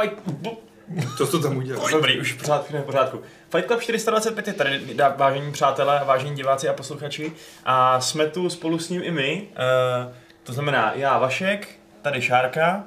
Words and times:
Fight... 0.00 0.18
To 1.18 1.26
to 1.26 1.38
tam 1.38 1.56
udělal. 1.56 1.88
Dobrý, 1.90 2.20
už 2.20 2.32
pořád 2.32 2.70
v 2.70 2.82
pořádku. 2.82 3.20
Fight 3.50 3.66
Club 3.66 3.80
425 3.82 4.46
je 4.46 4.52
tady, 4.52 4.80
dá- 4.94 5.14
vážení 5.16 5.52
přátelé, 5.52 6.00
vážení 6.04 6.34
diváci 6.36 6.68
a 6.68 6.72
posluchači. 6.72 7.32
A 7.64 8.00
jsme 8.00 8.26
tu 8.26 8.50
spolu 8.50 8.78
s 8.78 8.88
ním 8.88 9.02
i 9.04 9.10
my. 9.10 9.48
Uh, 10.06 10.12
to 10.42 10.52
znamená 10.52 10.92
já, 10.94 11.18
Vašek, 11.18 11.68
tady 12.02 12.22
Šárka, 12.22 12.84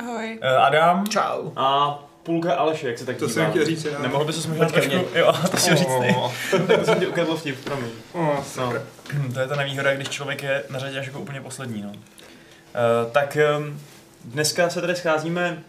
Ahoj. 0.00 0.38
uh, 0.42 0.64
Adam 0.64 1.06
Čau. 1.06 1.50
a 1.56 1.98
půlka 2.22 2.54
Alešek, 2.54 2.84
jak 2.88 2.98
se 2.98 3.06
tak 3.06 3.16
To 3.16 3.26
dívám. 3.26 3.34
jsem 3.44 3.50
chtěl 3.50 3.64
říct, 3.64 3.84
já. 3.84 3.98
Nemohl 3.98 4.24
by 4.24 4.32
se 4.32 4.48
možná 4.48 4.64
Počkej, 4.68 4.90
trošku... 4.90 5.18
Jo, 5.18 5.32
to 5.50 5.56
si 5.56 5.76
říct 5.76 5.86
ty. 6.00 6.14
Oh, 6.16 6.32
Tak 6.66 6.78
to 6.78 6.84
jsem 6.84 7.00
ti 7.00 7.06
ukradl 7.06 7.36
vtip, 7.36 7.64
promiň. 7.64 7.90
oh, 8.12 8.36
No, 8.56 8.72
to 9.34 9.40
je 9.40 9.46
ta 9.48 9.56
nevýhoda, 9.56 9.94
když 9.94 10.08
člověk 10.08 10.42
je 10.42 10.62
na 10.70 10.78
řadě 10.78 10.98
až 11.00 11.06
jako 11.06 11.20
úplně 11.20 11.40
poslední. 11.40 11.82
No. 11.82 11.88
Uh, 11.88 11.96
tak 13.12 13.36
um, 13.58 13.80
dneska 14.24 14.70
se 14.70 14.80
tady 14.80 14.96
scházíme 14.96 15.62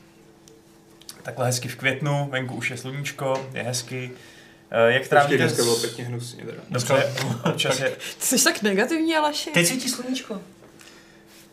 takhle 1.28 1.46
hezky 1.46 1.68
v 1.68 1.76
květnu, 1.76 2.30
venku 2.32 2.56
už 2.56 2.70
je 2.70 2.78
sluníčko, 2.78 3.50
je 3.54 3.64
hezky. 3.64 4.12
Uh, 4.12 4.94
jak 4.94 5.08
trávíte... 5.08 5.38
dneska 5.38 5.64
bylo 5.64 5.76
pěkně 5.76 6.04
hnusně 6.04 6.46
teda. 6.46 6.62
Dobře, 6.70 7.14
občas 7.46 7.80
je... 7.80 7.90
Ty 8.20 8.26
jsi 8.26 8.44
tak 8.44 8.62
negativní, 8.62 9.16
Aleši. 9.16 9.52
Teď 9.52 9.68
svítí 9.68 9.90
sluníčko. 9.90 10.42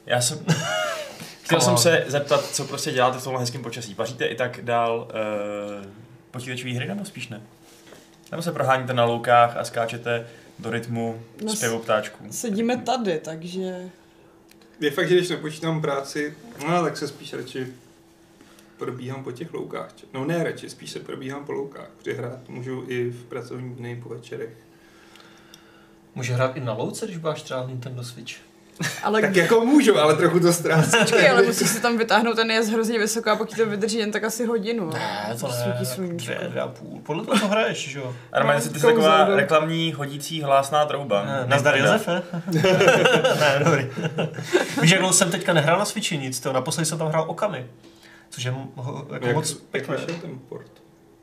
Já 0.07 0.21
jsem... 0.21 0.39
Chtěl 1.43 1.61
jsem 1.61 1.77
se 1.77 2.05
zeptat, 2.07 2.45
co 2.47 2.65
prostě 2.65 2.93
děláte 2.93 3.19
v 3.19 3.25
tomhle 3.25 3.43
hezkém 3.43 3.63
počasí. 3.63 3.95
Paříte 3.95 4.27
i 4.27 4.35
tak 4.35 4.61
dál 4.63 5.09
uh, 5.81 5.87
počítačové 6.31 6.73
hry, 6.73 6.89
nebo 6.89 7.05
spíš 7.05 7.29
ne? 7.29 7.41
Nebo 8.31 8.43
se 8.43 8.53
proháníte 8.53 8.93
na 8.95 9.05
loukách 9.05 9.57
a 9.57 9.65
skáčete 9.65 10.27
do 10.59 10.71
rytmu 10.71 11.23
No, 11.45 11.57
zpěvu 11.57 11.79
ptáčků? 11.79 12.27
Sedíme 12.31 12.77
tady, 12.77 13.19
takže... 13.19 13.91
Je 14.81 14.91
fakt, 14.91 15.09
že 15.09 15.15
když 15.15 15.29
nepočítám 15.29 15.81
práci, 15.81 16.35
no 16.69 16.83
tak 16.83 16.97
se 16.97 17.09
spíš 17.09 17.33
radši 17.33 17.67
probíhám 18.79 19.25
po 19.25 19.33
těch 19.33 19.55
loukách. 19.55 19.89
No 20.15 20.25
ne 20.25 20.45
radši, 20.45 20.71
spíš 20.71 20.91
se 20.91 21.01
probíhám 21.01 21.45
po 21.45 21.53
loukách. 21.53 21.89
Přihrát 21.99 22.49
můžu 22.49 22.85
i 22.89 23.11
v 23.11 23.25
pracovní 23.25 23.75
dny 23.75 24.01
po 24.03 24.09
večerech. 24.09 24.51
Může 26.15 26.35
hrát 26.35 26.57
i 26.57 26.61
na 26.61 26.73
louce, 26.73 27.07
když 27.07 27.19
máš 27.19 27.43
třeba 27.43 27.67
Nintendo 27.67 28.05
Switch. 28.05 28.33
Ale 29.03 29.21
Tak 29.21 29.37
jako 29.37 29.61
můžu, 29.61 29.99
ale 29.99 30.17
trochu 30.17 30.41
to 30.41 30.53
ztrácím. 30.53 30.99
Počkej, 31.01 31.31
ale 31.31 31.43
musíš 31.43 31.69
si 31.69 31.81
tam 31.81 31.99
vytáhnout, 31.99 32.37
ten 32.37 32.51
je 32.51 32.61
hrozně 32.63 32.99
vysoko 32.99 33.31
a 33.31 33.37
pokud 33.37 33.57
to 33.57 33.67
vydrží 33.67 33.99
jen 33.99 34.13
tak 34.13 34.25
asi 34.25 34.47
hodinu. 34.47 34.91
Ne, 34.91 35.37
to 35.41 35.49
ne. 35.49 35.55
Svítí 35.55 35.87
sluníčko. 35.87 36.33
Dvě, 36.35 36.49
dvě 36.49 36.63
a 36.63 36.69
půl. 36.69 37.01
Podle 37.03 37.25
toho 37.25 37.49
hraješ, 37.49 37.89
že 37.89 37.99
jo? 37.99 38.15
A 38.33 38.39
normálně 38.39 38.59
No, 38.61 38.67
si 38.67 38.73
ty 38.73 38.81
jsi 38.81 38.87
taková 38.87 39.25
no. 39.29 39.37
reklamní 39.37 39.93
hodící 39.93 40.43
hlásná 40.43 40.85
trouba. 40.87 41.25
Ne, 41.25 41.45
Nazdar 41.47 41.77
Josefe. 41.77 42.23
ne, 43.41 43.61
dobrý. 43.65 43.87
Víš, 44.83 44.91
jak 44.91 45.01
dlouho 45.01 45.13
jsem 45.15 45.31
teďka 45.31 45.53
nehrál 45.53 45.79
na 45.79 45.85
Switchi 45.85 46.19
nic, 46.19 46.41
to 46.41 46.53
naposledy 46.53 46.87
jsem 46.87 46.99
tam 46.99 47.09
hrál 47.09 47.25
Okami. 47.29 47.67
Což 48.35 48.45
je 48.45 48.55
jako 49.13 49.27
Jak, 49.27 49.35
moc 49.37 49.51
jak 49.51 49.61
pěkné. 49.63 49.97
vyšel 49.97 50.15
ten 50.21 50.39
port? 50.49 50.71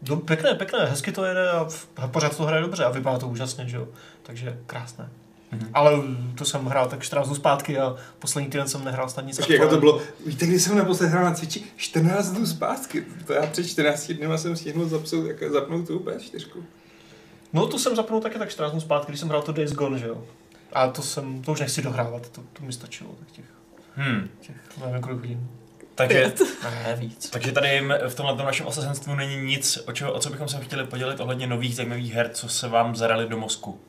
Do, 0.01 0.17
pěkné, 0.17 0.55
pěkné, 0.55 0.85
hezky 0.85 1.11
to 1.11 1.25
jede 1.25 1.51
a 1.51 1.63
v- 1.63 1.87
a 1.97 2.07
pořád 2.07 2.37
to 2.37 2.43
hraje 2.43 2.61
dobře 2.61 2.83
a 2.85 2.89
vypadá 2.89 3.17
to 3.19 3.27
úžasně, 3.27 3.67
že 3.67 3.77
jo. 3.77 3.87
Takže 4.23 4.57
krásné. 4.65 5.09
Mhm. 5.51 5.69
Ale 5.73 5.91
to 6.35 6.45
jsem 6.45 6.65
hrál 6.65 6.87
tak 6.89 7.01
14 7.03 7.27
dnů 7.27 7.35
zpátky 7.35 7.79
a 7.79 7.95
poslední 8.19 8.49
týden 8.49 8.67
jsem 8.67 8.83
nehrál 8.85 9.09
snad 9.09 9.25
nic. 9.25 9.37
Počkej, 9.37 9.57
jako 9.57 9.69
to 9.69 9.77
bylo, 9.79 10.01
víte, 10.25 10.45
kdy 10.45 10.59
jsem 10.59 10.77
naposled 10.77 11.07
hrál 11.07 11.23
na 11.25 11.33
Twitchi? 11.33 11.63
14 11.75 12.29
dnů 12.29 12.45
zpátky. 12.45 13.05
To 13.27 13.33
já 13.33 13.47
před 13.47 13.63
14 13.67 14.11
dny 14.13 14.37
jsem 14.37 14.55
stihnul 14.57 14.87
zapsat, 14.89 15.17
jak, 15.27 15.51
zapnout 15.51 15.87
tu 15.87 15.99
PS4. 15.99 16.47
No 17.53 17.67
to 17.67 17.79
jsem 17.79 17.95
zapnul 17.95 18.21
taky 18.21 18.39
tak 18.39 18.49
14 18.49 18.71
dnů 18.71 18.81
zpátky, 18.81 19.11
když 19.11 19.19
jsem 19.19 19.29
hrál 19.29 19.41
to 19.41 19.51
Days 19.51 19.71
Gone, 19.71 19.99
že 19.99 20.07
jo. 20.07 20.23
A 20.73 20.87
to 20.87 21.01
jsem, 21.01 21.41
to 21.41 21.51
už 21.51 21.59
nechci 21.59 21.81
dohrávat, 21.81 22.29
to, 22.29 22.41
to 22.53 22.63
mi 22.65 22.73
stačilo, 22.73 23.09
tak 23.19 23.31
těch, 23.31 23.45
Hmm. 23.95 24.29
těch 24.41 24.55
nevím 24.85 25.01
kolik 25.01 25.19
hodin. 25.21 25.47
Takže, 25.95 26.33
víc. 26.95 27.29
takže 27.29 27.51
tady 27.51 27.81
v 28.07 28.15
tomhle 28.15 28.45
našem 28.45 28.67
osazenstvu 28.67 29.15
není 29.15 29.37
nic, 29.37 29.79
o, 29.87 29.91
čeho, 29.91 30.13
o 30.13 30.19
co 30.19 30.29
bychom 30.29 30.47
se 30.47 30.59
chtěli 30.61 30.85
podělit 30.85 31.19
ohledně 31.19 31.47
nových 31.47 31.75
zajímavých 31.75 32.13
her, 32.13 32.29
co 32.29 32.49
se 32.49 32.67
vám 32.67 32.95
zarali 32.95 33.29
do 33.29 33.37
mozku. 33.37 33.79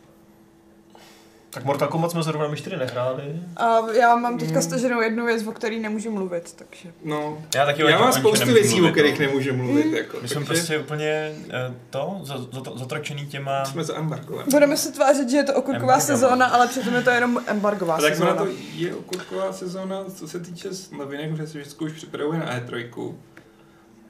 Tak 1.54 1.64
Mortal 1.64 1.88
Kombat 1.88 2.10
jsme 2.10 2.22
zrovna 2.22 2.48
my 2.48 2.56
čtyři 2.56 2.76
nehráli. 2.76 3.40
A 3.56 3.90
já 3.92 4.16
mám 4.16 4.38
teďka 4.38 4.52
Hmm. 4.52 4.62
staženou 4.62 5.00
jednu 5.00 5.26
věc, 5.26 5.46
o 5.46 5.52
který 5.52 5.80
nemůžu 5.80 6.10
mluvit, 6.10 6.52
takže... 6.56 6.92
No, 7.04 7.42
Já 7.54 7.64
taky 7.66 7.84
o 7.84 7.88
já 7.88 7.98
mám 7.98 8.12
spoustu 8.12 8.46
věcí, 8.52 8.82
o 8.82 8.88
kterých 8.88 9.20
no. 9.20 9.26
nemůžu 9.26 9.54
mluvit. 9.54 9.92
Jako, 9.92 10.18
My 10.22 10.28
jsme 10.28 10.34
takže 10.40 10.46
prostě 10.52 10.78
úplně 10.78 11.32
eh, 11.50 11.74
to, 11.90 12.20
za- 12.22 12.38
za- 12.38 12.72
zotročený 12.74 13.26
těma... 13.26 13.64
jsme 13.64 13.84
za 13.84 13.96
embargovem. 13.96 14.46
Budeme 14.50 14.76
se 14.76 14.92
tvářit, 14.92 15.30
že 15.30 15.36
je 15.36 15.44
to 15.44 15.52
okurková 15.54 15.92
Embargo. 15.94 16.00
sezóna, 16.06 16.46
ale 16.46 16.68
přitom 16.68 16.94
je 16.94 17.02
to 17.02 17.10
jenom 17.10 17.40
embargová 17.46 17.94
A 17.94 18.00
tak 18.00 18.12
sezóna. 18.12 18.32
ona 18.32 18.44
to 18.44 18.50
je 18.74 18.94
okurková 18.94 19.52
sezóna, 19.52 20.04
co 20.14 20.28
se 20.28 20.40
týče 20.40 20.68
novinek, 20.98 21.30
protože 21.30 21.46
se 21.46 21.58
vždycky 21.58 21.84
už 21.84 21.92
připravuje 21.92 22.38
na 22.38 22.60
E3, 22.60 23.14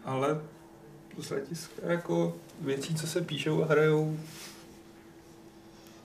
ale 0.05 0.41
z 1.19 1.29
hlediska 1.29 1.73
jako 1.87 2.33
věcí, 2.61 2.95
co 2.95 3.07
se 3.07 3.21
píšou 3.21 3.63
a 3.63 3.67
hrajou, 3.67 4.17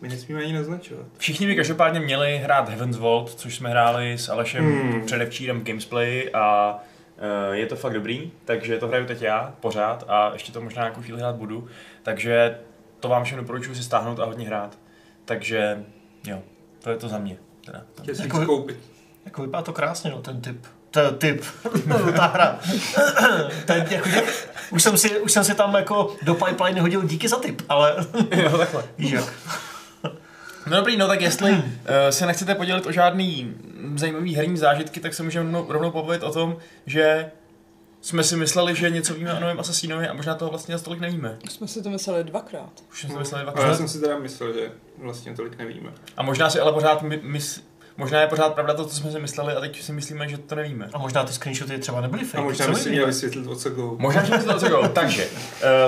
my 0.01 0.07
nesmíme 0.09 0.41
ani 0.41 0.53
naznačovat. 0.53 1.05
Všichni 1.17 1.47
by 1.47 1.55
každopádně 1.55 1.99
měli 1.99 2.37
hrát 2.37 2.69
Heaven's 2.69 2.97
Vault, 2.97 3.33
což 3.33 3.55
jsme 3.55 3.69
hráli 3.69 4.17
s 4.17 4.29
Alešem 4.29 4.65
Hmm. 4.91 5.05
předevčírem 5.05 5.63
Gamesplay 5.63 6.29
a 6.33 6.75
uh, 7.49 7.53
je 7.55 7.65
to 7.65 7.75
fakt 7.75 7.93
dobrý, 7.93 8.31
takže 8.45 8.77
to 8.77 8.87
hraju 8.87 9.05
teď 9.05 9.21
já 9.21 9.53
pořád 9.59 10.03
a 10.07 10.29
ještě 10.33 10.51
to 10.51 10.61
možná 10.61 10.81
nějakou 10.83 11.01
chvíli 11.01 11.19
hrát 11.19 11.35
budu, 11.35 11.67
takže 12.03 12.57
to 12.99 13.09
vám 13.09 13.23
všem 13.23 13.37
doporučuji 13.37 13.75
si 13.75 13.83
stáhnout 13.83 14.19
a 14.19 14.25
hodně 14.25 14.47
hrát. 14.47 14.77
Takže 15.25 15.83
jo, 16.27 16.41
to 16.83 16.89
je 16.89 16.97
to 16.97 17.07
za 17.09 17.17
mě. 17.17 17.37
Teda. 17.65 17.81
Si 18.13 18.21
Jako- 18.21 18.45
koupit. 18.45 18.77
Jako 19.25 19.41
vypadá 19.41 19.63
to 19.63 19.73
krásně, 19.73 20.11
no, 20.11 20.21
ten 20.21 20.41
typ. 20.41 20.65
Ten 20.91 21.15
typ. 21.17 21.41
Ta 22.15 22.25
hra. 22.25 22.59
ten, 23.65 23.85
jako, 23.89 24.09
už, 24.71 24.83
jsem 24.83 24.97
si, 24.97 25.19
už 25.19 25.31
jsem 25.31 25.43
si 25.43 25.55
tam 25.55 25.75
jako 25.75 26.15
do 26.21 26.33
pipeline 26.33 26.81
hodil 26.81 27.01
díky 27.03 27.27
za 27.27 27.39
tip, 27.39 27.61
ale 27.69 27.95
jo, 28.35 28.57
takhle. 28.57 28.83
víš 28.97 29.11
jak. 29.11 29.33
No 30.69 30.77
dobrý, 30.77 30.97
no 30.97 31.07
tak 31.07 31.21
jestli 31.21 31.51
uh, 31.51 31.61
se 32.09 32.25
nechcete 32.25 32.55
podělit 32.55 32.85
o 32.85 32.91
žádný 32.91 33.53
zajímavý 33.95 34.35
herní 34.35 34.57
zážitky, 34.57 34.99
tak 34.99 35.13
se 35.13 35.23
můžeme 35.23 35.43
rovnou, 35.43 35.71
rovnou 35.71 35.91
pobavit 35.91 36.23
o 36.23 36.31
tom, 36.31 36.57
že 36.85 37.31
jsme 38.01 38.23
si 38.23 38.35
mysleli, 38.35 38.75
že 38.75 38.89
něco 38.89 39.13
víme 39.13 39.33
o 39.33 39.39
novém 39.39 39.59
Assassinovi 39.59 40.07
a 40.07 40.13
možná 40.13 40.35
toho 40.35 40.51
vlastně 40.51 40.77
tolik 40.77 40.99
nevíme. 40.99 41.37
Jsme 41.49 41.67
si 41.67 41.83
to 41.83 41.89
mysleli 41.89 42.23
dvakrát. 42.23 42.71
Už 42.91 42.99
jsme 42.99 43.09
si 43.09 43.13
to 43.13 43.19
mysleli 43.19 43.45
já 43.45 43.51
dvakrát. 43.51 43.75
jsem 43.75 43.87
si 43.87 44.01
teda 44.01 44.19
myslel, 44.19 44.53
že 44.53 44.71
vlastně 44.97 45.35
tolik 45.35 45.57
nevíme. 45.57 45.89
A 46.17 46.23
možná 46.23 46.49
si 46.49 46.59
ale 46.59 46.73
pořád 46.73 47.01
my, 47.01 47.19
mys, 47.23 47.63
možná 47.97 48.21
je 48.21 48.27
pořád 48.27 48.53
pravda 48.53 48.73
to, 48.73 48.85
co 48.85 48.95
jsme 48.95 49.11
si 49.11 49.19
mysleli 49.19 49.53
a 49.53 49.59
teď 49.59 49.81
si 49.81 49.91
myslíme, 49.91 50.29
že 50.29 50.37
to 50.37 50.55
nevíme. 50.55 50.89
A 50.93 50.97
možná 50.97 51.23
ty 51.23 51.33
screenshoty 51.33 51.77
třeba 51.77 52.01
nebyly 52.01 52.25
fake. 52.25 52.39
A 52.39 52.43
možná 52.43 52.67
by 52.67 52.75
si 52.75 52.89
měl 52.89 53.05
vysvětlit, 53.05 53.47
o 53.47 53.55
co 53.55 53.69
go. 53.69 53.95
Možná, 53.99 54.23
že 54.23 54.31
to 54.31 54.59
co 54.59 54.69
go. 54.69 54.87
Takže, 54.87 55.27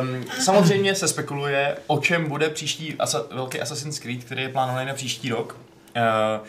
um, 0.02 0.26
samozřejmě 0.42 0.96
se 0.96 1.08
spekuluje, 1.08 1.78
o 1.88 2.00
čem 2.00 2.30
bude 2.30 2.50
příští 2.50 2.96
asa, 3.00 3.26
velký 3.32 3.62
Assassin's 3.62 4.00
Creed, 4.00 4.24
který 4.24 4.42
je 4.42 4.50
plánovaný 4.50 4.88
na 4.88 4.94
příští 4.94 5.30
rok. 5.30 5.58
Uh, 5.96 6.48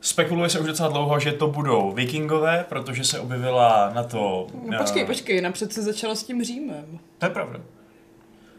spekuluje 0.00 0.48
se 0.50 0.58
už 0.58 0.66
docela 0.66 0.88
dlouho, 0.88 1.20
že 1.20 1.32
to 1.32 1.46
budou 1.46 1.92
vikingové, 1.92 2.64
protože 2.68 3.04
se 3.04 3.20
objevila 3.20 3.90
na 3.94 4.02
to... 4.02 4.46
No, 4.70 4.78
počkej, 4.78 5.04
počkej, 5.06 5.40
napřed 5.40 5.72
se 5.72 5.82
začalo 5.82 6.16
s 6.16 6.24
tím 6.24 6.44
Římem. 6.44 6.98
To 7.18 7.26
je 7.26 7.30
pravda. 7.30 7.60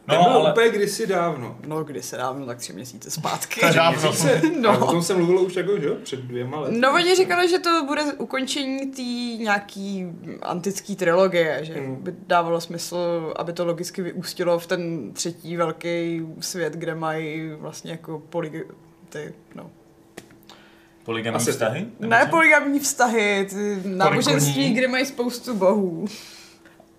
No, 0.08 0.16
bylo 0.24 0.30
ale, 0.42 0.52
úplně 0.52 0.70
kdysi 0.70 1.08
dávno. 1.08 1.58
No, 1.68 1.84
kdy 1.84 2.02
se 2.04 2.18
dávno, 2.18 2.46
tak 2.46 2.58
tři 2.58 2.74
měsíce 2.74 3.12
zpátky. 3.12 3.60
To 3.60 3.66
je 3.66 3.74
dávno. 3.74 4.12
No. 4.60 4.70
A 4.70 4.78
o 4.86 4.92
tom 4.92 5.04
se 5.04 5.14
mluvilo 5.16 5.42
už 5.42 5.56
jako, 5.56 5.80
že 5.80 5.86
jo, 5.88 5.96
před 6.04 6.20
dvěma 6.20 6.60
lety. 6.60 6.78
No, 6.80 6.94
oni 6.94 7.16
říkali, 7.16 7.50
že 7.50 7.60
to 7.60 7.84
bude 7.88 8.04
ukončení 8.04 8.92
té 8.92 9.02
nějaký 9.44 10.06
antické 10.42 10.96
trilogie, 10.96 11.60
že 11.62 11.74
Mm. 11.82 11.96
by 11.96 12.16
dávalo 12.28 12.62
smysl, 12.62 13.34
aby 13.36 13.54
to 13.54 13.66
logicky 13.66 14.02
vyústilo 14.02 14.60
v 14.60 14.68
ten 14.68 15.12
třetí 15.14 15.58
velký 15.58 16.22
svět, 16.40 16.74
kde 16.74 16.96
mají 16.96 17.50
vlastně 17.60 17.92
jako 17.92 18.20
poly, 18.30 18.64
ty, 19.10 19.34
no. 19.56 19.70
Polygamní 21.04 21.36
Asi- 21.36 21.52
vztahy? 21.52 21.86
Ne 22.00 22.28
poligamní 22.30 22.80
vztahy, 22.80 23.48
ty 23.50 23.78
náboženství, 23.86 24.74
kde 24.74 24.88
mají 24.88 25.06
spoustu 25.06 25.54
bohů. 25.54 26.06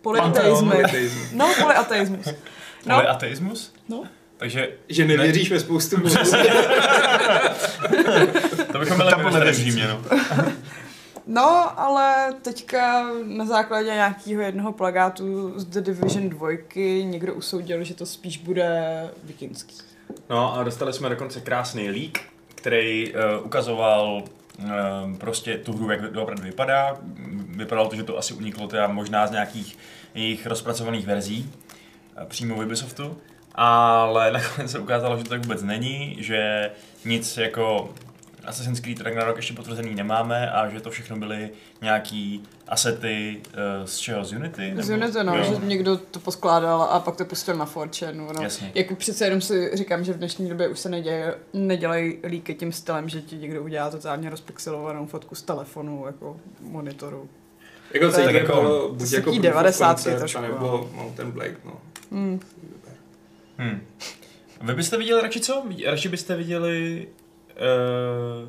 Politeismus. 0.02 0.74
No, 1.32 1.48
polyateismus. 1.62 2.26
No, 2.86 2.96
Polyateismus? 2.96 3.72
no. 3.88 4.04
Takže 4.36 4.68
Že 4.88 5.04
nevěříš 5.04 5.50
ve 5.50 5.60
spoustu 5.60 5.96
bohů. 6.00 6.14
to 8.72 8.78
bychom 8.78 8.96
byli 8.96 9.12
v 9.30 9.34
nevěřící. 9.34 9.70
Římě, 9.70 9.88
no. 9.88 10.02
No, 11.26 11.80
ale 11.80 12.34
teďka 12.42 13.06
na 13.24 13.44
základě 13.44 13.88
nějakého 13.88 14.42
jednoho 14.42 14.72
plagátu 14.72 15.52
z 15.56 15.64
The 15.64 15.80
Division 15.80 16.28
2 16.28 16.48
někdo 17.02 17.34
usoudil, 17.34 17.84
že 17.84 17.94
to 17.94 18.06
spíš 18.06 18.38
bude 18.38 18.80
vikingský. 19.24 19.74
No 20.30 20.54
a 20.54 20.62
dostali 20.64 20.92
jsme 20.92 21.08
dokonce 21.08 21.40
krásný 21.40 21.90
leak, 21.90 22.18
který 22.54 23.12
uh, 23.14 23.46
ukazoval 23.46 24.22
uh, 24.58 24.66
prostě 25.18 25.58
tu 25.58 25.72
hru, 25.72 25.90
jak 25.90 26.00
to 26.12 26.22
opravdu 26.22 26.42
vypadá. 26.44 26.96
Vypadalo 27.48 27.88
to, 27.88 27.96
že 27.96 28.02
to 28.02 28.18
asi 28.18 28.34
uniklo 28.34 28.68
teda 28.68 28.86
možná 28.88 29.26
z 29.26 29.30
nějakých 29.30 29.78
jejich 30.14 30.46
rozpracovaných 30.46 31.06
verzí 31.06 31.52
přímo 32.24 32.54
v 32.54 32.64
Ubisoftu. 32.64 33.16
Ale 33.54 34.30
nakonec 34.32 34.70
se 34.70 34.78
ukázalo, 34.78 35.16
že 35.16 35.22
to 35.24 35.30
tak 35.30 35.42
vůbec 35.42 35.62
není, 35.62 36.16
že 36.20 36.70
nic 37.04 37.36
jako 37.36 37.94
Assassin's 38.44 38.80
Creed 38.80 39.00
Ragnarok 39.00 39.36
ještě 39.36 39.54
potvrzený 39.54 39.94
nemáme 39.94 40.50
a 40.50 40.68
že 40.68 40.80
to 40.80 40.90
všechno 40.90 41.16
byly 41.16 41.50
nějaký 41.82 42.42
asety 42.68 43.40
uh, 43.46 43.86
z 43.86 43.98
čeho? 43.98 44.24
Z 44.24 44.32
Unity? 44.32 44.74
Z 44.76 44.90
Unity, 44.90 45.18
no, 45.22 45.36
Jo. 45.36 45.44
že 45.44 45.66
někdo 45.66 45.96
to 45.96 46.20
poskládal 46.20 46.82
a 46.82 47.00
pak 47.00 47.16
to 47.16 47.24
pustil 47.24 47.54
na 47.56 47.68
4 47.90 48.12
no. 48.12 48.28
Jasně. 48.42 48.72
Jako 48.74 48.94
přece 48.94 49.24
jenom 49.24 49.40
si 49.40 49.70
říkám, 49.74 50.04
že 50.04 50.12
v 50.12 50.16
dnešní 50.18 50.48
době 50.48 50.68
už 50.68 50.78
se 50.78 50.88
neděje, 50.88 51.34
nedělají 51.52 52.18
líky 52.24 52.54
tím 52.54 52.72
stylem, 52.72 53.08
že 53.08 53.22
ti 53.22 53.36
někdo 53.36 53.62
udělá 53.62 53.90
totálně 53.90 54.30
rozpixelovanou 54.30 55.06
fotku 55.06 55.34
z 55.34 55.42
telefonu, 55.42 56.06
jako 56.06 56.36
monitoru. 56.60 57.28
Jako 57.94 58.12
To 58.12 58.20
je 58.20 58.32
jako- 58.38 58.52
to 58.52 58.90
buď 58.94 59.08
se 59.08 59.16
jako 59.16 59.30
tý 59.30 59.40
Proof 59.40 59.46
of 59.50 59.54
90 59.54 59.94
Concept, 59.94 60.18
trošku, 60.18 60.40
nebo 60.42 60.90
Mountain 60.92 61.30
Blade, 61.30 61.56
no. 61.64 61.72
Hmm. 62.10 62.40
Hmm. 63.58 63.80
Vy 64.60 64.74
byste 64.74 64.96
viděli 64.96 65.22
radši 65.22 65.40
co? 65.40 65.64
Radši 65.86 66.08
byste 66.08 66.36
viděli 66.36 67.08
uh, 68.42 68.48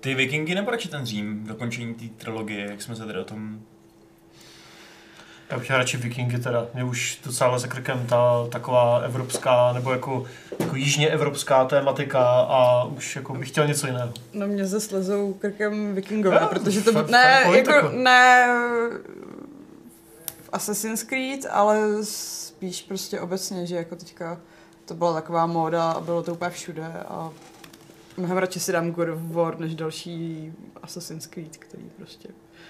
ty 0.00 0.14
vikingy 0.14 0.54
nebo 0.54 0.70
radši 0.70 0.88
ten 0.88 1.06
Řím, 1.06 1.46
dokončení 1.46 1.94
té 1.94 2.04
trilogie, 2.24 2.66
jak 2.70 2.82
jsme 2.82 2.96
se 2.96 3.06
tady 3.06 3.18
o 3.18 3.24
tom... 3.24 3.60
Já 5.50 5.58
bych 5.58 5.70
radši 5.70 5.96
vikingy 5.96 6.38
teda. 6.38 6.66
Mě 6.74 6.84
už 6.84 7.20
docela 7.24 7.58
za 7.58 7.66
krkem 7.68 8.06
ta 8.06 8.46
taková 8.50 8.98
evropská, 8.98 9.72
nebo 9.72 9.92
jako, 9.92 10.24
jako 10.60 10.76
jižně 10.76 11.08
evropská 11.08 11.64
tématika 11.64 12.20
a 12.40 12.84
už 12.84 13.16
jako 13.16 13.34
bych 13.34 13.48
chtěl 13.48 13.66
něco 13.66 13.86
jiného. 13.86 14.12
No 14.32 14.46
mě 14.46 14.66
zase 14.66 14.96
lezou 14.96 15.32
krkem 15.32 15.94
vikingové, 15.94 16.38
Jo, 16.40 16.46
protože 16.50 16.80
to 16.80 16.92
fakt- 16.92 17.10
ne, 17.10 17.42
fakt 17.44 17.54
jako, 17.54 17.88
ne 17.88 18.46
Assassin's 20.52 21.02
Creed, 21.02 21.46
ale 21.50 22.04
spíš 22.04 22.82
prostě 22.82 23.20
obecně, 23.20 23.66
že 23.66 23.76
jako 23.76 23.96
teďka 23.96 24.40
to 24.84 24.94
byla 24.94 25.14
taková 25.14 25.46
móda 25.46 25.90
a 25.92 26.00
bylo 26.00 26.22
to 26.22 26.32
úplně 26.32 26.50
všude 26.50 26.86
a 26.86 27.32
mnohem 28.16 28.36
radši 28.38 28.60
si 28.60 28.72
dám 28.72 28.90
God 28.90 29.08
of 29.08 29.18
War 29.20 29.58
než 29.60 29.74
další 29.74 30.52
Assassin's 30.82 31.26
Creed, 31.26 31.56
který 31.56 31.90
prostě 31.96 32.28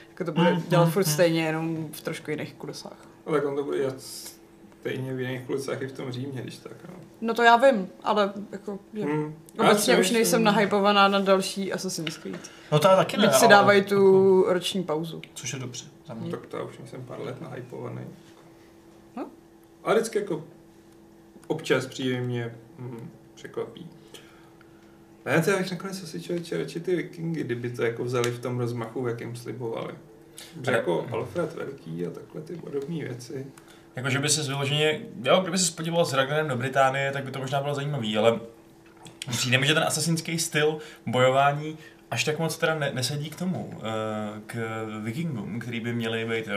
jako 0.08 0.24
to 0.24 0.32
bude 0.32 0.52
Mm, 0.52 0.62
dělat 0.68 0.84
mm, 0.84 0.90
furt 0.90 1.06
mm. 1.06 1.12
stejně, 1.12 1.42
jenom 1.46 1.88
v 1.92 2.00
trošku 2.00 2.30
jiných 2.30 2.54
kulesách. 2.54 3.08
Ale 3.26 3.38
tak 3.40 3.48
on 3.48 3.56
to 3.56 3.64
bude 3.64 3.78
dělat 3.78 3.94
stejně 4.80 5.14
v 5.14 5.20
jiných 5.20 5.42
kulicách 5.42 5.82
i 5.82 5.86
v 5.86 5.92
tom 5.92 6.12
Římě, 6.12 6.42
když 6.42 6.56
tak, 6.56 6.72
no. 6.88 6.94
No 7.20 7.34
to 7.34 7.42
já 7.42 7.56
vím, 7.56 7.88
ale 8.02 8.32
jako, 8.52 8.78
že 8.94 9.04
Hmm. 9.04 9.34
Obecně 9.58 9.94
si 9.94 10.00
už 10.00 10.10
nejsem 10.10 10.44
nahypovaná 10.44 11.08
na 11.08 11.20
další 11.20 11.72
Assassin's 11.72 12.16
Creed. 12.16 12.50
No 12.72 12.78
to 12.78 12.88
já 12.88 12.96
taky 12.96 13.16
ne, 13.16 13.26
Byť 13.26 13.34
si 13.34 13.48
dávají 13.48 13.84
tu 13.84 14.44
roční 14.48 14.82
pauzu. 14.82 15.20
Což 15.34 15.52
je 15.52 15.58
dobře 15.58 15.84
za 16.06 16.14
mě. 16.14 16.30
No, 16.30 16.36
tak 16.36 16.46
to 16.46 16.56
já 16.56 16.62
už 16.62 16.74
jsem 16.84 17.02
pár 17.02 17.20
let 17.20 17.40
nahypovaný. 17.40 18.04
No. 19.16 19.26
Ale 19.84 19.94
vždycky 19.94 20.18
jako 20.18 20.44
občas 21.46 21.86
přijde 21.86 22.20
mě 22.20 22.54
hm, 22.78 23.10
překvapí. 23.34 23.86
Ne, 25.26 25.42
to 25.42 25.50
já 25.50 25.58
bych 25.58 25.70
nakonec 25.70 26.02
asi 26.02 26.22
člověče 26.22 26.58
radši 26.58 26.80
ty 26.80 26.96
vikingy, 26.96 27.44
kdyby 27.44 27.70
to 27.70 27.82
jako 27.82 28.04
vzali 28.04 28.30
v 28.30 28.38
tom 28.38 28.58
rozmachu, 28.58 29.02
v 29.02 29.08
jakém 29.08 29.36
slibovali. 29.36 29.94
Že 30.64 30.72
jako 30.72 31.06
Alfred 31.12 31.54
Velký 31.54 32.06
a 32.06 32.10
takhle 32.10 32.42
ty 32.42 32.56
podobné 32.56 33.04
věci. 33.04 33.46
Jako, 33.96 34.10
že 34.10 34.18
by 34.18 34.28
se 34.28 34.42
vyloženě, 34.42 35.00
jo, 35.22 35.40
kdyby 35.40 35.58
se 35.58 35.72
podíval 35.72 36.04
s 36.04 36.12
Ragnarem 36.12 36.48
do 36.48 36.56
Británie, 36.56 37.12
tak 37.12 37.24
by 37.24 37.30
to 37.30 37.38
možná 37.38 37.60
bylo 37.60 37.74
zajímavý, 37.74 38.18
ale 38.18 38.40
přijde 39.30 39.58
mi, 39.58 39.66
že 39.66 39.74
ten 39.74 39.82
asasinský 39.84 40.38
styl 40.38 40.78
bojování 41.06 41.78
až 42.10 42.24
tak 42.24 42.38
moc 42.38 42.56
teda 42.58 42.74
ne, 42.74 42.90
nesedí 42.94 43.30
k 43.30 43.36
tomu, 43.36 43.80
eh, 43.82 44.40
k 44.46 44.56
vikingům, 45.02 45.60
který 45.60 45.80
by 45.80 45.92
měli 45.92 46.24
být 46.24 46.48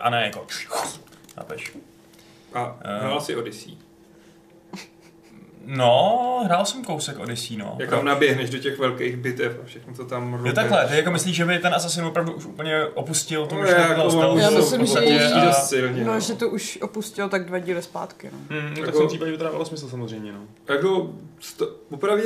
a 0.00 0.10
ne 0.10 0.24
jako 0.24 0.46
chápeš? 1.34 1.76
A 2.54 2.76
Eh. 2.84 2.98
hrál 3.00 3.20
si 3.20 3.36
Odyssey. 3.36 3.76
No, 5.66 6.42
hrál 6.44 6.64
jsem 6.64 6.84
kousek 6.84 7.18
Odyssey, 7.18 7.56
no. 7.56 7.76
Jak 7.80 7.90
tam 7.90 8.04
naběhneš 8.04 8.50
do 8.50 8.58
těch 8.58 8.78
velkých 8.78 9.16
bitev 9.16 9.58
a 9.62 9.66
všechno 9.66 9.94
to 9.94 10.04
tam 10.04 10.40
Jo 10.46 10.52
takhle, 10.52 10.86
ty 10.88 10.96
jako 10.96 11.10
myslíš, 11.10 11.36
že 11.36 11.44
by 11.44 11.58
ten 11.58 11.74
Assassin 11.74 12.04
opravdu 12.04 12.32
už 12.32 12.46
úplně 12.46 12.86
opustil 12.86 13.46
tu 13.46 13.54
No, 13.54 13.60
myšlenku 13.60 13.90
jako 13.90 14.34
už 14.34 14.42
Já 14.42 14.50
to 14.50 14.56
myslím, 14.56 14.86
že 14.86 14.98
jezdí 14.98 15.40
dost 15.40 15.68
silně. 15.68 16.04
No, 16.04 16.20
že 16.20 16.34
to 16.34 16.48
už 16.48 16.78
opustil 16.82 17.28
tak 17.28 17.44
dva 17.46 17.58
díly 17.58 17.82
zpátky, 17.82 18.30
no. 18.32 18.38
Hmm, 18.50 18.68
Mm, 18.68 18.74
tak 18.74 18.78
Jako- 18.78 18.90
v 18.98 19.00
tom 19.00 19.08
případě 19.08 19.30
by 19.32 19.38
to 19.38 19.44
dávalo 19.44 19.64
smysl 19.64 19.88
samozřejmě, 19.88 20.32
no. 20.32 20.40
Jako, 20.74 21.14
sto, 21.40 21.74
opravdu 21.90 22.24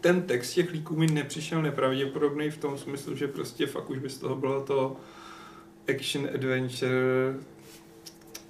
ten 0.00 0.22
text 0.22 0.52
těch 0.54 0.70
líků 0.72 0.96
mi 0.96 1.06
nepřišel 1.06 1.62
nepravděpodobný 1.62 2.50
v 2.50 2.58
tom 2.58 2.78
smyslu, 2.78 3.16
že 3.16 3.28
prostě 3.28 3.66
fakt 3.66 3.90
už 3.90 3.98
by 3.98 4.10
z 4.10 4.18
toho 4.18 4.34
bylo 4.36 4.60
to 4.60 4.96
action 5.96 6.28
adventure 6.34 7.34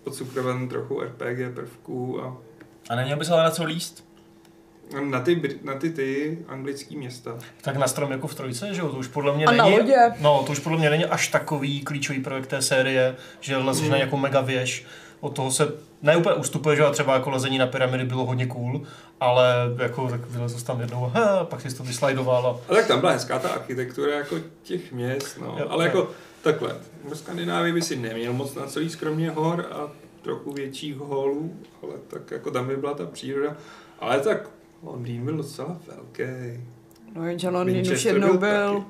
podsukrovaný 0.05 0.69
trochu 0.69 1.01
RPG 1.01 1.55
prvků 1.55 2.23
a 2.23 2.37
A 2.91 2.95
neměl 2.97 3.17
bys 3.17 3.31
ale 3.31 3.43
na 3.45 3.51
co 3.51 3.65
líst? 3.65 4.05
na 5.11 5.21
ty, 5.21 5.59
na 5.63 5.75
ty 5.75 5.91
ty 5.91 6.39
anglický 6.49 6.97
města. 6.97 7.39
Tak 7.63 7.77
na 7.77 7.89
strom 7.89 8.11
jako 8.13 8.27
v 8.27 8.35
trojce, 8.35 8.75
že 8.75 8.81
jo, 8.81 8.89
to 8.89 8.97
už 8.99 9.07
podle 9.09 9.37
mě 9.37 9.45
A 9.47 9.53
na 9.53 9.65
není... 9.65 9.77
lodě. 9.79 9.97
No, 10.21 10.43
to 10.47 10.53
už 10.53 10.59
podle 10.59 10.79
mě 10.79 10.91
není 10.91 11.05
až 11.05 11.29
takový 11.29 11.81
klíčový 11.81 12.21
projekt 12.21 12.47
té 12.47 12.63
série, 12.63 13.17
že 13.41 13.57
lezeš 13.57 13.85
Mm. 13.85 13.91
na 13.91 13.97
nějakou 13.97 14.17
mega 14.17 14.41
věž. 14.41 14.85
Od 15.21 15.37
toho 15.37 15.51
se 15.53 15.73
ne 16.03 16.17
úplně 16.17 16.35
ustupuje, 16.35 16.77
že 16.77 16.83
jo, 16.83 16.89
a 16.89 16.93
třeba 16.93 17.15
jako 17.15 17.31
lezení 17.31 17.59
na 17.59 17.67
pyramidy 17.67 18.05
bylo 18.05 18.27
hodně 18.27 18.47
cool, 18.47 18.83
ale 19.21 19.55
jako 19.79 20.09
tak 20.09 20.21
vylezl 20.31 20.65
tam 20.65 20.81
jednou, 20.81 21.13
he, 21.15 21.23
pak 21.45 21.61
jsi 21.61 21.75
to 21.77 21.83
vyslajdoval 21.83 22.47
a 22.47 22.73
A 22.73 22.75
tak 22.75 22.87
tam 22.87 23.01
byla 23.01 23.13
hezká 23.13 23.39
ta 23.39 23.49
architektura 23.49 24.15
jako 24.15 24.37
těch 24.63 24.93
měst, 24.93 25.39
no. 25.41 25.57
Jo, 25.59 25.67
ale 25.69 25.85
jo. 25.85 25.89
jako 25.89 26.11
takhle, 26.43 26.77
v 27.05 27.15
Skandinávii 27.15 27.73
by 27.73 27.83
si 27.83 27.97
neměl 27.97 28.33
moc 28.33 28.55
na 28.55 28.67
celý 28.67 28.91
skromně 28.91 29.31
hor 29.31 29.67
a 29.73 29.89
trochu 30.23 30.53
větších 30.53 30.97
holů, 30.97 31.53
ale 31.83 31.93
tak 32.09 32.31
jako 32.31 32.51
tam 32.51 32.67
by 32.69 32.77
byla 32.77 32.95
ta 32.95 33.07
příroda. 33.07 33.57
Ale 33.99 34.21
tak 34.21 34.51
Londýn 34.83 35.25
byl 35.25 35.37
docela 35.37 35.81
velký. 35.87 36.61
No 37.15 37.29
jenže 37.29 37.49
Londýn 37.49 37.93
už 37.93 38.05
jednou 38.05 38.29
byl 38.29 38.39
byl. 38.39 38.85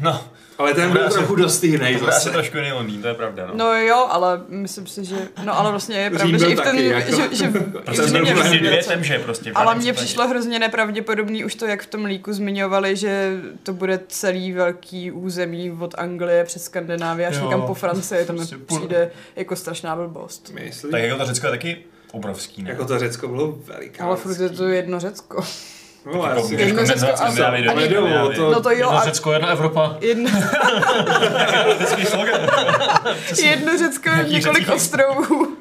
No, 0.00 0.24
Ale 0.58 0.74
ten 0.74 0.88
To 0.88 0.92
byl 0.92 1.02
bude 1.02 1.14
trochu 1.14 1.34
dost 1.34 1.64
jiný 1.64 1.98
zase. 2.04 2.30
trošku 2.30 2.56
jiný 2.56 2.72
Londýn, 2.72 3.02
to 3.02 3.08
je 3.08 3.14
pravda, 3.14 3.46
no. 3.46 3.52
No 3.54 3.74
jo, 3.74 4.06
ale 4.10 4.40
myslím 4.48 4.86
si, 4.86 5.04
že... 5.04 5.16
No 5.44 5.58
ale 5.58 5.70
vlastně 5.70 5.96
je 5.96 6.10
pravda, 6.10 6.38
že 6.38 6.46
i 6.46 6.54
v 6.56 6.60
ten... 6.60 6.64
taky, 6.64 6.86
jako. 6.86 7.10
Že, 7.16 7.28
že, 7.36 7.48
prostě 7.84 8.58
dvě 8.58 8.84
temže 8.84 9.18
prostě. 9.18 9.52
Ale 9.54 9.74
mně 9.74 9.92
přišlo 9.92 10.28
hrozně 10.28 10.58
nepravděpodobný 10.58 11.44
už 11.44 11.54
to, 11.54 11.66
jak 11.66 11.82
v 11.82 11.86
tom 11.86 12.04
líku 12.04 12.32
zmiňovali, 12.32 12.96
že 12.96 13.38
to 13.62 13.72
bude 13.72 14.00
celý 14.08 14.52
velký 14.52 15.10
území 15.10 15.70
od 15.80 15.94
Anglie 15.98 16.44
přes 16.44 16.64
Skandinávii 16.64 17.26
až 17.26 17.38
někam 17.40 17.62
po 17.62 17.74
Francii. 17.74 18.24
To 18.24 18.32
mi 18.32 18.38
Prostě 18.38 18.56
přijde 18.66 19.10
jako 19.36 19.56
strašná 19.56 19.96
blbost. 19.96 20.50
Myslím, 20.54 20.90
Tak 20.90 21.02
jako 21.02 21.18
to 21.18 21.24
Řecko 21.26 21.46
je 21.46 21.50
taky 21.50 21.76
obrovský, 22.12 22.62
ne? 22.62 22.70
jako 22.70 22.84
to 22.84 22.98
Řecko 22.98 23.28
bylo 23.28 23.58
veliká. 23.66 24.04
Ale 24.04 24.16
furt 24.16 24.40
je 24.40 24.48
to 24.48 24.64
jedno 24.68 25.00
Řecko. 25.00 25.44
No, 26.06 26.24
Jedno 26.48 26.86
Řecko 26.86 27.08
a- 27.12 27.16
Skandinávii 27.16 27.88
to- 28.36 28.50
No 28.50 28.60
to 28.60 28.70
jo, 28.70 28.76
jedno 28.76 28.92
a 28.92 29.04
Řecko, 29.04 29.32
jedna 29.32 29.48
Evropa. 29.48 29.96
jedno, 30.00 30.30
jedno 33.42 33.78
Řecko 33.78 34.08
je 34.10 34.24
několik 34.28 34.68
ostrovů. 34.68 35.56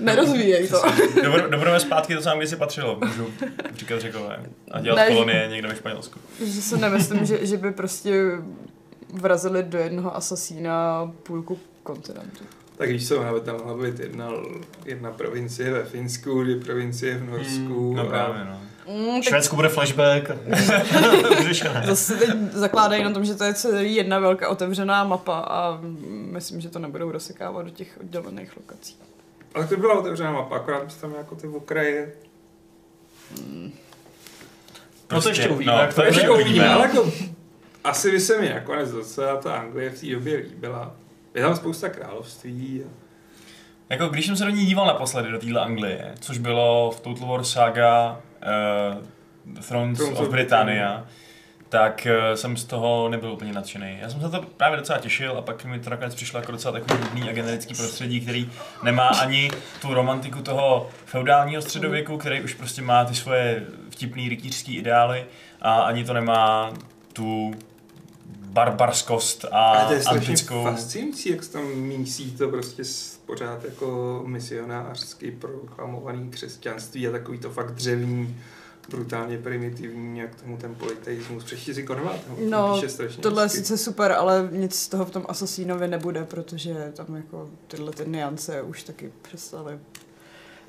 Nerozvíjej 0.00 0.68
to. 0.68 0.82
Dobro- 1.24 1.50
Dobrové 1.50 1.80
zpátky 1.80 2.14
to 2.14 2.22
sám 2.22 2.46
si 2.46 2.56
patřilo, 2.56 2.98
můžu 3.06 3.30
říkat 3.74 4.00
řekové. 4.00 4.40
A 4.70 4.80
dělat 4.80 4.96
Ne, 4.96 5.06
kolonie 5.08 5.48
někde 5.50 5.68
ve 5.68 5.76
Španělsku. 5.76 6.18
Že 6.44 6.62
se 6.62 6.76
nemyslím, 6.76 7.26
že, 7.26 7.46
že 7.46 7.56
by 7.56 7.70
prostě 7.72 8.22
vrazili 9.12 9.62
do 9.62 9.78
jednoho 9.78 10.16
asasína 10.16 11.10
půlku 11.22 11.58
kontinentu. 11.82 12.44
Tak 12.76 12.88
víš 12.88 13.08
co, 13.08 13.20
ona 13.20 13.32
by 13.32 13.40
tam 13.40 13.56
mohla 13.56 13.84
být 13.84 14.00
jedna, 14.00 14.28
jedna 14.84 15.10
provincie 15.10 15.70
ve 15.72 15.84
Finsku, 15.84 16.42
dvě 16.42 16.56
provincie 16.56 17.18
v 17.18 17.30
Norsku. 17.30 17.94
No 17.96 18.02
a- 18.02 18.06
právě, 18.06 18.44
no. 18.44 18.60
Mm, 18.88 19.14
tak 19.14 19.24
Švédsku 19.24 19.56
bude 19.56 19.68
flashback. 19.68 20.30
Zase 21.86 22.16
teď 22.16 22.30
zakládají 22.52 23.04
na 23.04 23.10
tom, 23.10 23.24
že 23.24 23.34
to 23.34 23.44
je 23.44 23.54
celý 23.54 23.94
jedna 23.94 24.18
velká 24.18 24.48
otevřená 24.48 25.04
mapa 25.04 25.38
a 25.38 25.78
myslím, 26.08 26.60
že 26.60 26.68
to 26.68 26.78
nebudou 26.78 27.10
rozsekávat 27.10 27.64
do 27.64 27.70
těch 27.70 27.98
oddělených 28.00 28.56
lokací. 28.56 28.96
Ale 29.54 29.66
to 29.66 29.76
byla 29.76 29.98
otevřená 29.98 30.32
mapa, 30.32 30.56
akorát 30.56 30.84
bys 30.84 30.94
tam 30.94 31.14
jako 31.14 31.34
ty 31.34 31.46
okraje. 31.46 32.12
No 35.12 35.22
to 35.22 35.28
ještě 35.28 35.48
uvidíme, 35.48 35.76
no, 35.76 35.86
to 35.86 35.94
to 35.94 36.02
je. 36.02 36.08
ještě 36.08 36.30
uvidíme. 36.30 36.44
uvidíme, 36.44 36.68
ale 36.68 36.86
jako 36.86 37.12
asi 37.84 38.10
by 38.10 38.20
se 38.20 38.40
mi 38.40 38.48
nakonec 38.48 38.90
docela 38.90 39.36
ta 39.36 39.54
Anglie 39.54 39.90
v 39.90 40.00
té 40.00 40.06
době 40.06 40.36
líbila. 40.36 40.94
Je 41.34 41.42
tam 41.42 41.56
spousta 41.56 41.88
království. 41.88 42.82
A... 42.84 42.88
Jako 43.90 44.08
když 44.08 44.26
jsem 44.26 44.36
se 44.36 44.44
do 44.44 44.50
ní 44.50 44.66
díval 44.66 44.86
naposledy, 44.86 45.30
do 45.30 45.38
téhle 45.38 45.60
Anglie, 45.60 46.14
což 46.20 46.38
bylo 46.38 46.90
v 46.90 47.00
Total 47.00 47.28
War 47.28 47.44
Saga 47.44 48.20
uh, 48.46 49.02
Thrones 49.68 49.98
Thrones 49.98 50.18
of 50.20 50.28
Britannia, 50.28 51.06
tak 51.68 52.06
uh, 52.10 52.34
jsem 52.34 52.56
z 52.56 52.64
toho 52.64 53.08
nebyl 53.08 53.32
úplně 53.32 53.52
nadšený. 53.52 53.98
Já 54.00 54.10
jsem 54.10 54.20
se 54.20 54.28
to 54.30 54.42
právě 54.42 54.78
docela 54.78 54.98
těšil 54.98 55.38
a 55.38 55.42
pak 55.42 55.64
mi 55.64 55.80
to 55.80 55.90
nakonec 55.90 56.14
přišlo 56.14 56.40
jako 56.40 56.52
docela 56.52 56.72
takový 56.72 57.00
nudný 57.00 57.28
a 57.30 57.32
generický 57.32 57.74
prostředí, 57.74 58.20
který 58.20 58.50
nemá 58.82 59.08
ani 59.08 59.50
tu 59.82 59.94
romantiku 59.94 60.42
toho 60.42 60.88
feudálního 61.04 61.62
středověku, 61.62 62.18
který 62.18 62.40
už 62.42 62.54
prostě 62.54 62.82
má 62.82 63.04
ty 63.04 63.14
svoje 63.14 63.64
vtipný 63.90 64.28
rytířský 64.28 64.76
ideály 64.76 65.26
a 65.62 65.74
ani 65.82 66.04
to 66.04 66.12
nemá 66.12 66.72
tu 67.12 67.54
barbarskost 68.50 69.44
a 69.44 69.48
Ale 69.70 69.86
to 69.86 69.92
je 69.94 70.02
antickou... 70.04 70.62
fascinující, 70.64 71.30
jak 71.30 71.42
se 71.44 71.52
tam 71.52 71.64
mísí 71.74 72.30
to 72.32 72.48
prostě 72.48 72.84
s- 72.84 73.15
pořád 73.26 73.64
jako 73.64 74.22
misionářsky 74.26 75.30
proklamovaný 75.30 76.30
křesťanství 76.30 77.08
a 77.08 77.10
takový 77.10 77.38
to 77.38 77.50
fakt 77.50 77.74
dřevní 77.74 78.36
brutálně 78.88 79.38
primitivní 79.38 80.22
a 80.22 80.26
k 80.26 80.34
tomu 80.34 80.56
ten 80.56 80.74
politeismus. 80.74 81.44
Přečti 81.44 81.74
si 81.74 81.82
Konvát, 81.82 82.20
No, 82.38 82.82
Tohle 83.20 83.44
je 83.44 83.48
sice 83.48 83.78
super, 83.78 84.12
ale 84.12 84.48
nic 84.52 84.74
z 84.74 84.88
toho 84.88 85.04
v 85.04 85.10
tom 85.10 85.24
Assassinovi 85.28 85.88
nebude, 85.88 86.24
protože 86.24 86.92
tam 86.96 87.16
jako 87.16 87.50
tyhle 87.68 87.92
ty 87.92 88.08
niance 88.10 88.62
už 88.62 88.82
taky 88.82 89.12
přestali 89.22 89.78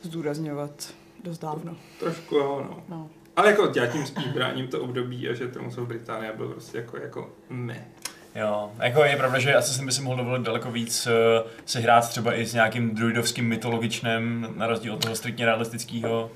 zdůrazňovat 0.01 0.93
dost 1.23 1.37
dávno. 1.37 1.75
Trošku 1.99 2.35
jo, 2.35 2.65
no. 2.69 2.83
No. 2.89 3.09
Ale 3.35 3.49
jako 3.49 3.71
já 3.75 3.85
tím 3.87 4.05
spíš 4.05 4.27
bráním 4.27 4.67
to 4.67 4.81
období 4.81 5.29
a 5.29 5.33
že 5.33 5.47
tomu 5.47 5.71
jsou 5.71 5.85
Británie 5.85 6.33
byl 6.37 6.47
prostě 6.47 6.77
jako, 6.77 6.97
jako 6.97 7.29
ne. 7.49 7.87
Jo, 8.35 8.71
jako 8.79 9.03
je 9.03 9.15
pravda, 9.17 9.39
že 9.39 9.55
Assassin 9.55 9.85
by 9.85 9.91
si 9.91 10.01
mohl 10.01 10.17
dovolit 10.17 10.43
daleko 10.43 10.71
víc 10.71 11.07
uh, 11.07 11.47
se 11.65 11.79
hrát 11.79 12.09
třeba 12.09 12.33
i 12.33 12.45
s 12.45 12.53
nějakým 12.53 12.95
druidovským 12.95 13.45
mytologičnem, 13.47 14.47
na 14.55 14.67
rozdíl 14.67 14.93
od 14.93 15.01
toho 15.03 15.15
striktně 15.15 15.45
realistického 15.45 16.29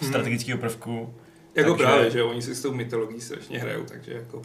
Hmm. 0.00 0.10
strategického 0.10 0.58
prvku. 0.58 1.14
Jako 1.54 1.70
Takže- 1.70 1.84
právě, 1.84 2.10
že 2.10 2.22
oni 2.22 2.42
si 2.42 2.54
s 2.54 2.62
tou 2.62 2.72
mytologií 2.74 3.20
strašně 3.20 3.58
hrajou, 3.60 3.84
takže 3.84 4.12
jako... 4.12 4.42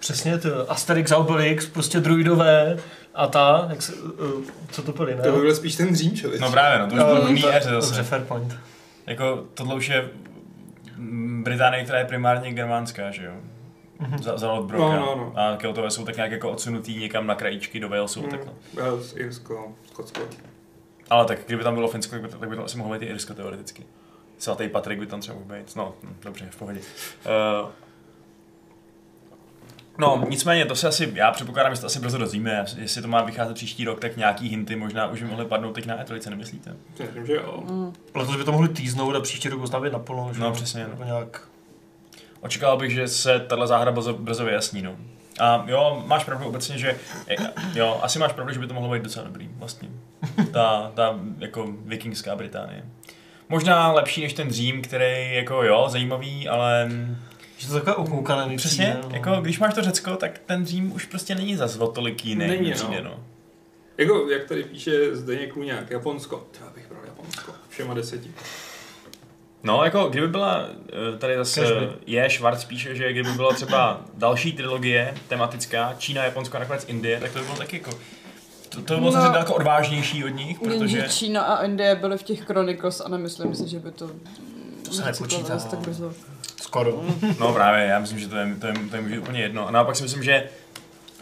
Přesně 0.00 0.38
to. 0.38 0.70
Asterix, 0.70 1.10
Obelix, 1.12 1.66
prostě 1.66 2.00
druidové 2.00 2.78
a 3.14 3.26
ta, 3.26 3.66
jak 3.70 3.82
se, 3.82 3.92
uh, 3.94 4.42
co 4.70 4.82
to 4.82 4.92
byly, 4.92 5.14
ne? 5.14 5.22
To 5.22 5.32
by 5.32 5.40
byl 5.40 5.54
spíš 5.54 5.76
ten 5.76 5.92
dřím, 5.92 6.16
člověk. 6.16 6.40
No 6.40 6.50
právě, 6.50 6.78
no, 6.78 6.86
to 6.86 6.94
už 6.94 7.02
bylo 7.02 7.28
jiný 7.28 7.44
éře 7.56 7.70
Dobře, 7.70 7.86
zase. 7.88 8.02
fair 8.02 8.22
point. 8.22 8.56
Jako 9.06 9.44
tohle 9.54 9.74
už 9.74 9.88
je 9.88 10.08
Británie, 11.42 11.84
která 11.84 11.98
je 11.98 12.04
primárně 12.04 12.52
germánská, 12.52 13.10
že 13.10 13.24
jo? 13.24 13.32
Mhm. 13.98 14.18
Za, 14.22 14.38
za 14.38 14.52
Lodbroka. 14.52 14.96
No, 14.96 15.06
no, 15.06 15.14
no. 15.16 15.32
A 15.40 15.56
Keltové 15.56 15.90
jsou 15.90 16.04
tak 16.04 16.16
nějak 16.16 16.30
jako 16.32 16.50
odsunutý 16.50 16.96
někam 16.98 17.26
na 17.26 17.34
krajíčky 17.34 17.80
do 17.80 17.88
Walesu, 17.88 18.20
Hmm. 18.20 18.30
takhle. 18.30 18.52
Wales, 18.74 19.14
Irsko, 19.16 19.72
Skotsko. 19.86 20.20
Ale 21.10 21.24
tak 21.24 21.38
kdyby 21.46 21.64
tam 21.64 21.74
bylo 21.74 21.88
Finsko, 21.88 22.10
tak 22.12 22.22
by, 22.22 22.28
to, 22.28 22.38
tak 22.38 22.48
by 22.48 22.56
to 22.56 22.64
asi 22.64 22.78
mohlo 22.78 22.98
být 22.98 23.02
i 23.02 23.08
Irsko 23.08 23.34
teoreticky. 23.34 23.86
Svatý 24.38 24.68
Patrik 24.68 24.98
by 24.98 25.06
tam 25.06 25.20
třeba 25.20 25.38
mohl 25.38 25.54
být. 25.54 25.76
No, 25.76 25.94
hm, 26.02 26.16
dobře, 26.22 26.48
v 26.50 26.56
pohodě. 26.56 26.80
Uh, 27.60 27.68
no, 29.98 30.24
nicméně, 30.28 30.64
to 30.66 30.76
se 30.76 30.88
asi, 30.88 31.12
já 31.14 31.30
předpokládám, 31.32 31.72
že 31.72 31.76
se 31.76 31.80
to 31.80 31.86
asi 31.86 32.00
brzo 32.00 32.18
dozvíme. 32.18 32.64
Jestli 32.78 33.02
to 33.02 33.08
má 33.08 33.22
vycházet 33.22 33.54
příští 33.54 33.84
rok, 33.84 34.00
tak 34.00 34.16
nějaký 34.16 34.48
hinty 34.48 34.76
možná 34.76 35.06
už 35.06 35.22
by 35.22 35.28
mohly 35.28 35.44
padnout 35.46 35.74
teď 35.74 35.86
na 35.86 36.04
E3, 36.04 36.30
nemyslíte? 36.30 36.76
Myslím, 37.00 37.26
že 37.26 37.34
jo. 37.34 37.62
Mm. 37.70 37.92
Letos 38.14 38.36
by 38.36 38.44
to 38.44 38.52
mohli 38.52 38.68
týznout 38.68 39.14
a 39.16 39.20
příští 39.20 39.48
rok 39.48 39.62
oznávit 39.62 39.92
naplno, 39.92 40.30
že 40.34 40.40
No, 40.40 40.52
přesně, 40.52 40.82
no. 40.84 40.88
Nebo 40.90 41.04
nějak... 41.04 41.48
Očekával 42.40 42.76
bych, 42.76 42.90
že 42.90 43.08
se 43.08 43.40
tahle 43.40 43.66
záhra 43.66 43.92
brzo, 43.92 44.12
brzo 44.12 44.44
vyjasní, 44.44 44.82
no. 44.82 44.96
A 45.40 45.64
jo, 45.66 46.02
máš 46.06 46.24
pravdu 46.24 46.46
obecně, 46.46 46.78
že 46.78 46.96
jo, 47.74 47.98
asi 48.02 48.18
máš 48.18 48.32
pravdu, 48.32 48.52
že 48.52 48.60
by 48.60 48.66
to 48.66 48.74
mohlo 48.74 48.90
být 48.90 49.02
docela 49.02 49.24
dobrý, 49.24 49.50
vlastně. 49.52 49.88
Ta, 50.52 50.92
ta 50.94 51.18
jako 51.38 51.66
vikingská 51.84 52.36
Británie. 52.36 52.84
Možná 53.48 53.92
lepší 53.92 54.22
než 54.22 54.32
ten 54.32 54.50
Řím, 54.50 54.82
který 54.82 55.34
jako 55.34 55.62
jo, 55.62 55.86
zajímavý, 55.88 56.48
ale 56.48 56.90
Že 57.56 57.68
to 57.68 57.74
takové 57.74 57.94
okoukané 57.94 58.56
přesně, 58.56 58.96
no. 59.02 59.08
jako 59.12 59.40
když 59.40 59.58
máš 59.58 59.74
to 59.74 59.82
Řecko, 59.82 60.16
tak 60.16 60.38
ten 60.38 60.66
Řím 60.66 60.92
už 60.92 61.04
prostě 61.04 61.34
není 61.34 61.56
zas 61.56 61.76
o 61.76 61.86
tolik 61.86 62.24
jiný, 62.24 62.46
Není, 62.46 62.70
no. 62.70 63.02
no. 63.02 63.24
Jako, 63.98 64.30
jak 64.30 64.44
tady 64.44 64.64
píše 64.64 65.16
Zdeněk 65.16 65.52
Kluňák, 65.52 65.90
Japonsko. 65.90 66.46
Já 66.60 66.70
bych 66.74 66.88
bral 66.88 67.02
Japonsko. 67.06 67.52
Všema 67.68 67.94
deseti. 67.94 68.30
No, 69.62 69.84
jako 69.84 70.08
kdyby 70.08 70.28
byla, 70.28 70.64
eh, 71.14 71.18
tady 71.18 71.36
zase 71.36 71.60
Cashby. 71.60 71.88
je, 72.06 72.30
Schwarz 72.30 72.64
píše, 72.64 72.94
že 72.94 73.12
kdyby 73.12 73.32
byla 73.32 73.52
třeba 73.54 74.00
další 74.14 74.52
trilogie 74.52 75.14
tematická, 75.28 75.94
Čína, 75.98 76.24
Japonsko 76.24 76.56
a 76.56 76.60
nakonec 76.60 76.84
Indie, 76.88 77.20
tak 77.20 77.32
to 77.32 77.38
by 77.38 77.44
bylo 77.44 77.56
taky 77.56 77.76
jako, 77.76 77.90
to, 78.68 78.82
to 78.82 78.94
by 78.94 79.00
bylo 79.00 79.12
No. 79.12 79.24
no, 79.24 79.32
daleko 79.32 79.54
odvážnější 79.54 80.24
od 80.24 80.28
nich, 80.28 80.58
protože... 80.60 80.98
Jenže 80.98 81.12
Čína 81.14 81.42
a 81.42 81.64
Indie 81.64 81.94
byly 81.94 82.18
v 82.18 82.22
těch 82.22 82.40
Chronicles 82.44 83.00
a 83.00 83.08
nemyslím 83.08 83.54
si, 83.54 83.68
že 83.68 83.78
by 83.78 83.90
to... 83.90 84.10
To 84.84 84.92
se 84.94 85.04
nepočítá. 85.04 85.58
Tak 85.58 85.78
brzo. 85.78 86.12
Skoro. 86.62 87.02
No 87.40 87.52
právě, 87.52 87.84
já 87.84 87.98
myslím, 87.98 88.18
že 88.18 88.28
to 88.28 88.36
je, 88.36 88.56
to 88.60 88.66
je, 88.66 88.72
to 88.90 88.96
je 88.96 89.02
může 89.02 89.18
úplně 89.20 89.40
jedno. 89.40 89.68
A 89.68 89.70
naopak 89.70 89.96
si 89.96 90.02
myslím, 90.02 90.22
že 90.22 90.48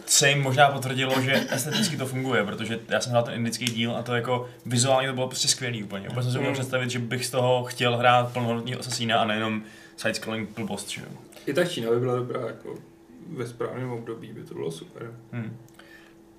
se 0.07 0.29
jim 0.29 0.41
možná 0.41 0.69
potvrdilo, 0.69 1.21
že 1.21 1.45
esteticky 1.51 1.97
to 1.97 2.05
funguje, 2.05 2.43
protože 2.43 2.79
já 2.89 3.01
jsem 3.01 3.11
hrál 3.11 3.23
ten 3.23 3.33
indický 3.33 3.65
díl 3.65 3.95
a 3.95 4.03
to 4.03 4.15
jako 4.15 4.49
vizuálně 4.65 5.07
to 5.07 5.13
bylo 5.13 5.27
prostě 5.27 5.47
skvělý 5.47 5.83
úplně. 5.83 6.09
Úplně 6.09 6.23
jsem 6.23 6.31
si 6.31 6.37
uměl 6.37 6.51
Mm. 6.51 6.55
představit, 6.57 6.89
že 6.89 6.99
bych 6.99 7.25
z 7.25 7.29
toho 7.31 7.63
chtěl 7.63 7.97
hrát 7.97 8.33
plnohodnotného 8.33 8.79
asasína 8.79 9.19
a 9.21 9.25
nejenom 9.25 9.61
side-scrolling 9.97 10.47
blbost, 10.55 10.89
že 10.89 11.01
jo. 11.01 11.07
I 11.45 11.53
ta 11.53 11.65
Čína 11.65 11.91
by 11.91 11.99
byla 11.99 12.15
dobrá, 12.15 12.41
jako 12.47 12.75
ve 13.29 13.47
správném 13.47 13.91
období 13.91 14.27
by 14.33 14.43
to 14.43 14.53
bylo 14.53 14.71
super. 14.71 15.11
Hmm. 15.31 15.57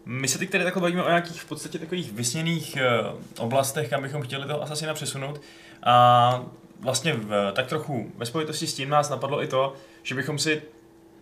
My 0.04 0.28
se 0.28 0.38
teď 0.38 0.50
tady 0.50 0.64
takhle 0.64 0.80
bavíme 0.82 1.02
o 1.02 1.08
nějakých 1.08 1.42
v 1.42 1.48
podstatě 1.48 1.78
takových 1.78 2.12
vysněných 2.12 2.76
uh, 3.10 3.44
oblastech, 3.44 3.88
kam 3.90 4.02
bychom 4.02 4.22
chtěli 4.22 4.46
toho 4.46 4.62
asasina 4.62 4.94
přesunout. 4.94 5.40
A 5.82 6.44
vlastně 6.80 7.12
v, 7.12 7.52
tak 7.52 7.66
trochu 7.66 8.12
ve 8.16 8.26
spojitosti 8.26 8.66
s 8.66 8.74
tím 8.74 8.88
nás 8.88 9.08
napadlo 9.10 9.42
i 9.42 9.46
to, 9.46 9.74
že 10.02 10.14
bychom 10.14 10.38
si 10.38 10.62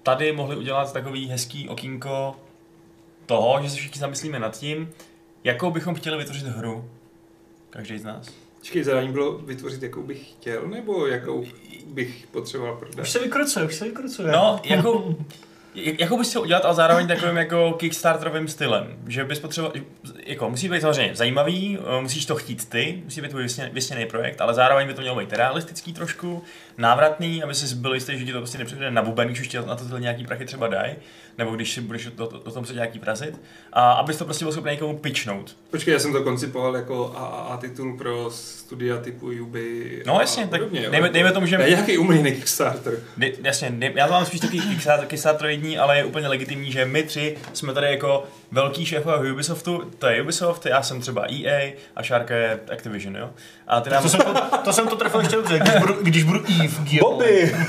tady 0.07 0.33
mohli 0.33 0.57
udělat 0.57 0.93
takový 0.93 1.29
hezký 1.29 1.69
okýnko 1.69 2.37
toho, 3.27 3.63
že 3.63 3.71
se 3.71 3.77
všichni 3.77 4.01
zamyslíme 4.01 4.39
nad 4.39 4.59
tím, 4.59 4.91
jakou 5.45 5.71
bychom 5.71 5.95
chtěli 5.95 6.19
vytvořit 6.19 6.47
hru. 6.47 6.91
Každý 7.71 7.99
z 7.99 8.05
nás. 8.05 8.29
Počkej, 8.59 8.85
zadání 8.85 9.13
bylo 9.13 9.39
vytvořit, 9.39 9.83
jakou 9.83 10.03
bych 10.03 10.31
chtěl, 10.31 10.69
nebo 10.69 11.07
jakou 11.07 11.45
bych 11.87 12.27
potřeboval 12.31 12.77
prodat? 12.77 13.03
Už 13.03 13.11
se 13.11 13.19
vykrocuje, 13.19 13.65
už 13.67 13.75
se 13.75 13.85
vykrocuje. 13.85 14.33
No, 14.33 14.61
jako, 15.77 16.17
bys 16.17 16.29
chtěl 16.29 16.43
udělat, 16.43 16.65
ale 16.65 16.75
zároveň 16.75 17.07
takovým 17.07 17.37
jako 17.37 17.73
kickstarterovým 17.73 18.49
stylem, 18.49 18.87
že 19.09 19.25
bys 19.25 19.39
potřeboval, 19.39 19.75
jako 20.27 20.51
musí 20.51 20.69
být 20.69 20.81
samozřejmě 20.81 21.15
zajímavý, 21.15 21.79
eh, 21.99 22.01
musíš 22.03 22.27
to 22.27 22.35
chtít 22.37 22.69
ty, 22.69 23.03
musí 23.05 23.21
být 23.21 23.29
tvůj 23.31 23.43
vysně- 23.43 23.71
vysněný 23.73 24.07
projekt, 24.07 24.41
ale 24.41 24.55
zároveň 24.55 24.87
by 24.87 24.95
to 24.95 25.01
mělo 25.01 25.17
být 25.17 25.33
realistický 25.33 25.93
trošku, 25.93 26.43
návratný, 26.79 27.43
aby 27.43 27.55
si 27.55 27.75
byl 27.75 27.95
jistý, 27.95 28.19
že 28.19 28.25
ti 28.25 28.33
to 28.33 28.39
prostě 28.39 28.59
nepřijde 28.59 28.91
na 28.91 29.03
buben, 29.03 29.29
když 29.29 29.41
už 29.41 29.53
na 29.53 29.77
to 29.77 29.99
nějaký 29.99 30.27
prachy 30.27 30.45
třeba 30.45 30.69
dají, 30.69 30.95
nebo 31.39 31.51
když 31.51 31.73
si 31.73 31.81
budeš 31.81 32.07
o, 32.07 32.25
o, 32.25 32.27
o 32.27 32.51
tom 32.51 32.67
se 32.67 32.75
nějaký 32.75 32.99
vrazit, 32.99 33.41
a 33.73 33.93
abys 33.93 34.17
to 34.17 34.25
prostě 34.25 34.45
byl 34.45 34.53
schopný 34.53 34.71
někomu 34.71 34.99
pitchnout. 34.99 35.57
Počkej, 35.71 35.93
já 35.95 36.01
jsem 36.01 36.13
to 36.13 36.23
koncipoval 36.23 36.77
jako 36.77 37.13
AAA 37.17 37.57
titul 37.57 37.97
pro 37.97 38.31
studia 38.31 38.97
typu 38.97 39.27
Ubi 39.43 40.03
No 40.07 40.17
a 40.17 40.21
jasně, 40.21 40.47
tak 40.47 40.61
podobně, 40.61 40.91
dejme, 40.91 41.09
dejme 41.09 41.33
tomu, 41.33 41.47
že... 41.47 41.57
Je 41.57 41.71
nějaký 41.71 41.99
umělý 41.99 42.33
Kickstarter. 42.33 42.99
Dej, 43.17 43.37
jasně, 43.43 43.71
dej, 43.71 43.93
já 43.95 44.07
to 44.07 44.13
mám 44.13 44.27
spíš 44.27 44.41
taky 44.41 44.61
Kickstarter- 44.61 45.07
Kickstarteroidní, 45.07 45.79
ale 45.79 45.99
je 45.99 46.05
úplně 46.05 46.29
legitimní, 46.29 46.73
že 46.73 46.85
my 46.85 47.03
tři 47.03 47.37
jsme 47.53 47.73
tady 47.73 47.87
jako 47.87 48.25
velký 48.51 48.87
šéfové 48.87 49.33
Ubisoftu, 49.33 49.91
to 49.99 50.07
je 50.07 50.23
Ubisoft, 50.23 50.67
já 50.67 50.83
jsem 50.83 51.01
třeba 51.01 51.27
EA 51.33 51.73
a 51.97 52.03
Šárka 52.03 52.35
je 52.35 52.61
Activision, 52.73 53.17
jo? 53.17 53.31
A 53.67 53.81
ty 53.81 53.91
nám... 53.91 54.03
To 54.03 54.09
jsem 54.09 54.21
to, 54.21 54.59
to, 54.65 54.73
jsem 54.73 54.89
to 54.89 54.97
trefil 54.97 55.21
ještě 55.21 55.37
dobře, 55.37 55.59
když 55.59 55.75
budu, 55.75 55.95
když 56.03 56.25
budu 56.25 56.45
Eve. 56.65 57.01
Bobby! 57.01 57.55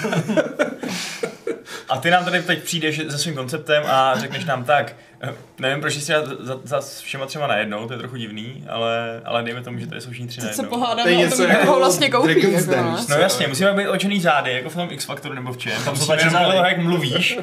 A 1.89 1.97
ty 1.97 2.12
nám 2.12 2.25
tady 2.25 2.41
teď 2.41 2.63
přijdeš 2.63 3.01
se 3.09 3.17
svým 3.17 3.36
konceptem 3.36 3.56
a 3.87 4.19
řekneš 4.19 4.45
nám 4.45 4.63
tak, 4.63 4.95
eh, 5.21 5.33
nevím 5.59 5.81
proč 5.81 5.93
jsi 5.93 6.11
za, 6.11 6.23
za, 6.39 6.59
za 6.63 6.81
všema 7.01 7.25
třema 7.25 7.47
najednou, 7.47 7.87
to 7.87 7.93
je 7.93 7.99
trochu 7.99 8.15
divný, 8.15 8.65
ale, 8.69 9.21
ale 9.25 9.43
dejme 9.43 9.61
tomu, 9.61 9.79
že 9.79 9.87
tady 9.87 10.01
jsou 10.01 10.09
všichni 10.09 10.27
tři 10.27 10.41
Teď 10.41 10.53
se 10.53 10.61
najednou. 10.61 10.69
To 10.69 10.75
je 10.75 10.79
pohádáme 10.79 11.11
o 11.11 11.19
něco 11.19 11.37
tom, 11.37 11.45
kdo 11.45 11.53
jako 11.53 11.71
ho 11.71 11.77
vlastně 11.79 12.09
koupí. 12.09 12.53
Jako, 12.53 12.75
no. 12.75 13.05
No 13.09 13.15
jasně, 13.15 13.47
musíme 13.47 13.73
být 13.73 13.87
očený 13.87 14.19
zády, 14.21 14.53
jako 14.53 14.69
v 14.69 14.75
tom 14.75 14.87
X 14.91 15.05
Factoru 15.05 15.35
nebo 15.35 15.53
v 15.53 15.57
čem. 15.57 15.83
Tam 15.85 15.95
jsou 15.95 16.11
jenom 16.11 16.25
podle 16.25 16.39
zády. 16.39 16.51
toho, 16.51 16.65
jak 16.65 16.77
mluvíš, 16.77 17.39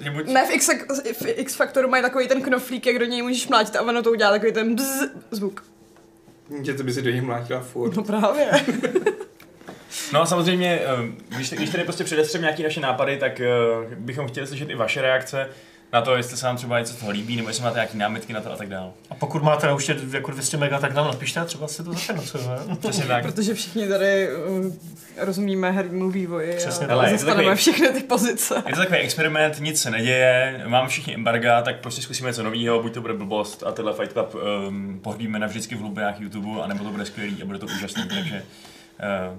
že 0.00 0.10
buď... 0.10 0.26
Ne, 0.26 0.46
v 0.46 0.50
X, 0.50 0.68
v 1.12 1.26
X 1.26 1.54
Factoru 1.54 1.88
mají 1.88 2.02
takový 2.02 2.28
ten 2.28 2.42
knoflík, 2.42 2.86
jak 2.86 2.98
do 2.98 3.04
něj 3.04 3.22
můžeš 3.22 3.48
mlátit 3.48 3.76
a 3.76 3.82
ono 3.82 4.02
to 4.02 4.10
udělá 4.10 4.30
takový 4.30 4.52
ten 4.52 4.76
bzz 4.76 5.10
zvuk. 5.30 5.64
Že 6.62 6.74
to 6.74 6.82
by 6.82 6.92
si 6.92 7.02
do 7.02 7.10
něj 7.10 7.20
mlátila 7.20 7.60
furt. 7.60 7.96
No 7.96 8.04
právě. 8.04 8.50
No 10.14 10.22
a 10.22 10.26
samozřejmě, 10.26 10.80
eh, 10.80 11.36
když, 11.36 11.50
když 11.50 11.70
tady 11.70 11.84
prostě 11.84 12.04
předestřem 12.04 12.40
nějaký 12.40 12.62
naše 12.62 12.80
nápady, 12.80 13.16
tak 13.16 13.40
eh, 13.40 13.48
bychom 13.96 14.28
chtěli 14.28 14.46
slyšet 14.46 14.70
i 14.70 14.74
vaše 14.74 15.02
reakce 15.02 15.48
na 15.92 16.00
to, 16.00 16.16
jestli 16.16 16.36
se 16.36 16.46
nám 16.46 16.56
třeba 16.56 16.78
něco 16.78 16.92
z 16.92 16.96
toho 16.96 17.10
líbí, 17.10 17.36
nebo 17.36 17.48
jestli 17.48 17.64
máte 17.64 17.74
nějaké 17.74 17.98
námitky 17.98 18.32
na 18.32 18.40
to 18.40 18.52
a 18.52 18.56
tak 18.56 18.68
dále. 18.68 18.90
A 19.10 19.14
pokud 19.14 19.42
máte 19.42 19.66
na 19.66 19.74
účtě 19.74 19.96
jako 20.10 20.30
200 20.30 20.56
mega, 20.56 20.78
tak 20.78 20.94
nám 20.94 21.06
napište 21.06 21.40
a 21.40 21.44
třeba 21.44 21.68
si 21.68 21.84
to 21.84 21.92
zafinancujeme. 21.92 22.56
Přesně 22.80 23.04
tak. 23.04 23.22
Protože 23.22 23.54
všichni 23.54 23.88
tady 23.88 24.28
uh, 24.36 24.72
rozumíme 25.16 25.70
hernímu 25.70 26.10
vývoji 26.10 26.56
Přesně 26.56 26.86
a. 26.86 26.90
Hele, 26.90 27.10
zastaneme 27.10 27.42
takový- 27.42 27.56
všechny 27.56 27.88
ty 27.88 28.00
pozice. 28.00 28.62
Je 28.66 28.72
to 28.74 28.80
takový 28.80 28.98
experiment, 28.98 29.60
nic 29.60 29.82
se 29.82 29.90
neděje, 29.90 30.62
mám 30.66 30.88
všichni 30.88 31.14
embarga, 31.14 31.62
tak 31.62 31.80
prostě 31.80 32.02
zkusíme 32.02 32.28
něco 32.28 32.42
nového, 32.42 32.82
buď 32.82 32.94
to 32.94 33.00
bude 33.00 33.14
blbost 33.14 33.62
a 33.62 33.72
tenhle 33.72 33.94
Fight 33.94 34.12
Club 34.12 34.34
um, 34.34 35.00
pohřbíme 35.02 35.38
navždycky 35.38 35.74
v 35.74 35.78
hlubinách 35.80 36.20
YouTube, 36.20 36.62
anebo 36.62 36.84
to 36.84 36.90
bude 36.90 37.04
skvělý 37.06 37.42
a 37.42 37.46
bude 37.46 37.58
to 37.58 37.66
úžasný, 37.66 38.08
takže 38.08 38.42
uh, 39.32 39.38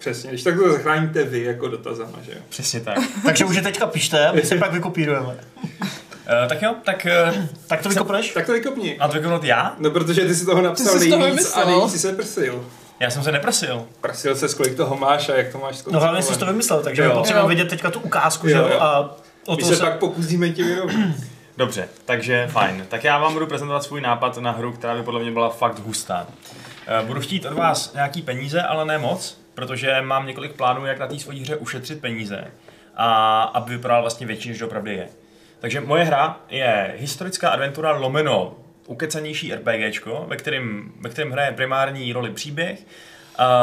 Přesně, 0.00 0.30
když 0.30 0.42
tak 0.42 0.56
to 0.56 0.72
zachráníte 0.72 1.24
vy 1.24 1.42
jako 1.44 1.68
dotazama, 1.68 2.18
že 2.22 2.32
jo? 2.32 2.38
přesně 2.48 2.80
tak. 2.80 2.98
Takže 3.24 3.44
už 3.44 3.56
je 3.56 3.62
teďka 3.62 3.86
pište 3.86 4.26
a 4.26 4.32
my 4.32 4.42
si 4.42 4.58
pak 4.58 4.72
vykopírujeme. 4.72 5.26
Uh, 5.26 6.48
tak 6.48 6.62
jo, 6.62 6.74
tak 6.84 7.06
uh, 7.30 7.36
Tak 7.66 7.82
to 7.82 7.88
vykopneš? 7.88 8.30
Tak 8.32 8.46
to 8.46 8.52
vykopni. 8.52 8.98
a 8.98 9.08
to 9.08 9.14
vyknout 9.14 9.44
já? 9.44 9.74
No 9.78 9.90
protože 9.90 10.24
ty 10.24 10.34
si 10.34 10.46
toho 10.46 10.62
napsal 10.62 10.98
jsi 10.98 11.06
z 11.06 11.10
toho 11.10 11.22
nejvíc 11.22 11.56
a 11.56 11.64
nejvíc 11.64 11.90
si 11.92 11.98
se 11.98 12.12
prsil. 12.12 12.66
Já 13.00 13.10
jsem 13.10 13.22
se 13.22 13.32
neprosil. 13.32 13.84
Prasil 14.00 14.36
se, 14.36 14.48
kolik 14.56 14.74
toho 14.76 14.96
máš 14.96 15.28
a 15.28 15.34
jak 15.36 15.52
to 15.52 15.58
máš 15.58 15.84
No 15.90 16.00
hlavně 16.00 16.22
jsi 16.22 16.38
to 16.38 16.46
vymyslel, 16.46 16.82
takže 16.82 17.02
Jo. 17.02 17.08
je 17.08 17.14
potřeba 17.14 17.40
Jo. 17.40 17.48
vidět 17.48 17.68
teďka 17.68 17.90
tu 17.90 18.00
ukázku, 18.00 18.48
Jo, 18.48 18.52
že 18.68 18.72
jo? 18.74 18.80
A 18.80 19.16
o 19.46 19.56
My 19.56 19.62
to 19.62 19.68
se 19.68 19.76
se... 19.76 19.82
pak 19.82 19.98
pokusíme 19.98 20.48
ti 20.50 20.62
vyrovnat. 20.62 21.06
Dobře, 21.56 21.88
takže 22.04 22.48
fajn. 22.52 22.86
Tak 22.88 23.04
já 23.04 23.18
vám 23.18 23.32
budu 23.32 23.46
prezentovat 23.46 23.82
svůj 23.84 24.00
nápad 24.00 24.36
na 24.38 24.50
hru, 24.50 24.72
která 24.72 24.94
by 24.94 25.02
podle 25.02 25.20
mě 25.20 25.30
byla 25.30 25.48
fakt 25.48 25.78
hustá. 25.78 26.26
Eh, 26.86 27.06
Budu 27.06 27.20
chtít 27.20 27.46
od 27.46 27.52
vás 27.52 27.92
nějaký 27.94 28.22
peníze, 28.22 28.62
ale 28.62 28.84
ne 28.84 28.98
moc, 28.98 29.39
protože 29.60 30.02
mám 30.02 30.26
několik 30.26 30.52
plánů, 30.52 30.86
jak 30.86 30.98
na 30.98 31.06
té 31.06 31.18
svojí 31.18 31.40
hře 31.40 31.56
ušetřit 31.56 32.00
peníze 32.00 32.44
a 32.96 33.42
aby 33.42 33.76
vypadal 33.76 34.00
vlastně 34.00 34.26
větší, 34.26 34.48
než 34.48 34.58
doopravdy 34.58 34.94
je. 34.94 35.08
Takže 35.58 35.80
moje 35.80 36.04
hra 36.04 36.40
je 36.48 36.94
historická 36.96 37.50
adventura 37.50 37.92
lomeno 37.92 38.56
ukecanější 38.86 39.54
RPGčko, 39.54 40.24
ve 40.28 40.36
kterém, 40.36 40.92
ve 41.00 41.10
kterém 41.10 41.32
hraje 41.32 41.52
primární 41.52 42.12
roli 42.12 42.30
příběh, 42.30 42.86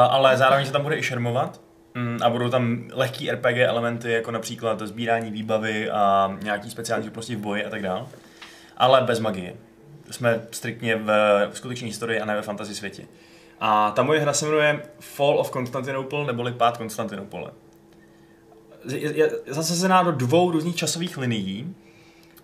ale 0.09 0.37
zároveň 0.37 0.65
se 0.65 0.71
tam 0.71 0.83
bude 0.83 0.97
i 0.97 1.03
šermovat. 1.03 1.61
Mm, 1.95 2.19
A 2.23 2.29
budou 2.29 2.49
tam 2.49 2.83
lehký 2.93 3.31
RPG 3.31 3.57
elementy, 3.57 4.11
jako 4.11 4.31
například 4.31 4.79
sbírání 4.81 5.31
výbavy 5.31 5.89
a 5.89 6.37
nějaký 6.41 6.69
speciální 6.69 7.05
schopnosti 7.05 7.35
v 7.35 7.39
boji 7.39 7.65
a 7.65 7.69
tak 7.69 7.81
dále. 7.81 8.05
Ale 8.77 9.01
bez 9.01 9.19
magie. 9.19 9.53
Jsme 10.11 10.41
striktně 10.51 10.95
v, 10.95 11.05
v 11.51 11.57
skutečné 11.57 11.87
historii 11.87 12.19
a 12.19 12.25
ne 12.25 12.35
ve 12.35 12.41
fantasy 12.41 12.75
světě. 12.75 13.03
A 13.59 13.91
ta 13.91 14.03
moje 14.03 14.19
hra 14.19 14.33
se 14.33 14.45
jmenuje 14.45 14.81
Fall 14.99 15.39
of 15.39 15.51
Constantinople, 15.51 16.25
neboli 16.25 16.51
Pád 16.51 16.77
Konstantinopole. 16.77 17.51
Je, 18.89 19.17
je 19.17 19.31
zasazená 19.47 20.03
do 20.03 20.11
dvou 20.11 20.51
různých 20.51 20.75
časových 20.75 21.17
linií, 21.17 21.75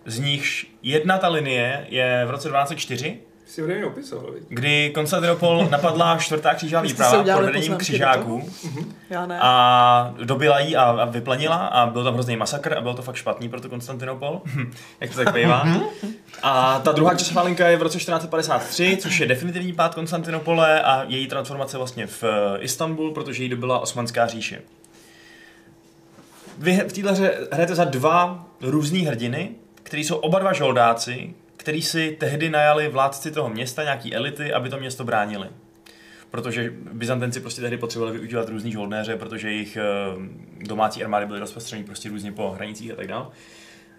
z 0.06 0.18
nichž 0.18 0.66
jedna 0.82 1.18
ta 1.18 1.28
linie 1.28 1.86
je 1.88 2.24
v 2.26 2.30
roce 2.30 2.48
1204, 2.48 3.20
Si 3.54 3.60
ho 3.60 3.66
mě 3.66 3.86
opisoval, 3.86 4.32
viď? 4.32 4.42
kdy 4.48 4.90
Konstantinopol 4.94 5.68
napadla 5.70 6.18
čtvrtá 6.18 6.54
křížová 6.54 6.82
výprava 6.82 7.24
pod 7.36 7.44
vedením 7.44 7.76
křižáků 7.76 8.50
Já 9.10 9.26
ne. 9.26 9.38
a 9.40 10.14
dobila 10.24 10.60
jí 10.60 10.76
a, 10.76 10.82
a 10.82 11.04
vyplanila 11.04 11.56
a 11.56 11.86
byl 11.86 12.04
tam 12.04 12.14
hrozný 12.14 12.36
masakr 12.36 12.74
a 12.78 12.80
bylo 12.80 12.94
to 12.94 13.02
fakt 13.02 13.16
špatný 13.16 13.48
pro 13.48 13.60
to 13.60 13.68
Konstantinopol, 13.68 14.42
jak 15.00 15.10
to 15.10 15.24
tak 15.24 15.34
bývá. 15.34 15.68
A 16.42 16.80
ta 16.84 16.92
druhá 16.92 17.14
časová 17.14 17.42
linka 17.42 17.68
je 17.68 17.76
v 17.76 17.82
roce 17.82 17.98
1453, 17.98 18.98
což 19.00 19.20
je 19.20 19.26
definitivní 19.26 19.72
pád 19.72 19.94
Konstantinopole 19.94 20.82
a 20.82 21.04
její 21.08 21.26
transformace 21.26 21.78
vlastně 21.78 22.06
v 22.06 22.24
eh, 22.24 22.58
Istanbul, 22.58 23.10
protože 23.10 23.42
jí 23.42 23.48
dobila 23.48 23.78
Osmanská 23.78 24.26
říše. 24.26 24.62
Vy 26.58 26.80
v 26.88 26.92
téhle 26.92 27.12
hře 27.12 27.48
hrajete 27.52 27.74
za 27.74 27.84
dva 27.84 28.46
různý 28.60 29.06
hrdiny, 29.06 29.50
kteří 29.82 30.04
jsou 30.04 30.16
oba 30.16 30.38
dva 30.38 30.52
žoldáci, 30.52 31.34
který 31.64 31.82
si 31.82 32.16
tehdy 32.20 32.50
najali 32.50 32.88
vládci 32.88 33.30
toho 33.30 33.48
města, 33.48 33.82
nějaký 33.82 34.14
elity, 34.14 34.52
aby 34.52 34.68
to 34.68 34.78
město 34.78 35.04
bránili. 35.04 35.48
Protože 36.30 36.72
Byzantenci 36.92 37.40
prostě 37.40 37.60
tehdy 37.60 37.76
potřebovali 37.76 38.18
využívat 38.18 38.48
různý 38.48 38.72
žoldnéře, 38.72 39.16
protože 39.16 39.50
jejich 39.50 39.76
eh, 39.76 39.82
domácí 40.66 41.04
armády 41.04 41.26
byly 41.26 41.40
rozprostřeny 41.40 41.84
prostě 41.84 42.08
různě 42.08 42.32
po 42.32 42.50
hranicích 42.50 42.92
a 42.92 42.96
tak 42.96 43.06
dále. 43.06 43.26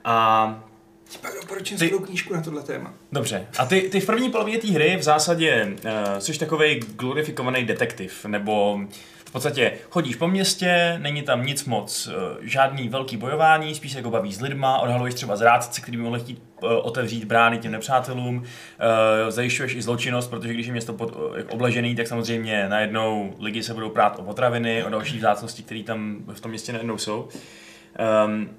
A 0.03 0.63
Ti 1.09 1.17
pak 1.17 1.31
doporučím 1.41 1.77
Ty- 1.77 1.89
knížku 1.89 2.33
na 2.33 2.41
tohle 2.41 2.63
téma. 2.63 2.93
Dobře. 3.11 3.47
A 3.57 3.65
ty, 3.65 3.81
ty 3.81 3.99
v 3.99 4.05
první 4.05 4.29
polovině 4.29 4.57
té 4.57 4.67
hry 4.67 4.97
v 4.97 5.03
zásadě 5.03 5.65
uh, 5.85 5.91
jsi 6.19 6.39
takový 6.39 6.79
glorifikovaný 6.79 7.65
detektiv, 7.65 8.25
nebo 8.25 8.79
v 9.25 9.31
podstatě 9.31 9.71
chodíš 9.89 10.15
po 10.15 10.27
městě, 10.27 10.99
není 11.01 11.21
tam 11.21 11.45
nic 11.45 11.65
moc, 11.65 12.07
uh, 12.07 12.13
žádný 12.41 12.89
velký 12.89 13.17
bojování, 13.17 13.75
spíš 13.75 13.91
se 13.91 13.97
jako 13.99 14.09
bavíš 14.09 14.35
s 14.35 14.41
lidma, 14.41 14.77
odhaluješ 14.77 15.13
třeba 15.13 15.35
zrádce, 15.35 15.81
který 15.81 15.97
by 15.97 16.03
mohli 16.03 16.19
chtít 16.19 16.43
uh, 16.63 16.69
otevřít 16.71 17.23
brány 17.23 17.57
těm 17.57 17.71
nepřátelům, 17.71 18.37
uh, 18.37 18.43
zajišťuješ 19.29 19.75
i 19.75 19.81
zločinnost, 19.81 20.29
protože 20.29 20.53
když 20.53 20.65
je 20.67 20.71
město 20.71 20.93
pod, 20.93 21.17
obležený, 21.49 21.95
tak 21.95 22.07
samozřejmě 22.07 22.69
najednou 22.69 23.33
lidi 23.39 23.63
se 23.63 23.73
budou 23.73 23.89
prát 23.89 24.19
o 24.19 24.23
potraviny, 24.23 24.83
o 24.83 24.89
další 24.89 25.17
vzácnosti, 25.17 25.63
které 25.63 25.83
tam 25.83 26.17
v 26.33 26.41
tom 26.41 26.49
městě 26.51 26.71
najednou 26.71 26.97
jsou. 26.97 27.29
Um, 28.25 28.49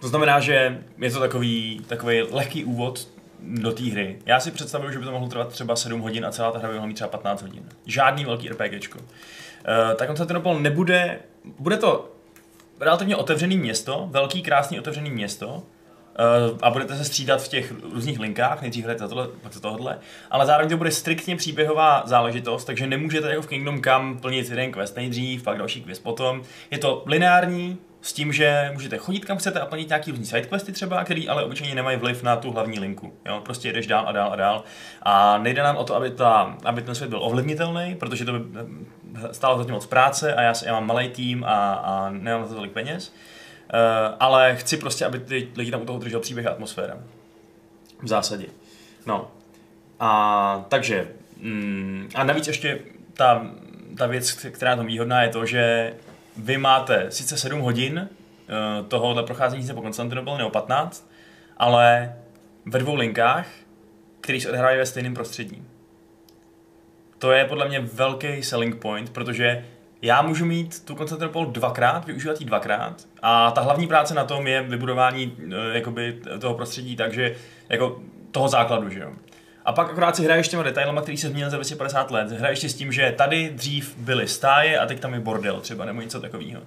to 0.00 0.08
znamená, 0.08 0.40
že 0.40 0.82
je 0.98 1.10
to 1.10 1.20
takový, 1.20 1.80
takový 1.86 2.22
lehký 2.22 2.64
úvod 2.64 3.08
do 3.40 3.72
té 3.72 3.82
hry. 3.82 4.18
Já 4.26 4.40
si 4.40 4.50
představuju, 4.50 4.92
že 4.92 4.98
by 4.98 5.04
to 5.04 5.12
mohlo 5.12 5.28
trvat 5.28 5.48
třeba 5.48 5.76
7 5.76 6.00
hodin 6.00 6.26
a 6.26 6.30
celá 6.30 6.50
ta 6.52 6.58
hra 6.58 6.68
by 6.68 6.74
mohla 6.74 6.86
mít 6.86 6.94
třeba 6.94 7.08
15 7.08 7.42
hodin. 7.42 7.62
Žádný 7.86 8.24
velký 8.24 8.48
RPGčko. 8.48 8.98
Uh, 9.68 9.96
tak 9.96 10.06
Konstantinopol 10.06 10.60
nebude, 10.60 11.18
bude 11.58 11.76
to 11.76 12.12
relativně 12.80 13.16
otevřený 13.16 13.58
město, 13.58 14.08
velký, 14.10 14.42
krásný 14.42 14.78
otevřený 14.78 15.10
město, 15.10 15.48
uh, 15.48 16.58
a 16.62 16.70
budete 16.70 16.96
se 16.96 17.04
střídat 17.04 17.42
v 17.42 17.48
těch 17.48 17.72
různých 17.92 18.20
linkách, 18.20 18.60
nejdřív 18.60 18.84
hrajete 18.84 19.04
za 19.04 19.08
tohle, 19.08 19.28
pak 19.42 19.52
za 19.52 19.60
tohle, 19.60 19.98
ale 20.30 20.46
zároveň 20.46 20.70
to 20.70 20.76
bude 20.76 20.90
striktně 20.90 21.36
příběhová 21.36 22.02
záležitost, 22.06 22.64
takže 22.64 22.86
nemůžete 22.86 23.30
jako 23.30 23.42
v 23.42 23.46
Kingdom 23.46 23.82
Come 23.82 24.20
plnit 24.20 24.50
jeden 24.50 24.72
quest 24.72 24.96
nejdřív, 24.96 25.42
pak 25.42 25.58
další 25.58 25.82
quest 25.82 26.02
potom. 26.02 26.42
Je 26.70 26.78
to 26.78 27.02
lineární, 27.06 27.78
s 28.04 28.12
tím, 28.12 28.32
že 28.32 28.70
můžete 28.72 28.98
chodit 28.98 29.24
kam 29.24 29.38
chcete 29.38 29.60
a 29.60 29.66
plnit 29.66 29.88
nějaký 29.88 30.10
různý 30.10 30.26
sidequesty 30.26 30.72
třeba, 30.72 31.04
který 31.04 31.28
ale 31.28 31.44
obyčejně 31.44 31.74
nemají 31.74 31.96
vliv 31.96 32.22
na 32.22 32.36
tu 32.36 32.50
hlavní 32.50 32.78
linku. 32.78 33.12
Jo? 33.26 33.40
Prostě 33.44 33.68
jedeš 33.68 33.86
dál 33.86 34.04
a 34.08 34.12
dál 34.12 34.32
a 34.32 34.36
dál. 34.36 34.64
A 35.02 35.38
nejde 35.38 35.62
nám 35.62 35.76
o 35.76 35.84
to, 35.84 35.94
aby, 35.96 36.10
ta, 36.10 36.56
aby 36.64 36.82
ten 36.82 36.94
svět 36.94 37.08
byl 37.08 37.24
ovlivnitelný, 37.24 37.96
protože 38.00 38.24
to 38.24 38.32
by 38.32 38.60
stálo 39.32 39.58
zatím 39.58 39.74
moc 39.74 39.86
práce 39.86 40.34
a 40.34 40.42
já, 40.42 40.54
já 40.64 40.72
mám 40.72 40.86
malý 40.86 41.08
tým 41.08 41.44
a, 41.44 41.74
a 41.74 42.10
nemám 42.10 42.42
na 42.42 42.48
to 42.48 42.54
tolik 42.54 42.72
peněz. 42.72 43.12
Uh, 43.74 44.16
ale 44.20 44.56
chci 44.56 44.76
prostě, 44.76 45.04
aby 45.04 45.18
ty 45.18 45.48
lidi 45.56 45.70
tam 45.70 45.82
u 45.82 45.84
toho 45.84 45.98
držel 45.98 46.20
příběh 46.20 46.46
a 46.46 46.50
atmosféra. 46.50 46.96
V 48.02 48.08
zásadě. 48.08 48.46
No. 49.06 49.30
A 50.00 50.64
takže, 50.68 51.08
mm, 51.36 52.08
a 52.14 52.24
navíc 52.24 52.46
ještě 52.46 52.78
ta, 53.14 53.46
ta 53.98 54.06
věc, 54.06 54.32
která 54.32 54.70
je 54.70 54.76
tam 54.76 54.86
výhodná, 54.86 55.22
je 55.22 55.28
to, 55.28 55.46
že 55.46 55.94
vy 56.36 56.58
máte 56.58 57.10
sice 57.10 57.36
7 57.36 57.60
hodin 57.60 58.08
uh, 58.08 58.86
tohohle 58.86 59.22
procházení 59.22 59.62
se 59.62 59.74
po 59.74 59.82
Konstantinopoli 59.82 60.38
nebo 60.38 60.50
15, 60.50 61.10
ale 61.56 62.14
ve 62.66 62.78
dvou 62.78 62.94
linkách, 62.94 63.46
který 64.20 64.40
se 64.40 64.48
odehrávají 64.48 64.78
ve 64.78 64.86
stejném 64.86 65.14
prostředí. 65.14 65.62
To 67.18 67.32
je 67.32 67.44
podle 67.44 67.68
mě 67.68 67.80
velký 67.80 68.42
selling 68.42 68.76
point, 68.76 69.10
protože 69.10 69.64
já 70.02 70.22
můžu 70.22 70.44
mít 70.44 70.84
tu 70.84 70.94
Konstantinopol 70.94 71.46
dvakrát, 71.46 72.06
využívat 72.06 72.40
ji 72.40 72.46
dvakrát 72.46 73.06
a 73.22 73.50
ta 73.50 73.60
hlavní 73.60 73.86
práce 73.86 74.14
na 74.14 74.24
tom 74.24 74.46
je 74.46 74.62
vybudování 74.62 75.26
uh, 75.26 75.52
jakoby 75.72 76.20
toho 76.40 76.54
prostředí, 76.54 76.96
takže 76.96 77.36
jako 77.68 78.02
toho 78.30 78.48
základu, 78.48 78.90
že 78.90 79.00
jo. 79.00 79.12
A 79.64 79.72
pak 79.72 79.90
akorát 79.90 80.16
si 80.16 80.24
hraješ 80.24 80.48
těma 80.48 80.62
detailama, 80.62 81.02
který 81.02 81.16
se 81.16 81.28
změnil 81.28 81.50
za 81.50 81.56
250 81.56 82.10
let. 82.10 82.30
Hraješ 82.30 82.58
si 82.58 82.68
s 82.68 82.74
tím, 82.74 82.92
že 82.92 83.14
tady 83.18 83.50
dřív 83.50 83.96
byly 83.96 84.28
stáje 84.28 84.78
a 84.78 84.86
teď 84.86 85.00
tam 85.00 85.14
je 85.14 85.20
bordel 85.20 85.60
třeba, 85.60 85.84
nebo 85.84 86.00
něco 86.00 86.20
takového. 86.20 86.62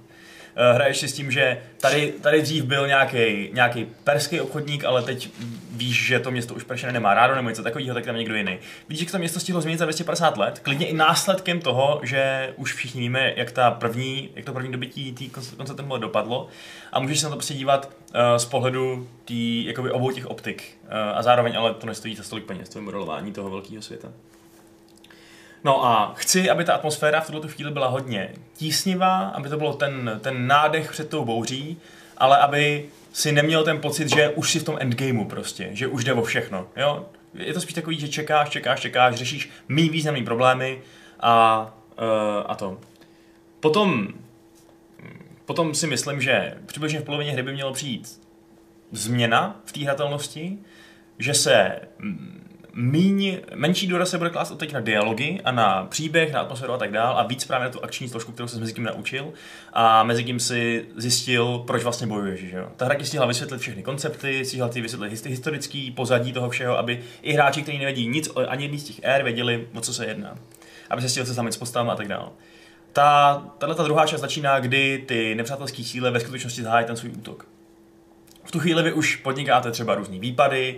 Hraješ 0.73 0.97
si 0.97 1.07
s 1.07 1.13
tím, 1.13 1.31
že 1.31 1.57
tady, 1.81 2.13
tady 2.21 2.41
dřív 2.41 2.63
byl 2.63 2.87
nějaký 2.87 3.49
nějaký 3.53 3.87
perský 4.03 4.41
obchodník, 4.41 4.83
ale 4.85 5.01
teď 5.01 5.29
víš, 5.71 6.05
že 6.05 6.19
to 6.19 6.31
město 6.31 6.53
už 6.53 6.63
pršené 6.63 6.93
nemá 6.93 7.13
rádo, 7.13 7.35
nebo 7.35 7.49
něco 7.49 7.63
takového, 7.63 7.93
tak 7.93 8.05
tam 8.05 8.15
někdo 8.15 8.35
jiný. 8.35 8.59
Víš, 8.89 8.99
že 8.99 9.11
to 9.11 9.17
město 9.17 9.39
stihlo 9.39 9.61
změnit 9.61 9.77
za 9.77 9.85
250 9.85 10.37
let, 10.37 10.59
klidně 10.59 10.87
i 10.87 10.93
následkem 10.93 11.59
toho, 11.59 11.99
že 12.03 12.53
už 12.55 12.73
všichni 12.73 13.01
víme, 13.01 13.33
jak, 13.35 13.51
ta 13.51 13.71
první, 13.71 14.29
jak 14.35 14.45
to 14.45 14.53
první 14.53 14.71
dobytí 14.71 15.13
té 15.13 15.25
Konstantinopole 15.25 15.99
dopadlo. 15.99 16.47
A 16.91 16.99
můžeš 16.99 17.19
se 17.19 17.25
na 17.25 17.29
to 17.29 17.35
prostě 17.35 17.53
dívat 17.53 17.85
uh, 17.85 18.37
z 18.37 18.45
pohledu 18.45 19.07
tý, 19.25 19.65
jakoby 19.65 19.91
obou 19.91 20.11
těch 20.11 20.25
optik. 20.25 20.77
Uh, 20.83 21.17
a 21.17 21.23
zároveň 21.23 21.57
ale 21.57 21.73
to 21.73 21.87
nestojí 21.87 22.15
za 22.15 22.23
stolik 22.23 22.45
peněz, 22.45 22.69
to 22.69 22.81
modelování 22.81 23.31
toho 23.31 23.49
velkého 23.49 23.81
světa. 23.81 24.07
No 25.63 25.85
a 25.85 26.13
chci, 26.15 26.49
aby 26.49 26.65
ta 26.65 26.73
atmosféra 26.73 27.21
v 27.21 27.31
tuto 27.31 27.47
chvíli 27.47 27.71
byla 27.71 27.87
hodně 27.87 28.33
tísnivá, 28.53 29.19
aby 29.19 29.49
to 29.49 29.57
bylo 29.57 29.73
ten, 29.73 30.19
ten 30.23 30.47
nádech 30.47 30.91
před 30.91 31.09
tou 31.09 31.25
bouří, 31.25 31.77
ale 32.17 32.37
aby 32.37 32.85
si 33.13 33.31
neměl 33.31 33.63
ten 33.63 33.81
pocit, 33.81 34.09
že 34.09 34.29
už 34.29 34.51
si 34.51 34.59
v 34.59 34.63
tom 34.63 34.77
endgameu 34.79 35.25
prostě, 35.25 35.69
že 35.71 35.87
už 35.87 36.03
jde 36.03 36.13
o 36.13 36.21
všechno, 36.21 36.67
jo? 36.75 37.05
Je 37.33 37.53
to 37.53 37.61
spíš 37.61 37.73
takový, 37.73 37.99
že 37.99 38.07
čekáš, 38.07 38.49
čekáš, 38.49 38.79
čekáš, 38.79 39.15
řešíš 39.15 39.49
mý 39.69 39.89
významný 39.89 40.23
problémy 40.23 40.81
a, 41.19 41.65
uh, 41.99 42.43
a 42.47 42.55
to. 42.55 42.77
Potom, 43.59 44.07
potom 45.45 45.75
si 45.75 45.87
myslím, 45.87 46.21
že 46.21 46.57
přibližně 46.65 46.99
v 46.99 47.03
polovině 47.03 47.31
hry 47.31 47.43
by 47.43 47.53
mělo 47.53 47.73
přijít 47.73 48.21
změna 48.91 49.59
v 49.65 49.71
té 49.71 49.79
hratelnosti, 49.79 50.57
že 51.19 51.33
se 51.33 51.79
mm, 51.99 52.46
míň, 52.77 53.37
menší 53.55 53.87
důraz 53.87 54.09
se 54.09 54.17
bude 54.17 54.29
klást 54.29 54.51
od 54.51 54.59
teď 54.59 54.73
na 54.73 54.79
dialogy 54.79 55.39
a 55.43 55.51
na 55.51 55.85
příběh, 55.89 56.33
na 56.33 56.39
atmosféru 56.39 56.73
a 56.73 56.77
tak 56.77 56.91
dál 56.91 57.17
a 57.17 57.23
víc 57.23 57.45
právě 57.45 57.65
na 57.65 57.71
tu 57.71 57.83
akční 57.83 58.09
složku, 58.09 58.31
kterou 58.31 58.47
jsem 58.47 58.59
mezi 58.59 58.73
tím 58.73 58.83
naučil 58.83 59.33
a 59.73 60.03
mezi 60.03 60.23
tím 60.23 60.39
si 60.39 60.85
zjistil, 60.95 61.63
proč 61.67 61.83
vlastně 61.83 62.07
bojuješ. 62.07 62.39
Že 62.39 62.57
jo? 62.57 62.69
Ta 62.75 62.85
hra 62.85 62.95
ti 62.95 63.05
stihla 63.05 63.25
vysvětlit 63.25 63.61
všechny 63.61 63.83
koncepty, 63.83 64.45
stihla 64.45 64.69
ti 64.69 64.81
vysvětlit 64.81 65.13
hist- 65.13 65.29
historický 65.29 65.91
pozadí 65.91 66.33
toho 66.33 66.49
všeho, 66.49 66.77
aby 66.77 67.03
i 67.21 67.33
hráči, 67.33 67.61
kteří 67.61 67.77
nevědí 67.77 68.07
nic 68.07 68.29
o 68.29 68.49
ani 68.49 68.63
jedný 68.63 68.79
z 68.79 68.83
těch 68.83 68.99
ér, 69.03 69.23
věděli, 69.23 69.67
o 69.75 69.81
co 69.81 69.93
se 69.93 70.05
jedná. 70.05 70.35
Aby 70.89 71.01
se 71.01 71.09
stihl 71.09 71.25
seznámit 71.25 71.53
s 71.53 71.57
postavami 71.57 71.91
a 71.91 71.95
tak 71.95 72.07
dále. 72.07 72.29
Ta, 72.93 73.43
tahle 73.57 73.75
ta 73.75 73.83
druhá 73.83 74.05
část 74.05 74.21
začíná, 74.21 74.59
kdy 74.59 75.03
ty 75.07 75.35
nepřátelské 75.35 75.83
síly 75.83 76.11
ve 76.11 76.19
skutečnosti 76.19 76.63
zahájí 76.63 76.85
ten 76.85 76.95
svůj 76.95 77.11
útok. 77.11 77.56
V 78.47 78.51
tu 78.51 78.59
chvíli 78.59 78.83
vy 78.83 78.93
už 78.93 79.15
podnikáte 79.15 79.71
třeba 79.71 79.95
různé 79.95 80.19
výpady, 80.19 80.75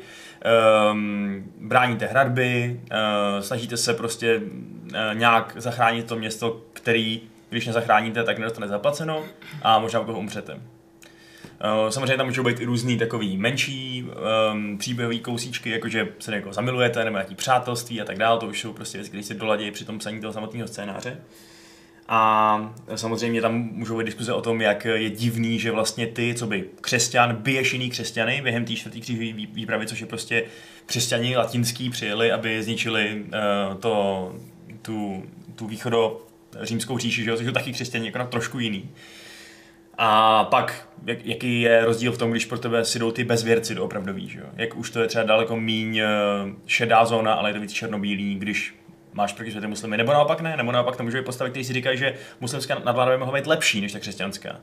um, 0.91 1.43
bráníte 1.59 2.05
hradby, 2.05 2.79
uh, 2.91 3.41
snažíte 3.41 3.77
se 3.77 3.93
prostě 3.93 4.37
uh, 4.37 4.91
nějak 5.13 5.53
zachránit 5.57 6.07
to 6.07 6.15
město, 6.15 6.61
který, 6.73 7.21
když 7.49 7.67
nezachráníte, 7.67 8.23
tak 8.23 8.37
nedostane 8.37 8.67
zaplaceno 8.67 9.23
a 9.61 9.79
možná 9.79 9.99
u 9.99 10.05
toho 10.05 10.19
umřete. 10.19 10.53
Uh, 10.53 10.59
samozřejmě 11.89 12.17
tam 12.17 12.27
můžou 12.27 12.43
být 12.43 12.59
i 12.59 12.65
různý 12.65 12.97
takový 12.97 13.37
menší 13.37 14.05
um, 14.53 14.77
příběhový 14.77 15.19
kousíčky, 15.19 15.69
jakože 15.69 16.07
se 16.19 16.31
někoho 16.31 16.53
zamilujete, 16.53 17.05
nebo 17.05 17.17
nějaký 17.17 17.35
přátelství 17.35 18.01
a 18.01 18.05
tak 18.05 18.17
dále, 18.17 18.39
to 18.39 18.47
už 18.47 18.61
jsou 18.61 18.73
prostě 18.73 18.97
věci, 18.97 19.09
které 19.09 19.23
se 19.23 19.33
doladějí 19.33 19.71
při 19.71 19.85
tom 19.85 19.99
psaní 19.99 20.21
toho 20.21 20.33
samotného 20.33 20.67
scénáře. 20.67 21.17
A 22.11 22.73
samozřejmě 22.95 23.41
tam 23.41 23.53
můžou 23.55 23.97
být 23.97 24.03
diskuze 24.03 24.33
o 24.33 24.41
tom, 24.41 24.61
jak 24.61 24.85
je 24.85 25.09
divný, 25.09 25.59
že 25.59 25.71
vlastně 25.71 26.07
ty, 26.07 26.33
co 26.33 26.47
by 26.47 26.65
křesťan, 26.81 27.35
biješ 27.35 27.73
jiný 27.73 27.89
křesťany 27.89 28.41
během 28.41 28.65
té 28.65 28.75
čtvrtý 28.75 29.01
křížové 29.01 29.25
vý- 29.25 29.53
výpravy, 29.53 29.87
což 29.87 29.99
je 29.99 30.07
prostě 30.07 30.43
křesťani 30.85 31.37
latinský 31.37 31.89
přijeli, 31.89 32.31
aby 32.31 32.63
zničili 32.63 33.23
uh, 33.23 33.77
to, 33.77 34.35
tu, 34.81 35.23
tu 35.55 35.67
východo 35.67 36.21
římskou 36.61 36.97
říši, 36.97 37.23
že 37.23 37.29
jo, 37.29 37.37
což 37.37 37.45
jsou 37.45 37.51
taky 37.51 37.73
křesťani 37.73 38.05
jako 38.05 38.17
na 38.17 38.25
trošku 38.25 38.59
jiný. 38.59 38.89
A 39.97 40.43
pak, 40.43 40.89
jak, 41.05 41.25
jaký 41.25 41.61
je 41.61 41.85
rozdíl 41.85 42.11
v 42.11 42.17
tom, 42.17 42.31
když 42.31 42.45
pro 42.45 42.57
tebe 42.57 42.85
si 42.85 42.99
jdou 42.99 43.11
ty 43.11 43.23
bezvěrci 43.23 43.75
do 43.75 43.85
opravdový, 43.85 44.29
že 44.29 44.39
jo? 44.39 44.45
Jak 44.55 44.77
už 44.77 44.89
to 44.89 44.99
je 44.99 45.07
třeba 45.07 45.23
daleko 45.23 45.55
míň 45.55 45.97
eh, 45.97 46.07
šedá 46.65 47.05
zóna, 47.05 47.33
ale 47.33 47.49
je 47.49 47.53
to 47.53 47.59
víc 47.59 47.71
černobílý, 47.71 48.35
když 48.35 48.78
máš 49.19 49.33
proti 49.33 49.51
světě 49.51 49.67
muslimy. 49.67 49.97
Nebo 49.97 50.13
naopak 50.13 50.41
ne, 50.41 50.57
nebo 50.57 50.71
naopak 50.71 50.95
to 50.95 51.03
může 51.03 51.17
být 51.17 51.25
postavit, 51.25 51.49
který 51.49 51.65
si 51.65 51.73
říkají, 51.73 51.97
že 51.97 52.13
muslimská 52.39 52.79
nadvláda 52.85 53.11
by 53.11 53.17
mohla 53.17 53.33
být 53.33 53.47
lepší 53.47 53.81
než 53.81 53.91
ta 53.93 53.99
křesťanská. 53.99 54.59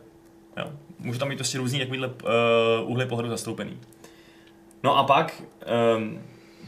Jo? 0.57 0.73
Může 0.99 1.19
tam 1.19 1.29
být 1.29 1.37
prostě 1.37 1.59
různý 1.59 1.79
takovýhle 1.79 2.09
uh, 2.09 2.90
úhly 2.90 3.07
pohledu 3.07 3.29
zastoupený. 3.29 3.81
No 4.83 4.99
a 4.99 5.05
pak, 5.05 5.42
um, 5.97 6.21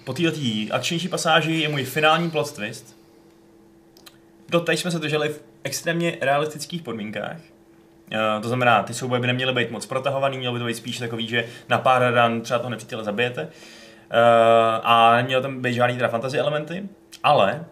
po 0.05 0.13
této 0.13 0.39
akčnější 0.71 1.09
pasáži 1.09 1.53
je 1.53 1.69
můj 1.69 1.85
finální 1.85 2.31
plot 2.31 2.53
twist. 2.53 2.99
Doteď 4.49 4.79
jsme 4.79 4.91
se 4.91 4.99
drželi 4.99 5.29
v 5.29 5.43
extrémně 5.65 6.19
realistických 6.21 6.83
podmínkách. 6.83 7.37
Uh, 8.13 8.43
to 8.43 8.49
znamená, 8.49 8.83
ty 8.83 8.95
souboje 8.95 9.21
by 9.21 9.27
neměly 9.27 9.53
být 9.53 9.71
moc 9.71 9.87
protahovaný, 9.87 10.39
mělo 10.39 10.55
by 10.55 10.61
to 10.61 10.67
být 10.67 10.77
spíš 10.77 10.99
takový, 10.99 11.29
že 11.29 11.45
na 11.69 11.79
pár 11.79 12.15
ran 12.15 12.41
třeba 12.41 12.59
toho 12.59 12.71
nepřítele 12.71 13.05
zabijete. 13.05 13.43
Uh, 13.43 13.49
a 14.83 15.17
nemělo 15.17 15.43
tam 15.43 15.63
být 15.63 15.75
žádný 15.75 15.97
teda 15.97 16.09
fantasy 16.09 16.39
elementy, 16.39 16.89
ale 17.23 17.65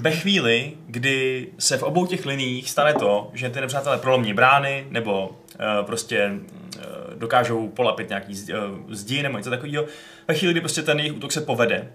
ve 0.00 0.10
chvíli, 0.10 0.72
kdy 0.86 1.46
se 1.58 1.78
v 1.78 1.82
obou 1.82 2.06
těch 2.06 2.26
liních 2.26 2.70
stane 2.70 2.94
to, 2.94 3.30
že 3.34 3.50
ty 3.50 3.60
nepřátelé 3.60 3.98
prolomí 3.98 4.34
brány, 4.34 4.86
nebo 4.90 5.28
uh, 5.28 5.86
prostě 5.86 6.30
uh, 6.30 7.14
dokážou 7.14 7.68
polapit 7.68 8.08
nějaký 8.08 8.34
zdi, 8.34 8.54
uh, 8.54 8.60
zdi 8.88 9.22
nebo 9.22 9.38
něco 9.38 9.50
takového, 9.50 9.84
ve 10.28 10.34
chvíli, 10.34 10.54
kdy 10.54 10.60
prostě 10.60 10.82
ten 10.82 10.98
jejich 10.98 11.16
útok 11.16 11.32
se 11.32 11.40
povede, 11.40 11.88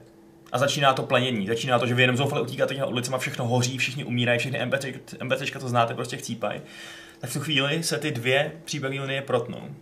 a 0.51 0.57
začíná 0.57 0.93
to 0.93 1.03
plenění, 1.03 1.47
začíná 1.47 1.79
to, 1.79 1.87
že 1.87 1.93
vy 1.93 2.03
jenom 2.03 2.17
zoufale 2.17 2.41
utíkáte 2.41 2.75
těma 2.75 2.87
ulicema, 2.87 3.17
všechno 3.17 3.47
hoří, 3.47 3.77
všichni 3.77 4.03
umírají, 4.03 4.39
všechny 4.39 4.65
NPC, 4.65 4.85
NPCčka 5.23 5.59
to 5.59 5.69
znáte, 5.69 5.93
prostě 5.93 6.17
chcípají, 6.17 6.61
tak 7.19 7.29
v 7.29 7.33
tu 7.33 7.39
chvíli 7.39 7.83
se 7.83 7.97
ty 7.97 8.11
dvě 8.11 8.51
příběhové 8.65 9.01
linie 9.01 9.21
protnou. 9.21 9.75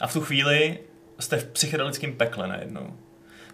A 0.00 0.06
v 0.06 0.12
tu 0.12 0.20
chvíli 0.20 0.78
jste 1.18 1.36
v 1.36 1.44
psychedelickém 1.44 2.12
pekle 2.12 2.48
najednou. 2.48 2.96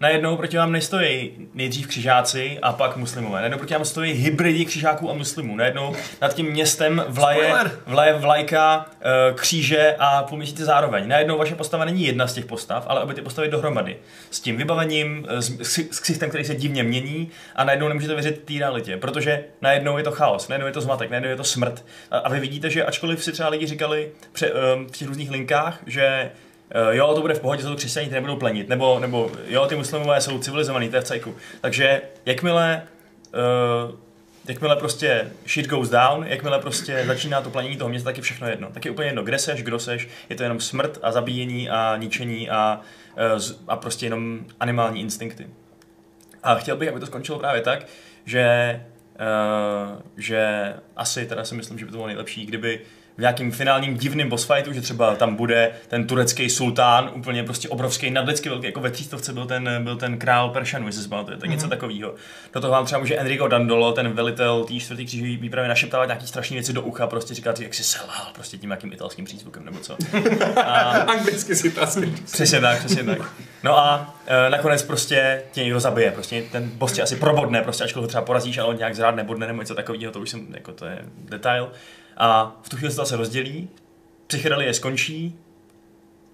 Najednou 0.00 0.36
proti 0.36 0.56
vám 0.56 0.72
nestojí 0.72 1.48
nejdřív 1.54 1.86
křižáci 1.86 2.58
a 2.62 2.72
pak 2.72 2.96
muslimové. 2.96 3.38
Najednou 3.38 3.58
proti 3.58 3.74
vám 3.74 3.84
stojí 3.84 4.12
hybridi 4.12 4.64
křižáků 4.64 5.10
a 5.10 5.14
muslimů. 5.14 5.56
Najednou 5.56 5.96
nad 6.22 6.34
tím 6.34 6.46
městem 6.46 7.04
vlaje, 7.08 7.54
vlaje 7.86 8.12
vlajka, 8.12 8.86
eh, 9.00 9.34
kříže 9.34 9.96
a 9.98 10.22
půl 10.22 10.38
měsíce 10.38 10.64
zároveň. 10.64 11.08
Najednou 11.08 11.38
vaše 11.38 11.54
postava 11.54 11.84
není 11.84 12.04
jedna 12.04 12.26
z 12.26 12.34
těch 12.34 12.46
postav, 12.46 12.84
ale 12.88 13.02
obě 13.02 13.14
ty 13.14 13.22
postavy 13.22 13.48
dohromady. 13.48 13.96
S 14.30 14.40
tím 14.40 14.56
vybavením, 14.56 15.26
eh, 15.28 15.42
s, 15.42 15.78
s, 15.90 16.00
ksichtem, 16.00 16.28
který 16.28 16.44
se 16.44 16.54
divně 16.54 16.82
mění 16.82 17.30
a 17.56 17.64
najednou 17.64 17.88
nemůžete 17.88 18.14
věřit 18.14 18.42
té 18.44 18.54
realitě, 18.58 18.96
protože 18.96 19.44
najednou 19.62 19.98
je 19.98 20.04
to 20.04 20.10
chaos, 20.10 20.48
najednou 20.48 20.66
je 20.66 20.72
to 20.72 20.80
zmatek, 20.80 21.10
najednou 21.10 21.30
je 21.30 21.36
to 21.36 21.44
smrt. 21.44 21.84
A, 22.10 22.18
a 22.18 22.28
vy 22.28 22.40
vidíte, 22.40 22.70
že 22.70 22.84
ačkoliv 22.84 23.24
si 23.24 23.32
třeba 23.32 23.48
lidi 23.48 23.66
říkali 23.66 24.10
pře, 24.32 24.46
eh, 24.46 24.52
v 24.88 24.90
těch 24.90 25.08
různých 25.08 25.30
linkách, 25.30 25.80
že 25.86 26.30
jo, 26.90 27.14
to 27.14 27.20
bude 27.20 27.34
v 27.34 27.40
pohodě, 27.40 27.62
to 27.62 27.76
křesťané, 27.76 28.06
ty 28.06 28.14
nebudou 28.14 28.36
plenit, 28.36 28.68
nebo, 28.68 28.98
nebo 28.98 29.30
jo, 29.46 29.66
ty 29.66 29.76
muslimové 29.76 30.20
jsou 30.20 30.38
civilizovaní, 30.38 30.88
to 30.88 30.96
je 30.96 31.02
v 31.02 31.04
cajku. 31.04 31.36
Takže 31.60 32.02
jakmile, 32.26 32.82
uh, 33.34 33.94
jakmile 34.48 34.76
prostě 34.76 35.30
shit 35.46 35.66
goes 35.66 35.88
down, 35.88 36.24
jakmile 36.26 36.58
prostě 36.58 37.04
začíná 37.06 37.40
to 37.40 37.50
plenění 37.50 37.76
toho 37.76 37.90
města, 37.90 38.08
tak 38.08 38.16
je 38.16 38.22
všechno 38.22 38.48
jedno. 38.48 38.70
Tak 38.72 38.84
je 38.84 38.90
úplně 38.90 39.08
jedno, 39.08 39.22
kde 39.22 39.38
seš, 39.38 39.62
kdo 39.62 39.78
seš, 39.78 40.08
je 40.28 40.36
to 40.36 40.42
jenom 40.42 40.60
smrt 40.60 40.98
a 41.02 41.12
zabíjení 41.12 41.70
a 41.70 41.96
ničení 41.96 42.50
a, 42.50 42.80
uh, 43.36 43.42
a 43.68 43.76
prostě 43.76 44.06
jenom 44.06 44.40
animální 44.60 45.00
instinkty. 45.00 45.46
A 46.42 46.54
chtěl 46.54 46.76
bych, 46.76 46.88
aby 46.88 47.00
to 47.00 47.06
skončilo 47.06 47.38
právě 47.38 47.62
tak, 47.62 47.86
že, 48.24 48.80
uh, 49.20 50.00
že 50.16 50.74
asi 50.96 51.26
teda 51.26 51.44
si 51.44 51.54
myslím, 51.54 51.78
že 51.78 51.84
by 51.84 51.90
to 51.90 51.96
bylo 51.96 52.06
nejlepší, 52.06 52.46
kdyby 52.46 52.80
v 53.18 53.20
nějakým 53.20 53.52
finálním 53.52 53.96
divným 53.96 54.28
boss 54.28 54.44
fightu, 54.44 54.72
že 54.72 54.80
třeba 54.80 55.14
tam 55.14 55.36
bude 55.36 55.70
ten 55.88 56.06
turecký 56.06 56.50
sultán, 56.50 57.10
úplně 57.14 57.44
prostě 57.44 57.68
obrovský, 57.68 58.10
nadlidsky 58.10 58.48
velký, 58.48 58.66
jako 58.66 58.80
ve 58.80 58.90
třístovce 58.90 59.32
byl 59.32 59.46
ten, 59.46 59.70
byl 59.84 59.96
ten 59.96 60.18
král 60.18 60.48
Peršanů, 60.50 60.86
jestli 60.86 61.02
si 61.02 61.08
pamatujete, 61.08 61.40
tak 61.40 61.50
něco 61.50 61.62
Mhm. 61.66 61.70
takového. 61.70 62.14
Do 62.54 62.60
toho 62.60 62.72
vám 62.72 62.84
třeba 62.84 62.98
může 62.98 63.16
Enrico 63.16 63.48
Dandolo, 63.48 63.92
ten 63.92 64.12
velitel 64.12 64.64
té 64.64 64.74
čtvrtý 64.74 65.06
křížové 65.06 65.36
výpravy, 65.36 65.68
našeptávat 65.68 66.08
nějaký 66.08 66.26
strašné 66.26 66.54
věci 66.54 66.72
do 66.72 66.82
ucha, 66.82 67.06
prostě 67.06 67.34
říkat, 67.34 67.60
jak 67.60 67.74
si 67.74 67.84
selhal, 67.84 68.26
prostě 68.34 68.56
tím 68.58 68.68
nějakým 68.70 68.92
italským 68.92 69.24
přízvukem 69.24 69.64
nebo 69.64 69.78
co. 69.78 69.96
A, 70.64 70.80
Anglicky 70.90 71.54
si 71.56 71.70
to 71.70 71.82
asi 71.82 72.12
Přesně 72.32 72.60
tak, 72.60 72.78
přesně 72.78 73.04
tak. 73.04 73.18
No 73.62 73.78
a 73.78 74.14
e, 74.26 74.50
nakonec 74.50 74.82
prostě 74.82 75.42
tě 75.52 75.62
někdo 75.64 75.80
zabije, 75.80 76.10
prostě 76.10 76.42
ten 76.52 76.70
boss 76.74 76.92
tě 76.92 77.02
asi 77.02 77.16
probodne, 77.16 77.62
prostě 77.62 77.84
ačkoliv 77.84 78.02
ho 78.04 78.08
třeba 78.08 78.22
porazíš, 78.24 78.58
ale 78.58 78.68
on 78.68 78.76
nějak 78.76 78.94
zrád 78.96 79.14
nebodne 79.16 79.46
nebo 79.46 79.62
něco 79.62 79.74
takového, 79.74 80.12
to 80.12 80.20
už 80.20 80.30
jsem, 80.30 80.46
jako 80.54 80.72
to 80.72 80.84
je 80.86 80.98
detail. 81.18 81.72
A 82.18 82.56
v 82.62 82.68
tu 82.68 82.76
chvíli 82.76 82.90
se 82.90 82.96
to 82.96 83.06
se 83.06 83.16
rozdělí, 83.16 83.68
psychedelie 84.26 84.74
skončí, 84.74 85.38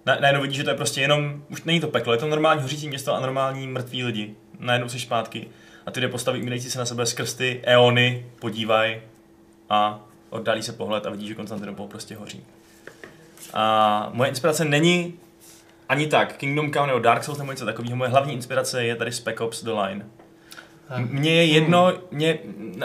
na, 0.05 0.15
najednou 0.19 0.41
vidíš, 0.41 0.57
že 0.57 0.63
to 0.63 0.69
je 0.69 0.75
prostě 0.75 1.01
jenom, 1.01 1.43
už 1.49 1.63
není 1.63 1.79
to 1.79 1.87
peklo, 1.87 2.13
je 2.13 2.19
to 2.19 2.27
normální 2.27 2.61
hořící 2.61 2.87
město 2.87 3.15
a 3.15 3.19
normální 3.19 3.67
mrtví 3.67 4.03
lidi. 4.03 4.35
Najednou 4.59 4.89
jsi 4.89 4.99
zpátky 4.99 5.47
a 5.85 5.91
ty 5.91 5.99
dvě 5.99 6.09
postavy 6.09 6.39
umírající 6.39 6.71
se 6.71 6.79
na 6.79 6.85
sebe 6.85 7.05
skrz 7.05 7.33
ty 7.33 7.61
eony 7.63 8.25
podívají 8.39 8.97
a 9.69 9.99
oddálí 10.29 10.63
se 10.63 10.73
pohled 10.73 11.05
a 11.05 11.09
vidíš, 11.09 11.27
že 11.27 11.35
Konstantinopol 11.35 11.87
prostě 11.87 12.15
hoří. 12.15 12.43
A 13.53 14.09
moje 14.13 14.29
inspirace 14.29 14.65
není 14.65 15.19
ani 15.89 16.07
tak 16.07 16.37
Kingdom 16.37 16.73
Come 16.73 16.87
nebo 16.87 16.99
Dark 16.99 17.23
Souls 17.23 17.37
nebo 17.37 17.51
něco 17.51 17.65
takového. 17.65 17.95
Moje 17.95 18.09
hlavní 18.09 18.33
inspirace 18.33 18.85
je 18.85 18.95
tady 18.95 19.11
Spec 19.11 19.41
Ops 19.41 19.63
The 19.63 19.71
Line. 19.71 20.05
Mně 20.97 21.31
je 21.33 21.45
jedno, 21.45 21.93
mě, 22.11 22.39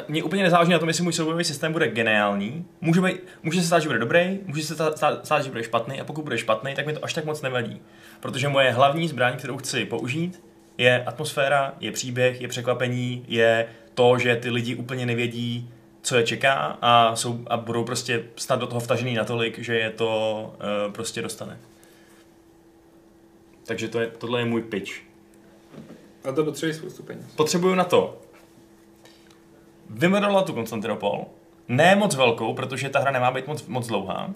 mě 0.08 0.22
úplně 0.22 0.42
nezáleží 0.42 0.72
na 0.72 0.78
tom, 0.78 0.88
jestli 0.88 1.04
můj 1.04 1.12
soubojový 1.12 1.44
systém 1.44 1.72
bude 1.72 1.88
geniální. 1.88 2.66
Může, 2.80 3.00
být, 3.00 3.16
může 3.42 3.60
se 3.60 3.66
stát, 3.66 3.78
že 3.78 3.88
bude 3.88 3.98
dobrý, 3.98 4.38
může 4.46 4.62
se 4.62 4.74
stát- 4.74 4.96
stát, 4.96 5.26
stát, 5.26 5.44
že 5.44 5.50
bude 5.50 5.64
špatný 5.64 6.00
a 6.00 6.04
pokud 6.04 6.22
bude 6.22 6.38
špatný, 6.38 6.74
tak 6.74 6.86
mi 6.86 6.92
to 6.92 7.04
až 7.04 7.14
tak 7.14 7.24
moc 7.24 7.42
nevadí. 7.42 7.82
Protože 8.20 8.48
moje 8.48 8.70
hlavní 8.70 9.08
zbraň, 9.08 9.36
kterou 9.36 9.56
chci 9.56 9.84
použít, 9.84 10.44
je 10.78 11.04
atmosféra, 11.04 11.74
je 11.80 11.92
příběh, 11.92 12.40
je 12.40 12.48
překvapení, 12.48 13.24
je 13.28 13.66
to, 13.94 14.18
že 14.18 14.36
ty 14.36 14.50
lidi 14.50 14.74
úplně 14.74 15.06
nevědí, 15.06 15.70
co 16.02 16.16
je 16.16 16.22
čeká 16.22 16.78
a, 16.82 17.16
jsou, 17.16 17.44
a 17.46 17.56
budou 17.56 17.84
prostě 17.84 18.24
snad 18.36 18.60
do 18.60 18.66
toho 18.66 18.80
vtažený 18.80 19.14
natolik, 19.14 19.58
že 19.58 19.78
je 19.78 19.90
to 19.90 20.54
uh, 20.86 20.92
prostě 20.92 21.22
dostane. 21.22 21.58
Takže 23.66 23.88
to 23.88 24.00
je, 24.00 24.06
tohle 24.06 24.40
je 24.40 24.44
můj 24.44 24.62
pitch. 24.62 25.09
A 26.28 26.32
to 26.32 26.44
potřebuje 26.44 26.74
spoustu 26.74 27.02
peněz. 27.02 27.26
Potřebuju 27.36 27.74
na 27.74 27.84
to 27.84 28.18
vymodelovat 29.90 30.46
tu 30.46 30.52
Konstantinopol, 30.52 31.26
ne 31.68 31.96
moc 31.96 32.14
velkou, 32.14 32.54
protože 32.54 32.88
ta 32.88 32.98
hra 32.98 33.10
nemá 33.10 33.30
být 33.30 33.46
moc, 33.46 33.66
moc 33.66 33.86
dlouhá. 33.86 34.30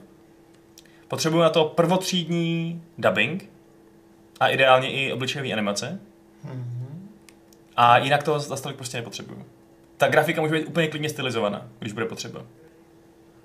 Potřebuju 1.09 1.43
na 1.43 1.51
to 1.51 1.65
prvotřídní 1.65 2.83
dubbing 2.99 3.51
a 4.41 4.49
ideálně 4.49 4.93
i 4.93 5.13
obličejové 5.13 5.53
animace. 5.53 6.01
A 7.77 7.99
jinak 7.99 8.23
to 8.23 8.39
zase 8.39 8.63
tolik 8.63 8.77
prostě 8.77 8.97
nepotřebuju. 8.97 9.45
Ta 9.97 10.09
grafika 10.09 10.41
může 10.41 10.55
být 10.55 10.67
úplně 10.67 10.89
klidně 10.89 11.09
stylizovaná, 11.09 11.69
když 11.79 11.93
bude 11.93 12.07
potřeba. 12.07 12.43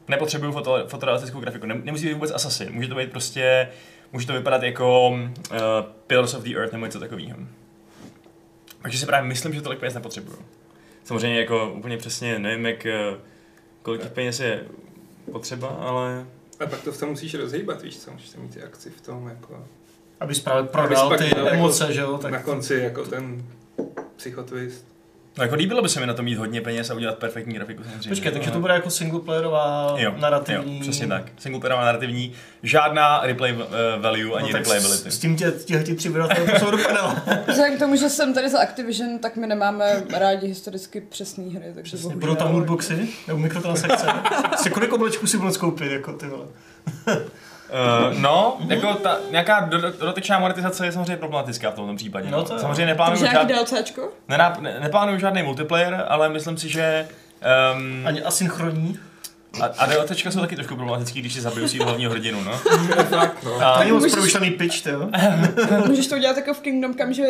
Nepotřebuju 0.08 0.52
foto, 0.52 0.88
fotorealistickou 0.88 1.39
grafiku, 1.39 1.65
Nem- 1.65 1.84
nemusí 1.84 2.06
být 2.06 2.13
vůbec 2.13 2.32
Assassin, 2.32 2.73
může 2.73 2.88
to 2.88 2.95
být 2.95 3.12
prostě, 3.12 3.69
může 4.13 4.28
to 4.28 4.34
vypadat 4.34 4.63
jako 4.63 5.10
uh, 5.10 5.17
Pillars 6.08 6.34
of 6.34 6.43
the 6.43 6.56
Earth 6.56 6.73
nebo 6.73 6.86
něco 6.86 6.99
takového. 6.99 7.38
Takže 8.81 8.97
si 8.99 9.05
právě 9.05 9.27
myslím, 9.27 9.53
že 9.53 9.61
tolik 9.61 9.79
peněz 9.79 9.93
nepotřebuju. 9.93 10.37
Samozřejmě 11.03 11.39
jako 11.39 11.71
úplně 11.71 11.97
přesně 11.97 12.39
nevím, 12.39 12.65
jak, 12.65 12.85
eh, 12.85 13.17
kolik 13.81 14.01
těch 14.01 14.11
peněz 14.11 14.39
je 14.39 14.63
potřeba, 15.31 15.67
ale 15.67 16.25
A 16.59 16.65
pak 16.65 16.81
to 16.81 16.91
v 16.91 16.99
tom 16.99 17.09
musíš 17.09 17.33
rozhýbat, 17.33 17.81
víš 17.81 17.99
co, 17.99 18.11
musíš 18.11 18.29
tam 18.29 18.41
mít 18.41 18.53
ty 18.53 18.61
akci 18.63 18.89
v 18.89 19.01
tom, 19.01 19.27
jako 19.27 19.67
Abys 20.19 20.39
právě 20.39 20.63
prodal 20.63 21.17
ty 21.17 21.29
dal 21.29 21.45
jako 21.45 21.55
emoce, 21.55 21.93
že 21.93 22.01
jo? 22.01 22.17
Tak 22.17 22.31
na 22.31 22.43
konci 22.43 22.73
jako 22.73 23.05
ten 23.05 23.45
psychotwist. 24.15 24.85
No, 25.39 25.43
jako 25.45 25.56
líbilo 25.56 25.82
by 25.82 25.89
se 25.89 25.99
mi 25.99 26.06
na 26.08 26.13
to 26.13 26.23
mít 26.23 26.36
hodně 26.38 26.62
peněz 26.62 26.89
a 26.89 26.93
udělat 26.93 27.17
perfektní 27.17 27.54
grafiku 27.54 27.84
samozřejmě. 27.84 28.10
Počkej, 28.10 28.32
takže 28.32 28.52
to 28.52 28.60
bude 28.60 28.73
jako 28.73 28.89
singleplayerová 28.89 29.95
Jo, 29.97 30.13
narrativní... 30.17 30.75
Jo, 30.75 30.82
přesně 30.82 31.08
tak. 31.08 31.23
Singleplayerová 31.38 31.86
narrativní, 31.86 32.34
žádná 32.63 33.19
replay 33.23 33.56
eh, 33.62 33.99
value 33.99 34.34
ani 34.38 34.52
No, 34.54 34.58
replayability. 34.60 35.12
s, 35.12 35.15
s 35.15 35.19
tím 35.19 35.36
tě, 35.36 35.52
těhle 35.52 35.84
ti 35.84 35.95
tři 35.95 36.10
vydavatelé 36.10 36.60
jsou 36.60 36.71
do 36.71 36.78
prdele. 36.78 37.21
Vzhledem 37.47 37.75
k 37.75 37.80
tomu, 37.80 37.95
že 37.95 38.10
jsem 38.10 38.34
tady 38.34 38.49
za 38.49 38.60
Activision, 38.60 39.19
tak 39.19 39.36
my 39.36 39.47
nemáme 39.47 40.04
rádi 40.17 40.47
historicky 40.47 41.02
přesné 41.02 41.43
hry, 41.43 41.71
takže 41.75 41.97
Přesně, 41.97 42.15
budou 42.15 42.36
tam 42.36 42.52
lootboxy 42.54 43.10
nebo 43.28 43.39
mikrotransakce. 43.39 44.08
si 44.56 44.69
kolik 44.69 44.93
oblečků 44.93 45.28
si 45.28 45.38
budou 45.38 45.52
skoupit, 45.52 45.91
jako 45.91 46.13
ty 46.13 46.28
vole. 46.28 46.45
Uh, 47.69 48.17
no, 48.19 48.58
jako 48.67 48.93
ta 48.93 49.17
nějaká 49.32 49.60
do- 49.60 49.82
do- 49.82 49.91
dotyčná 49.91 50.39
monetizace 50.39 50.86
je 50.86 50.91
samozřejmě 50.91 51.17
problematická 51.17 51.71
v 51.71 51.73
tomto 51.75 51.95
případě. 51.95 52.32
No 52.32 52.38
No, 52.38 52.43
to 52.43 52.53
jo. 52.53 52.60
samozřejmě 52.60 52.86
neplánuju, 52.86 53.21
nějaký 53.23 53.53
žád, 53.53 53.71
DLCčko? 53.71 54.10
nenáp, 54.27 54.60
ne, 54.60 54.77
neplánuju 54.79 55.19
žádný 55.19 55.43
multiplayer, 55.43 56.05
ale 56.08 56.29
myslím 56.29 56.58
si, 56.58 56.69
že 56.69 57.08
Um, 57.75 58.08
Ani 58.08 58.23
asynchronní. 58.23 58.99
a, 59.62 59.65
a 59.65 59.86
DLTčka 59.86 60.32
jsou 60.32 60.39
taky 60.39 60.55
trošku 60.55 60.75
problematický, 60.75 61.19
když 61.21 61.34
si 61.34 61.41
zabijou 61.41 61.67
svého 61.67 61.86
hlavního 61.86 62.12
hrdinu, 62.12 62.43
no. 62.43 62.60
To 62.63 62.71
je 62.99 63.03
fakt, 63.03 63.43
no. 63.43 63.62
A, 63.62 63.77
moc 63.84 63.88
můžeš- 63.91 64.12
promyšlený 64.12 64.51
pitch, 64.51 64.82
to 64.84 64.89
jo? 64.89 65.10
Můžeš 65.88 66.08
to 66.08 66.15
udělat 66.15 66.38
jako 66.38 66.53
v 66.53 66.60
Kingdom 66.60 66.95
Come, 66.95 67.13
že 67.13 67.25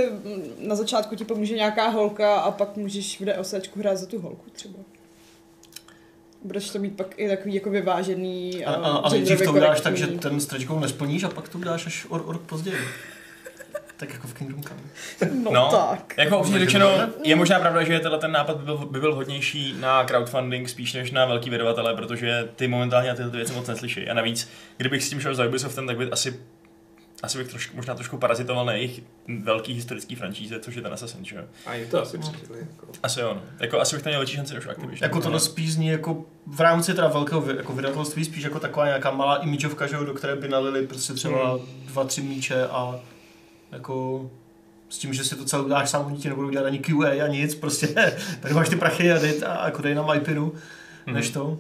na 0.60 0.76
začátku 0.76 1.16
ti 1.16 1.26
pomůže 1.26 1.56
nějaká 1.56 1.88
holka 1.90 2.36
a 2.40 2.52
pak 2.52 2.76
můžeš 2.78 3.22
v 3.22 3.26
DLCčku 3.26 3.80
hrát 3.80 3.98
za 3.98 4.06
tu 4.06 4.22
holku 4.22 4.50
třeba. 4.54 4.80
Budeš 6.44 6.70
to 6.70 6.80
mít 6.80 6.98
pak 6.98 7.08
i 7.20 7.28
takový 7.30 7.54
jako 7.56 7.70
vyvážený 7.70 8.66
A, 8.66 8.72
a, 8.72 8.76
a, 8.76 8.98
a 8.98 9.10
nejdřív 9.10 9.42
to 9.42 9.54
uděláš 9.54 9.82
tak, 9.82 9.98
že 9.98 10.08
ten 10.08 10.40
stretch 10.40 10.66
goal 10.66 10.80
nesplníš 10.80 11.24
a 11.24 11.30
pak 11.30 11.50
to 11.50 11.58
uděláš 11.58 11.86
až 11.86 12.06
o, 12.10 12.16
o 12.16 12.32
rok 12.32 12.42
později. 12.42 12.78
Tak 13.98 14.14
jako 14.14 14.28
v 14.28 14.34
Kingdom 14.34 14.64
Come. 14.64 14.80
No, 15.44 15.52
No. 15.52 15.70
tak. 15.72 16.14
Jako 16.18 16.40
upřímně 16.40 16.60
Takže 16.60 16.66
řečeno, 16.72 17.10
je 17.24 17.36
možná 17.36 17.60
pravda, 17.60 17.84
že 17.84 18.00
tenhle 18.00 18.20
ten 18.20 18.32
nápad 18.32 18.58
by 18.58 18.64
byl, 18.66 18.78
by 18.78 19.00
byl 19.00 19.16
hodnější 19.16 19.76
na 19.80 20.04
crowdfunding 20.04 20.70
spíš 20.70 20.94
než 20.94 21.12
na 21.12 21.26
velký 21.26 21.50
vydavatele, 21.50 21.96
protože 21.96 22.50
ty 22.56 22.68
momentálně 22.68 23.10
na 23.10 23.16
tyhle 23.16 23.32
věci 23.32 23.54
moc 23.54 23.68
neslyší. 23.68 24.10
A 24.10 24.14
navíc, 24.14 24.50
kdybych 24.78 25.04
s 25.04 25.10
tím 25.10 25.22
šel 25.22 25.36
za 25.36 25.46
Ubisoftem, 25.46 25.88
tak 25.88 25.98
by 25.98 26.12
asi 26.12 26.40
asi 27.24 27.38
bych 27.38 27.48
trošku, 27.48 27.76
možná 27.76 27.96
trošku 27.96 28.18
parazitoval 28.18 28.66
na 28.66 28.74
jejich 28.74 29.02
velký 29.44 29.74
historický 29.74 30.16
franšíze, 30.16 30.60
což 30.60 30.76
je 30.76 30.82
ten 30.82 30.94
Assassin, 30.94 31.26
že 31.26 31.36
jo? 31.36 31.44
A 31.66 31.74
jim 31.74 31.90
to 31.90 32.02
asi 32.02 32.18
přežili. 32.18 32.60
Jako. 32.60 32.88
Asi 33.04 33.20
jo, 33.20 33.34
no. 33.34 33.42
Jako 33.60 33.80
asi 33.80 33.96
bych 33.96 34.04
tam 34.04 34.12
měl 34.12 34.20
větší 34.20 34.36
šanci 34.36 34.54
než 34.54 34.68
Activision. 34.68 34.98
Jako 35.02 35.22
tohle 35.22 35.40
spíš 35.40 35.74
zní 35.74 35.88
jako 35.88 36.26
v 36.48 36.60
rámci 36.60 36.94
teda 36.94 37.08
velkého 37.08 37.52
jako 37.52 37.74
vydavatelství, 37.74 38.26
spíš 38.26 38.44
jako 38.44 38.60
taková 38.60 38.86
nějaká 38.86 39.12
malá 39.12 39.36
imidžovka, 39.36 39.88
že 39.88 39.96
jo, 39.96 40.04
do 40.04 40.14
které 40.14 40.36
by 40.36 40.48
nalili 40.48 40.88
prostě 40.88 41.14
třeba 41.14 41.60
dva, 41.86 42.04
tři 42.04 42.22
míče 42.22 42.68
a 42.68 43.00
jako 43.72 44.30
s 44.90 44.98
tím, 44.98 45.14
že 45.14 45.24
si 45.24 45.36
to 45.36 45.46
celé 45.46 45.64
uděláš 45.64 45.90
sám, 45.90 46.06
oni 46.06 46.18
ti 46.18 46.30
nebudou 46.30 46.50
dělat 46.50 46.66
ani 46.66 46.80
QA 46.80 47.24
a 47.24 47.28
nic, 47.28 47.56
prostě 47.56 47.88
tady 48.40 48.54
máš 48.54 48.70
ty 48.70 48.76
prachy 48.76 49.12
a 49.12 49.20
dej, 49.20 49.42
a 49.48 49.66
jako 49.66 49.82
dej 49.82 49.96
nám 49.96 50.16
IPinu, 50.16 50.54
než 51.06 51.30
to. 51.30 51.60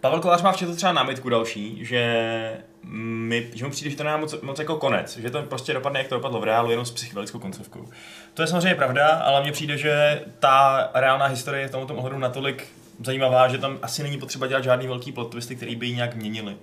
Pavel 0.00 0.20
Kolář 0.20 0.42
má 0.42 0.52
v 0.52 0.76
třeba 0.76 0.92
námitku 0.92 1.28
další, 1.28 1.84
že 1.84 2.64
mi, 2.88 3.50
že 3.54 3.64
mu 3.64 3.70
přijde, 3.70 3.90
že 3.90 3.96
to 3.96 4.04
nemá 4.04 4.16
moc, 4.16 4.40
moc 4.42 4.58
jako 4.58 4.76
konec, 4.76 5.16
že 5.16 5.30
to 5.30 5.42
prostě 5.42 5.74
dopadne, 5.74 6.00
jak 6.00 6.08
to 6.08 6.14
dopadlo 6.14 6.40
v 6.40 6.44
reálu, 6.44 6.70
jenom 6.70 6.86
s 6.86 6.90
psychedelickou 6.90 7.38
koncovkou. 7.38 7.88
To 8.34 8.42
je 8.42 8.48
samozřejmě 8.48 8.74
pravda, 8.74 9.08
ale 9.08 9.42
mně 9.42 9.52
přijde, 9.52 9.78
že 9.78 10.20
ta 10.38 10.90
reálná 10.94 11.26
historie 11.26 11.62
je 11.62 11.68
v 11.68 11.70
tomto 11.70 11.94
ohledu 11.94 12.18
natolik 12.18 12.66
zajímavá, 13.04 13.48
že 13.48 13.58
tam 13.58 13.78
asi 13.82 14.02
není 14.02 14.18
potřeba 14.18 14.46
dělat 14.46 14.64
žádný 14.64 14.86
velký 14.86 15.12
plot 15.12 15.30
twisty, 15.30 15.56
který 15.56 15.76
by 15.76 15.86
ji 15.86 15.94
nějak 15.94 16.14
měnili. 16.14 16.56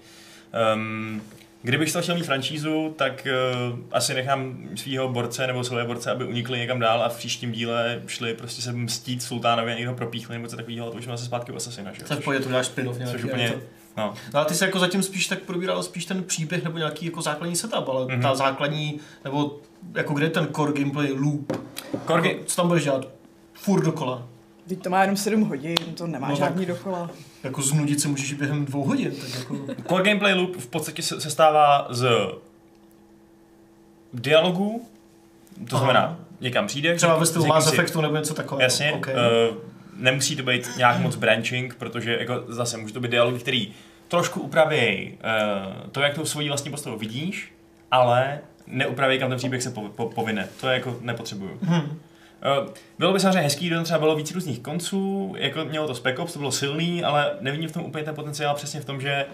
Um, 0.75 1.21
Kdybych 1.63 1.93
to 1.93 2.01
chtěl 2.01 2.15
mít 2.15 2.25
franšízu, 2.25 2.95
tak 2.97 3.27
uh, 3.71 3.79
asi 3.91 4.13
nechám 4.13 4.69
svého 4.75 5.09
borce 5.09 5.47
nebo 5.47 5.63
své 5.63 5.85
borce, 5.85 6.11
aby 6.11 6.25
unikli 6.25 6.59
někam 6.59 6.79
dál 6.79 7.03
a 7.03 7.09
v 7.09 7.17
příštím 7.17 7.51
díle 7.51 8.01
šli 8.07 8.33
prostě 8.33 8.61
se 8.61 8.71
mstít 8.71 9.23
sultánovi 9.23 9.71
a 9.71 9.75
někdo 9.75 9.93
propíchli 9.93 10.35
nebo 10.35 10.47
co 10.47 10.55
takového, 10.55 10.91
to 10.91 10.97
už 10.97 11.03
jsme 11.03 11.13
zase 11.13 11.25
zpátky 11.25 11.51
u 11.51 11.55
Assassina, 11.55 11.93
že? 11.93 12.03
Tak 12.03 12.23
pojď, 12.23 12.43
to 12.43 12.49
dáš 12.49 12.65
spin-off 12.65 12.97
nějaký. 12.97 13.13
Což 13.13 13.23
úplně, 13.23 13.49
to- 13.49 13.59
no. 13.97 14.13
No 14.33 14.39
a 14.39 14.45
ty 14.45 14.55
se 14.55 14.65
jako 14.65 14.79
zatím 14.79 15.03
spíš 15.03 15.27
tak 15.27 15.39
probíral 15.39 15.83
spíš 15.83 16.05
ten 16.05 16.23
příběh 16.23 16.63
nebo 16.63 16.77
nějaký 16.77 17.05
jako 17.05 17.21
základní 17.21 17.55
setup, 17.55 17.89
ale 17.89 18.05
Mhm. 18.05 18.09
mm-hmm. 18.15 18.21
ta 18.21 18.35
základní, 18.35 18.99
nebo 19.23 19.57
jako 19.95 20.13
kde 20.13 20.25
je 20.25 20.29
ten 20.29 20.47
core 20.55 20.73
gameplay 20.73 21.11
loop, 21.11 21.51
Korgy, 22.05 22.29
jako, 22.29 22.43
co 22.45 22.55
tam 22.55 22.67
budeš 22.67 22.83
dělat? 22.83 23.07
Furt 23.53 23.83
dokola. 23.85 24.27
Teď 24.67 24.83
to 24.83 24.89
má 24.89 25.01
jenom 25.01 25.17
7 25.17 25.41
hodin, 25.41 25.75
to 25.97 26.07
nemá 26.07 26.27
No 26.29 26.37
tak- 26.37 26.47
žádný 26.49 26.65
dokola. 26.65 27.09
Jako 27.43 27.61
znudit 27.61 28.01
se 28.01 28.07
můžeš 28.07 28.33
během 28.33 28.65
dvou 28.65 28.83
hodin, 28.83 29.11
tak 29.21 29.39
jako... 29.39 29.57
Core 29.89 30.03
gameplay 30.03 30.33
loop 30.33 30.55
v 30.57 30.67
podstatě 30.67 31.01
se, 31.01 31.21
se 31.21 31.29
stává 31.31 31.87
z 31.89 32.07
dialogů, 34.13 34.85
to 35.69 35.75
Aha. 35.75 35.85
znamená, 35.85 36.19
někam 36.41 36.67
přijdeš, 36.67 36.97
Třeba 36.97 37.17
ve 37.17 37.25
stylu 37.25 37.45
Mass 37.45 37.67
Effectu 37.73 38.01
nebo 38.01 38.15
něco 38.15 38.33
takového. 38.33 38.63
Jasně, 38.63 38.93
Okay. 38.93 39.13
uh, 39.49 39.55
nemusí 40.01 40.35
to 40.35 40.43
být 40.43 40.77
nějak 40.77 40.99
moc 40.99 41.15
branching, 41.15 41.75
protože 41.75 42.17
jako 42.19 42.43
zase 42.47 42.77
může 42.77 42.93
to 42.93 42.99
být 42.99 43.11
dialog, 43.11 43.39
který 43.39 43.73
trošku 44.07 44.41
upraví 44.41 45.13
uh, 45.13 45.89
to, 45.91 46.01
jak 46.01 46.13
tu 46.13 46.25
svoji 46.25 46.47
vlastní 46.47 46.71
postavu 46.71 46.97
vidíš, 46.97 47.53
ale 47.91 48.39
neupraví, 48.67 49.19
kam 49.19 49.29
ten 49.29 49.37
příběh 49.37 49.63
se 49.63 49.71
po, 49.71 49.81
po, 49.81 50.09
povine. 50.09 50.47
To 50.61 50.69
je 50.69 50.73
jako 50.73 50.97
nepotřebuju. 51.01 51.59
Hmm. 51.61 51.81
Uh, 51.81 51.89
bylo 52.99 53.13
by 53.13 53.19
samozřejmě 53.19 53.41
hezký, 53.41 53.67
kdyby 53.67 53.83
třeba 53.83 53.99
bylo 53.99 54.15
víc 54.15 54.31
různých 54.31 54.59
konců, 54.59 55.33
jako 55.37 55.65
mělo 55.65 55.87
to 55.87 55.95
Spec 55.95 56.19
Ops, 56.19 56.33
to 56.33 56.39
bylo 56.39 56.51
silný, 56.51 57.03
ale 57.03 57.31
nevidím 57.39 57.69
v 57.69 57.71
tom 57.71 57.85
úplně 57.85 58.03
ten 58.03 58.15
potenciál 58.15 58.55
přesně 58.55 58.81
v 58.81 58.85
tom, 58.85 59.01
že 59.01 59.25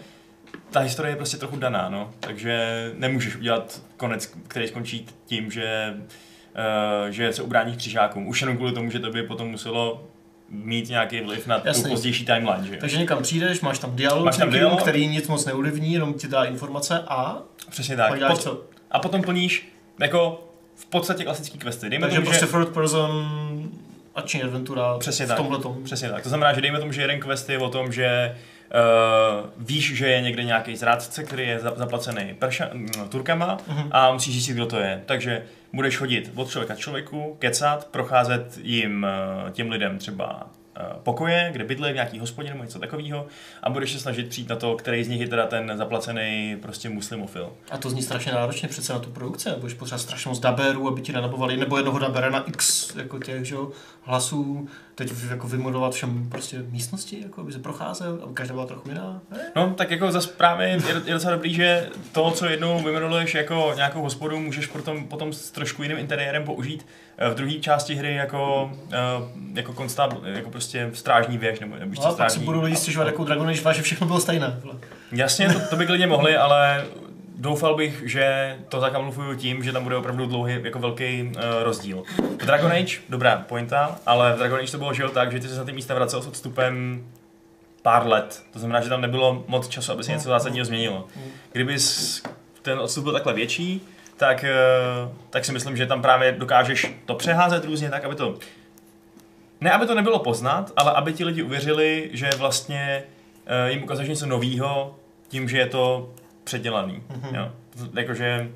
ta 0.71 0.79
historie 0.79 1.11
je 1.11 1.15
prostě 1.15 1.37
trochu 1.37 1.57
daná, 1.57 1.89
no. 1.89 2.11
Takže 2.19 2.91
nemůžeš 2.97 3.35
udělat 3.35 3.81
konec, 3.97 4.35
který 4.47 4.67
skončí 4.67 5.05
tím, 5.25 5.51
že, 5.51 5.93
uh, 5.93 7.09
že 7.09 7.33
se 7.33 7.41
ubráníš 7.41 7.77
křižákům. 7.77 8.27
Už 8.27 8.41
jenom 8.41 8.57
kvůli 8.57 8.71
tomu, 8.71 8.91
že 8.91 8.99
to 8.99 9.11
by 9.11 9.23
potom 9.23 9.47
muselo 9.47 10.07
mít 10.49 10.89
nějaký 10.89 11.21
vliv 11.21 11.47
na 11.47 11.59
tu 11.59 11.83
pozdější 11.89 12.25
timeline, 12.25 12.67
že? 12.67 12.77
Takže 12.77 12.97
někam 12.97 13.23
přijdeš, 13.23 13.61
máš 13.61 13.79
tam 13.79 13.95
dialog, 13.95 14.25
Máš 14.25 14.37
tam 14.37 14.49
dialog. 14.49 14.81
který 14.81 15.07
nic 15.07 15.27
moc 15.27 15.45
neulivní, 15.45 15.93
jenom 15.93 16.13
ti 16.13 16.27
dá 16.27 16.43
informace 16.43 17.03
a 17.07 17.37
Přesně 17.69 17.97
pak 17.97 18.19
tak. 18.19 18.31
Pot, 18.31 18.41
co? 18.41 18.63
a 18.91 18.99
potom 18.99 19.21
plníš 19.21 19.69
jako 19.99 20.43
v 20.75 20.85
podstatě 20.85 21.23
klasický 21.23 21.57
questy. 21.57 21.89
Dejme 21.89 22.01
Takže 22.05 22.15
tomu, 22.15 22.25
prostě 22.25 22.45
že... 22.45 22.51
third 22.51 22.69
person 22.69 23.27
akční 24.15 24.43
adventura 24.43 24.97
Přesně 24.97 25.25
v 25.25 25.27
tak. 25.27 25.37
tomhle 25.37 25.59
tom. 25.59 25.83
Přesně 25.83 26.09
tak. 26.09 26.23
To 26.23 26.29
znamená, 26.29 26.53
že 26.53 26.61
dejme 26.61 26.79
tomu, 26.79 26.91
že 26.91 27.01
jeden 27.01 27.19
quest 27.19 27.49
je 27.49 27.59
o 27.59 27.69
tom, 27.69 27.91
že 27.91 28.37
uh, 28.73 29.49
víš, 29.57 29.95
že 29.95 30.07
je 30.07 30.21
někde 30.21 30.43
nějaký 30.43 30.75
zrádce, 30.75 31.23
který 31.23 31.47
je 31.47 31.59
za- 31.59 31.73
zaplacený 31.75 32.33
perša, 32.39 32.69
mm, 32.73 32.87
Turkama 33.09 33.57
Mhm. 33.67 33.87
a 33.91 34.11
musíš 34.13 34.33
zjistit, 34.33 34.53
kdo 34.53 34.65
to 34.65 34.79
je. 34.79 35.01
Takže 35.05 35.43
budeš 35.73 35.97
chodit 35.97 36.31
od 36.35 36.49
člověka 36.49 36.75
k 36.75 36.77
člověku, 36.77 37.35
kecat, 37.39 37.87
procházet 37.87 38.57
jim 38.63 39.07
uh, 39.43 39.49
těm 39.51 39.69
lidem 39.71 39.97
třeba 39.97 40.47
pokoje, 41.03 41.49
kde 41.51 41.63
bydlí 41.63 41.91
v 41.91 41.93
nějaký 41.93 42.19
hospodě 42.19 42.49
nebo 42.49 42.63
něco 42.63 42.79
takového 42.79 43.27
a 43.63 43.69
budeš 43.69 43.91
se 43.91 43.99
snažit 43.99 44.29
přijít 44.29 44.49
na 44.49 44.55
to, 44.55 44.75
který 44.75 45.03
z 45.03 45.07
nich 45.07 45.21
je 45.21 45.27
teda 45.27 45.45
ten 45.45 45.71
zaplacený 45.75 46.57
prostě 46.61 46.89
muslimofil. 46.89 47.53
A 47.71 47.77
to 47.77 47.89
zní 47.89 48.03
strašně 48.03 48.31
náročně 48.31 48.67
přece 48.67 48.93
na 48.93 48.99
tu 48.99 49.09
produkci, 49.09 49.49
budeš 49.57 49.73
potřebovat 49.73 50.01
strašně 50.01 50.29
moc 50.29 50.39
daberů, 50.39 50.87
aby 50.87 51.01
ti 51.01 51.13
nenabovali, 51.13 51.57
nebo 51.57 51.77
jednoho 51.77 51.99
dabera 51.99 52.29
na 52.29 52.47
x 52.47 52.95
jako 52.95 53.19
těch 53.19 53.45
že, 53.45 53.55
jo, 53.55 53.71
hlasů, 54.01 54.67
teď 54.95 55.11
jako 55.29 55.47
vymodulovat 55.47 55.93
všem 55.93 56.29
prostě 56.29 56.63
místnosti, 56.69 57.21
jako, 57.21 57.41
aby 57.41 57.53
se 57.53 57.59
procházel, 57.59 58.19
aby 58.23 58.33
každá 58.33 58.53
byla 58.53 58.65
trochu 58.65 58.89
jiná. 58.89 59.21
Ne? 59.31 59.51
No, 59.55 59.73
tak 59.73 59.91
jako 59.91 60.11
zase 60.11 60.29
právě 60.29 60.67
je, 60.67 60.81
je 61.05 61.13
docela 61.13 61.33
dobrý, 61.33 61.53
že 61.53 61.89
to, 62.11 62.31
co 62.31 62.45
jednou 62.45 62.83
vyjmenuješ 62.83 63.35
jako 63.35 63.73
nějakou 63.75 64.01
hospodu, 64.01 64.39
můžeš 64.39 64.67
potom, 64.67 65.07
potom 65.07 65.33
s 65.33 65.51
trošku 65.51 65.83
jiným 65.83 65.97
interiérem 65.97 66.43
použít 66.43 66.85
eh, 67.17 67.29
v 67.29 67.35
druhé 67.35 67.53
části 67.53 67.95
hry 67.95 68.15
jako, 68.15 68.71
eh, 68.91 68.97
jako 69.53 69.73
konstabl, 69.73 70.21
jako 70.25 70.49
prostě 70.49 70.66
strážní 70.93 71.37
věž, 71.37 71.59
nebo, 71.59 71.75
nebo 71.75 72.01
No, 72.05 72.11
strážní. 72.11 72.45
budou 72.45 72.61
lidi 72.61 72.75
stěžovat 72.75 73.05
jako 73.05 73.23
Dragon 73.23 73.49
Age 73.49 73.61
2, 73.61 73.73
že 73.73 73.81
všechno 73.81 74.07
bylo 74.07 74.19
stejné. 74.19 74.59
vole. 74.63 74.75
Jasně, 75.11 75.49
to, 75.53 75.59
to 75.69 75.75
by 75.75 75.85
klidně 75.85 76.07
mohli, 76.07 76.37
ale 76.37 76.85
doufal 77.37 77.75
bych, 77.75 78.03
že 78.05 78.55
to 78.69 78.79
zakamufluju 78.79 79.35
tím, 79.37 79.63
že 79.63 79.71
tam 79.71 79.83
bude 79.83 79.95
opravdu 79.95 80.25
dlouhý, 80.25 80.57
jako 80.63 80.79
velký 80.79 81.21
uh, 81.23 81.31
rozdíl. 81.63 82.03
V 82.41 82.45
Dragon 82.45 82.71
Age, 82.71 82.97
dobrá 83.09 83.35
pointa, 83.47 83.99
ale 84.05 84.33
v 84.33 84.37
Dragon 84.37 84.59
Age 84.59 84.71
to 84.71 84.77
bylo 84.77 84.91
jo, 84.97 85.09
tak, 85.09 85.31
že 85.31 85.39
ty 85.39 85.47
se 85.47 85.57
na 85.57 85.63
ty 85.63 85.71
místa 85.71 85.93
vracel 85.93 86.21
s 86.21 86.27
odstupem 86.27 87.05
pár 87.81 88.07
let. 88.07 88.43
To 88.53 88.59
znamená, 88.59 88.81
že 88.81 88.89
tam 88.89 89.01
nebylo 89.01 89.43
moc 89.47 89.67
času, 89.67 89.91
aby 89.91 90.03
se 90.03 90.11
něco 90.11 90.29
zásadního 90.29 90.65
změnilo. 90.65 91.07
Kdyby 91.51 91.75
ten 92.61 92.79
odstup 92.79 93.03
byl 93.03 93.13
takhle 93.13 93.33
větší, 93.33 93.81
tak, 94.17 94.43
eh, 94.43 94.53
tak 95.29 95.45
si 95.45 95.51
myslím, 95.51 95.77
že 95.77 95.85
tam 95.85 96.01
právě 96.01 96.31
dokážeš 96.31 96.93
to 97.05 97.15
přeházet 97.15 97.65
různě 97.65 97.89
tak, 97.89 98.05
aby 98.05 98.15
to 98.15 98.35
ne, 99.61 99.71
aby 99.71 99.85
to 99.85 99.95
nebylo 99.95 100.19
poznat, 100.19 100.73
ale 100.75 100.91
aby 100.91 101.13
ti 101.13 101.25
lidi 101.25 101.43
uvěřili, 101.43 102.09
že 102.13 102.29
vlastně 102.37 103.03
uh, 103.63 103.71
jim 103.71 103.83
ukazuješ 103.83 104.09
něco 104.09 104.25
nového 104.25 104.95
tím, 105.27 105.49
že 105.49 105.57
je 105.57 105.65
to 105.65 106.13
předělaný. 106.43 107.03
Mhm. 107.09 107.35
Jo. 107.35 107.51
Jakože 107.93 108.49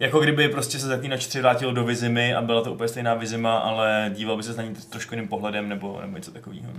jako 0.00 0.20
kdyby 0.20 0.48
prostě 0.48 0.78
se 0.78 0.86
zaklínač 0.86 1.26
3 1.26 1.40
vrátil 1.40 1.72
do 1.72 1.84
Vizimy 1.84 2.34
a 2.34 2.42
byla 2.42 2.62
to 2.62 2.72
úplně 2.72 2.88
stejná 2.88 3.14
Vizima, 3.14 3.58
ale 3.58 4.10
díval 4.14 4.36
by 4.36 4.42
se 4.42 4.54
na 4.54 4.62
ní 4.62 4.74
trošku 4.74 5.14
jiným 5.14 5.28
pohledem 5.28 5.68
nebo, 5.68 5.98
nebo 6.00 6.16
něco 6.16 6.30
takového. 6.30 6.72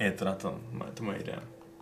Je 0.00 0.12
to 0.12 0.24
na 0.24 0.32
to, 0.32 0.58
je 0.86 0.92
to 0.94 1.02
moje 1.02 1.18
idea. 1.18 1.38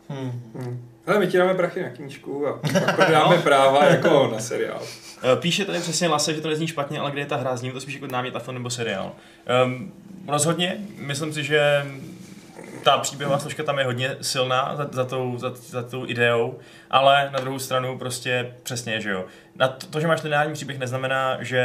Hmm. 0.09 0.43
Hmm. 0.55 0.89
Hele, 1.07 1.19
my 1.21 1.27
ti 1.27 1.39
dáme 1.39 1.55
prachy 1.55 1.83
na 1.83 1.91
knížku 1.91 2.47
a 2.47 2.53
pak 2.53 2.97
prodáme 2.97 3.39
práva 3.43 3.85
jako 3.85 4.31
na 4.33 4.41
seriál. 4.41 4.83
Eh, 5.23 5.37
Píše 5.37 5.65
tady 5.65 5.79
přesně 5.79 6.09
Lase, 6.09 6.35
že 6.35 6.41
to 6.41 6.49
nezní 6.49 6.67
špatně, 6.67 7.01
ale 7.01 7.11
kde 7.11 7.21
je 7.21 7.27
ta 7.27 7.37
hra? 7.37 7.57
Zní 7.57 7.71
to 7.71 7.81
spíš 7.81 7.95
jako 7.95 8.07
námět 8.07 8.43
film 8.43 8.57
nebo 8.57 8.71
seriál. 8.71 9.13
Um, 9.65 9.93
rozhodně, 10.29 10.77
myslím 10.99 11.33
si, 11.33 11.45
že 11.45 11.87
ta 12.83 12.99
příběhová 12.99 13.39
složka 13.39 13.63
tam 13.63 13.79
je 13.79 13.85
hodně 13.85 14.17
silná 14.21 14.77
za, 14.77 14.89
za, 14.93 15.05
tou, 15.05 15.39
za, 15.39 15.53
za 15.55 15.83
tou 15.83 16.07
ideou, 16.07 16.59
ale 16.91 17.31
na 17.33 17.41
druhou 17.41 17.59
stranu 17.59 17.99
prostě 17.99 18.53
přesně, 18.63 19.01
že 19.01 19.11
jo. 19.11 19.25
Na 19.57 19.69
to, 19.69 19.87
to 19.87 20.01
že 20.01 20.07
máš 20.07 20.23
lineární 20.23 20.55
příběh, 20.55 20.79
neznamená, 20.79 21.39
že, 21.41 21.65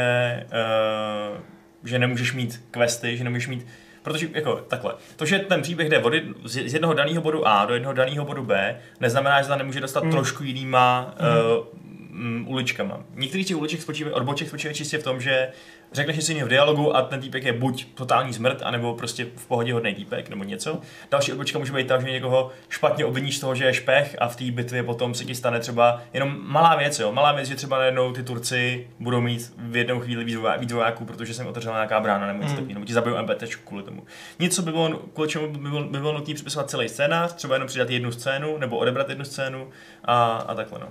uh, 1.32 1.40
že 1.84 1.98
nemůžeš 1.98 2.32
mít 2.32 2.64
questy, 2.70 3.16
že 3.16 3.24
nemůžeš 3.24 3.48
mít 3.48 3.66
Protože 4.02 4.28
jako 4.32 4.56
takhle, 4.68 4.94
to, 5.16 5.26
že 5.26 5.38
ten 5.38 5.62
příběh 5.62 5.88
jde 5.88 5.98
vody 5.98 6.24
z 6.44 6.72
jednoho 6.74 6.94
daného 6.94 7.22
bodu 7.22 7.48
A 7.48 7.64
do 7.64 7.74
jednoho 7.74 7.92
daného 7.94 8.24
bodu 8.24 8.42
B, 8.42 8.80
neznamená, 9.00 9.38
že 9.38 9.44
se 9.44 9.48
tam 9.48 9.58
nemůže 9.58 9.80
dostat 9.80 10.02
Hmm. 10.02 10.12
trošku 10.12 10.44
jinýma 10.44 11.14
uh, 11.60 11.66
mm, 12.12 12.48
uličkama. 12.48 13.00
Některý 13.14 13.44
z 13.44 13.46
těch 13.46 13.56
uliček 13.56 13.82
spočívají, 13.82 14.14
odboček 14.14 14.48
spočívají 14.48 14.76
čistě 14.76 14.98
v 14.98 15.04
tom, 15.04 15.20
že 15.20 15.48
řekneš 15.92 16.24
si 16.24 16.44
v 16.44 16.48
dialogu 16.48 16.96
a 16.96 17.02
ten 17.02 17.20
týpek 17.20 17.44
je 17.44 17.52
buď 17.52 17.86
totální 17.94 18.32
smrt, 18.32 18.62
anebo 18.62 18.94
prostě 18.94 19.26
v 19.36 19.46
pohodě 19.46 19.72
hodný 19.72 19.94
týpek, 19.94 20.28
nebo 20.28 20.44
něco. 20.44 20.80
Další 21.10 21.32
odbočka 21.32 21.58
může 21.58 21.72
být 21.72 21.86
ta, 21.86 22.00
že 22.00 22.10
někoho 22.10 22.50
špatně 22.68 23.04
obviníš 23.04 23.36
z 23.36 23.40
toho, 23.40 23.54
že 23.54 23.64
je 23.64 23.74
špech 23.74 24.16
a 24.18 24.28
v 24.28 24.36
té 24.36 24.50
bitvě 24.50 24.82
potom 24.82 25.14
se 25.14 25.24
ti 25.24 25.34
stane 25.34 25.60
třeba 25.60 26.02
jenom 26.12 26.36
malá 26.40 26.76
věc, 26.76 26.98
jo. 26.98 27.12
Malá 27.12 27.32
věc, 27.32 27.48
že 27.48 27.54
třeba 27.54 27.78
najednou 27.78 28.12
ty 28.12 28.22
Turci 28.22 28.88
budou 29.00 29.20
mít 29.20 29.52
v 29.58 29.76
jednou 29.76 30.00
chvíli 30.00 30.24
víc 30.58 30.72
vojáků, 30.72 31.04
protože 31.04 31.34
jsem 31.34 31.46
otevřela 31.46 31.74
nějaká 31.76 32.00
brána 32.00 32.26
nebo 32.26 32.42
něco 32.42 32.54
Hmm. 32.54 32.56
takového, 32.56 32.74
nebo 32.74 32.86
ti 32.86 32.92
zabijou 32.92 33.22
MPT 33.22 33.56
kvůli 33.64 33.82
tomu. 33.82 34.02
Něco 34.38 34.62
by 34.62 34.70
bylo, 34.70 34.98
kvůli 35.14 35.28
čemu 35.28 35.48
by 35.48 35.58
bylo, 35.58 35.84
by 35.84 35.98
bylo 35.98 36.12
nutné 36.12 36.34
připisovat 36.34 36.70
celý 36.70 36.88
scénář, 36.88 37.32
třeba 37.34 37.54
jenom 37.54 37.68
přidat 37.68 37.90
jednu 37.90 38.12
scénu, 38.12 38.58
nebo 38.58 38.76
odebrat 38.76 39.08
jednu 39.08 39.24
scénu 39.24 39.68
a, 40.04 40.32
a 40.32 40.54
takhle 40.54 40.78
no. 40.78 40.88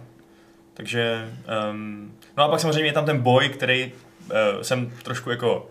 Takže, 0.74 1.30
um, 1.72 2.12
no 2.38 2.44
a 2.44 2.48
pak 2.48 2.60
samozřejmě 2.60 2.90
je 2.90 2.94
tam 2.94 3.06
ten 3.06 3.18
boj, 3.22 3.50
který 3.50 3.92
uh, 4.56 4.62
jsem 4.62 4.92
trošku 5.04 5.30
jako 5.32 5.70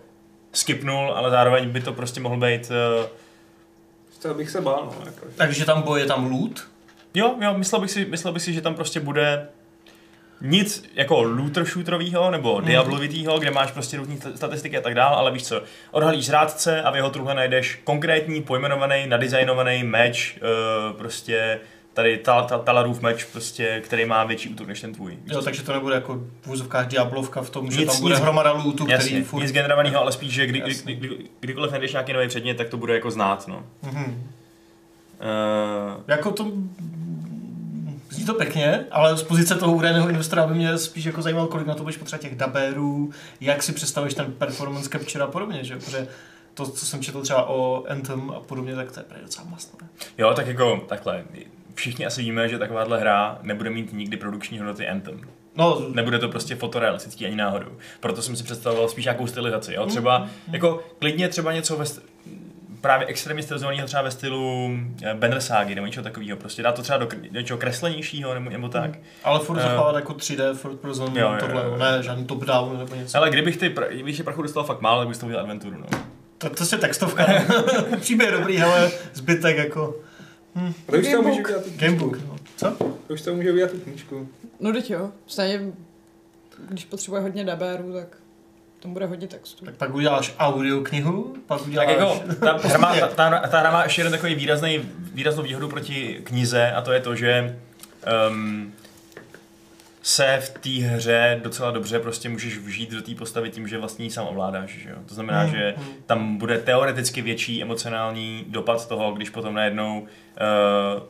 skipnul, 0.52 1.12
ale 1.12 1.30
zároveň 1.30 1.68
by 1.70 1.80
to 1.80 1.92
prostě 1.92 2.20
mohl 2.20 2.36
být, 2.36 2.70
uh, 3.00 3.06
Z 4.12 4.18
toho 4.18 4.34
bych 4.34 4.50
se 4.50 4.60
bál, 4.60 4.92
no. 4.98 5.06
Jako, 5.06 5.26
že- 5.30 5.36
Takže 5.36 5.64
tam 5.64 5.82
boj 5.82 6.00
je 6.00 6.06
tam 6.06 6.30
loot. 6.30 6.68
jo, 7.14 7.34
jo, 7.40 7.54
myslel 7.58 7.80
bych 7.80 7.90
si, 7.90 8.04
myslel 8.04 8.32
bych 8.32 8.42
si, 8.42 8.52
že 8.52 8.60
tam 8.60 8.74
prostě 8.74 9.00
bude 9.00 9.48
nic 10.42 10.84
jako 10.94 11.22
looter 11.22 11.64
shooterovýho 11.64 12.30
nebo 12.30 12.56
Mhm. 12.58 12.66
diablovitýho, 12.66 13.38
kde 13.38 13.50
máš 13.50 13.72
prostě 13.72 13.96
různé 13.96 14.16
statistiky 14.34 14.78
a 14.78 14.80
tak 14.80 14.94
dále, 14.94 15.16
ale 15.16 15.30
víš 15.32 15.44
co, 15.46 15.62
odhalíš 15.90 16.28
rádce 16.30 16.82
a 16.82 16.90
v 16.90 16.96
jeho 16.96 17.10
truhle 17.10 17.34
najdeš 17.34 17.80
konkrétní, 17.84 18.42
pojmenovaný, 18.42 19.06
nadizajnovaný 19.06 19.84
meč, 19.84 20.38
uh, 20.42 20.96
prostě 20.96 21.60
tady 22.00 22.18
tal, 22.18 22.46
talarův 22.64 23.00
meč, 23.00 23.24
prostě, 23.24 23.80
který 23.84 24.04
má 24.04 24.24
větší 24.24 24.48
útok 24.48 24.68
než 24.68 24.80
ten 24.80 24.94
tvůj. 24.94 25.18
Jo, 25.26 25.42
takže 25.42 25.62
to 25.62 25.72
nebude 25.72 25.94
jako 25.94 26.20
v 26.42 26.48
úzovkách 26.48 26.86
Diablovka 26.86 27.42
v 27.42 27.50
tom, 27.50 27.70
že 27.70 27.80
Nic, 27.80 27.88
tam 27.92 28.00
bude 28.00 28.14
nic. 28.14 28.22
hromada 28.22 28.52
lootu, 28.52 28.84
který 28.84 28.92
Jasně, 28.92 29.24
furt... 29.24 29.42
nic 29.42 29.52
generovaného, 29.52 30.00
ale 30.00 30.12
spíš, 30.12 30.32
že 30.32 30.46
kdy, 30.46 30.60
kdy, 30.60 30.74
kdy, 30.84 30.94
kdy, 30.94 31.16
kdykoliv 31.40 31.70
najdeš 31.70 31.92
nějaký 31.92 32.12
nový 32.12 32.28
předmět, 32.28 32.54
tak 32.54 32.68
to 32.68 32.76
bude 32.76 32.94
jako 32.94 33.10
znát, 33.10 33.48
no. 33.48 33.64
Mhm. 33.82 34.04
Uh, 35.20 36.02
Jako 36.08 36.30
to... 36.30 36.52
Zní 38.10 38.24
to 38.26 38.34
pěkně, 38.34 38.84
ale 38.90 39.16
z 39.16 39.22
pozice 39.22 39.54
toho 39.54 39.72
údajného 39.72 40.08
investora 40.08 40.46
by 40.46 40.54
mě 40.54 40.78
spíš 40.78 41.04
jako 41.04 41.22
zajímalo, 41.22 41.46
kolik 41.48 41.66
na 41.66 41.74
to 41.74 41.82
budeš 41.82 41.96
potřebovat 41.96 42.22
těch 42.22 42.36
dabérů, 42.38 43.10
jak 43.40 43.62
si 43.62 43.72
představíš 43.72 44.14
ten 44.14 44.32
performance 44.32 44.88
capture 44.88 45.24
a 45.24 45.26
podobně, 45.26 45.64
že? 45.64 45.76
Protože 45.76 46.08
to, 46.54 46.66
co 46.70 46.86
jsem 46.86 47.02
četl 47.02 47.22
třeba 47.22 47.48
o 47.48 47.84
Anthem 47.88 48.30
a 48.30 48.40
podobně, 48.40 48.74
tak 48.74 48.92
to 48.92 49.00
je 49.00 49.22
docela 49.22 49.46
masné. 49.50 49.88
jo, 50.18 50.34
tak 50.34 50.46
jako 50.46 50.84
takhle. 50.88 51.24
Všichni 51.74 52.06
asi 52.06 52.22
víme, 52.22 52.48
že 52.48 52.58
takováhle 52.58 53.00
hra 53.00 53.38
nebude 53.42 53.70
mít 53.70 53.92
nikdy 53.92 54.16
produkční 54.16 54.58
hodnoty 54.58 54.88
Anthem. 54.88 55.20
No, 55.56 55.80
Nebude 55.94 56.18
to 56.18 56.28
prostě 56.28 56.56
fotorealistický 56.56 57.26
ani 57.26 57.36
náhodou. 57.36 57.70
Proto 58.00 58.22
jsem 58.22 58.36
si 58.36 58.44
představoval 58.44 58.88
spíš 58.88 59.04
nějakou 59.04 59.26
stylizaci. 59.26 59.74
Jo? 59.74 59.86
Třeba, 59.86 60.26
jako 60.52 60.82
klidně 60.98 61.28
třeba 61.28 61.52
něco 61.52 61.76
ve 61.76 61.84
st- 61.84 62.00
právě 62.80 63.06
extrémně 63.06 63.42
stylizovaného 63.42 63.86
třeba 63.86 64.02
ve 64.02 64.10
stylu 64.10 64.70
eh, 65.02 65.14
Banner 65.14 65.40
Sagy 65.40 65.74
nebo 65.74 65.86
něčeho 65.86 66.04
takového. 66.04 66.36
Prostě 66.36 66.62
dá 66.62 66.72
to 66.72 66.82
třeba 66.82 66.98
do, 66.98 67.06
do 67.30 67.40
něčeho 67.40 67.58
kreslenějšího 67.58 68.34
nebo, 68.34 68.50
nebo 68.50 68.68
tak. 68.68 68.90
ale 69.24 69.40
furt 69.40 69.60
zachovat 69.60 69.94
jako 69.96 70.12
3D, 70.12 70.54
furt 70.54 70.78
Jo, 70.84 71.12
jo, 71.16 71.36
tohle, 71.40 71.62
jo, 71.62 71.70
jo. 71.70 71.76
ne, 71.76 72.02
žádný 72.02 72.24
top-down 72.24 72.78
nebo 72.78 72.94
něco. 72.94 73.18
Ale 73.18 73.30
kdybych 73.30 73.56
ty, 73.56 73.68
pr- 73.68 73.88
kdybych 73.90 74.18
je 74.18 74.24
prachu 74.24 74.42
dostal 74.42 74.64
fakt 74.64 74.80
málo, 74.80 75.00
tak 75.00 75.08
bych 75.08 75.16
to 75.16 75.26
udělal 75.26 75.42
adventuru. 75.42 75.76
No. 75.78 75.86
To, 76.38 76.50
to 76.50 76.64
je 76.72 76.78
textovka. 76.78 77.26
Příběh 78.00 78.30
dobrý, 78.32 78.62
ale 78.62 78.90
zbytek 79.14 79.56
jako 79.56 79.94
Ale 80.88 80.98
už 80.98 81.06
to 81.06 81.12
Gamebook. 81.12 81.26
může 81.26 81.40
udělat 81.42 81.64
tu 81.64 81.70
gamebook. 81.76 82.18
No. 82.28 82.36
Co? 82.56 82.76
Už 83.08 83.22
to 83.22 83.34
může 83.34 83.52
udělat 83.52 83.70
tu 83.70 83.78
knížku. 83.78 84.28
No 84.60 84.72
teď 84.72 84.90
jo, 84.90 85.10
stejně, 85.26 85.60
když 86.68 86.84
potřebuje 86.84 87.22
hodně 87.22 87.44
dabérů, 87.44 87.92
tak 87.92 88.16
tam 88.82 88.92
bude 88.92 89.06
hodně 89.06 89.28
textu. 89.28 89.64
Tak 89.64 89.74
pak 89.74 89.94
uděláš 89.94 90.34
audioknihu, 90.38 91.34
pak 91.46 91.66
uděláš... 91.66 91.86
Tak 91.86 91.96
jako, 91.98 92.20
ta, 92.40 92.68
hra 92.68 92.78
má, 92.78 92.96
ta, 93.00 93.08
ta, 93.08 93.38
ta 93.48 93.60
hra 93.60 93.70
má 93.70 93.82
ještě 93.82 94.00
jeden 94.00 94.12
takový 94.12 94.34
výrazný, 94.34 94.80
výraznou 94.98 95.42
výhodu 95.42 95.68
proti 95.68 96.20
knize 96.24 96.72
a 96.72 96.80
to 96.80 96.92
je 96.92 97.00
to, 97.00 97.14
že 97.14 97.58
um, 98.30 98.72
se 100.02 100.38
v 100.40 100.50
té 100.50 100.86
hře 100.86 101.40
docela 101.42 101.70
dobře 101.70 101.98
prostě 101.98 102.28
můžeš 102.28 102.58
vžít 102.58 102.90
do 102.90 103.02
té 103.02 103.14
postavy 103.14 103.50
tím, 103.50 103.68
že 103.68 103.78
vlastně 103.78 104.04
ji 104.04 104.10
sám 104.10 104.26
ovládáš. 104.26 104.70
Že 104.70 104.90
jo? 104.90 104.96
To 105.06 105.14
znamená, 105.14 105.40
Hmm, 105.40 105.50
že 105.52 105.74
hmm. 105.76 105.86
tam 106.06 106.36
bude 106.36 106.58
teoreticky 106.58 107.22
větší 107.22 107.62
emocionální 107.62 108.44
dopad 108.48 108.88
toho, 108.88 109.12
když 109.12 109.30
potom 109.30 109.54
najednou 109.54 110.00
uh, 110.00 111.02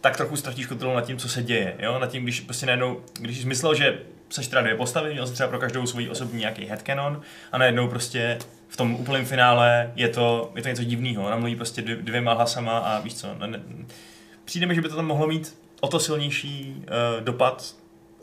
tak 0.00 0.16
trochu 0.16 0.36
ztratíš 0.36 0.66
kontrolu 0.66 0.94
nad 0.94 1.04
tím, 1.04 1.18
co 1.18 1.28
se 1.28 1.42
děje. 1.42 1.76
Jo? 1.78 1.98
Nad 1.98 2.10
tím, 2.10 2.22
když 2.22 2.40
prostě 2.40 2.66
najednou, 2.66 3.00
když 3.20 3.38
jsi 3.38 3.46
myslel, 3.46 3.74
že 3.74 3.98
seš 4.30 4.48
teda 4.48 4.62
dvě 4.62 4.74
postavy, 4.74 5.12
měl 5.12 5.26
jsi 5.26 5.32
třeba 5.32 5.48
pro 5.48 5.58
každou 5.58 5.86
svůj 5.86 6.08
osobní 6.10 6.40
nějaký 6.40 6.64
headcanon 6.64 7.20
a 7.52 7.58
najednou 7.58 7.88
prostě 7.88 8.38
v 8.68 8.76
tom 8.76 8.94
úplném 8.94 9.24
finále 9.24 9.92
je 9.96 10.08
to, 10.08 10.52
je 10.56 10.62
to 10.62 10.68
něco 10.68 10.84
divného. 10.84 11.26
Ona 11.26 11.36
mluví 11.36 11.56
prostě 11.56 11.82
dvě, 11.82 11.96
dvěma 11.96 12.32
hlasama 12.32 12.78
a 12.78 13.00
víš 13.00 13.14
co, 13.14 13.34
ne, 13.34 13.46
ne, 13.46 13.60
přijde 14.44 14.66
mi, 14.66 14.74
že 14.74 14.80
by 14.80 14.88
to 14.88 14.96
tam 14.96 15.06
mohlo 15.06 15.26
mít 15.26 15.59
o 15.80 15.88
to 15.88 16.00
silnější 16.00 16.74
uh, 16.78 17.24
dopad 17.24 17.74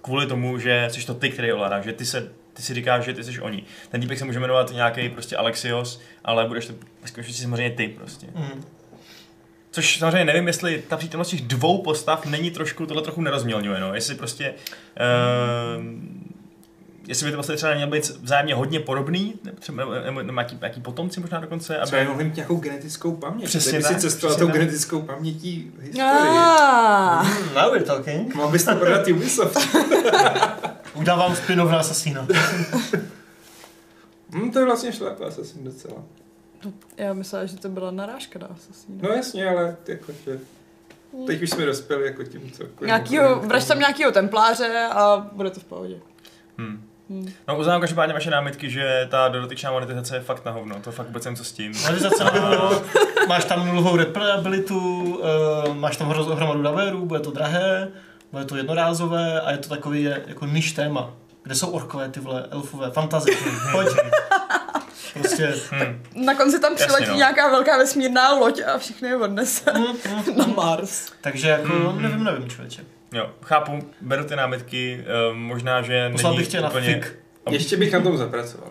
kvůli 0.02 0.28
tomu, 0.28 0.60
že 0.60 0.88
jsi 0.92 1.06
to 1.06 1.14
ty, 1.14 1.30
který 1.30 1.52
ovládáš, 1.52 1.86
že 1.86 1.94
ty 1.94 2.06
se 2.06 2.32
ty 2.58 2.64
si 2.64 2.74
říkáš, 2.74 3.06
že 3.06 3.14
ty 3.14 3.24
jsi 3.24 3.42
oni. 3.42 3.64
Ten 3.90 4.02
týpek 4.02 4.20
se 4.20 4.26
může 4.26 4.40
jmenovat 4.40 4.72
nějaký 4.72 5.10
prostě 5.10 5.38
Alexios, 5.38 6.02
ale 6.24 6.48
budeš 6.48 6.66
to 6.66 6.74
ve 7.02 7.08
skutečnosti 7.08 7.42
samozřejmě 7.42 7.70
ty 7.70 7.88
prostě. 7.88 8.28
Mm. 8.36 8.64
Což 9.72 9.98
samozřejmě 9.98 10.26
nevím, 10.26 10.48
jestli 10.48 10.84
ta 10.88 10.98
přítomnost 10.98 11.30
těch 11.30 11.42
dvou 11.42 11.82
postav 11.82 12.26
není 12.26 12.52
trošku, 12.52 12.86
tohle 12.86 13.04
trochu 13.04 13.22
nerozmělňuje, 13.22 13.80
no. 13.80 13.96
Jestli 13.96 14.16
prostě, 14.16 14.54
uh, 14.54 15.84
jestli 17.08 17.26
by 17.26 17.32
to 17.32 17.38
vlastně 17.38 17.56
třeba 17.56 17.74
mělo 17.74 17.92
být 17.92 18.10
vzájemně 18.10 18.56
hodně 18.56 18.80
podobný, 18.80 19.40
nebo 19.44 19.58
třeba 19.60 19.78
nebo, 19.78 19.94
nebo, 19.94 20.24
nebo 20.24 20.40
nějaký, 20.40 20.58
nějaký 20.62 20.82
potomci 20.82 21.20
možná 21.20 21.40
dokonce, 21.40 21.80
Třeba 21.84 22.02
aby... 22.02 22.10
mohli 22.10 22.24
mít 22.24 22.36
nějakou 22.36 22.56
genetickou 22.56 23.16
paměť. 23.16 23.48
Přesně 23.48 23.72
Kdyby 23.72 23.84
si 23.84 23.96
cestoval 23.96 24.38
tou 24.38 24.48
genetickou 24.48 25.02
pamětí 25.02 25.72
v 25.78 25.82
historii. 25.82 26.32
Mm, 27.22 27.56
now 27.56 27.72
we're 27.72 27.86
talking. 27.86 28.36
Mohl 28.36 28.52
bys 28.52 28.66
to 28.66 28.76
prodat 28.76 29.08
Ubisoft. 29.08 29.58
Udávám 30.94 31.36
spin-off 31.36 31.72
na 31.72 31.80
Assassina. 31.80 32.28
Hm, 34.32 34.52
to 34.52 34.60
je 34.60 34.66
vlastně 34.66 34.92
šlep 34.92 35.22
Assassin 35.22 35.64
docela. 35.64 36.04
já 36.98 37.14
myslela, 37.14 37.46
že 37.46 37.58
to 37.58 37.70
byla 37.70 37.92
narážka 37.92 38.40
na 38.40 38.48
Assassina. 38.48 38.98
No 39.02 39.10
jasně, 39.10 39.50
ale 39.50 39.76
jako, 39.88 40.12
že 40.26 40.40
teď 41.28 41.42
už 41.42 41.50
jsme 41.50 41.66
dospěli 41.66 42.06
jako 42.06 42.24
tím, 42.24 42.52
co... 42.52 42.64
Nějakýho, 42.86 43.40
vraž 43.40 43.66
tam 43.66 43.80
nějakýho 43.80 44.12
templáře 44.12 44.90
a 44.92 45.30
bude 45.32 45.50
to 45.50 45.60
v 45.60 45.64
pohodě. 45.64 46.00
Hmm. 46.58 46.87
Hmm. 47.10 47.32
No 47.48 47.58
uznám 47.58 47.82
každopádně 47.82 48.14
vaše 48.14 48.30
námitky, 48.30 48.70
že 48.70 49.08
ta 49.12 49.28
dodatečná 49.28 49.72
monetizace 49.72 50.16
je 50.16 50.22
fakt 50.22 50.46
na 50.46 50.52
hovno, 50.52 50.76
to 50.82 50.92
fakt 50.92 51.08
vůbec 51.08 51.26
nevím, 51.26 51.38
co 51.38 51.44
s 51.44 51.52
tím. 51.52 51.74
Realizace 51.84 52.24
nebylo, 52.24 52.82
máš 53.28 53.46
tam 53.46 53.68
nulovou 53.68 53.96
replayabilitu, 53.96 55.02
uh, 55.68 55.74
máš 55.76 55.98
tam 55.98 56.10
hro- 56.12 56.36
hromadu 56.36 56.62
daverů, 56.62 57.06
bude 57.06 57.20
to 57.20 57.32
drahé, 57.32 57.88
bude 58.32 58.46
to 58.46 58.56
jednorázové 58.58 59.42
a 59.42 59.52
je 59.52 59.58
to 59.58 59.70
takový 59.70 60.04
jako 60.28 60.46
niž 60.46 60.72
téma. 60.72 61.10
Kde 61.44 61.56
jsou 61.56 61.70
orkové, 61.72 62.10
ty 62.10 62.20
vole, 62.20 62.46
elfové, 62.52 62.92
fantazie, 62.92 63.38
pojď. 63.72 63.88
Prostě, 65.14 65.54
Hmm. 65.72 66.04
Na 66.26 66.36
konci 66.36 66.60
tam 66.60 66.72
Jasně, 66.72 66.86
přiletí 66.86 67.10
no. 67.12 67.16
nějaká 67.18 67.50
velká 67.50 67.78
vesmírná 67.78 68.34
loď 68.34 68.62
a 68.74 68.78
všechny 68.78 69.08
je 69.10 69.16
odnese 69.16 69.72
mm, 69.74 69.84
mm, 69.84 70.38
na 70.38 70.46
mm. 70.46 70.56
Mars. 70.56 71.12
takže 71.22 71.50
jako, 71.50 71.68
Mhm. 71.74 72.02
nevím, 72.02 72.24
nevím, 72.24 72.50
člověče. 72.50 72.82
Jo, 73.14 73.30
chápu, 73.42 73.80
beru 74.02 74.24
ty 74.24 74.36
námitky, 74.36 75.04
eh, 75.04 75.34
možná, 75.34 75.82
že 75.82 76.10
Poslal 76.12 76.32
není 76.34 76.40
bych 76.44 76.48
tě 76.52 76.62
na 76.62 76.70
úplně... 76.70 76.94
fik. 76.94 77.20
Ještě 77.50 77.78
bych 77.78 77.92
na 77.94 78.00
tom 78.02 78.18
zapracoval. 78.18 78.70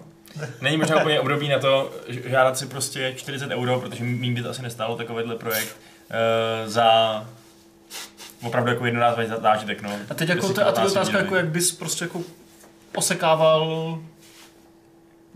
Není 0.61 0.77
možná 0.77 0.97
úplně 1.01 1.21
období 1.21 1.49
na 1.49 1.59
to 1.59 1.93
žádat 2.09 2.59
si 2.59 2.67
prostě 2.67 3.13
40 3.17 3.51
euro, 3.51 3.81
protože 3.81 4.05
mým 4.05 4.35
by 4.35 4.43
to 4.43 4.51
asi 4.51 4.63
nestálo 4.63 4.97
takovýhle 4.97 5.35
projekt 5.37 5.77
uh, 6.11 6.69
za 6.71 7.25
opravdu 8.43 8.71
jako 8.71 8.87
jednorázový 8.87 9.27
zá- 9.27 9.41
zážitek. 9.43 9.83
No. 9.83 9.91
A 10.11 10.15
teď 10.15 10.29
jako, 10.29 10.53
to, 10.53 10.61
a 10.63 10.65
teď 10.65 10.75
15 10.75 10.91
otázka, 10.91 11.19
jako 11.19 11.37
jak 11.37 11.47
bys 11.49 11.73
prostě 11.73 12.05
jako 12.05 12.21
osekával, 12.95 13.99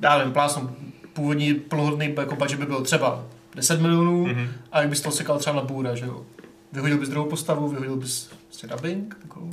já 0.03 0.18
nevím, 0.18 0.33
plásnu, 0.33 0.77
původní 1.12 1.55
plnohodný 1.55 2.14
jako 2.18 2.37
budget 2.37 2.59
by 2.61 2.66
byl 2.66 2.81
třeba 2.83 3.25
10 3.55 3.81
milionů, 3.81 4.27
Mhm. 4.27 4.49
a 4.72 4.81
jak 4.81 4.89
bys 4.89 5.01
to 5.01 5.09
osekal 5.09 5.39
třeba 5.39 5.57
na 5.57 5.62
bůra, 5.62 5.95
že 5.95 6.07
jo? 6.07 6.25
Vyhodil 6.73 6.99
bys 6.99 7.09
druhou 7.09 7.29
postavu, 7.31 7.68
vyhodil 7.68 7.97
bys 7.97 8.31
prostě 8.47 8.66
dubbing, 8.66 9.18
takovou. 9.23 9.51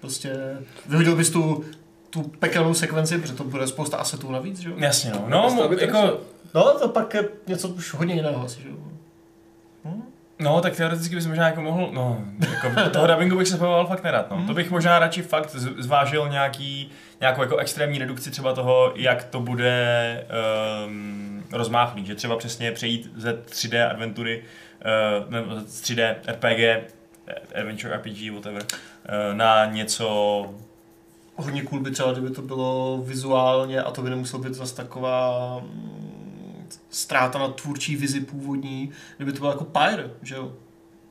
Prostě 0.00 0.58
vyhodil 0.86 1.16
bys 1.16 1.30
tu, 1.30 1.64
tu 2.10 2.22
pekelnou 2.22 2.74
sekvenci, 2.74 3.18
protože 3.18 3.32
to 3.32 3.44
bude 3.44 3.66
spousta 3.66 3.96
asetů 3.96 4.32
navíc, 4.32 4.58
že 4.58 4.68
jo? 4.68 4.74
Jasně, 4.78 5.10
no. 5.10 5.24
No, 5.28 5.48
mo- 5.48 5.68
to 5.68 5.80
jako, 5.84 6.20
No, 6.54 6.78
to 6.78 6.88
pak 6.88 7.14
je 7.14 7.28
něco 7.46 7.68
už 7.68 7.94
hodně 7.94 8.14
jiného 8.14 8.44
asi, 8.44 8.62
že 8.62 8.68
jo? 8.68 8.74
Hm? 9.84 10.02
no, 10.38 10.60
tak 10.60 10.76
teoreticky 10.76 11.14
bys 11.14 11.26
možná 11.26 11.46
jako 11.46 11.60
mohl, 11.62 11.88
no, 11.92 12.24
jako 12.54 12.90
toho 12.90 13.06
dubbingu 13.06 13.36
bych 13.38 13.48
se 13.48 13.56
bavoval 13.56 13.86
fakt 13.86 14.02
nerad, 14.04 14.30
no. 14.30 14.44
To 14.46 14.54
bych 14.54 14.70
možná 14.70 14.98
radši 14.98 15.22
fakt 15.22 15.50
zvážil 15.78 16.28
nějaký, 16.28 16.90
nějakou 17.20 17.42
jako 17.42 17.56
extrémní 17.56 17.98
redukci 17.98 18.30
třeba 18.30 18.52
toho, 18.52 18.92
jak 18.96 19.24
to 19.24 19.40
bude 19.40 20.26
um, 20.86 21.44
rozmáchlý, 21.52 22.06
že 22.06 22.14
třeba 22.14 22.36
přesně 22.36 22.72
přejít 22.72 23.10
ze 23.16 23.32
3D 23.32 23.90
adventury, 23.90 24.42
uh, 24.84 25.30
nebo 25.30 25.60
z 25.60 25.82
3D 25.82 26.16
RPG 26.26 26.94
adventure 27.54 27.96
RPG, 27.96 28.30
whatever, 28.30 28.66
eh, 29.04 29.34
na 29.34 29.64
něco 29.64 30.54
Hodně 31.36 31.62
cool 31.62 31.80
by 31.80 31.90
třeba, 31.90 32.12
kdyby 32.12 32.30
to 32.30 32.42
bylo 32.42 33.02
vizuálně 33.04 33.82
a 33.82 33.90
to 33.90 34.02
by 34.02 34.10
nemuselo 34.10 34.42
být 34.42 34.54
zase 34.54 34.76
taková 34.76 35.58
mm, 35.58 36.68
ztráta 36.90 37.38
na 37.38 37.48
tvůrčí 37.48 37.96
vizi 37.96 38.20
původní, 38.20 38.90
kdyby 39.16 39.32
to 39.32 39.38
bylo 39.38 39.50
jako 39.50 39.64
Pyre, 39.64 40.10
že 40.22 40.34
jo? 40.34 40.52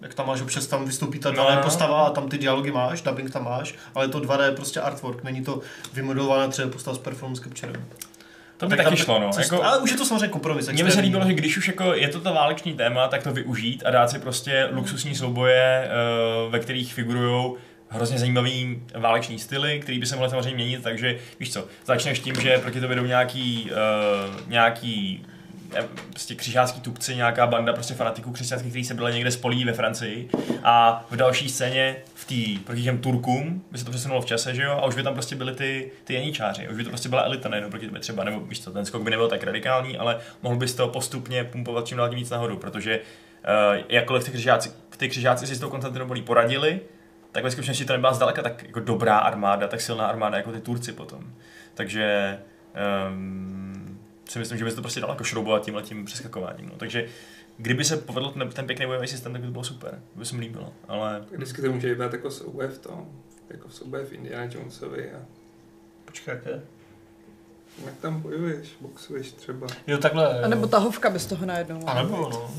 Jak 0.01 0.13
tam 0.13 0.27
máš 0.27 0.41
občas 0.41 0.67
tam 0.67 0.85
vystoupí 0.85 1.19
ta 1.19 1.29
No, 1.29 1.35
daná 1.35 1.55
no, 1.55 1.63
postava 1.63 2.03
a 2.03 2.09
tam 2.09 2.29
ty 2.29 2.37
dialogy 2.37 2.71
máš, 2.71 3.01
dubbing 3.01 3.31
tam 3.31 3.43
máš, 3.43 3.75
ale 3.95 4.05
je 4.05 4.09
to 4.09 4.19
2D 4.19 4.55
prostě 4.55 4.81
artwork, 4.81 5.23
není 5.23 5.43
to 5.43 5.61
vymodelovaná 5.93 6.47
třeba 6.47 6.69
postava 6.69 6.97
s 6.97 6.99
performance 6.99 7.43
capturem. 7.43 7.85
To 8.63 8.69
by 8.69 8.77
Tak 8.77 8.85
taky 8.85 8.95
tam- 8.97 9.05
šlo, 9.05 9.19
no. 9.19 9.29
Což- 9.29 9.43
Jako, 9.45 9.63
ale 9.63 9.77
už 9.79 9.91
je 9.91 9.97
to 9.97 10.05
samozřejmě 10.05 10.27
kompromis. 10.27 10.69
Mně 10.69 10.83
by 10.83 10.91
se 10.91 10.99
líbilo, 11.01 11.25
že 11.27 11.33
když 11.33 11.57
už 11.57 11.67
jako 11.67 11.93
je 11.93 12.07
to 12.07 12.19
to 12.21 12.33
váleční 12.33 12.73
téma, 12.73 13.07
tak 13.07 13.23
to 13.23 13.33
využít 13.33 13.83
a 13.85 13.91
dát 13.91 14.09
si 14.09 14.19
prostě 14.19 14.67
luxusní 14.71 15.15
souboje, 15.15 15.87
eh, 15.87 15.89
ve 16.49 16.59
kterých 16.59 16.93
figurují 16.93 17.53
hrozně 17.89 18.19
zajímavý 18.19 18.81
váleční 18.99 19.39
styly, 19.39 19.79
který 19.79 19.99
by 19.99 20.05
se 20.05 20.15
mohly 20.15 20.29
samozřejmě 20.29 20.55
měnit, 20.55 20.83
takže 20.83 21.17
víš 21.39 21.53
co, 21.53 21.67
začneš 21.85 22.19
tím, 22.19 22.35
že 22.41 22.57
proti 22.57 22.79
tobě 22.81 22.95
jdou 22.95 23.05
nějaký, 23.05 23.71
uh, 23.71 24.49
nějaký 24.49 25.25
prostě 26.09 26.35
křižácký 26.35 26.81
tupci, 26.81 27.15
nějaká 27.15 27.47
banda 27.47 27.73
prostě 27.73 27.93
fanatiků 27.93 28.31
křesťanských, 28.31 28.71
kteří 28.71 28.85
se 28.85 28.93
byli 28.93 29.13
někde 29.13 29.31
spolí 29.31 29.65
ve 29.65 29.73
Francii. 29.73 30.29
A 30.63 31.05
v 31.11 31.15
další 31.15 31.49
scéně 31.49 31.95
v 32.13 32.25
té, 32.25 32.63
proti 32.65 32.83
těm 32.83 32.97
Turkům, 32.97 33.63
by 33.71 33.77
se 33.77 33.85
to 33.85 33.91
přesunulo 33.91 34.21
v 34.21 34.25
čase, 34.25 34.55
že 34.55 34.63
jo, 34.63 34.71
a 34.71 34.85
už 34.85 34.95
by 34.95 35.03
tam 35.03 35.13
prostě 35.13 35.35
byli 35.35 35.55
ty, 35.55 35.91
ty 36.03 36.13
janíčáři, 36.13 36.69
už 36.69 36.77
by 36.77 36.83
to 36.83 36.89
prostě 36.89 37.09
byla 37.09 37.21
elita 37.21 37.49
nejenom 37.49 37.71
proti 37.71 37.85
tobě 37.85 38.01
třeba, 38.01 38.23
nebo 38.23 38.39
víš 38.39 38.63
co, 38.63 38.71
ten 38.71 38.85
skok 38.85 39.03
by 39.03 39.11
nebyl 39.11 39.27
tak 39.27 39.43
radikální, 39.43 39.97
ale 39.97 40.19
mohl 40.41 40.55
bys 40.55 40.73
to 40.73 40.87
postupně 40.87 41.43
pumpovat 41.43 41.87
čím 41.87 41.97
dál 41.97 42.09
tím 42.09 42.17
víc 42.17 42.29
nahoru, 42.29 42.57
protože 42.57 42.99
uh, 42.99 43.83
jakkoliv 43.89 44.23
ty 44.23 44.31
křižáci, 44.31 44.71
ty 44.97 45.09
křižáci 45.09 45.47
si 45.47 45.55
s 45.55 45.59
tou 45.59 45.69
Konstantinopolí 45.69 46.21
poradili, 46.21 46.81
tak 47.31 47.43
ve 47.43 47.51
skutečnosti 47.51 47.85
to 47.85 47.93
nebyla 47.93 48.13
zdaleka 48.13 48.41
tak 48.41 48.63
jako 48.63 48.79
dobrá 48.79 49.17
armáda, 49.17 49.67
tak 49.67 49.81
silná 49.81 50.05
armáda 50.05 50.37
jako 50.37 50.51
ty 50.51 50.59
Turci 50.59 50.91
potom. 50.91 51.23
Takže 51.73 52.37
um, 53.09 53.72
si 54.29 54.39
myslím, 54.39 54.57
že 54.57 54.63
by 54.65 54.69
se 54.69 54.75
to 54.75 54.81
prostě 54.81 54.99
dalo 54.99 55.13
jako 55.13 55.23
šroubovat 55.23 55.63
tímhle 55.65 55.83
tím 55.83 56.05
přeskakováním. 56.05 56.65
No. 56.69 56.73
Takže 56.77 57.05
kdyby 57.57 57.83
se 57.85 57.97
povedl 57.97 58.29
ten, 58.29 58.49
ten 58.49 58.65
pěkný 58.67 58.85
bojový 58.85 59.07
systém, 59.07 59.31
tak 59.31 59.41
by 59.41 59.47
to 59.47 59.51
bylo 59.51 59.63
super. 59.63 59.99
To 60.13 60.19
by 60.19 60.25
se 60.25 60.35
mi 60.35 60.41
líbilo. 60.41 60.73
Ale 60.87 61.23
Vždycky 61.31 61.61
to 61.61 61.71
může 61.71 61.95
být 61.95 62.13
jako 62.13 62.31
souboje 62.31 62.67
v 62.67 62.79
tom, 62.79 63.05
jako 63.49 63.67
v 63.67 63.73
souboje 63.75 64.05
v 64.05 64.13
Indiana 64.13 64.51
Jonesovi 64.53 65.11
a 65.11 65.17
Počkej, 66.05 66.33
jaké? 66.33 66.61
jak 67.85 67.93
tam 68.01 68.21
bojuješ, 68.21 68.67
boxuješ 68.81 69.31
třeba. 69.31 69.67
Jo, 69.87 69.97
takhle. 69.97 70.41
A 70.43 70.47
nebo 70.47 70.61
jo. 70.61 70.67
tahovka 70.67 71.09
bez 71.09 71.25
toho 71.25 71.45
najednou. 71.45 71.79
A 71.89 71.93
nebo, 71.93 72.29
no. 72.29 72.51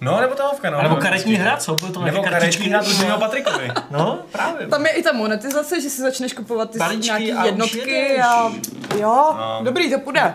No, 0.00 0.20
nebo 0.20 0.34
tahovka, 0.34 0.70
no. 0.70 0.78
A 0.78 0.82
nebo 0.82 0.94
no, 0.94 1.00
karetní 1.00 1.34
hra, 1.34 1.56
co? 1.56 1.74
Bylo 1.74 1.92
to 1.92 2.04
Nebo 2.04 2.16
nějaké 2.18 2.30
karetní 2.40 2.66
hra, 2.68 2.82
to 2.82 2.90
zmínil 2.90 3.18
Patrikovi. 3.18 3.70
No, 3.90 4.22
právě. 4.32 4.66
Tam 4.66 4.86
je 4.86 4.92
i 4.92 5.02
ta 5.02 5.12
monetizace, 5.12 5.80
že 5.80 5.90
si 5.90 6.02
začneš 6.02 6.32
kupovat 6.32 6.70
ty 6.70 6.78
nějaký 6.78 7.32
už 7.32 7.44
jednotky 7.44 8.20
a 8.20 8.52
jo, 8.98 9.34
No. 9.38 9.60
dobrý, 9.64 9.90
to 9.90 9.98
půjde. 9.98 10.34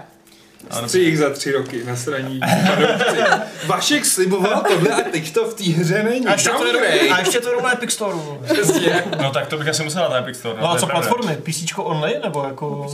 Ano. 0.69 0.87
Střih 0.87 1.17
za 1.17 1.29
tři 1.29 1.51
roky 1.51 1.83
na 1.83 1.95
straní 1.95 2.39
fanoušci. 2.39 3.17
Vašek 3.67 4.05
sliboval 4.05 4.63
tohle 4.67 4.89
a 4.89 5.09
teď 5.09 5.33
to 5.33 5.45
v 5.45 5.53
té 5.53 5.63
hře 5.63 6.03
není. 6.03 6.25
A 6.25 6.31
ještě 6.31 6.49
to 6.49 6.65
je, 6.65 7.09
a 7.09 7.19
ještě 7.19 7.39
to 7.39 7.49
je 7.51 7.61
na 7.61 7.73
Epic 7.73 7.91
Store. 7.91 8.15
no. 8.15 8.39
Přesně. 8.53 9.03
No 9.21 9.31
tak 9.31 9.47
to 9.47 9.57
bych 9.57 9.67
asi 9.67 9.83
musel 9.83 10.09
na 10.09 10.17
Epic 10.17 10.37
Store. 10.37 10.61
No 10.61 10.67
a 10.67 10.69
to 10.69 10.75
je 10.75 10.79
co 10.79 10.87
pravda. 10.87 11.07
platformy? 11.07 11.37
PC 11.41 11.73
online 11.77 12.19
nebo 12.23 12.43
jako... 12.43 12.87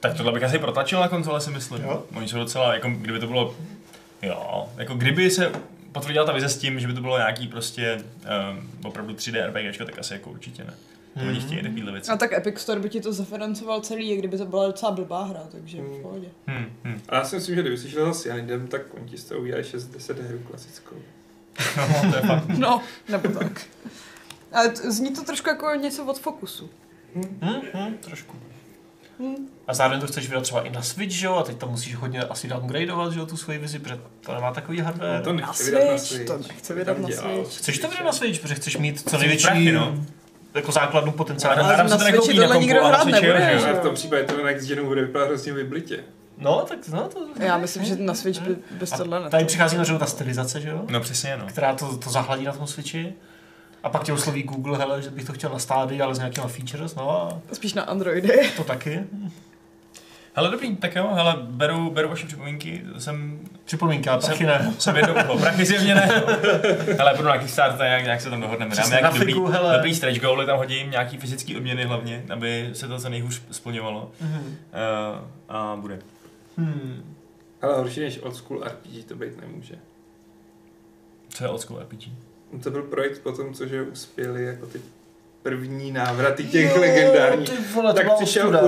Tak 0.00 0.14
tohle 0.16 0.32
bych 0.32 0.42
asi 0.42 0.58
protlačil 0.58 1.00
na 1.00 1.08
konzole, 1.08 1.40
si 1.40 1.50
myslím. 1.50 1.82
Jo. 1.82 2.02
Oni 2.14 2.28
jsou 2.28 2.38
docela, 2.38 2.74
jako 2.74 2.88
kdyby 2.90 3.18
to 3.20 3.26
bylo, 3.26 3.54
jo, 4.22 4.68
jako 4.76 4.94
kdyby 4.94 5.30
se 5.30 5.52
potvrdila 5.92 6.26
ta 6.26 6.32
vize 6.32 6.48
s 6.48 6.56
tím, 6.58 6.80
že 6.80 6.86
by 6.86 6.92
to 6.92 7.00
bylo 7.00 7.18
nějaký 7.18 7.48
prostě 7.48 7.98
um, 8.50 8.70
opravdu 8.84 9.14
3D 9.14 9.46
RPGčko, 9.46 9.84
tak 9.84 9.98
asi 9.98 10.12
jako 10.12 10.30
určitě 10.30 10.64
ne. 10.64 10.74
To 11.20 11.28
oni 11.28 11.40
chtějí 11.40 11.62
takovýhle 11.62 11.92
věci. 11.92 12.10
A 12.10 12.16
tak 12.16 12.32
Epic 12.32 12.58
Store 12.58 12.80
by 12.80 12.88
ti 12.88 13.00
to 13.00 13.12
zafinancoval 13.12 13.80
celý, 13.80 14.16
kdyby 14.16 14.38
to 14.38 14.44
byla 14.46 14.66
docela 14.66 14.92
blbá 14.92 15.24
hra, 15.24 15.42
takže 15.52 15.78
v 15.82 16.02
pohodě. 16.02 16.28
Hmm, 16.46 16.66
hmm. 16.84 17.00
A 17.08 17.16
já 17.16 17.24
si 17.24 17.36
myslím, 17.36 17.54
že 17.54 17.60
kdyby 17.60 17.78
si 17.78 17.90
šel 17.90 18.12
za 18.14 18.20
Cyanidem, 18.20 18.66
tak 18.66 18.82
oni 18.94 19.08
ti 19.08 19.18
z 19.18 19.24
toho 19.24 19.40
udělají 19.40 19.64
6-10 19.64 20.14
hru 20.22 20.38
klasickou. 20.38 20.96
No, 21.76 22.10
to 22.10 22.16
je 22.16 22.22
fakt. 22.22 22.48
No, 22.58 22.80
nebo 23.08 23.28
tak. 23.28 23.62
Ale 24.52 24.68
t- 24.68 24.90
zní 24.92 25.10
to 25.14 25.22
trošku 25.24 25.48
jako 25.48 25.74
něco 25.74 26.04
od 26.04 26.18
Focusu. 26.18 26.70
Hm, 27.14 27.38
hm, 27.74 27.94
trošku. 28.00 28.36
Hm. 29.20 29.48
A 29.66 29.74
zároveň 29.74 30.00
to 30.00 30.06
chceš 30.06 30.28
vydat 30.28 30.40
třeba 30.42 30.62
i 30.62 30.70
na 30.70 30.82
Switch, 30.82 31.12
že 31.14 31.26
jo? 31.26 31.34
A 31.34 31.42
teď 31.42 31.56
tam 31.56 31.70
musíš 31.70 31.94
hodně 31.94 32.20
asi 32.20 32.48
downgradeovat, 32.48 33.12
že 33.12 33.18
jo, 33.18 33.26
tu 33.26 33.36
svoji 33.36 33.58
vizi, 33.58 33.78
protože 33.78 34.00
to 34.20 34.34
nemá 34.34 34.52
takový 34.52 34.78
hardware. 34.80 35.18
No 35.18 35.24
to 35.24 35.32
nechce 35.32 35.64
vydat 35.64 35.90
na 35.92 35.98
Switch, 35.98 36.26
to 36.26 36.38
nechce 36.38 36.74
vydat 36.74 36.98
na. 36.98 37.08
Switch. 37.08 37.58
Chceš 37.58 37.78
to 37.78 37.88
vydat 37.88 38.04
na 38.04 38.12
Switch, 38.12 38.40
protože 38.40 38.54
chceš 38.54 38.76
mít 38.76 39.10
co 39.10 39.18
největší 39.18 39.46
prachy, 39.46 39.72
no. 39.72 40.04
Jako 40.56 40.72
základnu 40.72 41.12
potenciálně. 41.12 41.62
Ale 41.62 41.74
Adam 41.74 41.86
na 41.86 41.98
se 41.98 42.04
to 42.04 42.04
Switchi 42.04 42.12
nekoupí 42.12 42.38
na 42.38 42.44
tohle 42.44 42.60
nikdo 42.60 42.80
kompu, 42.80 42.86
ale 42.86 42.98
na 42.98 43.18
hrát 43.18 43.22
nebude, 43.22 43.46
že 43.46 43.52
jo? 43.52 43.58
že 43.58 43.66
Ale 43.66 43.74
v 43.74 43.82
tom 43.82 43.94
případě 43.94 44.22
to 44.24 44.44
Next 44.44 44.68
Genu 44.68 44.86
bude 44.86 45.00
vypadat 45.02 45.26
hrozně 45.28 45.52
vyblitě. 45.52 45.98
No, 46.38 46.64
tak 46.68 46.78
no, 46.88 47.08
to... 47.08 47.18
Já 47.38 47.58
myslím, 47.58 47.84
že 47.84 47.96
na 47.96 48.14
Switch 48.14 48.40
by 48.40 48.56
bez 48.70 48.90
tohle 48.90 49.20
ne. 49.20 49.30
tady 49.30 49.44
přichází 49.44 49.76
na 49.76 49.84
řadu 49.84 49.98
ta 49.98 50.06
stylizace, 50.06 50.60
že 50.60 50.68
jo? 50.68 50.84
No 50.88 51.00
přesně, 51.00 51.36
no. 51.36 51.46
Která 51.46 51.74
to, 51.74 51.96
to 51.96 52.10
zahladí 52.10 52.44
na 52.44 52.52
tom 52.52 52.66
Switchi. 52.66 53.14
A 53.82 53.88
pak 53.88 54.04
tě 54.04 54.12
osloví 54.12 54.42
Google, 54.42 54.78
hele, 54.78 55.02
že 55.02 55.10
bych 55.10 55.24
to 55.24 55.32
chtěl 55.32 55.50
na 55.50 55.58
stády, 55.58 56.00
ale 56.00 56.14
s 56.14 56.18
nějakýma 56.18 56.48
features, 56.48 56.94
no 56.94 57.10
a 57.10 57.54
Spíš 57.54 57.74
na 57.74 57.82
Androidy. 57.82 58.50
to 58.56 58.64
taky. 58.64 59.04
Hele, 60.36 60.50
dobrý, 60.50 60.76
tak 60.76 60.96
jo, 60.96 61.10
hele, 61.14 61.36
beru, 61.40 61.90
beru 61.90 62.08
vaše 62.08 62.26
připomínky, 62.26 62.82
jsem, 62.98 63.40
Připomínka, 63.64 64.12
ale 64.12 64.22
Jsem- 64.22 64.30
taky 64.32 64.46
ne. 64.46 64.74
jsem 64.78 64.96
jednou 64.96 65.14
ucho, 65.14 65.38
prachy 65.38 65.64
zjevně 65.64 65.94
ne. 65.94 66.22
no. 66.26 66.36
Hele, 66.98 67.14
budu 67.16 67.28
na 67.28 67.38
Kickstarter, 67.38 67.86
nějak, 67.86 68.02
nějak 68.04 68.20
se 68.20 68.30
tam 68.30 68.40
dohodneme. 68.40 68.70
Přesně, 68.72 68.90
nějaký 69.00 69.18
dobrý, 69.18 69.32
grafiku, 69.32 69.46
hele. 69.46 69.74
dobrý 69.76 69.94
stretch 69.94 70.20
goaly, 70.20 70.46
tam 70.46 70.56
hodím 70.58 70.90
nějaký 70.90 71.16
fyzický 71.18 71.56
odměny 71.56 71.84
hlavně, 71.84 72.24
aby 72.32 72.70
se 72.72 72.88
to 72.88 72.98
co 72.98 73.08
nejhůř 73.08 73.42
splňovalo. 73.50 74.10
Mhm. 74.20 74.40
Uh, 74.40 75.56
a 75.56 75.76
bude. 75.80 75.98
Hmm. 76.58 77.16
Ale 77.62 77.74
horší 77.74 78.00
než 78.00 78.18
old 78.22 78.36
school 78.36 78.64
RPG 78.64 79.04
to 79.08 79.14
být 79.14 79.40
nemůže. 79.40 79.74
Co 81.28 81.44
je 81.44 81.50
old 81.50 81.60
school 81.60 81.80
RPG? 81.80 82.08
No 82.52 82.58
To 82.58 82.70
byl 82.70 82.82
projekt 82.82 83.18
po 83.22 83.32
tom, 83.32 83.54
co 83.54 83.66
že 83.66 83.82
uspěli 83.82 84.44
jako 84.44 84.66
ty 84.66 84.80
první 85.42 85.92
návraty 85.92 86.44
těch 86.44 86.76
legendárních. 86.76 87.50
Ty 87.50 87.56
vole, 87.74 87.92
to 87.92 87.96
tak 88.00 88.14
přišel 88.16 88.46
ostuda. 88.48 88.60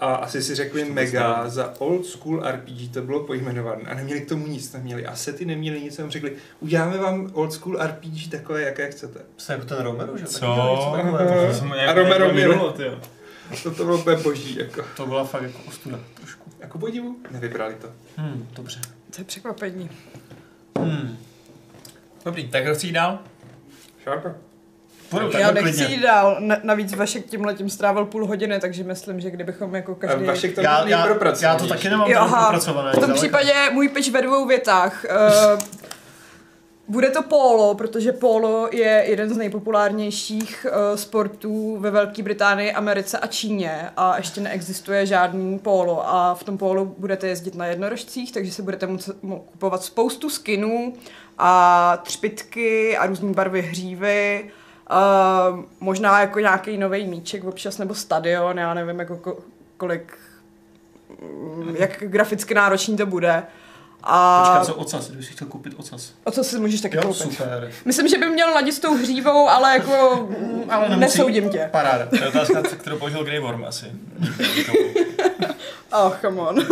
A 0.00 0.14
asi 0.14 0.42
si 0.42 0.54
řekli 0.54 0.84
to 0.84 0.92
mega, 0.92 1.48
za 1.48 1.74
old 1.78 2.06
school 2.06 2.42
RPG 2.42 2.92
to 2.92 3.02
bylo 3.02 3.24
pojmenované 3.24 3.82
a 3.82 3.94
neměli 3.94 4.20
k 4.20 4.28
tomu 4.28 4.46
nic, 4.46 4.72
neměli 4.72 5.06
asety, 5.06 5.44
neměli 5.44 5.80
nic, 5.80 5.98
jenom 5.98 6.10
řekli, 6.10 6.36
uděláme 6.60 6.98
vám 6.98 7.30
old 7.32 7.52
school 7.52 7.78
RPG 7.82 8.30
takové, 8.30 8.62
jaké 8.62 8.90
chcete. 8.90 9.20
Jste 9.36 9.52
jako 9.52 9.64
ten 9.64 9.78
Romero, 9.78 10.18
že? 10.18 10.26
Co? 10.26 10.46
A 11.88 11.92
Romero 11.92 12.72
tyjo. 12.72 13.00
To, 13.62 13.70
to 13.70 13.84
bylo 13.84 13.98
úplně 13.98 14.16
boží, 14.16 14.56
jako. 14.58 14.84
To 14.96 15.06
byla 15.06 15.24
fakt 15.24 15.42
jako 15.42 15.58
ostuda 15.68 15.98
trošku. 16.14 16.50
Jako 16.60 16.78
podivu, 16.78 17.16
nevybrali 17.30 17.74
to. 17.74 17.88
Hmm, 18.16 18.48
dobře. 18.52 18.80
To 19.14 19.20
je 19.20 19.24
překvapení. 19.24 19.90
Hmm. 20.78 21.18
Dobrý, 22.24 22.48
tak 22.48 22.64
kdo 22.64 22.74
chce 22.74 22.86
jít 22.86 22.92
dál? 22.92 23.18
Šárka. 24.04 24.34
Půjdu 25.10 25.30
Já 25.38 25.50
nechci 25.50 25.72
klidně. 25.72 25.94
jít 25.94 26.02
dál. 26.02 26.36
Na, 26.38 26.56
navíc 26.62 26.94
Vašek 26.94 27.26
tím 27.26 27.44
letím 27.44 27.70
strávil 27.70 28.04
půl 28.04 28.26
hodiny, 28.26 28.60
takže 28.60 28.84
myslím, 28.84 29.20
že 29.20 29.30
kdybychom 29.30 29.74
jako 29.74 29.94
každý... 29.94 30.24
Vašek 30.24 30.54
to 30.54 30.60
Já, 30.60 30.88
já, 30.88 31.06
já 31.40 31.54
to 31.54 31.66
taky 31.66 31.90
nemám 31.90 32.10
Jo, 32.10 32.26
propracované. 32.28 32.92
V 32.92 32.98
tom 32.98 33.14
případě 33.14 33.54
můj 33.72 33.88
pitch 33.88 34.10
ve 34.10 34.22
dvou 34.22 34.46
větách. 34.46 35.04
Uh, 35.54 35.60
bude 36.88 37.10
to 37.10 37.22
polo, 37.22 37.74
protože 37.74 38.12
polo 38.12 38.68
je 38.72 39.04
jeden 39.06 39.34
z 39.34 39.36
nejpopulárnějších 39.36 40.66
uh, 40.70 40.96
sportů 40.96 41.76
ve 41.80 41.90
Velké 41.90 42.22
Británii, 42.22 42.72
Americe 42.72 43.18
a 43.18 43.26
Číně 43.26 43.90
a 43.96 44.16
ještě 44.16 44.40
neexistuje 44.40 45.06
žádný 45.06 45.58
polo 45.58 46.08
a 46.08 46.34
v 46.34 46.44
tom 46.44 46.58
polu 46.58 46.94
budete 46.98 47.28
jezdit 47.28 47.54
na 47.54 47.66
jednorožcích, 47.66 48.32
takže 48.32 48.52
si 48.52 48.62
budete 48.62 48.86
moct 48.86 49.08
mo- 49.08 49.40
kupovat 49.52 49.82
spoustu 49.82 50.30
skinů 50.30 50.92
a 51.38 51.96
třpitky 52.02 52.96
a 52.96 53.06
různé 53.06 53.32
barvy 53.32 53.62
hřívy. 53.62 54.50
Uh, 54.90 55.64
možná 55.80 56.20
jako 56.20 56.40
nějaký 56.40 56.76
nový 56.78 57.06
míček 57.06 57.44
občas 57.44 57.78
nebo 57.78 57.94
stadion, 57.94 58.58
já 58.58 58.74
nevím 58.74 58.98
jako 58.98 59.14
ko- 59.16 59.36
kolik 59.76 60.18
mm, 61.22 61.76
jak 61.78 61.90
graficky 62.00 62.54
náročný 62.54 62.96
to 62.96 63.06
bude. 63.06 63.42
A 64.02 64.40
Počkat, 64.44 64.66
co 64.66 64.74
ocas, 64.74 65.08
kdybych 65.08 65.26
si 65.26 65.32
chtěl 65.32 65.48
koupit 65.48 65.72
ocas. 65.76 66.12
o 66.24 66.30
co 66.30 66.44
si 66.44 66.58
můžeš 66.58 66.80
taky 66.80 66.96
Jo, 66.96 67.02
koupit? 67.02 67.16
super. 67.22 67.70
Myslím, 67.84 68.08
že 68.08 68.18
by 68.18 68.28
měl 68.28 68.50
ladit 68.50 68.72
s 68.74 68.78
tou 68.78 68.96
hřívou, 68.96 69.48
ale 69.48 69.72
jako 69.72 69.92
Ale 70.70 70.88
nemusí- 70.88 71.00
nesoudím 71.00 71.50
tě. 71.50 71.68
Paráda. 71.72 72.06
To 72.06 72.16
je 72.16 72.28
otázka, 72.28 72.62
kterou 72.62 72.98
položil 72.98 73.24
Grey 73.24 73.40
Worm 73.40 73.64
asi. 73.64 73.86
Oh, 75.92 76.12
come 76.20 76.40
on. 76.40 76.56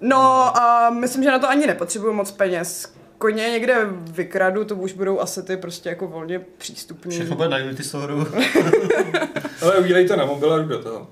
no 0.00 0.56
a 0.58 0.90
myslím, 0.90 1.22
že 1.22 1.30
na 1.30 1.38
to 1.38 1.48
ani 1.48 1.66
nepotřebuju 1.66 2.12
moc 2.12 2.30
peněz. 2.30 2.92
Koně 3.18 3.50
někde 3.50 3.86
vykradu, 3.90 4.64
to 4.64 4.76
už 4.76 4.92
budou 4.92 5.20
asety 5.20 5.56
prostě 5.56 5.88
jako 5.88 6.06
volně 6.06 6.40
přístupný. 6.58 7.10
Všechno 7.10 7.36
bude 7.36 7.48
na 7.48 7.56
Unity. 7.56 7.82
Ale 9.62 9.78
udělej 9.78 10.08
to 10.08 10.16
na 10.16 10.24
mobil 10.24 10.52
a 10.52 10.58
jdu 10.58 10.68
do 10.68 10.82
toho. 10.82 11.00
Uh, 11.00 11.06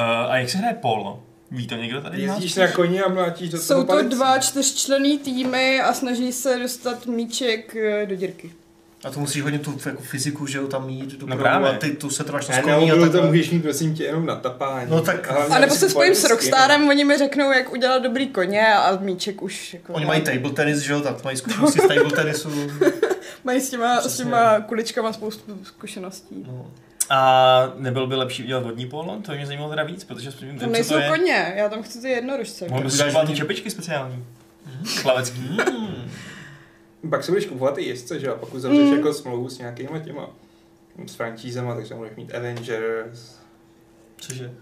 a 0.00 0.36
jak 0.36 0.50
se 0.50 0.58
hraje 0.58 0.74
polo? 0.74 1.22
Ví 1.50 1.66
to 1.66 1.74
někdo 1.74 2.00
tady? 2.00 2.22
Jezdíš 2.22 2.54
na 2.54 2.68
koni 2.72 3.02
a 3.02 3.08
mlátíš 3.08 3.48
do 3.50 3.58
toho 3.58 3.66
Jsou 3.66 3.80
to 3.80 3.86
palici. 3.86 4.08
dva 4.08 4.38
čtyřčlenný 4.38 5.18
týmy 5.18 5.80
a 5.80 5.92
snaží 5.94 6.32
se 6.32 6.58
dostat 6.58 7.06
míček 7.06 7.76
eh, 7.76 8.06
do 8.06 8.16
dírky. 8.16 8.52
A 9.04 9.10
to 9.10 9.20
musíš 9.20 9.42
hodně 9.42 9.58
tu 9.58 9.78
jako 9.86 10.02
fyziku, 10.02 10.46
že 10.46 10.58
jo, 10.58 10.66
tam 10.66 10.86
mít 10.86 11.12
do 11.18 11.26
No 11.26 11.36
no 11.36 11.42
právě. 11.42 11.70
a 11.70 11.72
ty 11.72 11.90
tu 11.90 12.10
se 12.10 12.24
trváš 12.24 12.48
na 12.48 12.56
skoní 12.56 12.92
a 12.92 12.94
no, 12.94 13.02
tak 13.02 13.12
to 13.12 13.22
můžeš 13.22 13.50
mít 13.50 13.62
prosím 13.62 13.94
tě 13.94 14.04
jenom 14.04 14.26
na 14.26 14.36
tapání. 14.36 14.90
No 14.90 15.00
tak- 15.02 15.32
A 15.50 15.58
nebo 15.58 15.74
se 15.74 15.90
spojím 15.90 16.14
s 16.14 16.24
Rockstarem, 16.24 16.88
oni 16.88 17.04
mi 17.04 17.18
řeknou, 17.18 17.52
jak 17.52 17.72
udělat 17.72 18.02
dobrý 18.02 18.28
koně 18.28 18.74
a 18.74 18.96
míček 18.96 19.42
už 19.42 19.74
jako... 19.74 19.92
Oni 19.92 20.06
mají 20.06 20.20
table 20.22 20.50
tenis, 20.50 20.78
že 20.78 20.92
jo, 20.92 21.00
tak 21.00 21.24
mají 21.24 21.36
zkušenosti 21.36 21.80
z 21.80 21.88
table 21.88 22.10
tenisu. 22.10 22.50
Mají 23.44 23.60
s 23.60 23.70
těma, 23.70 23.96
s 23.96 24.00
Přesně. 24.00 24.24
těma 24.24 24.60
kuličkama 24.60 25.12
spoustu 25.12 25.58
zkušeností. 25.62 26.44
No. 26.46 26.66
A 27.10 27.72
nebyl 27.76 28.06
by 28.06 28.14
lepší 28.14 28.44
udělat 28.44 28.62
vodní 28.62 28.86
polo? 28.86 29.18
To 29.22 29.30
by 29.30 29.36
mě 29.36 29.46
zajímalo 29.46 29.70
teda 29.70 29.82
víc, 29.82 30.04
protože 30.04 30.30
vím, 30.40 30.58
Tam 30.58 30.68
co 30.68 30.72
nejsou 30.72 30.94
to 30.94 31.00
je. 31.00 31.08
koně, 31.08 31.52
já 31.56 31.68
tam 31.68 31.82
chci 31.82 32.00
ty 32.00 32.08
jednorožce. 32.08 32.68
Mohl 32.68 32.82
bys 32.82 33.02
ty 33.26 33.36
čepičky 33.36 33.70
speciální. 33.70 34.24
Plavecký. 35.02 35.56
Pak 37.10 37.24
se 37.24 37.32
budeš 37.32 37.46
kupovat 37.46 37.78
i 37.78 37.84
jezdce, 37.88 38.20
že 38.20 38.26
jo? 38.26 38.32
A 38.34 38.36
pak 38.38 38.54
uzavřeš 38.54 38.86
Mm. 38.90 38.92
jako 38.96 39.12
smlouvu 39.12 39.48
s 39.48 39.58
nějakýma 39.58 39.98
těma 39.98 40.30
s 41.06 41.14
francízema, 41.14 41.74
takže 41.74 41.88
tam 41.88 41.98
budeš 41.98 42.16
mít 42.16 42.34
Avengers. 42.34 43.38
Cože? 44.16 44.54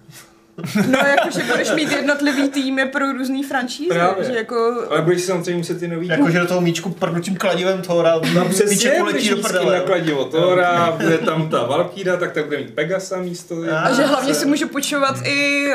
No, 0.90 0.98
jakože 0.98 1.42
budeš 1.50 1.70
mít 1.72 1.92
jednotlivý 1.92 2.48
týmy 2.48 2.86
pro 2.86 3.12
různý 3.12 3.42
franšízy, 3.44 3.94
že 4.26 4.32
jako... 4.36 4.74
Ale 4.90 5.02
budeš 5.02 5.20
si 5.20 5.26
samozřejmě 5.26 5.56
muset 5.58 5.80
ty 5.80 5.88
nový... 5.88 6.08
Jakože 6.08 6.38
do 6.40 6.46
toho 6.46 6.60
míčku 6.60 6.90
prdnutím 6.90 7.36
kladivem 7.36 7.82
Thora, 7.82 8.14
No 8.34 8.48
přesně, 8.48 8.92
uletí 9.02 9.30
do 9.30 9.36
prdele. 9.36 9.78
na 9.78 9.84
kladivo 9.84 10.24
Thora, 10.24 10.96
bude 11.02 11.18
tam 11.18 11.48
ta 11.48 11.64
Valkyra, 11.66 12.16
tak 12.16 12.32
tak 12.32 12.44
bude 12.44 12.58
mít 12.58 12.74
Pegasa 12.74 13.16
místo. 13.16 13.54
A 13.84 13.92
že 13.92 14.02
hlavně 14.02 14.34
si 14.34 14.40
se- 14.40 14.46
můžu 14.46 14.68
počovat 14.68 15.14
i 15.24 15.66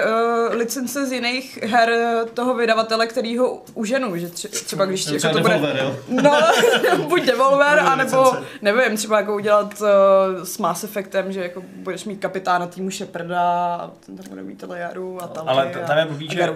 uh, 0.50 0.56
licence 0.56 1.06
z 1.06 1.12
jiných 1.12 1.60
her 1.64 1.90
toho 2.34 2.54
vydavatele, 2.54 3.08
který 3.08 3.38
ho 3.38 3.64
uženu, 3.74 4.18
že 4.18 4.28
tře- 4.28 4.50
třeba 4.66 4.86
když 4.86 5.06
Třeba 5.06 5.18
jako 5.28 5.34
to 5.38 5.40
bude... 5.42 5.54
Devolver, 5.54 5.80
jo? 5.84 5.96
No, 6.10 6.42
buď 7.08 7.24
Devolver, 7.26 7.76
Nebo 7.76 7.88
anebo 7.90 8.22
licence. 8.24 8.44
nevím, 8.62 8.98
třeba 8.98 9.18
jako 9.18 9.36
udělat 9.36 9.74
uh, 9.82 9.88
s 10.44 10.58
Mass 10.58 10.84
Effectem, 10.84 11.32
že 11.32 11.42
jako 11.42 11.64
budeš 11.76 12.06
mít 12.06 12.16
kapitána 12.20 12.68
týmu 12.68 12.92
Sheparda 12.92 13.42
a 13.76 13.92
ten 14.06 14.16
tam 14.18 14.26
bude 14.30 14.44
mít 14.44 14.64
Lejaru 14.76 15.24
a 15.24 15.28
tam 15.28 15.50
Ale 15.50 15.66
t- 15.66 15.80
tam 15.80 15.98
je 15.98 16.06
blbý, 16.06 16.30
že 16.32 16.50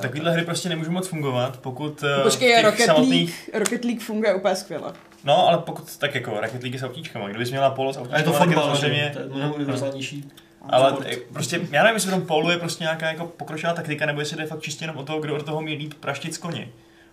takovýhle 0.00 0.32
hry 0.32 0.44
prostě 0.44 0.68
nemůžou 0.68 0.90
moc 0.90 1.08
fungovat, 1.08 1.58
pokud 1.60 2.04
eh, 2.20 2.22
Počkej, 2.22 2.62
Rocket 2.62 2.86
samotných... 2.86 3.48
League, 3.48 3.64
Rocket 3.64 3.84
League 3.84 4.00
funguje 4.02 4.34
úplně 4.34 4.56
skvěle. 4.56 4.92
No, 5.24 5.48
ale 5.48 5.58
pokud 5.58 5.96
tak 5.96 6.14
jako 6.14 6.40
Rocket 6.40 6.62
League 6.62 6.78
s 6.78 6.82
autíčkama, 6.82 7.28
kdybys 7.28 7.50
měla 7.50 7.70
polo 7.70 7.92
s 7.92 7.96
A 7.96 8.00
je 8.00 8.06
autíčkama, 8.06 8.38
to 8.38 8.44
fotbal, 8.44 8.64
samozřejmě... 8.64 9.10
To 9.12 9.18
je 9.18 9.26
mnohem 9.26 9.52
univerzálnější. 9.52 10.30
Ale 10.70 10.90
sport. 10.90 11.06
t- 11.06 11.16
prostě, 11.32 11.60
já 11.70 11.82
nevím, 11.82 11.96
jestli 11.96 12.10
v 12.10 12.14
tom 12.14 12.26
polu 12.26 12.50
je 12.50 12.58
prostě 12.58 12.84
nějaká 12.84 13.06
jako 13.06 13.26
pokročilá 13.26 13.72
taktika, 13.72 14.06
nebo 14.06 14.20
jestli 14.20 14.36
jde 14.36 14.46
fakt 14.46 14.60
čistě 14.60 14.84
jenom 14.84 14.96
o 14.96 15.04
toho, 15.04 15.20
kdo 15.20 15.36
od 15.36 15.42
toho 15.42 15.58
umí 15.58 15.74
líp 15.74 15.94
praštit 15.94 16.34
z 16.34 16.38
koně. 16.38 16.68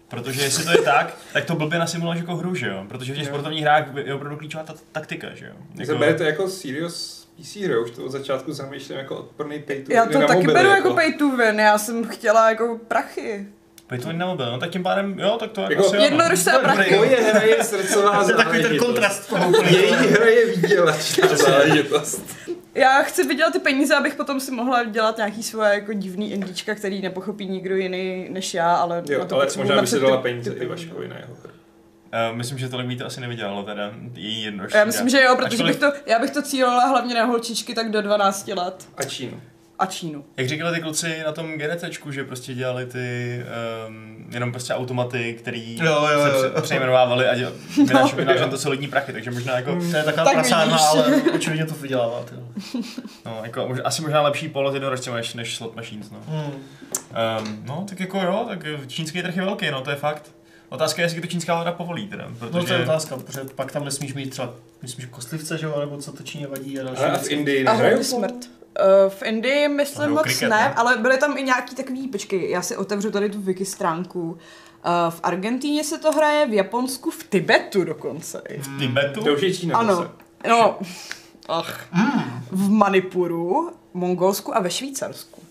Protože 0.07 0.41
jestli 0.41 0.63
to 0.63 0.71
je 0.71 0.81
tak, 0.81 1.17
tak 1.33 1.45
to 1.45 1.55
blbě 1.55 1.79
nasimuluješ 1.79 2.19
jako 2.19 2.35
hru, 2.35 2.55
že 2.55 2.67
jo? 2.67 2.85
Protože 2.87 3.13
v 3.13 3.17
těch 3.17 3.27
sportovních 3.27 3.61
hrách 3.61 3.85
je 4.05 4.13
opravdu 4.13 4.37
klíčová 4.37 4.63
ta 4.63 4.73
taktika, 4.91 5.27
že 5.35 5.45
jo? 5.45 5.53
Jako... 5.75 5.95
Berete 5.97 6.23
jako 6.23 6.49
serious 6.49 7.18
PC 7.41 7.55
hru, 7.55 7.83
už 7.83 7.91
to 7.91 8.05
od 8.05 8.11
začátku 8.11 8.53
zamýšlím 8.53 8.97
jako 8.97 9.15
odporný 9.17 9.59
pay 9.59 9.83
to 9.83 9.93
Já 9.93 10.03
win 10.05 10.21
to 10.21 10.27
taky 10.27 10.39
mobily, 10.39 10.53
beru 10.53 10.69
jako 10.69 10.93
pay 10.93 11.13
to 11.13 11.29
win, 11.37 11.59
já 11.59 11.77
jsem 11.77 12.03
chtěla 12.07 12.49
jako 12.49 12.79
prachy. 12.87 13.47
Pej 13.87 13.99
to 13.99 14.11
na 14.13 14.25
mobil, 14.25 14.51
no 14.51 14.59
tak 14.59 14.69
tím 14.69 14.83
pádem, 14.83 15.19
jo, 15.19 15.37
tak 15.39 15.51
to 15.51 15.61
jako, 15.61 15.73
Jako 15.73 15.85
asi 15.85 15.95
jo, 15.95 15.99
no. 16.01 16.05
jednoduše 16.05 16.51
a 16.51 16.59
prachy. 16.59 16.95
Moje 16.95 17.21
hra 17.21 17.41
je 17.41 17.63
srdcová 17.63 18.23
To 18.23 18.29
je 18.31 18.35
takový 18.37 18.61
ten 18.61 18.77
kontrast 18.77 19.29
toho 19.29 19.63
Její 19.63 19.91
hra 19.93 20.25
je 20.25 20.45
výdělečná 20.55 21.27
záležitost. 21.35 22.21
Já 22.75 23.01
chci 23.01 23.23
vydělat 23.27 23.53
ty 23.53 23.59
peníze, 23.59 23.95
abych 23.95 24.15
potom 24.15 24.39
si 24.39 24.51
mohla 24.51 24.83
dělat 24.83 25.17
nějaký 25.17 25.43
svoje 25.43 25.73
jako 25.73 25.93
divný 25.93 26.31
indička, 26.31 26.75
který 26.75 27.01
nepochopí 27.01 27.47
nikdo 27.47 27.75
jiný 27.75 28.27
než 28.29 28.53
já, 28.53 28.75
ale 28.75 29.03
Jo, 29.09 29.27
ale 29.31 29.47
možná 29.57 29.81
by 29.81 29.87
se 29.87 29.99
dala 29.99 30.17
ty- 30.17 30.23
peníze 30.23 30.51
ty 30.51 30.63
i 30.63 30.67
Vaškovi 30.67 31.07
na 31.07 31.15
jeho 31.15 31.33
hru. 31.43 31.51
Uh, 32.31 32.37
myslím, 32.37 32.57
že 32.57 32.69
tolik 32.69 32.87
by 32.87 32.95
to 32.95 33.05
asi 33.05 33.21
nevydělalo 33.21 33.63
teda, 33.63 33.91
její 34.13 34.43
jednodušší. 34.43 34.77
Já 34.77 34.85
myslím, 34.85 35.09
že 35.09 35.21
jo, 35.21 35.35
protože 35.35 35.57
Ačkoliv- 35.57 35.67
bych 35.67 35.75
to, 35.79 35.91
já 36.05 36.19
bych 36.19 36.29
to 36.31 36.41
cílila 36.41 36.85
hlavně 36.87 37.15
na 37.15 37.25
holčičky 37.25 37.73
tak 37.75 37.91
do 37.91 38.01
12 38.01 38.47
let 38.47 38.87
A 38.97 39.03
Čínu. 39.03 39.41
a 39.79 39.85
Čínu. 39.85 40.25
Jak 40.37 40.47
říkali 40.47 40.75
ty 40.75 40.81
kluci 40.81 41.21
na 41.25 41.31
tom 41.31 41.53
GDCčku, 41.57 42.11
že 42.11 42.23
prostě 42.23 42.53
dělali 42.53 42.85
ty 42.85 43.39
um, 43.87 44.25
jenom 44.31 44.51
prostě 44.51 44.73
automaty, 44.73 45.33
který 45.33 45.77
Jo, 45.79 46.07
jo, 46.11 46.23
se 46.23 46.29
jo. 46.47 46.49
pře- 46.51 46.61
přejmenovávali 46.61 47.27
a 47.27 47.35
děl- 47.35 47.53
vynášeli 47.87 48.23
jo. 48.23 48.41
no, 48.41 48.49
to 48.49 48.57
solidní 48.57 48.87
prachy, 48.87 49.13
takže 49.13 49.31
možná 49.31 49.55
jako, 49.55 49.75
To 49.91 49.97
je 49.97 50.03
taková 50.03 50.23
Tak 50.25 50.33
prasárna, 50.33 50.65
vidíš. 50.65 50.81
ale 50.91 51.31
očividně 51.35 51.65
to 51.65 51.73
vydělává. 51.75 52.25
No, 53.25 53.39
jako 53.43 53.59
mož- 53.61 53.81
asi 53.83 54.01
možná 54.01 54.21
lepší 54.21 54.49
polo 54.49 54.73
jednorožcem 54.73 55.13
než, 55.13 55.33
než 55.33 55.55
slot 55.55 55.75
machines, 55.75 56.11
no. 56.11 56.17
Hmm. 56.27 56.43
Um, 57.47 57.63
no, 57.65 57.85
tak 57.89 57.99
jako 57.99 58.21
jo, 58.21 58.45
tak 58.49 58.59
čínský 58.87 59.21
trh 59.21 59.35
je 59.37 59.45
velký, 59.45 59.71
no, 59.71 59.81
to 59.81 59.89
je 59.89 59.95
fakt. 59.95 60.31
Otázka 60.69 61.01
je, 61.01 61.05
jestli 61.05 61.21
to 61.21 61.27
čínská 61.27 61.53
vláda 61.55 61.71
povolí 61.71 62.07
teda, 62.07 62.27
protože... 62.39 62.57
No 62.57 62.65
to 62.65 62.73
je 62.73 62.83
otázka, 62.83 63.17
protože 63.17 63.41
pak 63.55 63.71
tam 63.71 63.85
nesmíš 63.85 64.13
mít 64.13 64.29
třeba, 64.29 64.53
myslím, 64.81 65.01
že 65.01 65.11
kostlivce, 65.11 65.57
že 65.57 65.65
jo, 65.65 65.79
nebo 65.79 65.97
co 65.97 66.11
to 66.11 66.23
Číně 66.23 66.47
vadí 66.47 66.79
a 66.79 66.83
další 66.83 67.01
Ale 67.01 67.11
a 67.11 67.17
v. 67.17 67.29
Indii 67.29 67.63
nehrajou? 67.63 68.03
smrt. 68.03 68.33
Uh, 68.35 69.09
v 69.09 69.23
Indii 69.23 69.67
myslím 69.67 70.09
moc 70.09 70.21
kriket, 70.21 70.49
ne, 70.49 70.57
ne? 70.57 70.73
ale 70.73 70.97
byly 70.97 71.17
tam 71.17 71.37
i 71.37 71.43
nějaký 71.43 71.75
takový, 71.75 72.07
počkej, 72.07 72.49
já 72.49 72.61
si 72.61 72.77
otevřu 72.77 73.11
tady 73.11 73.29
tu 73.29 73.41
wiki 73.41 73.65
stránku. 73.65 74.21
Uh, 74.31 74.37
v 75.09 75.19
Argentíně 75.23 75.83
se 75.83 75.97
to 75.97 76.11
hraje, 76.11 76.47
v 76.47 76.53
Japonsku, 76.53 77.11
v 77.11 77.23
Tibetu 77.29 77.83
dokonce. 77.83 78.41
i. 78.49 78.59
V 78.59 78.79
Tibetu? 78.79 79.23
To 79.23 79.33
už 79.33 79.41
je 79.41 79.53
Čína 79.53 79.77
Ano, 79.77 79.95
zase. 79.95 80.09
no, 80.49 80.79
ach. 81.47 81.85
V 82.51 82.69
Manipuru, 82.69 83.71
Mongolsku 83.93 84.55
a 84.55 84.59
ve 84.59 84.69
Švýcarsku. 84.69 85.41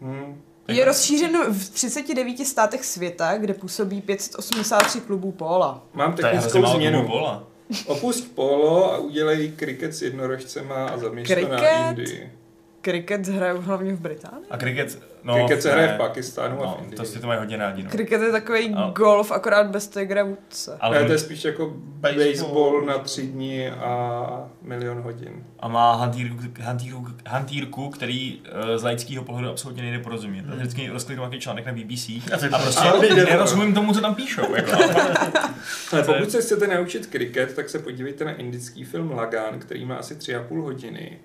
Hmm. 0.00 0.42
Je 0.70 0.84
rozšířeno 0.84 1.52
v 1.52 1.70
39 1.70 2.46
státech 2.46 2.84
světa, 2.84 3.38
kde 3.38 3.54
působí 3.54 4.00
583 4.00 5.00
klubů 5.00 5.32
póla. 5.32 5.82
Mám 5.94 6.14
technickou 6.14 6.66
změnu. 6.66 7.06
pola. 7.06 7.46
Opust 7.86 8.34
polo 8.34 8.92
a 8.92 8.98
udělej 8.98 9.52
kriket 9.56 9.94
s 9.94 10.02
jednorožcema 10.02 10.86
a 10.86 10.98
zaměř 10.98 11.28
to 11.28 11.48
na? 11.48 11.88
Indii. 11.88 12.32
Kriket 12.80 13.28
hrajou 13.28 13.60
hlavně 13.60 13.92
v 13.92 14.00
Británii. 14.00 14.44
A 14.50 14.56
kriket, 14.56 14.98
no, 15.24 15.34
Kriket 15.34 15.62
se 15.62 15.72
hraje 15.72 15.86
ne. 15.88 15.94
v 15.94 15.96
Pakistánu 15.96 16.62
a 16.62 16.66
No, 16.66 16.76
v 16.78 16.82
Indii. 16.82 16.96
to 16.96 17.04
si 17.04 17.18
to 17.20 17.26
mají 17.26 17.38
hodně 17.38 17.56
rádi, 17.56 17.82
no. 17.82 17.90
Kriket 17.90 18.22
je 18.22 18.32
takový 18.32 18.74
Ale- 18.74 18.92
golf, 18.92 19.32
akorát 19.32 19.66
bez 19.66 19.88
tigra 19.88 20.24
vůdce. 20.24 20.76
Ale 20.80 20.96
Ale 20.96 21.06
to 21.06 21.12
je 21.12 21.18
spíš 21.18 21.44
jako 21.44 21.72
Baseball. 21.76 22.26
baseball 22.30 22.82
na 22.86 22.98
tři 22.98 23.22
dní 23.26 23.68
a 23.68 24.48
milion 24.62 25.00
hodin. 25.00 25.44
a 25.60 25.68
má 25.68 25.94
hantýrku, 25.94 26.36
hantýrku, 26.60 27.06
hantýrku 27.26 27.90
který 27.90 28.40
uh, 28.70 28.76
z 28.76 28.82
laického 28.82 29.24
pohledu 29.24 29.48
absolutně 29.48 29.82
nejde 29.82 29.98
porozumět. 29.98 30.42
Hmm. 30.42 30.50
Mm. 30.54 30.58
Vždycky 30.58 30.88
rozkliknu 30.88 31.22
nějaký 31.24 31.40
článek 31.40 31.66
na 31.66 31.72
BBC 31.72 32.06
to- 32.28 32.56
a 32.56 32.58
prostě 32.58 33.14
nerozumím 33.14 33.74
tomu, 33.74 33.94
co 33.94 34.00
tam 34.00 34.14
píšou. 34.14 34.54
Jako. 34.54 34.70
Ale 35.92 36.02
pokud 36.02 36.30
se 36.30 36.40
chcete 36.40 36.66
naučit 36.66 37.06
kriket, 37.06 37.54
tak 37.54 37.68
se 37.68 37.78
podívejte 37.78 38.24
na 38.24 38.32
indický 38.32 38.84
film 38.84 39.10
Lagan, 39.12 39.58
který 39.58 39.84
má 39.84 39.96
asi 39.96 40.16
tři 40.16 40.34
a 40.34 40.42
půl 40.42 40.62
hodiny. 40.62 41.18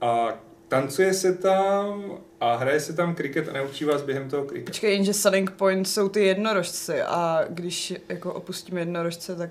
A 0.00 0.28
tancuje 0.68 1.14
se 1.14 1.34
tam 1.34 2.18
a 2.40 2.56
hraje 2.56 2.80
se 2.80 2.92
tam 2.92 3.14
kriket 3.14 3.48
a 3.48 3.52
naučí 3.52 3.84
vás 3.84 4.02
během 4.02 4.30
toho 4.30 4.44
kriket. 4.44 4.66
Počkej, 4.66 4.92
jenže 4.92 5.14
selling 5.14 5.50
point 5.50 5.88
jsou 5.88 6.08
ty 6.08 6.24
jednorožci 6.24 7.02
a 7.02 7.44
když 7.48 7.94
jako 8.08 8.32
opustíme 8.34 8.80
jednorožce, 8.80 9.36
tak... 9.36 9.50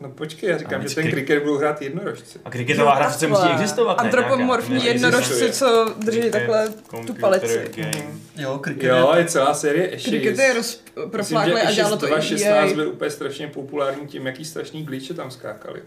No 0.00 0.10
počkej, 0.10 0.50
já 0.50 0.58
říkám, 0.58 0.88
že 0.88 0.94
ten 0.94 1.10
kriket 1.10 1.42
budou 1.42 1.56
hrát 1.58 1.82
jednorožci. 1.82 2.38
A 2.44 2.50
kriketová 2.50 2.94
hra 2.94 3.08
přece 3.08 3.26
musí 3.28 3.48
existovat, 3.52 3.96
ne? 3.96 4.04
Antropomorfní 4.04 4.74
Nějaká- 4.74 4.92
jednorožci, 4.92 5.52
co 5.52 5.94
drží 5.98 6.18
Cricket, 6.20 6.32
takhle 6.32 6.68
tu 7.06 7.14
palici. 7.14 7.70
game. 7.76 8.04
Jo, 8.36 8.58
kriket. 8.58 8.90
Jo, 8.90 9.12
je 9.16 9.24
celá 9.24 9.54
série 9.54 9.88
Ashes. 9.88 10.04
Kriket 10.10 10.38
je 10.38 10.52
roz, 10.52 10.82
Myslím, 10.96 11.10
profláklý 11.10 11.52
že 11.52 11.60
a 11.62 11.72
dělalo 11.72 11.96
to 11.96 12.06
i 12.06 12.10
2016 12.10 12.68
EA. 12.68 12.74
byl 12.74 12.88
úplně 12.88 13.10
strašně 13.10 13.46
populární 13.48 14.06
tím, 14.06 14.26
jaký 14.26 14.44
strašný 14.44 14.84
glitche 14.84 15.14
tam 15.14 15.30
skákali. 15.30 15.82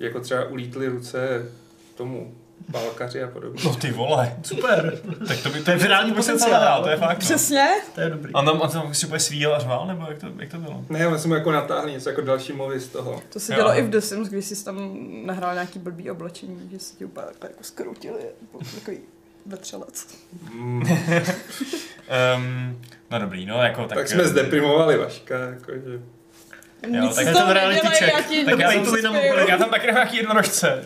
jako 0.00 0.20
třeba 0.20 0.44
ulítly 0.48 0.86
ruce 0.88 1.50
tomu 1.94 2.34
balkaři 2.68 3.22
a 3.22 3.28
podobně. 3.28 3.60
No 3.64 3.74
ty 3.76 3.90
vole, 3.92 4.36
Super. 4.42 4.98
tak 5.28 5.42
to 5.42 5.50
by 5.50 5.60
To 5.60 5.70
je 5.70 5.76
virální 5.76 6.12
potenciál. 6.14 6.82
to 6.82 6.88
je 6.90 6.96
fakt. 6.96 7.18
No. 7.18 7.20
Přesně. 7.20 7.68
To 7.94 8.00
je 8.00 8.10
dobrý. 8.10 8.32
A 8.34 8.42
tam, 8.42 8.62
a 8.62 8.68
tam 8.68 8.94
si 8.94 9.06
úplně 9.06 9.20
svíjel 9.20 9.54
a 9.54 9.58
řval, 9.58 9.86
nebo 9.86 10.06
jak 10.08 10.18
to, 10.18 10.26
jak 10.38 10.50
to 10.50 10.58
bylo? 10.58 10.84
Ne, 10.88 11.06
ale 11.06 11.18
jsem 11.18 11.28
mu 11.30 11.34
jako 11.34 11.52
natáhli 11.52 11.92
něco 11.92 12.08
jako 12.08 12.20
další 12.20 12.52
mluvy 12.52 12.80
z 12.80 12.88
toho. 12.88 13.22
To 13.32 13.40
se 13.40 13.52
Jo. 13.52 13.56
dělo 13.56 13.78
i 13.78 13.82
v 13.82 13.90
The 13.90 13.98
Sims, 13.98 14.28
když 14.28 14.44
jsi 14.44 14.64
tam 14.64 14.96
nahrál 15.26 15.54
nějaký 15.54 15.78
blbý 15.78 16.10
oblečení, 16.10 16.68
že 16.72 16.78
si 16.78 16.96
ti 16.96 17.04
úplně 17.04 17.26
takhle 17.26 17.50
jako 17.50 17.64
skroutili, 17.64 18.18
jako 18.42 18.64
takový 18.74 18.98
vetřelec. 19.46 20.06
Mm, 20.52 20.82
Um, 22.36 22.80
no 23.10 23.18
dobrý, 23.18 23.46
no 23.46 23.62
jako 23.62 23.80
tak... 23.80 23.88
tak, 23.88 23.98
tak 23.98 24.08
jsme 24.08 24.22
eh, 24.22 24.28
zdeprimovali 24.28 24.98
Vaška, 24.98 25.38
jakože. 25.38 26.00
Nic 26.88 27.14
tak 27.16 27.24
ten 27.24 27.48
reality 27.50 27.86
check. 27.88 28.12
Tak 28.44 28.58
já 28.58 28.72
to 28.84 28.96
jsem 28.96 29.12
to. 29.12 29.18
Tak 29.36 29.48
já 29.48 29.56
tam 29.58 29.70
taky 29.70 29.86
nějaký 29.86 30.16
jednorožce. 30.16 30.84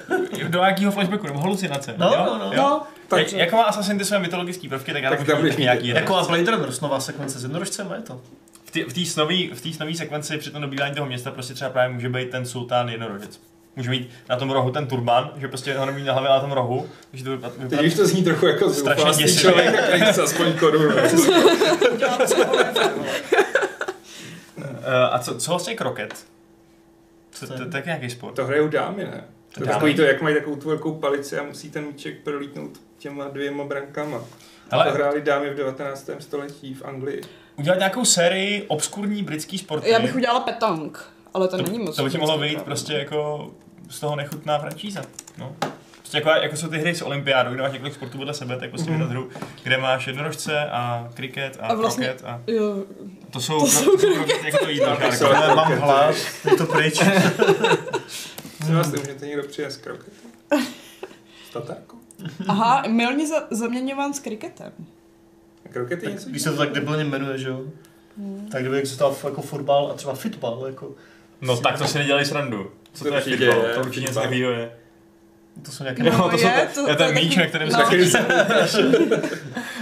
Do 0.49 0.59
nějakého 0.59 0.93
flashbacku, 0.93 1.27
nebo 1.27 1.41
halucinace. 1.41 1.95
No, 1.97 2.07
jo? 2.07 2.23
no, 2.27 2.39
no. 2.39 2.45
Jo? 2.45 2.53
No, 2.63 2.83
Tak, 3.09 3.19
Jak, 3.19 3.33
jako 3.33 3.57
má 3.57 3.63
Assassin 3.63 3.99
ty 3.99 4.05
své 4.05 4.19
mytologické 4.19 4.69
prvky, 4.69 4.93
tak 4.93 5.03
já 5.03 5.11
Tak 5.11 5.19
tam 5.19 5.27
tam 5.27 5.43
taky 5.49 5.63
nějaký 5.63 5.89
jako- 5.89 6.01
Jako 6.01 6.17
a. 6.17 6.25
Blade 6.25 6.51
Runner, 6.51 6.69
nová 6.83 7.01
sekvence 7.01 7.39
s 7.39 7.43
jednorožcem, 7.43 7.93
je 7.97 8.03
to. 8.03 8.21
V 8.65 8.71
té- 8.71 8.85
V 8.85 8.93
té 8.93 9.05
snový, 9.05 9.51
v 9.55 9.61
té 9.61 9.73
snový 9.73 9.97
sekvenci 9.97 10.39
při 10.39 10.51
tom 10.51 10.63
dobývání 10.63 10.95
toho 10.95 11.07
města 11.07 11.31
prostě 11.31 11.55
třeba 11.55 11.71
právě 11.71 11.95
může 11.95 12.09
být 12.09 12.31
ten 12.31 12.47
sultán 12.47 12.89
jednorožec. 12.89 13.41
Může 13.77 13.91
mít 13.91 14.11
na 14.29 14.37
tom 14.37 14.51
rohu 14.51 14.71
ten 14.71 14.87
turban, 14.87 15.31
že 15.37 15.49
prostě 15.49 15.75
ho 15.79 15.87
nemí 15.87 16.05
na 16.05 16.13
hlavě 16.13 16.31
na 16.31 16.41
tom 16.41 16.53
rohu, 16.53 16.89
takže 17.11 17.25
to 17.25 17.31
vypadá, 17.31 17.53
Teď 17.55 17.63
vypadá 17.63 17.83
už 17.89 17.95
to 17.95 18.07
zní 18.07 18.25
trochu 18.25 18.47
jako 18.47 18.71
Strašně 18.71 19.25
děsivě. 19.25 19.43
člověka, 19.43 19.83
který 19.83 20.03
chce 20.03 20.23
aspoň 20.23 20.53
korunu. 20.53 20.97
Eh, 24.59 25.09
a 25.11 25.19
co, 25.19 25.39
co 25.39 25.51
vlastně 25.51 25.75
kroket? 25.75 26.27
To, 27.41 27.47
to, 27.47 27.59
to, 27.59 27.71
to 27.71 27.77
je 27.77 27.83
nějaký 27.87 28.11
sport. 28.11 28.35
To 28.35 28.45
hrajou 28.47 28.69
dámy, 28.69 29.05
ne? 29.05 29.25
To 29.55 29.63
je 29.63 29.67
Dámy. 29.67 29.75
takový 29.75 29.95
to, 29.95 30.03
jak 30.03 30.23
mají 30.23 30.35
takovou 30.35 30.57
tu 30.57 30.69
velkou 30.69 30.95
palici 30.95 31.39
a 31.39 31.43
musí 31.43 31.71
ten 31.71 31.87
míček 31.87 32.23
prolítnout 32.23 32.81
těma 32.99 33.29
dvěma 33.29 33.65
brankama. 33.65 34.21
Ale- 34.71 34.85
to 34.85 34.91
hráli 34.91 35.23
dámy 35.23 35.51
v 35.51 35.57
19. 35.57 36.11
století 36.19 36.75
v 36.75 36.83
Anglii. 36.85 37.23
Udělat 37.57 37.79
nějakou 37.79 38.05
sérii 38.05 38.63
obskurní 38.69 39.23
britský 39.23 39.59
sporty. 39.59 39.91
Já 39.91 40.01
bych 40.01 40.15
udělala 40.17 40.41
petang, 40.41 41.13
ale 41.35 41.49
to, 41.49 41.57
to, 41.57 41.63
není 41.63 41.79
moc. 41.79 41.97
to 41.97 42.05
by 42.05 42.11
ti 42.11 42.19
mohlo 42.19 42.39
vyjít 42.39 42.63
prostě 42.63 42.93
jako 42.93 43.51
z 43.91 44.01
toho 44.01 44.17
nechutná 44.17 44.59
franšíza. 44.59 45.03
No. 45.39 45.57
Prostě 46.07 46.19
jako, 46.19 46.31
jako 46.31 46.57
jsou 46.57 46.69
ty 46.69 46.79
hry 46.79 46.95
s 46.95 47.03
olympiádou, 47.03 47.53
kde 47.53 47.63
máš 47.63 47.73
několik 47.73 47.95
sportů 47.95 48.19
vedle 48.19 48.35
sebe, 48.35 48.57
tak 48.57 48.71
prostě 48.71 48.91
Mhm. 48.91 48.99
vydat 48.99 49.11
hru, 49.11 49.31
kde 49.63 49.79
máš 49.79 50.07
jednorožce 50.07 50.61
a 50.71 51.09
kriket 51.15 51.57
a, 51.61 51.67
A 51.67 51.75
vlastně- 51.75 52.07
kroket 52.07 52.25
a 52.27 52.41
Jo, 52.47 52.85
to 53.31 53.41
jsou, 53.41 53.61
to 53.61 53.67
jsou 53.67 53.97
kroket, 53.97 54.45
jako 54.45 54.59
to 54.65 54.69
jídlo. 54.71 54.97
Jsou- 55.13 55.27
Ale 55.27 55.55
mám 55.57 55.73
hlad, 55.73 56.15
je 56.51 56.57
to 56.57 56.67
pryč. 56.67 56.95
Co 58.67 58.73
vás 58.73 58.93
můžete 58.93 59.27
někdo 59.27 59.43
přijet 59.43 59.73
s 59.73 59.77
kroketem? 59.77 60.31
S 61.49 61.53
tatárkou? 61.53 61.97
Aha, 62.49 62.85
milně 62.89 63.27
za, 63.29 63.37
zaměňován 63.51 64.15
s 64.15 64.19
kriketem. 64.21 64.73
A 65.65 65.69
kroket 65.69 66.03
je 66.03 66.11
něco 66.11 66.29
Když 66.31 66.43
se 66.43 66.51
to 66.51 66.57
tak 66.57 66.73
debilně 66.73 67.05
jmenuje, 67.05 67.39
že 67.39 67.49
jo? 67.49 67.63
Tak 68.53 68.61
kdyby 68.63 68.79
existoval 68.79 69.17
jako 69.25 69.43
fotbal 69.43 69.91
a 69.91 69.95
třeba 69.95 70.15
fitbal, 70.15 70.63
jako, 70.67 70.91
No 71.41 71.57
tak 71.57 71.79
to 71.79 71.87
si 71.87 71.99
nedělali 71.99 72.25
srandu. 72.25 72.71
Co 72.93 73.05
to, 73.05 73.11
To 73.11 73.17
je 73.17 73.21
fitbal? 73.23 73.63
To 73.75 73.81
určitě 73.81 74.01
něco 74.01 74.21
takového 74.21 74.51
je. 74.53 74.71
To 75.63 75.71
jsou 75.73 75.85
nějaké... 75.85 76.03
No, 76.03 76.31
to, 76.31 76.39
jsou, 76.39 76.47
je, 76.47 76.69
to, 76.75 76.83
to- 76.83 76.89
je 76.91 76.97
to 76.97 77.05
ten 77.05 77.17
je 77.17 77.23
míč, 77.23 77.35
taky- 77.35 77.41
na 77.41 77.47
kterém 77.47 77.69
no. 77.69 78.07
se 78.07 78.19
točí. 78.61 79.07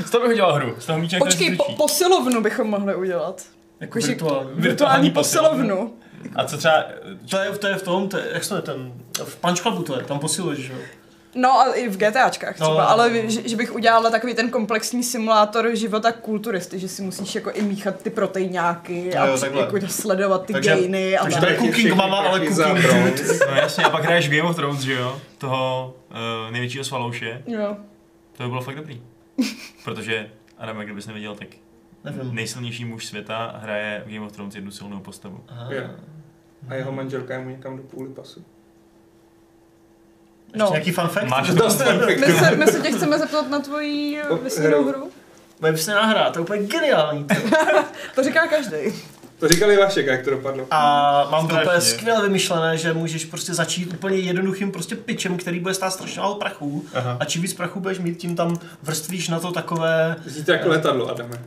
Z 0.06 0.10
toho 0.10 0.22
bych 0.22 0.32
udělal 0.32 0.52
hru. 0.54 0.74
Z 0.78 0.86
toho 0.86 0.98
míče, 0.98 1.18
Počkej, 1.18 1.56
po, 1.56 1.72
posilovnu 1.72 2.40
bychom 2.42 2.68
mohli 2.70 2.94
udělat. 2.94 3.42
Jako 3.80 3.98
virtuální. 3.98 4.50
Virtuální 4.54 5.10
posilovnu. 5.10 5.58
posilovnu. 5.58 5.94
A 6.36 6.44
co 6.44 6.56
třeba... 6.58 6.84
To 7.30 7.38
je, 7.38 7.50
to 7.58 7.66
je 7.66 7.74
v 7.74 7.82
tom, 7.82 8.08
to 8.08 8.16
je, 8.18 8.24
jak 8.32 8.44
se 8.44 8.48
to 8.50 8.56
je 8.56 8.62
ten, 8.62 8.92
v 9.24 9.36
Punch 9.36 9.60
Clubu 9.60 9.82
to 9.82 9.96
je, 9.96 10.04
tam 10.04 10.18
posiluješ, 10.18 10.58
že 10.58 10.72
jo? 10.72 10.78
No 11.34 11.60
a 11.60 11.72
i 11.74 11.88
v 11.88 11.96
GTAčkách 11.96 12.54
třeba, 12.54 12.68
No. 12.70 12.74
no. 12.76 12.88
ale 12.90 13.30
že, 13.30 13.48
že, 13.48 13.56
bych 13.56 13.74
udělala 13.74 14.10
takový 14.10 14.34
ten 14.34 14.50
komplexní 14.50 15.02
simulátor 15.02 15.76
života 15.76 16.12
kulturisty, 16.12 16.78
že 16.78 16.88
si 16.88 17.02
musíš 17.02 17.34
jako 17.34 17.50
i 17.50 17.62
míchat 17.62 18.02
ty 18.02 18.10
proteináky 18.10 19.14
a 19.14 19.26
jo, 19.26 19.38
takhle. 19.38 19.60
jako 19.60 19.78
sledovat 19.88 20.46
ty 20.46 20.52
Takže- 20.52 20.70
gainy 20.70 21.16
a 21.18 21.22
takže 21.22 21.40
tak. 21.40 21.44
to 21.44 21.50
je 21.52 21.58
Cooking 21.58 21.94
Mama, 21.94 22.16
ale 22.18 22.40
Cooking. 22.46 22.76
Dude. 22.76 23.14
No 23.50 23.56
jasně, 23.56 23.84
a 23.84 23.90
pak 23.90 24.04
hraješ 24.04 24.28
Game 24.30 24.42
of 24.42 24.56
Thrones, 24.56 24.80
že 24.80 24.92
jo? 24.92 25.20
Toho 25.38 25.94
uh, 26.10 26.52
největšího 26.52 26.84
svalouše. 26.84 27.42
Jo. 27.46 27.76
To 28.36 28.42
by 28.42 28.48
bylo 28.48 28.60
fakt 28.62 28.76
dobrý. 28.76 29.02
Protože 29.84 30.30
Adam, 30.58 30.78
kdybys 30.78 31.06
nevěděl, 31.06 31.34
tak 31.34 31.48
Nevím. 32.04 32.34
nejsilnější 32.34 32.84
muž 32.84 33.06
světa 33.06 33.54
hraje 33.62 34.02
v 34.06 34.12
Game 34.14 34.26
of 34.26 34.32
Thrones 34.32 34.54
jednu 34.54 34.70
silnou 34.70 35.00
postavu. 35.00 35.40
Aha. 35.48 35.72
Je. 35.72 35.90
A 36.68 36.74
jeho 36.74 36.92
manželka 36.92 37.34
je 37.34 37.40
mu 37.40 37.50
někam 37.50 37.76
do 37.76 37.82
půly 37.82 38.08
pasu. 38.08 38.44
Ještě 40.54 40.64
No. 40.64 40.70
nějaký 40.70 40.92
fun 40.92 41.08
fact? 41.08 41.26
Máš 41.28 41.50
To 41.58 41.70
jsem 41.70 42.00
My 42.20 42.32
se, 42.32 42.56
my 42.56 42.66
se 42.66 42.80
tě 42.80 42.92
chceme 42.92 43.18
zeptat 43.18 43.50
na 43.50 43.58
tvoji 43.58 44.22
O, 44.22 44.36
vysněnou 44.36 44.84
hru. 44.84 45.10
Bude 45.60 45.76
se 45.78 45.94
nahrát, 45.94 46.32
to 46.32 46.38
je 46.38 46.42
úplně 46.42 46.66
geniální. 46.66 47.26
To 48.14 48.22
říká 48.22 48.46
každý. 48.46 48.76
To 49.38 49.48
říkali 49.48 49.76
Vašek, 49.76 50.06
jak 50.06 50.24
to 50.24 50.30
dopadlo. 50.30 50.66
A 50.70 51.28
mám 51.30 51.48
to 51.48 51.54
úplně 51.62 51.80
skvěle 51.80 52.22
vymyšlené, 52.22 52.76
že 52.76 52.92
můžeš 52.92 53.24
prostě 53.24 53.54
začít 53.54 53.92
úplně 53.94 54.16
jednoduchým 54.16 54.72
prostě 54.72 54.96
pitchem, 54.96 55.36
který 55.36 55.60
bude 55.60 55.74
stát 55.74 55.90
strašně 55.90 56.20
málo 56.20 56.34
prachů. 56.34 56.84
Aha. 56.94 57.16
A 57.20 57.24
čím 57.24 57.42
víc 57.42 57.54
prachu 57.54 57.80
budeš 57.80 57.98
mít, 57.98 58.18
tím 58.18 58.36
tam 58.36 58.56
vrstvíš 58.82 59.28
na 59.28 59.40
to 59.40 59.52
takové 59.52 60.16
Zní 60.26 60.44
to 60.44 60.52
jako 60.52 60.68
letadlo, 60.68 61.10
Adame. 61.10 61.42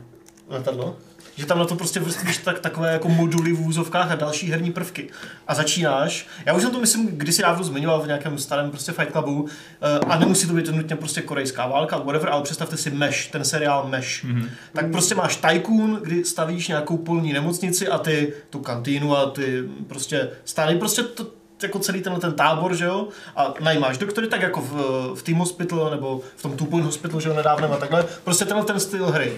letadlo. 0.48 0.96
Že 1.38 1.46
tam 1.46 1.58
na 1.58 1.64
to 1.64 1.74
prostě 1.74 2.00
vrstvíš 2.00 2.36
tak, 2.36 2.58
takové 2.58 2.92
jako 2.92 3.08
moduly 3.08 3.52
v 3.52 3.66
úzovkách 3.66 4.10
a 4.10 4.14
další 4.14 4.50
herní 4.50 4.72
prvky. 4.72 5.08
A 5.46 5.54
začínáš. 5.54 6.26
Já 6.46 6.54
už 6.54 6.62
jsem 6.62 6.70
to 6.70 6.80
myslím 6.80 7.06
kdysi 7.06 7.42
dávno 7.42 7.64
zmiňoval 7.64 8.00
v 8.00 8.06
nějakém 8.06 8.38
starém 8.38 8.70
prostě 8.70 8.92
Fight 8.92 9.12
Clubu. 9.12 9.48
eh, 9.82 9.98
A 9.98 10.18
nemusí 10.18 10.46
to 10.46 10.52
být 10.52 10.68
nutně 10.68 10.96
prostě 10.96 11.22
korejská 11.22 11.66
válka, 11.66 11.98
whatever, 11.98 12.28
ale 12.28 12.42
představte 12.42 12.76
si 12.76 12.90
Mesh, 12.90 13.30
ten 13.30 13.44
seriál 13.44 13.86
Mesh. 13.88 14.24
Mhm. 14.24 14.48
Tak 14.72 14.90
prostě 14.90 15.14
máš 15.14 15.36
Tycoon, 15.36 16.00
kdy 16.02 16.24
stavíš 16.24 16.68
nějakou 16.68 16.96
polní 16.96 17.32
nemocnici 17.32 17.88
a 17.88 17.98
ty 17.98 18.32
tu 18.50 18.58
kantýnu 18.58 19.16
a 19.16 19.30
ty 19.30 19.62
prostě 19.88 20.30
stály 20.44 20.76
prostě 20.78 21.02
to, 21.02 21.26
jako 21.62 21.78
celý 21.78 22.00
tenhle 22.02 22.20
ten 22.20 22.32
tábor, 22.32 22.74
že 22.76 22.84
jo, 22.84 23.08
a 23.36 23.54
najímáš 23.60 23.98
doktory 23.98 24.26
tak 24.26 24.42
jako 24.42 24.60
v, 24.60 24.72
v 25.14 25.22
Team 25.22 25.38
Hospital 25.38 25.90
nebo 25.90 26.20
v 26.36 26.42
tom 26.42 26.56
Two 26.56 26.66
Point 26.66 26.86
Hospital, 26.86 27.20
že 27.20 27.28
jo, 27.28 27.34
nedávnem 27.34 27.72
a 27.72 27.76
takhle, 27.76 28.04
prostě 28.24 28.44
tenhle 28.44 28.64
ten 28.64 28.80
styl 28.80 29.06
hry. 29.06 29.32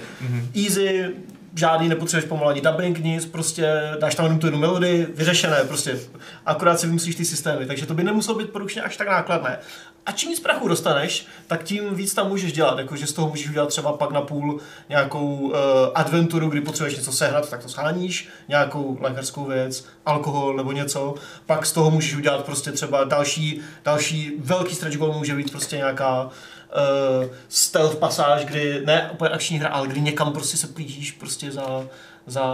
Easy, 0.64 1.10
žádný 1.54 1.88
nepotřebuješ 1.88 2.28
pomalu 2.28 2.48
ani 2.48 2.60
dubbing, 2.60 2.98
nic, 2.98 3.26
prostě 3.26 3.96
dáš 4.00 4.14
tam 4.14 4.24
jenom 4.26 4.38
tu 4.38 4.46
jednu 4.46 4.60
melodii, 4.60 5.06
vyřešené, 5.14 5.64
prostě 5.68 5.98
akorát 6.46 6.80
si 6.80 6.86
vymyslíš 6.86 7.14
ty 7.14 7.24
systémy, 7.24 7.66
takže 7.66 7.86
to 7.86 7.94
by 7.94 8.04
nemuselo 8.04 8.38
být 8.38 8.50
produkčně 8.50 8.82
až 8.82 8.96
tak 8.96 9.08
nákladné. 9.08 9.58
A 10.06 10.12
čím 10.12 10.30
víc 10.30 10.40
prachu 10.40 10.68
dostaneš, 10.68 11.26
tak 11.46 11.62
tím 11.62 11.94
víc 11.94 12.14
tam 12.14 12.28
můžeš 12.28 12.52
dělat, 12.52 12.78
jakože 12.78 13.06
z 13.06 13.12
toho 13.12 13.28
můžeš 13.28 13.48
udělat 13.48 13.68
třeba 13.68 13.92
pak 13.92 14.10
na 14.10 14.20
půl 14.20 14.60
nějakou 14.88 15.36
uh, 15.36 15.54
adventuru, 15.94 16.48
kdy 16.48 16.60
potřebuješ 16.60 16.96
něco 16.96 17.12
sehnat, 17.12 17.50
tak 17.50 17.62
to 17.62 17.68
sháníš, 17.68 18.28
nějakou 18.48 18.98
lékařskou 19.00 19.44
věc, 19.44 19.86
alkohol 20.06 20.56
nebo 20.56 20.72
něco, 20.72 21.14
pak 21.46 21.66
z 21.66 21.72
toho 21.72 21.90
můžeš 21.90 22.16
udělat 22.16 22.44
prostě 22.44 22.72
třeba 22.72 23.04
další, 23.04 23.60
další 23.84 24.32
velký 24.38 24.74
stretch 24.74 24.96
goal 24.96 25.12
může 25.12 25.34
být 25.34 25.50
prostě 25.50 25.76
nějaká 25.76 26.30
uh, 26.72 27.30
stealth 27.48 27.96
pasáž, 27.96 28.44
kdy 28.44 28.82
ne 28.84 29.10
úplně 29.12 29.30
akční 29.30 29.58
hra, 29.58 29.68
ale 29.68 29.88
kdy 29.88 30.00
někam 30.00 30.32
prostě 30.32 30.56
se 30.56 30.66
plížíš 30.66 31.12
prostě 31.12 31.52
za, 31.52 31.84
za 32.26 32.44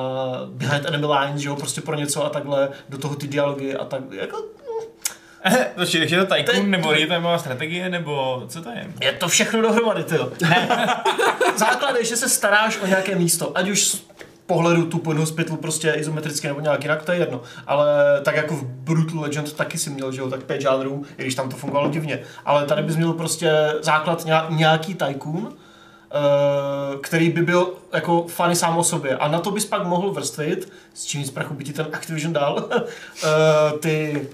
behind 0.47 0.87
enemy 0.87 1.07
lines, 1.07 1.41
že 1.41 1.49
jo, 1.49 1.57
prostě 1.57 1.81
pro 1.81 1.95
něco 1.95 2.25
a 2.25 2.29
takhle, 2.29 2.69
do 2.89 2.99
toho 2.99 3.17
ty 3.17 3.27
dialogy 3.27 3.75
a 3.75 3.85
tak, 3.85 4.03
jako 4.13 4.45
Počkej, 5.75 6.01
takže 6.01 6.17
je 6.17 6.25
to 6.27 6.35
Tycoon, 6.35 6.71
nebo 6.71 6.93
je 6.93 7.07
to 7.07 7.13
taková 7.13 7.39
strategie, 7.39 7.89
nebo 7.89 8.43
co 8.49 8.63
to 8.63 8.71
je? 8.71 8.87
Je 9.01 9.13
to 9.13 9.29
všechno 9.29 9.63
dohromady, 9.63 10.05
ty 10.05 10.15
jo. 10.15 10.33
Základ 11.57 11.97
je, 11.97 12.05
že 12.05 12.17
se 12.17 12.29
staráš 12.29 12.79
o 12.83 12.87
nějaké 12.87 13.15
místo, 13.15 13.59
ať 13.59 13.69
už 13.69 13.97
pohledu 14.47 14.87
tu 14.87 14.99
point 14.99 15.21
hospital 15.21 15.57
prostě 15.57 15.93
izometricky 15.93 16.47
nebo 16.47 16.61
nějak 16.61 16.83
jinak, 16.83 17.03
to 17.03 17.13
je 17.13 17.19
jedno. 17.19 17.41
Ale 17.67 17.87
tak 18.25 18.37
jako 18.37 18.55
v 18.57 18.65
Brutal 18.65 19.21
Legend 19.21 19.53
taky 19.53 19.79
si 19.79 19.91
měl, 19.91 20.13
že 20.13 20.21
jo, 20.21 20.31
tak 20.31 20.43
pět 20.45 20.61
žánrů, 20.61 21.05
i 21.19 21.23
když 21.23 21.35
tam 21.35 21.49
to 21.49 21.57
fungovalo 21.57 21.91
divně. 21.91 22.21
Ale 22.45 22.65
tady 22.67 22.83
bys 22.83 22.97
měl 22.97 23.13
prostě 23.13 23.53
základ 23.83 24.25
nějak- 24.25 24.51
nějaký 24.51 24.95
tycoon, 24.95 25.53
eh, 25.53 26.99
který 27.01 27.31
by 27.31 27.43
byl 27.43 27.73
jako 27.93 28.27
funny 28.29 28.57
sám 28.57 28.79
o 28.79 28.85
sobě. 28.85 29.17
A 29.17 29.29
na 29.29 29.39
to 29.39 29.51
bys 29.51 29.65
pak 29.65 29.87
mohl 29.87 30.11
vrstvit, 30.13 30.73
s 30.95 31.05
čím 31.05 31.25
z 31.25 31.31
prachu 31.31 31.55
by 31.55 31.65
ti 31.65 31.73
ten 31.73 31.87
Activision 31.93 32.33
dal, 32.33 32.69
eh, 33.25 33.79
ty 33.79 34.29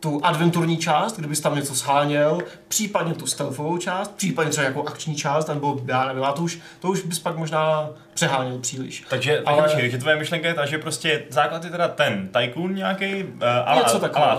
tu 0.00 0.20
adventurní 0.22 0.76
část, 0.76 1.18
kdybys 1.18 1.40
tam 1.40 1.54
něco 1.56 1.74
sháněl, 1.74 2.38
případně 2.68 3.14
tu 3.14 3.26
stealthovou 3.26 3.78
část, 3.78 4.14
případně 4.16 4.50
třeba 4.50 4.64
jako 4.66 4.84
akční 4.88 5.14
část, 5.16 5.48
nebo 5.48 5.80
já 5.86 6.06
nevím, 6.06 6.24
a 6.24 6.32
to 6.32 6.42
už, 6.42 6.58
to 6.80 6.88
už 6.88 7.02
bys 7.02 7.18
pak 7.18 7.36
možná 7.36 7.88
přeháněl 8.14 8.58
příliš. 8.58 9.04
Takže, 9.10 9.40
Ale- 9.46 9.60
ale... 9.62 9.74
takže 9.74 9.98
tvoje 9.98 10.16
myšlenka 10.16 10.48
je 10.48 10.54
ta, 10.54 10.66
že 10.66 10.78
prostě 10.78 11.22
základ 11.28 11.64
je 11.64 11.70
teda 11.70 11.88
ten 11.88 12.28
Tycoon 12.28 12.74
nějaký, 12.74 13.24
uh, 13.24 13.30
ale, 13.66 13.84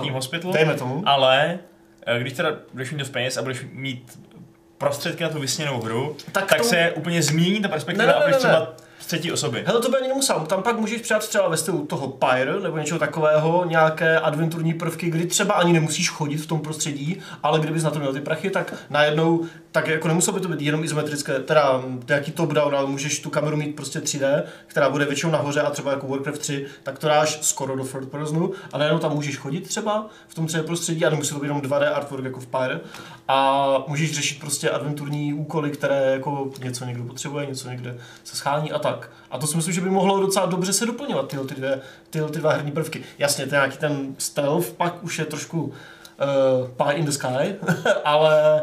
Team 0.02 0.14
Hospital, 0.14 0.52
Dejme 0.54 0.74
tomu. 0.74 1.04
ale 1.06 1.60
eh, 2.06 2.20
když 2.20 2.34
teda 2.34 2.50
budeš 2.74 2.92
mít 2.92 2.98
dost 2.98 3.10
peněz 3.10 3.38
a 3.38 3.42
budeš 3.42 3.66
mít 3.72 4.20
prostředky 4.78 5.24
na 5.24 5.30
tu 5.30 5.40
vysněnou 5.40 5.82
hru, 5.82 6.16
Tak 6.26 6.34
tak, 6.34 6.46
tak 6.50 6.58
to- 6.58 6.64
se 6.68 6.92
úplně 6.96 7.22
změní 7.24 7.62
ta 7.62 7.68
perspektiva 7.68 8.06
Ne, 8.06 8.12
ne, 8.12 8.18
a 8.18 8.20
ne, 8.20 8.26
budeš 8.26 8.44
ne, 8.44 8.50
ne. 8.50 8.56
třeba 8.56 8.74
z 9.00 9.06
třetí 9.06 9.32
osoby. 9.32 9.64
Hele, 9.68 9.82
to 9.82 9.90
by 9.90 9.98
ani 9.98 10.08
nemusel. 10.08 10.40
Tam 10.40 10.64
pak 10.64 10.80
můžeš 10.80 11.02
přijat 11.02 11.28
třeba 11.28 11.48
ve 11.48 11.58
stylu 11.58 11.86
toho 11.86 12.08
Pyre 12.08 12.60
nebo 12.60 12.78
něčeho 12.78 13.00
takového, 13.00 13.66
nějaké 13.66 14.20
adventurní 14.20 14.74
prvky, 14.74 15.10
kdy 15.10 15.26
třeba 15.26 15.54
ani 15.54 15.74
nemusíš 15.74 16.10
chodit 16.10 16.38
v 16.38 16.48
tom 16.48 16.60
prostředí, 16.60 17.20
ale 17.44 17.60
kdybys 17.60 17.84
na 17.84 17.90
to 17.90 18.00
měl 18.00 18.14
ty 18.14 18.22
prachy, 18.22 18.50
tak 18.50 18.74
najednou, 18.90 19.46
tak 19.72 19.88
jako 19.88 20.08
nemuselo 20.08 20.36
by 20.38 20.42
to 20.42 20.50
být 20.50 20.62
jenom 20.62 20.84
izometrické, 20.84 21.40
teda 21.40 21.82
nějaký 22.08 22.32
top 22.32 22.54
down, 22.54 22.76
ale 22.76 22.90
můžeš 22.90 23.20
tu 23.20 23.30
kameru 23.30 23.58
mít 23.58 23.76
prostě 23.76 24.00
3D, 24.00 24.44
která 24.68 24.90
bude 24.90 25.06
většinou 25.06 25.32
nahoře 25.32 25.62
a 25.62 25.70
třeba 25.70 25.92
jako 25.92 26.08
Warcraft 26.08 26.42
3, 26.42 26.66
tak 26.84 27.00
to 27.00 27.08
dáš 27.08 27.40
skoro 27.42 27.76
do 27.76 27.84
third 27.84 28.10
personu 28.10 28.52
a 28.74 28.78
najednou 28.78 29.00
tam 29.00 29.12
můžeš 29.12 29.38
chodit 29.38 29.62
třeba 29.62 30.08
v 30.28 30.36
tom 30.36 30.46
3D 30.46 30.64
prostředí 30.64 31.06
a 31.06 31.10
nemusí 31.10 31.34
to 31.34 31.40
být 31.40 31.48
jenom 31.48 31.62
2D 31.62 31.94
artwork 31.96 32.24
jako 32.24 32.40
v 32.40 32.48
Pyre 32.48 32.80
a 33.28 33.68
můžeš 33.88 34.16
řešit 34.16 34.40
prostě 34.40 34.70
adventurní 34.70 35.34
úkoly, 35.34 35.72
které 35.72 36.12
jako 36.14 36.52
něco 36.64 36.86
někdo 36.86 37.04
potřebuje, 37.04 37.46
něco 37.46 37.70
někde 37.70 37.98
se 38.24 38.36
schání 38.36 38.72
a 38.72 38.80
tak. 38.80 38.89
A 39.32 39.38
to 39.38 39.48
si 39.48 39.56
myslím, 39.56 39.74
že 39.74 39.82
by 39.82 39.90
mohlo 39.90 40.20
docela 40.20 40.46
dobře 40.46 40.74
se 40.74 40.86
doplňovat 40.86 41.28
tyhle 41.28 41.46
ty, 41.46 41.56
dvě, 41.56 41.82
tyhle 42.10 42.30
ty 42.30 42.40
dva 42.40 42.52
herní 42.52 42.72
prvky. 42.72 43.04
Jasně, 43.20 43.44
je 43.44 43.50
nějaký 43.52 43.78
ten 43.78 44.16
stealth, 44.18 44.72
pak 44.72 45.04
už 45.04 45.20
je 45.20 45.26
trošku 45.26 45.64
uh, 45.64 45.72
pie 46.86 46.98
in 46.98 47.06
the 47.06 47.12
sky, 47.12 47.56
ale 48.04 48.62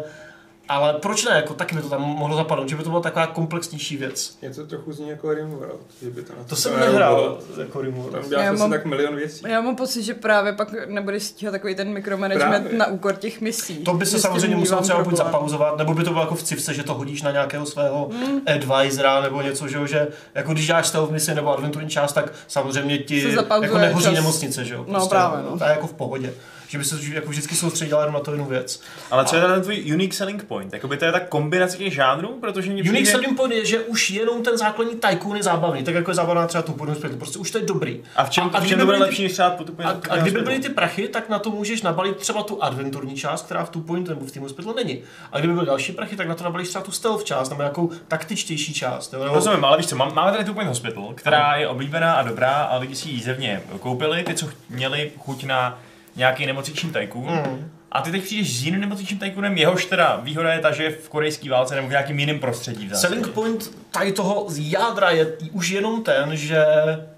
Ale 0.68 0.92
proč 0.92 1.24
ne, 1.24 1.32
jako 1.36 1.54
taky 1.54 1.76
by 1.76 1.82
to 1.82 1.88
tam 1.88 2.02
mohlo 2.02 2.36
zapadnout, 2.36 2.68
že 2.68 2.76
by 2.76 2.82
to 2.82 2.88
byla 2.90 3.02
taková 3.02 3.26
komplexnější 3.26 3.96
věc. 3.96 4.38
Něco 4.42 4.66
trochu 4.66 4.92
zní 4.92 5.08
jako 5.08 5.34
Rimworld, 5.34 5.80
že 6.02 6.10
by 6.10 6.22
to 6.22 6.32
na 6.38 6.44
To 6.44 6.56
jsem 6.56 6.72
bylo. 6.74 6.86
nehrál 6.86 7.38
jako 7.60 7.80
Rimworld. 7.80 8.12
Tam 8.12 8.28
děláš 8.28 8.44
Já 8.44 8.52
mám- 8.52 8.70
tak 8.70 8.84
milion 8.84 9.16
věcí. 9.16 9.44
Já 9.48 9.60
mám 9.60 9.76
pocit, 9.76 10.02
že 10.02 10.14
právě 10.14 10.52
pak 10.52 10.68
nebude 10.86 11.20
stíhat 11.20 11.50
takový 11.50 11.74
ten 11.74 11.92
mikromanagement 11.92 12.62
Právě. 12.62 12.78
na 12.78 12.86
úkor 12.86 13.14
těch 13.16 13.40
misí. 13.40 13.76
To 13.78 13.94
by 13.94 14.06
se 14.06 14.18
samozřejmě 14.20 14.56
muselo 14.56 14.80
třeba 14.82 15.02
buď 15.04 15.16
zapauzovat, 15.16 15.78
nebo 15.78 15.94
by 15.94 16.04
to 16.04 16.10
bylo 16.10 16.22
jako 16.22 16.34
v 16.34 16.42
civce, 16.42 16.74
že 16.74 16.82
to 16.82 16.94
hodíš 16.94 17.22
na 17.22 17.30
nějakého 17.30 17.66
svého 17.66 18.08
Hmm. 18.12 18.40
advisora 18.46 19.20
nebo 19.20 19.42
něco, 19.42 19.68
že, 19.68 19.76
jo, 19.76 19.86
že 19.86 20.08
jako 20.34 20.52
když 20.52 20.66
děláš 20.66 20.86
stealth 20.86 21.10
misi 21.10 21.34
nebo 21.34 21.52
adventurní 21.56 21.88
část, 21.88 22.12
tak 22.12 22.32
samozřejmě 22.48 22.98
ti 22.98 23.34
jako 23.62 23.78
nehoří 23.78 24.04
čas. 24.04 24.14
nemocnice, 24.14 24.64
že 24.64 24.74
jo. 24.74 24.84
No, 24.88 25.06
právě, 25.08 25.38
no. 25.50 25.58
To 25.58 25.64
je 25.64 25.70
jako 25.70 25.86
v 25.86 25.92
pohodě. 25.92 26.32
Že 26.68 26.78
by 26.78 26.84
se 26.84 26.96
jako 27.12 27.28
vždycky 27.28 27.54
soustředila 27.54 28.00
jenom 28.00 28.14
na 28.14 28.20
to 28.20 28.30
jednu 28.30 28.44
věc. 28.46 28.80
Ale 29.10 29.24
co 29.24 29.36
je 29.36 29.42
ten 29.42 29.62
tvůj 29.62 29.92
unique 29.94 30.14
selling 30.14 30.44
point? 30.44 30.72
Jakoby 30.72 30.96
to 30.96 31.04
je 31.04 31.12
ta 31.12 31.20
kombinace 31.20 31.76
těch 31.78 31.94
žánrů, 31.94 32.38
protože 32.40 32.70
mě 32.72 32.82
Unique 32.82 32.92
přijde- 32.94 33.10
selling 33.10 33.36
point 33.36 33.52
je, 33.54 33.64
že 33.66 33.80
už 33.80 34.10
jenom 34.10 34.42
ten 34.42 34.58
základní 34.58 34.94
tycoon 34.94 35.36
je 35.36 35.42
zábavný, 35.42 35.82
tak 35.84 35.94
jako 35.94 36.10
je 36.10 36.14
zábavná 36.14 36.46
třeba 36.46 36.62
tu 36.62 36.72
podnost 36.72 37.00
prostě 37.18 37.38
už 37.38 37.50
to 37.50 37.58
je 37.58 37.64
dobrý. 37.64 38.00
A 38.16 38.24
v 38.24 38.30
čem, 38.30 38.44
A- 38.44 38.56
a 38.56 38.60
v 38.60 38.66
čem 38.66 38.66
kdyby 38.66 38.80
to 38.80 38.86
bude 38.86 38.96
byly- 38.98 39.06
lepší 39.08 39.22
než 39.22 39.32
třeba 39.32 39.50
potupně? 39.50 39.84
A, 39.84 39.96
a 40.10 40.16
kdyby 40.16 40.40
byly 40.40 40.58
ty 40.58 40.68
prachy, 40.68 41.08
tak 41.08 41.28
na 41.28 41.38
to 41.38 41.50
můžeš 41.50 41.82
nabalit 41.82 42.16
třeba 42.16 42.42
tu 42.42 42.62
adventurní 42.64 43.16
část, 43.16 43.44
která 43.46 43.64
v 43.64 43.70
tu 43.70 43.80
point 43.80 44.08
nebo 44.08 44.24
v 44.26 44.30
Team 44.32 44.42
Hospital 44.42 44.74
není. 44.74 45.02
A 45.32 45.38
kdyby 45.38 45.54
byly 45.54 45.66
další 45.66 45.92
prachy, 45.92 46.16
tak 46.16 46.28
na 46.28 46.34
to 46.34 46.44
nabalíš 46.44 46.68
třeba 46.68 46.84
tu 46.84 46.90
stealth 46.92 47.24
část, 47.24 47.48
nebo 47.48 47.62
nějakou 47.62 47.90
taktičtější 48.08 48.74
část. 48.74 49.12
Jo? 49.12 49.22
Nebo- 49.24 49.34
Rozumím, 49.34 49.64
ale 49.64 49.76
víš 49.76 49.86
co, 49.86 49.96
mám- 49.96 50.14
máme 50.14 50.32
tady 50.32 50.44
tu 50.44 50.54
Point 50.54 50.68
Hospital, 50.68 51.12
která 51.14 51.56
je 51.56 51.68
oblíbená 51.68 52.12
a 52.14 52.22
dobrá 52.22 52.52
a 52.52 52.76
lidi 52.78 52.94
si 52.96 53.08
ji 53.08 53.22
zevně 53.22 53.62
koupili, 53.80 54.22
ty, 54.22 54.34
co 54.34 54.48
měli 54.70 55.12
chuť 55.18 55.44
na 55.44 55.78
nějaký 56.16 56.46
nemocniční 56.46 56.90
tycoon. 56.90 57.32
Mm. 57.32 57.70
A 57.92 58.00
ty 58.00 58.10
teď 58.10 58.22
přijdeš 58.22 58.58
s 58.58 58.64
jiným 58.64 58.80
nemocničním 58.80 59.18
tycoonem, 59.18 59.58
jehož 59.58 59.84
teda 59.84 60.20
výhoda 60.22 60.52
je 60.52 60.60
ta, 60.60 60.72
že 60.72 60.82
je 60.82 60.90
v 60.90 61.08
korejské 61.08 61.50
válce 61.50 61.74
nebo 61.74 61.88
v 61.88 61.90
nějakém 61.90 62.18
jiném 62.18 62.38
prostředí. 62.38 62.88
v. 62.88 62.96
Selling 62.96 63.28
point 63.28 63.70
tady 63.90 64.12
toho 64.12 64.44
z 64.48 64.72
jádra 64.72 65.10
je 65.10 65.32
už 65.52 65.68
jenom 65.68 66.02
ten, 66.02 66.36
že, 66.36 66.64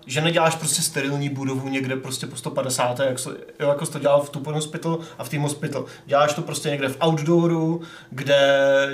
že 0.06 0.20
neděláš 0.20 0.54
prostě 0.54 0.82
sterilní 0.82 1.28
budovu 1.28 1.68
někde 1.68 1.96
prostě 1.96 2.26
po 2.26 2.36
150. 2.36 3.00
Jak, 3.00 3.18
so, 3.18 3.40
jo, 3.60 3.68
jako 3.68 3.86
jsi 3.86 3.92
to 3.92 3.98
dělal 3.98 4.20
v 4.20 4.30
Tupon 4.30 4.54
Hospital 4.54 4.98
a 5.18 5.24
v 5.24 5.28
Team 5.28 5.42
Hospital. 5.42 5.84
Děláš 6.06 6.34
to 6.34 6.42
prostě 6.42 6.70
někde 6.70 6.88
v 6.88 6.96
outdooru, 7.06 7.82
kde 8.10 8.40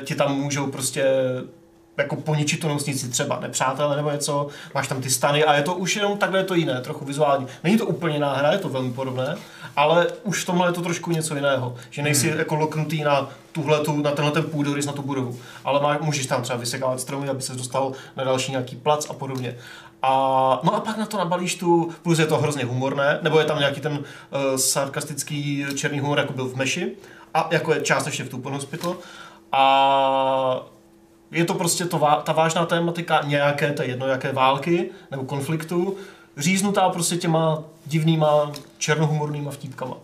ti 0.05 0.14
tam 0.14 0.40
můžou 0.40 0.66
prostě 0.66 1.05
jako 1.97 2.16
poničit 2.16 2.61
tu 2.61 2.66
nemocnici 2.66 3.09
třeba 3.09 3.40
nepřátelé 3.40 3.97
nebo 3.97 4.11
něco, 4.11 4.49
máš 4.74 4.88
tam 4.88 5.03
ty 5.03 5.11
stany 5.11 5.45
a 5.45 5.55
je 5.55 5.62
to 5.62 5.74
už 5.74 5.97
jenom 5.97 6.18
takhle 6.18 6.38
je 6.38 6.45
to 6.45 6.55
jiné, 6.55 6.80
trochu 6.80 7.05
vizuální. 7.05 7.47
Není 7.64 7.78
to 7.78 7.86
úplně 7.86 8.18
náhra, 8.18 8.53
je 8.53 8.59
to 8.59 8.68
velmi 8.68 8.92
podobné, 8.92 9.36
ale 9.76 10.07
už 10.22 10.42
v 10.42 10.47
tomhle 10.47 10.68
je 10.68 10.72
to 10.72 10.82
trošku 10.82 11.11
něco 11.11 11.34
jiného, 11.34 11.74
že 11.90 12.03
nejsi 12.03 12.28
hmm. 12.28 12.38
jako 12.38 12.55
loknutý 12.55 13.03
na 13.03 13.28
tuhle, 13.53 13.78
tu, 13.80 14.03
na 14.03 14.11
tenhle 14.11 14.32
ten 14.32 14.42
půdorys, 14.42 14.86
na 14.86 14.92
tu 14.92 15.03
budovu, 15.03 15.38
ale 15.64 15.82
má, 15.82 15.99
můžeš 16.01 16.26
tam 16.26 16.42
třeba 16.42 16.59
vysekávat 16.59 17.01
stromy, 17.01 17.28
aby 17.28 17.42
se 17.42 17.55
dostal 17.55 17.92
na 18.16 18.24
další 18.24 18.51
nějaký 18.51 18.76
plac 18.76 19.11
a 19.11 19.12
podobně. 19.12 19.57
A, 20.03 20.11
no 20.62 20.74
a 20.74 20.80
pak 20.80 20.97
na 20.97 21.07
to 21.07 21.18
nabalíš 21.18 21.55
tu, 21.55 21.92
plus 22.03 22.18
je 22.18 22.26
to 22.26 22.38
hrozně 22.38 22.64
humorné, 22.64 23.18
nebo 23.22 23.38
je 23.38 23.45
tam 23.45 23.59
nějaký 23.59 23.80
ten 23.80 23.92
uh, 23.92 24.57
sarkastický 24.57 25.66
černý 25.76 26.01
humor, 26.01 26.18
jako 26.18 26.32
byl 26.32 26.49
v 26.49 26.57
Meši, 26.57 26.92
a 27.34 27.49
jako 27.51 27.74
je 27.74 27.80
částečně 27.80 28.24
v 28.24 28.28
Tupon 28.28 28.53
Hospital. 28.53 28.97
A 29.53 30.66
je 31.35 31.45
to 31.45 31.55
prostě 31.55 31.85
to, 31.85 32.22
ta 32.24 32.32
vážná 32.32 32.66
tématika 32.66 33.20
nějaké 33.24 33.72
té 33.72 33.87
jedno, 33.87 34.07
jaké 34.07 34.32
války 34.32 34.91
nebo 35.11 35.24
konfliktu, 35.24 35.97
říznutá 36.37 36.89
prostě 36.89 37.16
těma 37.16 37.62
divnýma 37.87 38.53
černohumornýma 38.78 39.51
vtípkama. 39.51 39.97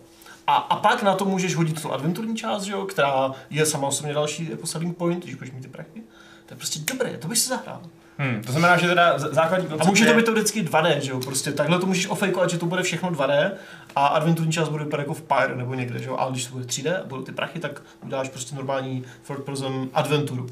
A, 0.47 0.55
a 0.55 0.75
pak 0.75 1.03
na 1.03 1.15
to 1.15 1.25
můžeš 1.25 1.55
hodit 1.55 1.81
tu 1.81 1.93
adventurní 1.93 2.35
část, 2.35 2.67
jo, 2.67 2.85
která 2.85 3.31
je 3.49 3.65
sama 3.65 3.87
osobně 3.87 4.13
další 4.13 4.49
jako 4.49 4.67
selling 4.67 4.97
point, 4.97 5.23
když 5.23 5.35
budeš 5.35 5.53
mít 5.53 5.61
ty 5.61 5.67
prachy. 5.67 6.01
To 6.45 6.53
je 6.53 6.57
prostě 6.57 6.79
dobré, 6.93 7.17
to 7.17 7.27
bych 7.27 7.37
si 7.37 7.49
zahrál. 7.49 7.81
Hmm, 8.17 8.43
to 8.43 8.51
znamená, 8.51 8.77
že 8.77 8.87
teda 8.87 9.19
základní 9.19 9.67
A 9.67 9.69
koncept 9.69 9.89
může 9.89 10.05
to 10.05 10.13
být 10.13 10.25
to 10.25 10.31
vždycky 10.31 10.63
2D, 10.63 10.97
že 10.97 11.11
jo, 11.11 11.19
prostě 11.19 11.51
takhle 11.51 11.79
to 11.79 11.85
můžeš 11.85 12.09
ofejkovat, 12.09 12.49
že 12.49 12.57
to 12.57 12.65
bude 12.65 12.83
všechno 12.83 13.11
2D 13.11 13.51
a 13.95 14.07
adventurní 14.07 14.51
část 14.51 14.69
bude 14.69 14.83
vypadat 14.83 15.03
jako 15.03 15.13
v 15.13 15.21
Pyre 15.21 15.55
nebo 15.55 15.73
někde, 15.73 15.99
že 15.99 16.09
jo, 16.09 16.15
ale 16.17 16.31
když 16.31 16.45
to 16.45 16.53
bude 16.53 16.65
3D 16.65 16.99
a 17.01 17.03
budou 17.07 17.21
ty 17.21 17.31
prachy, 17.31 17.59
tak 17.59 17.81
uděláš 18.03 18.29
prostě 18.29 18.55
normální 18.55 19.03
third 19.27 19.43
person 19.43 19.89
adventuru. 19.93 20.47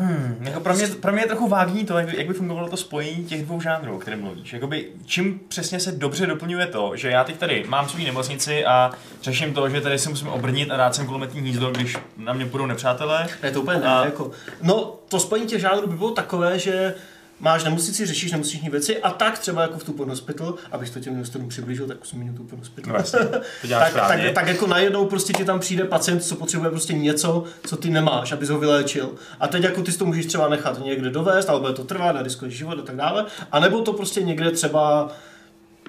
Hmm, 0.00 0.36
jako 0.40 0.60
pro, 0.60 0.74
mě, 0.74 0.86
pro 0.86 1.12
mě 1.12 1.22
je 1.22 1.26
trochu 1.26 1.48
vágní 1.48 1.84
to, 1.84 1.98
jak 1.98 2.06
by, 2.10 2.16
jak 2.18 2.26
by 2.26 2.34
fungovalo 2.34 2.68
to 2.68 2.76
spojení 2.76 3.24
těch 3.24 3.42
dvou 3.44 3.60
žánrů, 3.60 3.96
o 3.96 3.98
kterém 3.98 4.20
mluvíš. 4.22 4.52
Jakoby, 4.52 4.86
čím 5.06 5.40
přesně 5.48 5.80
se 5.80 5.92
dobře 5.92 6.26
doplňuje 6.26 6.66
to, 6.66 6.96
že 6.96 7.10
já 7.10 7.24
teď 7.24 7.36
tady 7.36 7.64
mám 7.68 7.88
svou 7.88 8.04
nemocnici 8.04 8.64
a 8.64 8.90
řeším 9.22 9.54
to, 9.54 9.68
že 9.68 9.80
tady 9.80 9.98
si 9.98 10.08
musím 10.08 10.28
obrnit 10.28 10.70
a 10.70 10.76
dát 10.76 10.94
sem 10.94 11.06
kulometní 11.06 11.40
hnízdo, 11.40 11.70
když 11.70 11.96
na 12.16 12.32
mě 12.32 12.44
budou 12.44 12.66
nepřátelé. 12.66 13.26
Ne, 13.42 13.50
to 13.50 13.60
úplně 13.62 13.78
ne, 13.78 13.86
A- 13.86 14.04
jako. 14.04 14.30
No, 14.62 14.94
to 15.08 15.20
spojení 15.20 15.46
těch 15.46 15.60
žánrů 15.60 15.86
by 15.88 15.96
bylo 15.96 16.10
takové, 16.10 16.58
že 16.58 16.94
máš 17.40 17.64
nemocnici, 17.64 18.06
řešíš 18.06 18.32
nemocniční 18.32 18.68
věci 18.68 18.98
a 18.98 19.10
tak 19.10 19.38
třeba 19.38 19.62
jako 19.62 19.78
v 19.78 19.84
tu 19.84 20.04
hospital, 20.04 20.54
abych 20.72 20.90
to 20.90 21.00
těm 21.00 21.12
investorům 21.12 21.48
přiblížil, 21.48 21.86
tak 21.86 21.96
zmíním 22.06 22.34
tu 22.34 22.56
hospital. 22.56 22.96
No 22.98 23.02
to 23.02 23.28
tak, 23.68 23.94
tak, 23.94 24.20
tak, 24.34 24.46
jako 24.46 24.66
najednou 24.66 25.06
prostě 25.06 25.32
ti 25.32 25.44
tam 25.44 25.60
přijde 25.60 25.84
pacient, 25.84 26.20
co 26.20 26.36
potřebuje 26.36 26.70
prostě 26.70 26.92
něco, 26.92 27.44
co 27.66 27.76
ty 27.76 27.90
nemáš, 27.90 28.32
abys 28.32 28.48
ho 28.48 28.58
vyléčil. 28.58 29.10
A 29.40 29.48
teď 29.48 29.62
jako 29.62 29.82
ty 29.82 29.92
si 29.92 29.98
to 29.98 30.06
můžeš 30.06 30.26
třeba 30.26 30.48
nechat 30.48 30.84
někde 30.84 31.10
dovést, 31.10 31.50
ale 31.50 31.60
bude 31.60 31.72
to 31.72 31.84
trvat, 31.84 32.16
a 32.16 32.22
riskuješ 32.22 32.56
život 32.56 32.78
a 32.78 32.82
tak 32.82 32.96
dále. 32.96 33.24
A 33.52 33.60
nebo 33.60 33.80
to 33.80 33.92
prostě 33.92 34.22
někde 34.22 34.50
třeba 34.50 35.10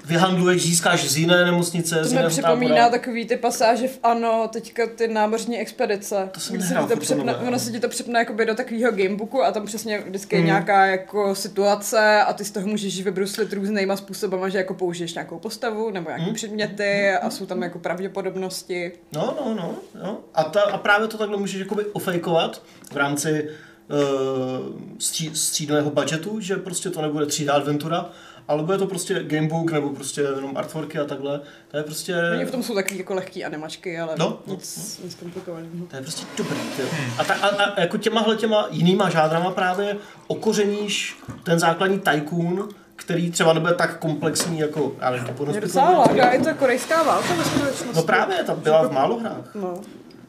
vyhandluješ, 0.09 0.61
získáš 0.63 1.09
z 1.09 1.17
jiné 1.17 1.45
nemocnice, 1.45 1.95
To 1.95 2.03
z 2.03 2.07
mi 2.11 2.17
jiného 2.17 2.29
připomíná 2.29 2.75
tábora. 2.75 2.89
takový 2.89 3.25
ty 3.27 3.37
pasáže 3.37 3.87
v 3.87 3.99
ANO, 4.03 4.49
teďka 4.53 4.87
ty 4.95 5.07
námořní 5.07 5.59
expedice. 5.59 6.29
To 6.31 6.39
jsem 6.39 6.61
se 6.61 6.67
nehrál 6.67 6.83
ti 6.83 6.89
to 6.89 6.95
to 6.95 7.01
přepne, 7.01 7.23
nové, 7.23 7.39
ono 7.39 7.51
no. 7.51 7.59
se 7.59 7.71
ti 7.71 7.79
to 7.79 7.89
přepne 7.89 8.19
jakoby 8.19 8.45
do 8.45 8.55
takového 8.55 8.91
gamebooku 8.91 9.43
a 9.43 9.51
tam 9.51 9.65
přesně 9.65 9.99
vždycky 9.99 10.35
je 10.35 10.39
Hmm. 10.39 10.45
nějaká 10.47 10.85
jako 10.85 11.35
situace 11.35 12.21
a 12.23 12.33
ty 12.33 12.45
z 12.45 12.51
toho 12.51 12.67
můžeš 12.67 13.01
vybruslit 13.03 13.53
různýma 13.53 13.95
způsobama, 13.97 14.49
že 14.49 14.57
jako 14.57 14.73
použiješ 14.73 15.13
nějakou 15.13 15.39
postavu 15.39 15.89
nebo 15.91 16.09
nějaké 16.09 16.25
Hmm. 16.25 16.33
předměty 16.35 17.11
a 17.11 17.29
jsou 17.29 17.45
tam 17.45 17.63
jako 17.63 17.79
pravděpodobnosti. 17.79 18.91
No, 19.13 19.37
no, 19.45 19.53
no, 19.53 19.75
no. 20.03 20.17
A, 20.33 20.43
ta, 20.43 20.61
a 20.61 20.77
právě 20.77 21.07
to 21.07 21.17
takhle 21.17 21.37
můžeš 21.37 21.59
jakoby 21.59 21.85
ofejkovat 21.85 22.61
v 22.91 22.95
rámci 22.97 23.49
uh, 23.89 24.75
stří, 24.99 25.31
střídného 25.33 25.89
budgetu, 25.91 26.39
že 26.39 26.55
prostě 26.55 26.89
to 26.89 27.01
nebude 27.01 27.25
3D 27.25 27.53
adventura, 27.55 28.09
ale 28.49 28.63
bude 28.63 28.77
to 28.77 28.87
prostě 28.87 29.23
gamebook 29.23 29.71
nebo 29.71 29.89
prostě 29.89 30.21
jenom 30.21 30.57
artworky 30.57 30.99
a 30.99 31.05
takhle. 31.05 31.41
To 31.71 31.77
je 31.77 31.83
prostě... 31.83 32.15
Oni 32.35 32.45
v 32.45 32.51
tom 32.51 32.63
jsou 32.63 32.75
takový 32.75 32.97
jako 32.97 33.13
lehký 33.13 33.45
animačky, 33.45 33.99
ale 33.99 34.15
No, 34.17 34.39
no, 34.47 34.53
nic, 34.53 34.99
nic 35.03 35.15
komplikovaného. 35.15 35.85
To 35.89 35.95
je 35.95 36.01
prostě 36.01 36.25
dobrý. 36.37 36.57
Ty. 36.77 36.83
A, 37.17 37.23
ta, 37.23 37.33
a, 37.33 37.47
a, 37.47 37.81
jako 37.81 37.97
těmahle 37.97 38.35
těma 38.35 38.67
jinýma 38.71 39.09
žádrama 39.09 39.51
právě 39.51 39.97
okořeníš 40.27 41.17
ten 41.43 41.59
základní 41.59 41.99
tycoon, 41.99 42.69
který 42.95 43.31
třeba 43.31 43.53
nebude 43.53 43.73
tak 43.73 43.99
komplexní 43.99 44.59
jako, 44.59 44.91
já 45.01 45.09
nevím, 45.09 45.27
to 45.27 45.51
Je 45.55 45.61
docela 45.61 45.89
láka, 45.89 46.33
je 46.33 46.39
to 46.39 46.55
korejská 46.55 47.03
válka 47.03 47.33
ve 47.33 47.43
skutečnosti. 47.43 47.95
No 47.95 48.03
právě, 48.03 48.43
ta 48.43 48.55
byla 48.55 48.87
v 48.87 48.91
málo 48.91 49.19
hrách. 49.19 49.55
No. 49.55 49.81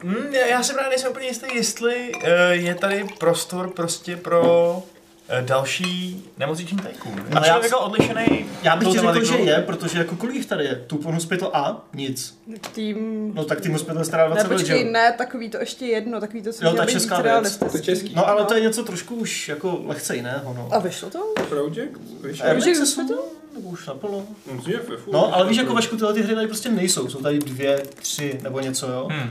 Hmm, 0.02 0.32
já 0.32 0.46
já 0.46 0.62
si 0.62 0.72
právě 0.72 0.90
nejsem 0.90 1.10
úplně 1.10 1.26
jistý, 1.26 1.46
jestli 1.54 2.12
uh, 2.14 2.30
je 2.50 2.74
tady 2.74 3.04
prostor 3.18 3.70
prostě 3.70 4.16
pro 4.16 4.82
další 5.41 6.24
nemocniční 6.39 6.78
tycoon. 6.78 7.16
No 7.16 7.24
No, 7.35 7.41
já- 7.47 7.57
já... 7.57 7.64
jako 7.64 7.78
odlišený 7.81 8.47
Já 8.62 8.76
bych 8.76 8.89
ti 8.89 8.99
řekl, 8.99 9.24
že 9.24 9.35
je, 9.37 9.62
protože 9.66 9.99
jako 9.99 10.16
kolik 10.16 10.37
jich 10.37 10.47
tady 10.47 10.64
je? 10.64 10.74
Tupon 10.87 11.14
Hospital 11.14 11.51
A? 11.55 11.85
Nic. 11.95 12.39
Tým... 12.72 13.31
No 13.35 13.45
tak 13.45 13.61
Team 13.61 13.72
Hospital 13.72 14.05
stará 14.05 14.22
Ne, 14.28 14.35
20 14.35 14.49
let, 14.49 14.57
počkej, 14.59 14.85
ne, 14.91 15.12
takový 15.18 15.51
to 15.51 15.59
ještě 15.59 15.87
jedno, 15.87 16.20
takový 16.20 16.43
to, 16.43 16.53
co 16.53 16.64
Jo, 16.64 16.72
ta 16.74 16.87
česká 16.87 17.20
věc. 17.22 17.57
To 17.72 17.78
český. 17.78 18.14
No 18.14 18.28
ale 18.28 18.45
to 18.45 18.55
je 18.55 18.61
něco 18.61 18.83
trošku 18.85 19.14
už 19.14 19.49
jako 19.49 19.83
lehce 19.87 20.16
jiného, 20.16 20.55
no. 20.55 20.68
A 20.70 20.78
vyšlo 20.78 21.11
to? 21.11 21.18
Project? 21.49 21.99
Víš, 22.24 22.41
Early 22.41 22.61
Project? 22.62 22.81
Hospital? 22.81 23.18
Nebo 23.55 23.68
už 23.68 23.87
naplno. 23.87 24.26
No, 25.12 25.35
ale 25.35 25.49
víš, 25.49 25.57
jako 25.59 25.74
Vašku, 25.74 25.97
tyhle 25.97 26.14
ty 26.14 26.22
hry 26.22 26.35
tady 26.35 26.47
prostě 26.47 26.68
nejsou. 26.68 27.09
Jsou 27.09 27.18
tady 27.22 27.39
dvě, 27.39 27.83
tři 27.95 28.41
nebo 28.43 28.61
něco, 28.61 28.87
jo? 28.93 29.09
Hmm. 29.11 29.31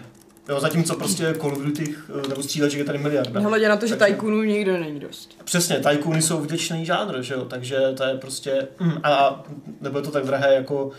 Jo, 0.50 0.60
zatímco 0.60 0.95
prostě 0.95 1.34
Call 1.41 1.52
of 1.54 1.62
Duty 1.64 1.95
eh, 2.26 2.28
nebo 2.28 2.43
stříleček 2.43 2.80
je 2.80 2.86
tady 2.86 2.97
miliarda. 2.97 3.39
Nehledě 3.39 3.70
na 3.70 3.78
to, 3.78 3.88
že 3.88 3.95
Takže- 3.95 4.14
tajkunů 4.14 4.43
nikdo 4.43 4.78
není 4.78 5.00
dost. 5.00 5.38
Přesně, 5.43 5.80
tajkuny 5.80 6.22
jsou 6.22 6.39
vděčný 6.41 6.86
žánr, 6.86 7.22
že 7.22 7.34
jo, 7.34 7.45
takže 7.45 7.78
to 7.97 8.04
je 8.04 8.16
prostě, 8.18 8.68
mm, 8.80 8.91
a 9.04 9.43
nebude 9.82 10.02
to 10.04 10.12
tak 10.12 10.24
drahé 10.26 10.54
jako 10.56 10.91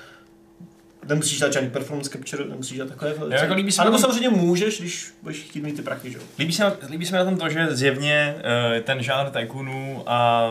Nemusíš 1.08 1.38
dát 1.38 1.52
žádný 1.52 1.70
performance 1.70 2.10
capture, 2.10 2.44
nemusíš 2.44 2.78
dát 2.78 2.88
takové 2.88 3.10
věci. 3.14 3.34
jako 3.44 3.54
líbí 3.54 3.72
se 3.72 3.82
A 3.82 3.84
nebo 3.84 3.96
mi- 3.96 4.00
samozřejmě 4.02 4.28
můžeš, 4.28 4.80
když 4.80 5.12
budeš 5.22 5.36
chtít 5.42 5.62
mít 5.62 5.76
ty 5.76 5.82
prachy, 5.82 6.10
že 6.10 6.18
jo. 6.18 6.24
Líbí 6.38 6.52
se, 6.52 6.72
líbí 6.90 7.06
se 7.06 7.12
mi 7.12 7.18
na 7.18 7.24
tom 7.24 7.36
to, 7.36 7.48
že 7.48 7.66
zjevně 7.70 8.34
uh, 8.36 8.82
ten 8.84 9.02
žánr 9.02 9.30
tycoonů 9.30 10.02
a 10.06 10.46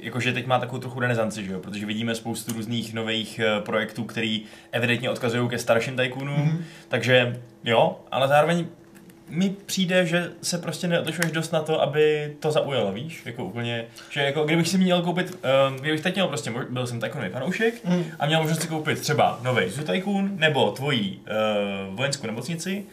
jakože 0.00 0.32
teď 0.32 0.46
má 0.46 0.58
takovou 0.58 0.78
trochu 0.80 1.00
renesanci, 1.00 1.44
že 1.44 1.52
jo? 1.52 1.60
protože 1.60 1.86
vidíme 1.86 2.14
spoustu 2.14 2.52
různých 2.52 2.94
nových 2.94 3.40
uh, 3.58 3.64
projektů, 3.64 4.04
který 4.04 4.42
evidentně 4.72 5.10
odkazují 5.10 5.48
ke 5.48 5.58
starším 5.58 5.96
Mhm. 5.96 6.28
mm-hmm. 6.28 6.58
takže 6.88 7.40
jo, 7.64 8.00
ale 8.10 8.28
zároveň 8.28 8.66
mi 9.28 9.50
přijde, 9.66 10.06
že 10.06 10.30
se 10.42 10.58
prostě 10.58 10.88
neodlišuješ 10.88 11.32
dost 11.32 11.52
na 11.52 11.60
to, 11.62 11.82
aby 11.82 12.32
to 12.40 12.50
zaujalo, 12.52 12.92
víš? 12.92 13.22
Jako 13.26 13.44
úplně, 13.44 13.84
že 14.10 14.20
jako 14.22 14.44
kdybych 14.44 14.68
si 14.68 14.78
měl 14.78 15.02
koupit, 15.02 15.30
uh, 15.70 15.80
kdybych 15.80 16.00
teď 16.00 16.14
měl 16.14 16.28
prostě, 16.28 16.52
byl 16.70 16.86
jsem 16.86 17.00
tycoonový 17.00 17.30
fanoušek 17.30 17.74
Mm. 17.84 18.04
a 18.18 18.26
měl 18.26 18.40
možnost 18.40 18.62
si 18.62 18.68
koupit 18.68 19.00
třeba 19.00 19.40
nový 19.42 19.68
Zoo 19.70 19.84
Tycoon 19.86 20.30
nebo 20.36 20.70
tvojí 20.70 21.20
uh, 21.90 21.96
vojenskou 21.96 22.26
nemocnici, 22.26 22.84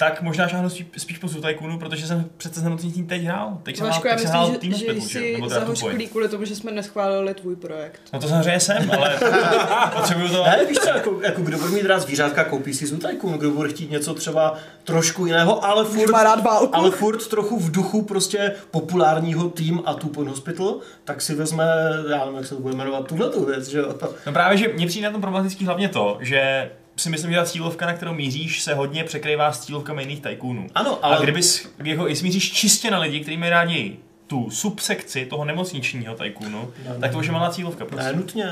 tak 0.00 0.22
možná 0.22 0.48
šáhnu 0.48 0.70
spíš, 0.70 0.86
spíš 0.96 1.18
po 1.18 1.28
Zutajkunu, 1.28 1.78
protože 1.78 2.06
jsem 2.06 2.30
přece 2.36 2.60
nemocný 2.60 2.92
tým 2.92 3.06
teď 3.06 3.22
hrál. 3.22 3.58
Teď 3.62 3.76
jsem 3.76 3.86
hrál, 3.86 3.94
Vašku, 3.94 4.08
já 4.08 4.14
teď 4.14 4.22
jsem 4.22 4.30
hrál 4.30 4.50
myslím, 4.50 4.60
tým 4.60 4.72
že, 4.72 4.94
že 4.94 5.00
jsi 5.00 5.40
Nebo 5.40 6.08
kvůli 6.10 6.28
tomu, 6.28 6.44
že 6.44 6.56
jsme 6.56 6.72
neschválili 6.72 7.34
tvůj 7.34 7.56
projekt. 7.56 8.00
No 8.12 8.20
to 8.20 8.28
samozřejmě 8.28 8.60
jsem, 8.60 8.90
ale 8.90 9.18
potřebuju 9.96 10.28
to... 10.28 10.44
Ne, 10.44 10.64
víš 10.68 10.78
co, 10.78 10.88
jako, 10.88 11.20
jako 11.22 11.42
kdo 11.42 11.58
bude 11.58 11.70
mít 11.70 11.86
rád 11.86 11.98
zvířátka, 11.98 12.44
koupí 12.44 12.74
si 12.74 12.86
Zutajkun, 12.86 13.32
kdo 13.32 13.50
bude 13.50 13.68
chtít 13.68 13.90
něco 13.90 14.14
třeba 14.14 14.54
trošku 14.84 15.26
jiného, 15.26 15.64
ale 15.64 15.84
furt, 15.84 16.10
má 16.10 16.24
rád 16.24 16.44
válku. 16.44 16.76
ale 16.76 16.90
furt 16.90 17.28
trochu 17.28 17.58
v 17.58 17.70
duchu 17.70 18.02
prostě 18.02 18.52
populárního 18.70 19.48
tým 19.48 19.82
a 19.84 19.94
Two 19.94 20.10
Point 20.10 20.30
Hospital, 20.30 20.78
tak 21.04 21.22
si 21.22 21.34
vezme, 21.34 21.64
já 22.10 22.18
nevím, 22.18 22.36
jak 22.36 22.46
se 22.46 22.54
to 22.54 22.60
bude 22.60 22.74
jmenovat, 22.74 23.06
tuhle 23.06 23.30
tu 23.30 23.44
věc, 23.44 23.68
že 23.68 23.78
jo. 23.78 23.94
No 24.26 24.32
právě, 24.32 24.58
že 24.58 24.68
mně 24.68 24.86
přijde 24.86 25.06
na 25.06 25.12
tom 25.12 25.20
problematický 25.20 25.64
hlavně 25.64 25.88
to, 25.88 26.18
že 26.20 26.70
si 27.00 27.10
myslím, 27.10 27.30
že 27.30 27.36
ta 27.36 27.44
cílovka, 27.44 27.86
na 27.86 27.92
kterou 27.92 28.14
míříš, 28.14 28.62
se 28.62 28.74
hodně 28.74 29.04
překrývá 29.04 29.52
s 29.52 29.60
cílovkami 29.60 30.02
jiných 30.02 30.20
tajkůnů. 30.20 30.66
Ano, 30.74 30.98
Ale 31.02 31.16
a 31.16 31.20
kdybys, 31.20 31.68
jako, 31.84 32.06
jestli 32.08 32.24
míříš 32.24 32.52
čistě 32.52 32.90
na 32.90 32.98
lidi, 32.98 33.20
kteří 33.20 33.36
mají 33.36 33.50
rádi 33.50 33.96
tu 34.26 34.50
subsekci 34.50 35.26
toho 35.26 35.44
nemocničního 35.44 36.14
tajkůnu, 36.14 36.70
tak 37.00 37.12
to 37.12 37.18
už 37.18 37.26
je 37.26 37.32
malá 37.32 37.50
cílovka 37.50 37.84
prostě. 37.84 38.06
ne 38.06 38.12
nutně. 38.12 38.44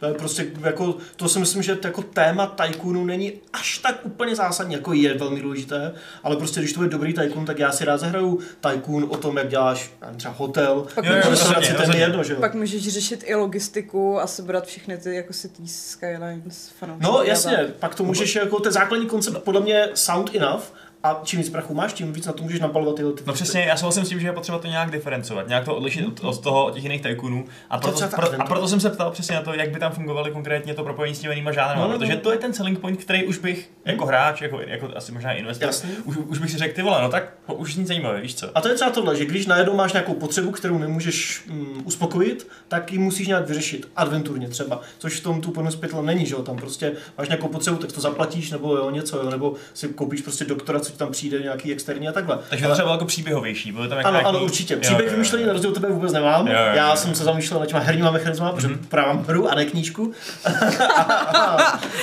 To 0.00 0.06
je 0.06 0.14
prostě 0.14 0.46
jako, 0.60 0.96
to 1.16 1.28
si 1.28 1.38
myslím, 1.38 1.62
že 1.62 1.78
jako 1.84 2.02
téma 2.02 2.46
tajkunu 2.46 3.04
není 3.04 3.32
až 3.52 3.78
tak 3.78 4.00
úplně 4.02 4.36
zásadní, 4.36 4.74
jako 4.74 4.92
je 4.92 5.14
velmi 5.14 5.40
důležité, 5.40 5.92
ale 6.22 6.36
prostě 6.36 6.60
když 6.60 6.72
to 6.72 6.82
je 6.82 6.88
dobrý 6.88 7.14
tajkun, 7.14 7.44
tak 7.44 7.58
já 7.58 7.72
si 7.72 7.84
rád 7.84 8.00
zahraju 8.00 8.40
tajkun 8.60 9.06
o 9.10 9.16
tom, 9.16 9.36
jak 9.36 9.48
děláš 9.48 9.90
nevím, 10.00 10.18
třeba 10.18 10.34
hotel, 10.34 10.86
Pak 10.94 11.04
Jo, 11.04 11.12
můžeš, 11.30 11.72
rozhodně, 11.72 12.00
jedno, 12.00 12.24
že 12.24 12.32
jo. 12.32 12.40
pak 12.40 12.54
můžeš 12.54 12.88
řešit 12.88 13.24
i 13.26 13.34
logistiku 13.34 14.20
a 14.20 14.26
sebrat 14.26 14.66
všechny 14.66 14.98
ty 14.98 15.14
jako 15.14 15.32
City 15.32 15.68
Skylines 15.68 16.70
fanoušky. 16.78 17.04
No 17.04 17.22
jasně, 17.22 17.68
pak 17.78 17.94
to 17.94 18.04
můžeš 18.04 18.34
jako 18.34 18.60
ten 18.60 18.72
základní 18.72 19.06
koncept 19.06 19.38
podle 19.44 19.60
mě 19.60 19.88
sound 19.94 20.34
enough 20.34 20.62
a 21.02 21.20
čím 21.24 21.38
víc 21.40 21.50
prachu 21.50 21.74
máš, 21.74 21.92
tím 21.92 22.12
víc 22.12 22.26
na 22.26 22.32
to 22.32 22.42
můžeš 22.42 22.60
nabalovat 22.60 22.96
tyhle 22.96 23.12
ty 23.12 23.22
No 23.26 23.32
přesně, 23.32 23.60
já 23.60 23.76
souhlasím 23.76 24.04
s 24.04 24.08
tím, 24.08 24.20
že 24.20 24.26
je 24.26 24.32
potřeba 24.32 24.58
to 24.58 24.66
nějak 24.66 24.90
diferencovat, 24.90 25.48
nějak 25.48 25.64
to 25.64 25.76
odlišit 25.76 26.06
od, 26.06 26.20
od 26.24 26.42
toho, 26.42 26.66
od 26.66 26.74
těch 26.74 26.82
jiných 26.82 27.00
tajkunů. 27.02 27.44
A 27.70 27.78
To 27.78 27.88
proto, 27.88 28.00
ta 28.00 28.16
pro, 28.16 28.40
a 28.40 28.44
proto 28.44 28.68
jsem 28.68 28.80
se 28.80 28.90
ptal 28.90 29.10
přesně 29.10 29.34
na 29.36 29.42
to, 29.42 29.54
jak 29.54 29.70
by 29.70 29.78
tam 29.78 29.92
fungovaly 29.92 30.30
konkrétně 30.30 30.74
to 30.74 30.84
propojení 30.84 31.14
s 31.14 31.18
těmi 31.18 31.34
jinýma 31.34 31.52
žánrama, 31.52 31.80
No, 31.80 31.86
no, 31.86 31.92
no. 31.92 31.98
protože 31.98 32.16
to 32.16 32.32
je 32.32 32.38
ten 32.38 32.52
selling 32.54 32.78
point, 32.78 33.00
který 33.04 33.24
už 33.24 33.38
bych 33.38 33.70
jako 33.84 34.06
hráč, 34.06 34.40
jako, 34.40 34.60
jako 34.66 34.88
asi 34.96 35.12
možná 35.12 35.32
investor, 35.32 35.70
už, 36.04 36.16
už, 36.16 36.38
bych 36.38 36.50
si 36.50 36.58
řekl, 36.58 36.74
ty 36.74 36.82
vole, 36.82 37.02
no 37.02 37.08
tak 37.08 37.32
po- 37.46 37.54
už 37.54 37.76
nic 37.76 37.88
zajímavé, 37.88 38.20
víš 38.20 38.34
co? 38.34 38.58
A 38.58 38.60
to 38.60 38.68
je 38.68 38.74
třeba 38.74 38.90
tohle, 38.90 39.16
že 39.16 39.24
když 39.24 39.46
najednou 39.46 39.74
máš 39.74 39.92
nějakou 39.92 40.14
potřebu, 40.14 40.50
kterou 40.50 40.78
nemůžeš 40.78 41.42
mm, 41.46 41.82
uspokojit, 41.84 42.48
tak 42.68 42.92
ji 42.92 42.98
musíš 42.98 43.26
nějak 43.28 43.48
vyřešit. 43.48 43.88
Adventurně 43.96 44.48
třeba. 44.48 44.80
Což 44.98 45.20
v 45.20 45.22
tom 45.22 45.40
tu 45.40 45.52
Hospital 45.62 46.02
není, 46.02 46.26
že 46.26 46.34
jo? 46.34 46.42
Tam 46.42 46.56
prostě 46.56 46.92
máš 47.18 47.28
nějakou 47.28 47.48
potřebu, 47.48 47.76
tak 47.76 47.92
to 47.92 48.00
zaplatíš, 48.00 48.50
nebo 48.50 48.76
jo, 48.76 48.90
něco, 48.90 49.16
jo? 49.18 49.30
nebo 49.30 49.54
si 49.74 49.88
koupíš 49.88 50.20
prostě 50.20 50.44
doktora, 50.44 50.80
ti 50.90 50.98
tam 50.98 51.12
přijde, 51.12 51.38
nějaký 51.38 51.72
externí 51.72 52.08
a 52.08 52.12
takhle. 52.12 52.38
Takže 52.50 52.66
to 52.66 52.72
třeba 52.72 52.86
bylo 52.86 52.94
jako 52.94 53.04
příběhovější, 53.04 53.72
bylo 53.72 53.88
tam 53.88 53.98
jako 53.98 54.08
Ano, 54.08 54.18
nějaký... 54.20 54.28
ano, 54.36 54.44
určitě. 54.44 54.76
Příběh 54.76 55.06
jo, 55.06 55.12
vymyšlený 55.12 55.44
na 55.46 55.52
rozdíl 55.52 55.72
tebe 55.72 55.88
vůbec 55.88 56.12
nemám. 56.12 56.46
Jo, 56.46 56.52
jo, 56.52 56.58
jo, 56.66 56.72
Já 56.74 56.96
jsem 56.96 57.14
se 57.14 57.24
zamýšlel 57.24 57.60
nad 57.60 57.66
těma 57.66 57.80
herníma 57.80 58.10
mechanismama, 58.10 58.52
protože 58.52 58.68
Mhm. 58.68 58.78
právě 58.88 59.22
hru 59.28 59.50
a 59.50 59.54
ne 59.54 59.64
knížku. 59.64 60.12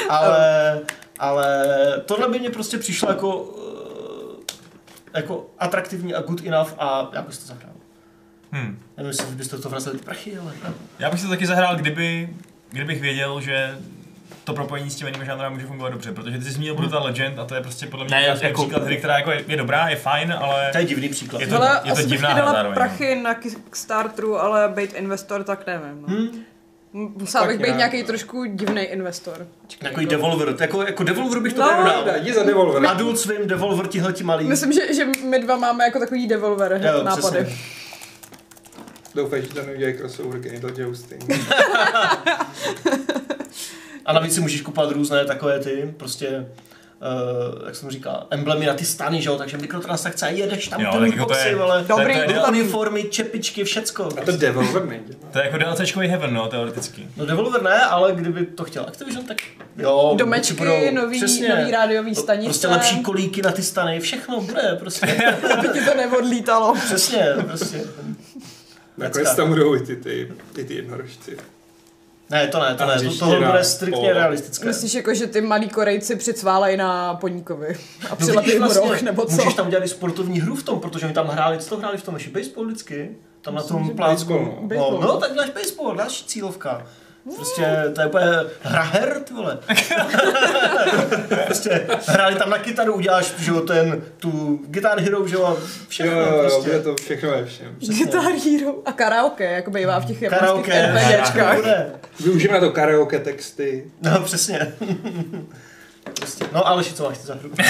ale, 0.09 0.79
ale 1.19 1.65
tohle 2.05 2.29
by 2.29 2.39
mě 2.39 2.49
prostě 2.49 2.77
přišlo 2.77 3.09
jako, 3.09 3.55
eh, 5.13 5.17
jako 5.19 5.49
atraktivní 5.59 6.13
a 6.13 6.21
good 6.21 6.41
enough 6.45 6.73
a 6.79 7.09
já 7.13 7.21
bych 7.21 7.38
to 7.38 7.45
zahrál. 7.45 7.71
Hm. 8.51 8.79
Nevím, 8.97 9.07
jestli 9.07 9.35
byste 9.35 9.57
to 9.57 9.69
vraceli 9.69 9.97
ty 9.99 10.05
prachy, 10.05 10.38
ale... 10.38 10.51
Já 10.99 11.09
bych 11.09 11.19
si 11.19 11.25
to 11.25 11.29
taky 11.31 11.45
zahrál, 11.47 11.75
kdyby, 11.75 12.29
kdybych 12.71 13.01
věděl, 13.01 13.41
že 13.41 13.77
to 14.43 14.53
propojení 14.53 14.89
s 14.89 14.95
těmi 14.95 15.09
jinými 15.11 15.25
žánrami 15.25 15.55
může 15.55 15.67
fungovat 15.67 15.89
dobře, 15.89 16.11
protože 16.11 16.38
ty 16.38 16.43
jsi 16.43 16.51
zmínil 16.51 16.75
Brutal 16.75 17.03
Legend 17.03 17.39
a 17.39 17.45
to 17.45 17.55
je 17.55 17.61
prostě 17.61 17.88
podle 17.88 18.05
mě 18.05 18.15
Ne, 18.15 18.21
jako- 18.23 18.45
jako, 18.45 18.61
příklad 18.61 18.84
hry, 18.84 18.97
která 18.97 19.17
jako 19.17 19.32
je, 19.32 19.43
je 19.47 19.57
dobrá, 19.57 19.89
je 19.89 19.95
fajn, 19.95 20.34
ale 20.39 20.69
To 20.71 20.78
je 20.78 20.86
divný 20.86 21.09
příklad. 21.09 21.41
Je 21.41 21.47
to- 21.47 21.53
Hele, 21.53 21.82
je 21.84 21.91
asi 21.91 22.01
bych 22.01 22.11
divná 22.11 22.30
hra 22.30 22.39
dala 22.39 22.51
zároveň, 22.53 22.75
prachy 22.75 23.15
na 23.15 23.34
Kickstarteru, 23.34 24.39
ale 24.39 24.69
být 24.69 24.93
investor, 24.93 25.43
tak 25.43 25.67
nevím. 25.67 26.01
No. 26.07 26.07
Hm? 26.15 26.43
Musel 26.93 27.41
Tak 27.41 27.49
bych 27.49 27.57
být 27.57 27.63
nějak, 27.63 27.78
nějaký 27.78 28.01
no. 28.01 28.07
trošku 28.07 28.45
divný 28.45 28.82
investor. 28.82 29.47
Počkej, 29.61 29.88
Jako 29.88 29.99
jako- 30.01 30.09
Devolver. 30.11 30.55
Jako, 30.59 30.82
jako 30.82 31.03
Devolver 31.03 31.39
bych 31.39 31.53
to 31.53 31.61
No, 31.61 31.84
no, 31.84 32.03
dal. 32.05 32.17
Jdi 32.17 32.34
za 32.34 32.43
Devolver. 32.43 32.86
Adult 32.88 33.19
Swim, 33.19 33.47
Devolver, 33.47 33.88
tihle 33.88 34.13
ti 34.13 34.23
malí. 34.23 34.45
Myslím, 34.47 34.71
že, 34.73 34.93
že 34.93 35.05
my 35.23 35.39
dva 35.39 35.55
máme 35.57 35.84
jako 35.84 35.99
takový 35.99 36.28
devolver 36.28 36.82
Jo, 36.86 37.03
nápady. 37.03 37.21
přesně. 37.45 37.57
Doufej, 39.15 39.41
že 39.41 39.47
to 39.47 39.61
neudělají 39.65 39.97
crossover 39.97 40.39
Genital 40.39 40.69
Jousting. 40.78 41.23
A 44.08 44.14
navíc 44.14 44.34
si 44.36 44.41
můžeš 44.41 44.62
kupovat 44.62 44.91
různé 44.91 45.26
takové 45.26 45.60
ty, 45.60 45.93
prostě, 45.97 46.28
uh, 47.58 47.66
jak 47.66 47.76
jsem 47.76 47.89
říkal, 47.89 48.28
emblemy 48.30 48.66
na 48.66 48.74
ty 48.74 48.86
stany, 48.86 49.22
že 49.22 49.30
jo, 49.30 49.38
takže 49.38 49.58
mikrotransakce 49.58 50.26
a 50.26 50.30
jedeš 50.30 50.68
tam 50.68 50.82
Jo, 50.82 50.91
ty 50.91 50.97
tak 50.99 51.08
jako 51.12 51.26
boxy, 51.26 51.47
je- 51.47 51.55
ale 51.55 51.84
to 51.86 51.93
je- 51.93 51.97
Dobrý, 51.99 52.14
to 52.14 52.20
je- 52.22 52.28
to 52.28 52.34
tam- 52.45 52.53
uniformy, 52.55 53.03
čepičky, 53.03 53.64
všecko. 53.64 54.10
A 54.22 54.26
to 54.26 54.32
Devolver 54.32 54.86
nejde. 54.86 55.14
to 55.32 55.39
je 55.39 55.45
jako 55.45 55.58
DLCčkový 55.58 56.08
heaven, 56.08 56.34
no, 56.34 56.47
teoreticky. 56.47 57.08
No 57.18 57.26
Devolver 57.26 57.62
ne, 57.64 57.82
ale 57.86 58.12
kdyby 58.14 58.45
to 58.45 58.64
chtěl 58.64 58.84
Activision, 58.88 59.26
tak 59.26 59.38
jo. 59.78 60.14
Domečky, 60.18 60.53
budou- 60.53 60.91
nový, 60.93 61.18
přesně. 61.18 61.49
nový 61.49 61.72
rádiový 61.72 62.16
stanice. 62.16 62.45
Prostě 62.45 62.68
lepší 62.68 62.99
kolíky 63.03 63.41
na 63.41 63.51
ty 63.51 63.64
stany, 63.64 63.99
všechno 63.99 64.41
bude, 64.41 64.76
prostě. 64.80 65.05
aby 65.58 65.68
ti 65.70 65.86
to 65.86 65.95
neodlítalo. 65.97 66.76
Přesně, 66.76 67.26
prostě. 67.47 67.82
Nakonec 68.97 69.36
tam 69.36 69.47
budou 69.49 69.76
i 69.76 69.80
ty, 69.80 69.95
ty, 69.95 70.32
i 70.58 70.64
ty 70.64 70.74
jednorožci. 70.76 71.38
Ne, 72.30 72.47
to 72.47 72.59
ne, 72.59 72.75
to 72.75 72.86
ne, 72.86 72.99
to, 72.99 73.17
tohle 73.19 73.39
na 73.39 73.51
bude 73.51 73.63
striktně 73.63 74.13
realistické. 74.13 74.65
Myslíš 74.65 74.93
jako, 74.93 75.13
že 75.13 75.28
ty 75.28 75.41
malí 75.41 75.69
Korejci 75.69 76.15
přicválejí 76.15 76.78
na 76.78 77.15
poníkovi 77.15 77.75
a 78.05 78.09
No 78.09 78.15
přilepí 78.15 78.51
vidíš 78.51 78.61
mu 78.61 78.73
roh, 78.73 79.01
nebo 79.01 79.25
co? 79.25 79.32
Můžeš 79.32 79.53
tam 79.53 79.69
dělat 79.69 79.84
i 79.86 79.88
sportovní 79.88 80.39
hru 80.39 80.55
v 80.55 80.63
tom, 80.63 80.80
protože 80.80 81.05
oni 81.05 81.13
tam 81.15 81.28
hráli, 81.28 81.57
co 81.57 81.69
to 81.69 81.78
hráli 81.78 81.97
v 81.97 82.03
tom 82.03 82.13
ještě 82.13 82.30
baseball 82.30 82.65
vždycky? 82.67 83.15
Tam 83.41 83.55
na 83.55 83.61
Myslím, 83.61 83.78
tom 83.78 83.88
že 83.88 83.93
plátku. 83.93 84.34
no. 84.34 84.39
No, 84.61 84.67
Baseball, 84.67 85.01
no, 85.01 85.07
no. 85.07 85.17
tak 85.17 85.34
děláš 85.34 85.49
baseball, 85.49 85.95
další 85.95 86.25
cílovka. 86.25 86.86
Prostě 87.36 87.84
to 87.95 88.01
je 88.01 88.07
úplně 88.07 88.25
hra 88.61 88.82
her, 88.82 89.21
ty 89.23 89.34
vole. 89.34 89.57
prostě 91.45 91.88
hráli 92.05 92.36
tam 92.36 92.49
na 92.49 92.57
kytaru, 92.57 92.93
uděláš, 92.93 93.34
že 93.38 93.51
jo, 93.51 93.61
ten, 93.61 94.01
tu 94.17 94.59
Guitar 94.67 94.99
Hero, 94.99 95.28
že 95.28 95.36
jo, 95.36 95.59
všechno 95.88 96.21
jo, 96.21 96.28
jo, 96.28 96.39
prostě. 96.39 96.69
bude 96.69 96.80
to 96.84 96.95
všechno 96.95 97.30
ve 97.30 97.45
všem. 97.45 97.75
Guitar 97.80 98.23
Hero 98.23 98.75
a 98.86 98.91
karaoke, 98.91 99.51
jako 99.51 99.71
bývá 99.71 99.99
v 99.99 100.05
těch 100.05 100.21
japonských 100.21 100.65
Karaoke, 100.65 101.17
RPGčkách. 101.17 101.57
Využijeme 102.19 102.59
na 102.59 102.67
to 102.67 102.71
karaoke 102.73 103.19
texty. 103.19 103.91
No, 104.01 104.21
přesně. 104.21 104.73
prostě. 106.19 106.45
No, 106.53 106.67
ale 106.67 106.84
co 106.84 107.03
máš 107.03 107.17
ty 107.17 107.28
za 107.28 107.36
hru? 107.36 107.51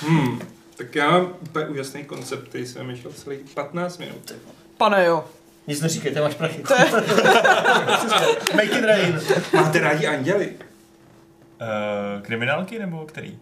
Hmm. 0.00 0.40
Tak 0.76 0.94
já 0.94 1.10
mám 1.10 1.34
úplně 1.40 1.66
úžasný 1.66 2.04
koncept, 2.04 2.48
který 2.48 2.66
jsem 2.66 2.86
myšlel 2.86 3.12
celých 3.12 3.40
15 3.54 3.98
minut. 3.98 4.32
Pane 4.76 5.04
jo. 5.04 5.24
Nic 5.68 5.80
neříkejte, 5.80 6.20
máš 6.20 6.34
prachy. 6.34 6.62
Make 8.54 8.78
it 8.78 8.84
rain. 8.84 9.20
Máte 9.54 9.80
rádi 9.80 10.06
anděli? 10.06 10.54
Uh, 10.56 12.22
kriminálky 12.22 12.78
nebo 12.78 13.06
který? 13.06 13.38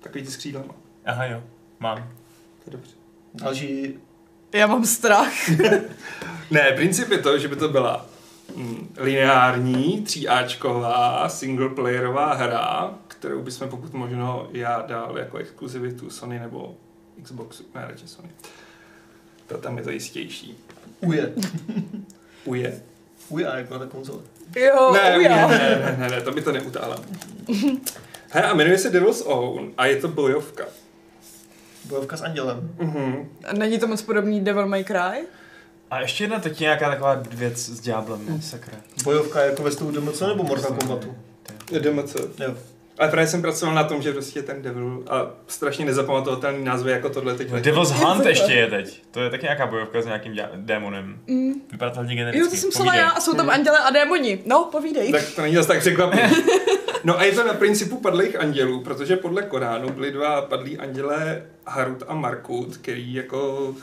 Takový 0.00 0.24
ty 0.24 0.30
s 0.30 0.36
křídlama. 0.36 0.74
Aha 1.06 1.24
jo, 1.24 1.42
mám. 1.80 1.96
To 2.64 2.70
je 2.70 2.72
dobře. 2.72 2.90
Další 3.34 3.98
Já 4.52 4.66
mám 4.66 4.84
strach. 4.84 5.32
Ne, 6.50 6.72
princip 6.72 7.10
je 7.10 7.18
to, 7.18 7.38
že 7.38 7.48
by 7.48 7.56
to 7.56 7.68
byla 7.68 8.06
mm, 8.56 8.94
lineární, 8.96 10.02
tříáčková, 10.02 11.28
singleplayerová 11.28 12.34
hra, 12.34 12.94
kterou 13.08 13.42
bychom 13.42 13.68
pokud 13.68 13.92
možno 13.92 14.48
já 14.52 14.82
dal 14.82 15.18
jako 15.18 15.36
exkluzivitu 15.36 16.10
Sony 16.10 16.38
nebo 16.38 16.76
Xboxu, 17.22 17.64
ne, 17.74 17.86
radši 17.88 18.08
Sony. 18.08 18.30
To 19.46 19.58
tam 19.58 19.78
je 19.78 19.84
to 19.84 19.90
jistější. 19.90 20.58
Uje. 21.00 21.32
Uje? 22.44 22.82
Uje, 23.28 23.46
jako 23.56 23.78
ta 23.78 23.86
konzole. 23.86 24.22
Jo, 24.56 24.92
ne, 24.92 25.18
uja. 25.18 25.46
ne, 25.48 25.58
ne, 25.58 25.96
ne, 25.98 26.08
ne, 26.08 26.20
to 26.20 26.32
by 26.32 26.42
to 26.42 26.52
neutála. 26.52 27.00
He, 28.30 28.42
a 28.42 28.54
jmenuje 28.54 28.78
se 28.78 28.90
Devil's 28.90 29.22
Own 29.26 29.72
a 29.78 29.86
je 29.86 29.96
to 29.96 30.08
bojovka. 30.08 30.64
Bojovka 31.84 32.16
s 32.16 32.22
andělem. 32.22 32.70
Mhm. 32.78 33.28
Není 33.58 33.78
to 33.78 33.86
moc 33.86 34.02
podobný 34.02 34.40
Devil 34.40 34.66
May 34.66 34.84
Cry? 34.84 35.24
A 35.90 36.00
ještě 36.00 36.24
jedna 36.24 36.38
teď 36.38 36.60
nějaká 36.60 36.90
taková 36.90 37.22
věc 37.30 37.58
s 37.58 37.80
Diablem, 37.80 38.26
ne? 38.28 38.42
Sakra. 38.42 38.78
Bojovka 39.04 39.40
jako 39.40 39.62
ve 39.62 39.70
stylu 39.70 39.90
DMC 39.90 40.20
nebo 40.20 40.42
Mortal 40.42 40.72
Kombatu? 40.72 41.14
DMC. 41.80 42.16
Jo. 42.38 42.54
Ale 43.00 43.08
právě 43.08 43.26
jsem 43.26 43.42
pracoval 43.42 43.74
na 43.74 43.84
tom, 43.84 44.02
že 44.02 44.12
prostě 44.12 44.42
ten 44.42 44.62
Devil 44.62 45.02
a 45.10 45.26
strašně 45.46 45.84
nezapamatovatelný 45.84 46.64
názvy 46.64 46.90
jako 46.90 47.08
tohle 47.10 47.34
teď. 47.34 47.50
No, 47.50 47.60
Devil's 47.60 47.90
Hunt 47.90 48.26
ještě 48.26 48.52
je 48.52 48.66
teď. 48.66 49.02
To 49.10 49.20
je 49.20 49.30
taky 49.30 49.42
nějaká 49.42 49.66
bojovka 49.66 50.02
s 50.02 50.06
nějakým 50.06 50.32
dě- 50.32 50.48
démonem. 50.56 51.18
Mm. 51.26 51.52
Vypadá 51.72 51.90
to 51.90 52.00
hodně 52.00 52.14
genericky. 52.14 52.44
Jo, 52.44 52.50
to 52.50 52.56
jsem 52.56 52.70
psala 52.70 52.94
já 52.94 53.08
a 53.10 53.20
jsou 53.20 53.34
tam 53.34 53.50
anděle 53.50 53.78
a 53.78 53.90
démoni. 53.90 54.42
No, 54.46 54.68
povídej. 54.72 55.12
Tak 55.12 55.22
to 55.36 55.42
není 55.42 55.54
zase 55.54 55.68
tak 55.68 55.78
překvapivé. 55.80 56.30
No 57.04 57.18
a 57.18 57.24
je 57.24 57.32
to 57.32 57.46
na 57.46 57.54
principu 57.54 57.96
padlých 58.00 58.36
andělů, 58.40 58.80
protože 58.80 59.16
podle 59.16 59.42
Koránu 59.42 59.88
byli 59.90 60.10
dva 60.12 60.42
padlí 60.42 60.78
andělé 60.78 61.42
Harut 61.66 62.02
a 62.08 62.14
Markut, 62.14 62.76
který 62.76 63.14
jako 63.14 63.74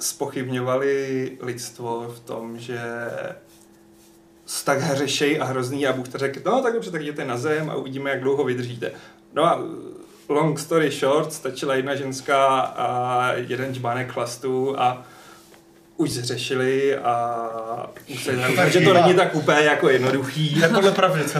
spochybňovali 0.00 1.32
lidstvo 1.40 2.08
v 2.16 2.20
tom, 2.20 2.58
že 2.58 2.78
tak 4.64 4.78
hřešej 4.78 5.40
a 5.40 5.44
hrozný 5.44 5.86
a 5.86 5.92
Bůh 5.92 6.08
to 6.08 6.18
řekl, 6.18 6.40
no 6.44 6.62
tak 6.62 6.72
dobře, 6.72 6.90
tak 6.90 7.02
jděte 7.02 7.24
na 7.24 7.36
zem 7.36 7.70
a 7.70 7.74
uvidíme, 7.74 8.10
jak 8.10 8.20
dlouho 8.20 8.44
vydržíte. 8.44 8.92
No 9.34 9.44
a 9.44 9.62
long 10.28 10.58
story 10.58 10.90
short, 10.90 11.32
stačila 11.32 11.74
jedna 11.74 11.94
ženská 11.94 12.60
a 12.60 13.32
jeden 13.32 13.74
čbánek 13.74 14.12
chlastu 14.12 14.80
a 14.80 15.06
už 15.96 16.10
řešili 16.10 16.96
a 16.96 17.90
už 18.14 18.24
se 18.24 18.36
Tak 18.56 18.72
že 18.72 18.80
to 18.80 18.94
není 18.94 19.14
tak 19.14 19.34
úplně 19.34 19.60
jako 19.60 19.88
jednoduchý. 19.88 20.60
Tak 20.60 20.74
podle 20.74 20.92
pravdy, 20.92 21.24
co? 21.24 21.38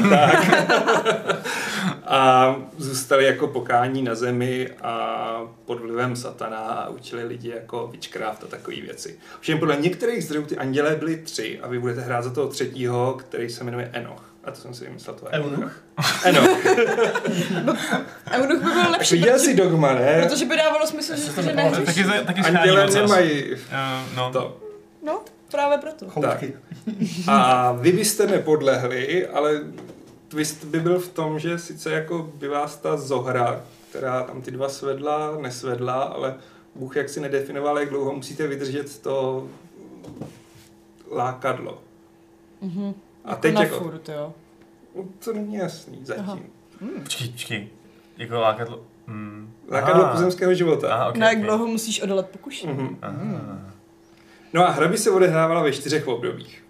a 2.07 2.57
zůstali 2.77 3.25
jako 3.25 3.47
pokání 3.47 4.03
na 4.03 4.15
zemi 4.15 4.71
a 4.83 5.41
pod 5.65 5.81
vlivem 5.81 6.17
satana 6.17 6.59
a 6.59 6.89
učili 6.89 7.25
lidi 7.25 7.49
jako 7.49 7.89
witchcraft 7.93 8.45
a 8.45 8.47
takové 8.47 8.77
věci. 8.77 9.19
Všem 9.41 9.59
podle 9.59 9.77
některých 9.77 10.25
zdrojů 10.25 10.47
ty 10.47 10.57
andělé 10.57 10.97
byly 10.97 11.17
tři 11.17 11.61
a 11.63 11.69
vy 11.69 11.79
budete 11.79 12.01
hrát 12.01 12.25
za 12.25 12.31
toho 12.31 12.49
třetího, 12.49 13.15
který 13.15 13.51
se 13.51 13.65
jmenuje 13.65 13.91
Enoch. 13.93 14.36
A 14.47 14.51
to 14.51 14.61
jsem 14.61 14.74
si 14.74 14.84
vymyslel, 14.84 15.16
to 15.16 15.26
je 15.26 15.32
Eunuch? 15.32 15.82
Enoch. 16.24 16.66
Eunuch 18.32 18.59
by 18.64 18.70
byl 18.70 18.90
lepší, 18.90 19.14
viděl 19.16 19.32
protože, 19.32 19.44
jsi 19.44 19.55
dogma, 19.57 19.94
ne? 19.94 20.22
protože 20.28 20.44
by 20.44 20.57
dávalo 20.57 20.86
smysl, 20.86 21.16
že, 21.16 21.32
to 21.32 21.42
že 21.42 21.53
nehřeš. 21.53 21.84
Taky, 21.86 22.05
taky 22.26 22.42
schání 22.42 22.57
Anděle 22.59 22.86
nemají 22.90 23.53
Uh, 23.55 24.16
no. 24.16 24.32
to. 24.32 24.57
No, 25.03 25.20
právě 25.51 25.78
proto. 25.78 26.07
Choutky. 26.09 26.57
A 27.28 27.72
vy 27.72 27.92
byste 27.92 28.26
nepodlehli, 28.26 29.26
ale 29.26 29.61
twist 30.28 30.64
by 30.64 30.80
byl 30.80 30.99
v 30.99 31.09
tom, 31.09 31.38
že 31.38 31.59
sice 31.59 31.90
jako 31.90 32.30
by 32.34 32.49
vás 32.49 32.76
ta 32.76 32.97
zohra, 32.97 33.61
která 33.90 34.22
tam 34.22 34.42
ty 34.42 34.51
dva 34.51 34.68
svedla, 34.68 35.36
nesvedla, 35.40 36.03
ale 36.03 36.34
Bůh 36.74 36.97
jak 36.97 37.09
si 37.09 37.20
nedefinoval, 37.20 37.78
jak 37.78 37.88
dlouho 37.88 38.12
musíte 38.12 38.47
vydržet 38.47 38.99
to 39.03 39.49
lákadlo. 41.11 41.78
Mhm. 42.61 42.94
A 43.27 43.31
Jako 43.31 43.43
teď 43.43 43.55
na 43.55 43.62
jako, 43.62 43.79
furt, 43.81 44.09
jo. 44.09 44.35
no, 44.97 45.05
to 45.24 45.33
není 45.33 45.55
jasný 45.55 46.01
zatím. 46.05 46.24
Aha. 46.24 46.39
Počkej, 47.03 47.29
počkej. 47.29 47.68
Jako 48.16 48.41
lákadlo. 48.41 48.81
Hmm. 49.07 49.55
Lákadlo 49.70 50.03
Aha. 50.05 50.12
pozemského 50.12 50.55
života. 50.55 50.95
Aha, 50.95 51.09
okay, 51.09 51.20
Na 51.20 51.29
jak 51.29 51.39
okay. 51.39 51.47
dlouho 51.47 51.66
musíš 51.66 52.03
odolat 52.03 52.29
pokušení. 52.29 52.72
Mhm. 52.72 52.99
Aha. 53.03 53.59
No 54.53 54.66
a 54.68 54.70
hra 54.70 54.89
by 54.89 54.99
se 54.99 55.11
odehrávala 55.11 55.62
ve 55.62 55.72
čtyřech 55.72 56.09
obdobích. 56.09 56.64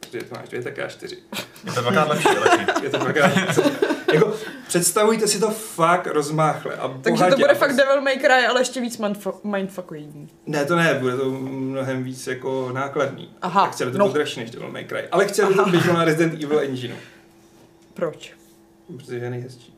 Protože 0.00 0.18
to 0.24 0.34
máš 0.34 0.48
dvě, 0.48 0.62
tak 0.62 0.76
já 0.76 0.88
čtyři. 0.88 1.16
Je 1.64 1.72
to 1.72 1.80
dvakrát 1.80 2.08
lepší, 2.08 2.28
lepší. 2.28 2.66
Je 2.84 2.90
to 2.90 2.98
dvakrát 2.98 3.36
jako, 3.36 3.62
představujte 4.68 5.28
si 5.28 5.40
to 5.40 5.50
fakt 5.50 6.06
rozmáchle 6.06 6.76
a 6.76 6.88
Takže 7.02 7.24
to 7.24 7.36
bude 7.36 7.54
fakt 7.54 7.76
Devil 7.76 8.00
May 8.00 8.18
Cry, 8.18 8.46
ale 8.48 8.60
ještě 8.60 8.80
víc 8.80 8.98
mindfu- 8.98 9.40
mindfuckující. 9.44 10.28
Ne, 10.46 10.64
to 10.64 10.76
ne, 10.76 10.94
bude 10.94 11.16
to 11.16 11.30
mnohem 11.30 12.04
víc 12.04 12.26
jako 12.26 12.70
nákladný. 12.72 13.30
Aha, 13.42 13.62
Tak 13.64 13.74
chtěli 13.74 13.92
to 13.92 13.98
no. 13.98 14.08
dražší 14.08 14.40
než 14.40 14.50
Devil 14.50 14.70
May 14.70 14.84
Cry. 14.84 15.08
Ale 15.10 15.26
chtěli 15.28 15.54
to 15.54 15.64
běželo 15.64 15.96
na 15.96 16.04
Resident 16.04 16.42
Evil 16.44 16.60
Engineu. 16.60 16.96
Proč? 17.94 18.32
Protože 18.96 19.16
je 19.16 19.30
nejhezčí. 19.30 19.74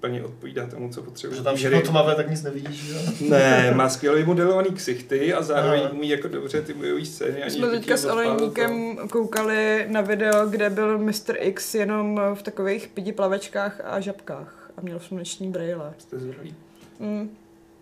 Plně 0.00 0.22
odpovídá 0.22 0.66
tomu, 0.66 0.88
co 0.88 1.02
potřebuje. 1.02 1.38
Že 1.38 1.44
tam 1.44 1.56
všechno 1.56 1.80
tmavé, 1.80 2.14
tak 2.14 2.30
nic 2.30 2.42
nevidíš, 2.42 2.88
jo? 2.88 2.98
Ne, 3.28 3.72
má 3.74 3.88
skvěle 3.88 4.16
vymodelovaný 4.16 4.70
ksichty 4.70 5.34
a 5.34 5.42
zároveň 5.42 5.80
Aha. 5.80 5.90
umí 5.92 6.08
jako 6.08 6.28
dobře 6.28 6.62
ty 6.62 6.74
bojové 6.74 7.04
scény. 7.04 7.32
My 7.32 7.42
ani 7.42 7.50
jsme 7.50 7.70
teďka 7.70 7.96
s 7.96 8.04
Olejníkem 8.04 8.96
koukali 9.10 9.86
na 9.88 10.00
video, 10.00 10.46
kde 10.46 10.70
byl 10.70 10.98
Mr. 10.98 11.34
X 11.38 11.74
jenom 11.74 12.20
v 12.34 12.42
takových 12.42 12.88
pidi 12.88 13.12
plavečkách 13.12 13.80
a 13.84 14.00
žabkách 14.00 14.70
a 14.76 14.80
měl 14.80 15.00
sluneční 15.00 15.50
brýle. 15.50 15.92
to. 15.96 16.02
Jste 16.02 16.18
zvrhlí. 16.18 16.54
Mm. 17.00 17.30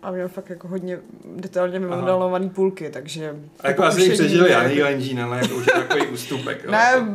A 0.01 0.11
měl 0.11 0.27
fakt 0.27 0.49
jako 0.49 0.67
hodně 0.67 0.99
detailně 1.35 1.79
vymodelovaný 1.79 2.49
půlky, 2.49 2.89
takže... 2.89 3.35
A 3.59 3.67
jako 3.67 3.83
asi 3.83 3.97
pokušení 3.97 4.13
přežili, 4.19 4.51
já 4.51 4.87
Engine, 4.87 5.23
ale 5.23 5.37
jako 5.37 5.55
už 5.55 5.67
je 5.67 5.73
takový 5.73 6.07
ústupek. 6.07 6.63
jo. 6.63 6.71
Ne, 6.71 7.05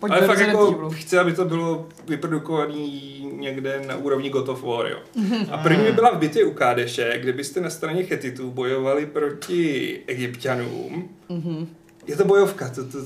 Pojďme 0.00 0.16
ale 0.16 0.26
fakt 0.26 0.38
jako 0.38 0.90
chci, 0.90 1.18
aby 1.18 1.32
to 1.32 1.44
bylo 1.44 1.88
vyprodukovaný 2.08 3.20
někde 3.32 3.82
na 3.86 3.96
úrovni 3.96 4.30
God 4.30 4.48
of 4.48 4.62
War, 4.62 4.86
jo. 4.86 4.98
A 5.50 5.58
první 5.58 5.84
by 5.84 5.92
byla 5.92 6.10
v 6.10 6.18
bitvě 6.18 6.44
u 6.44 6.50
Kádeše, 6.50 7.18
kde 7.20 7.32
byste 7.32 7.60
na 7.60 7.70
straně 7.70 8.02
Chetitů 8.04 8.50
bojovali 8.50 9.06
proti 9.06 9.98
Egyptianům. 10.06 11.08
Mhm. 11.28 11.68
Je 12.06 12.16
to 12.16 12.24
bojovka, 12.24 12.68
to, 12.68 12.84
to, 12.84 12.98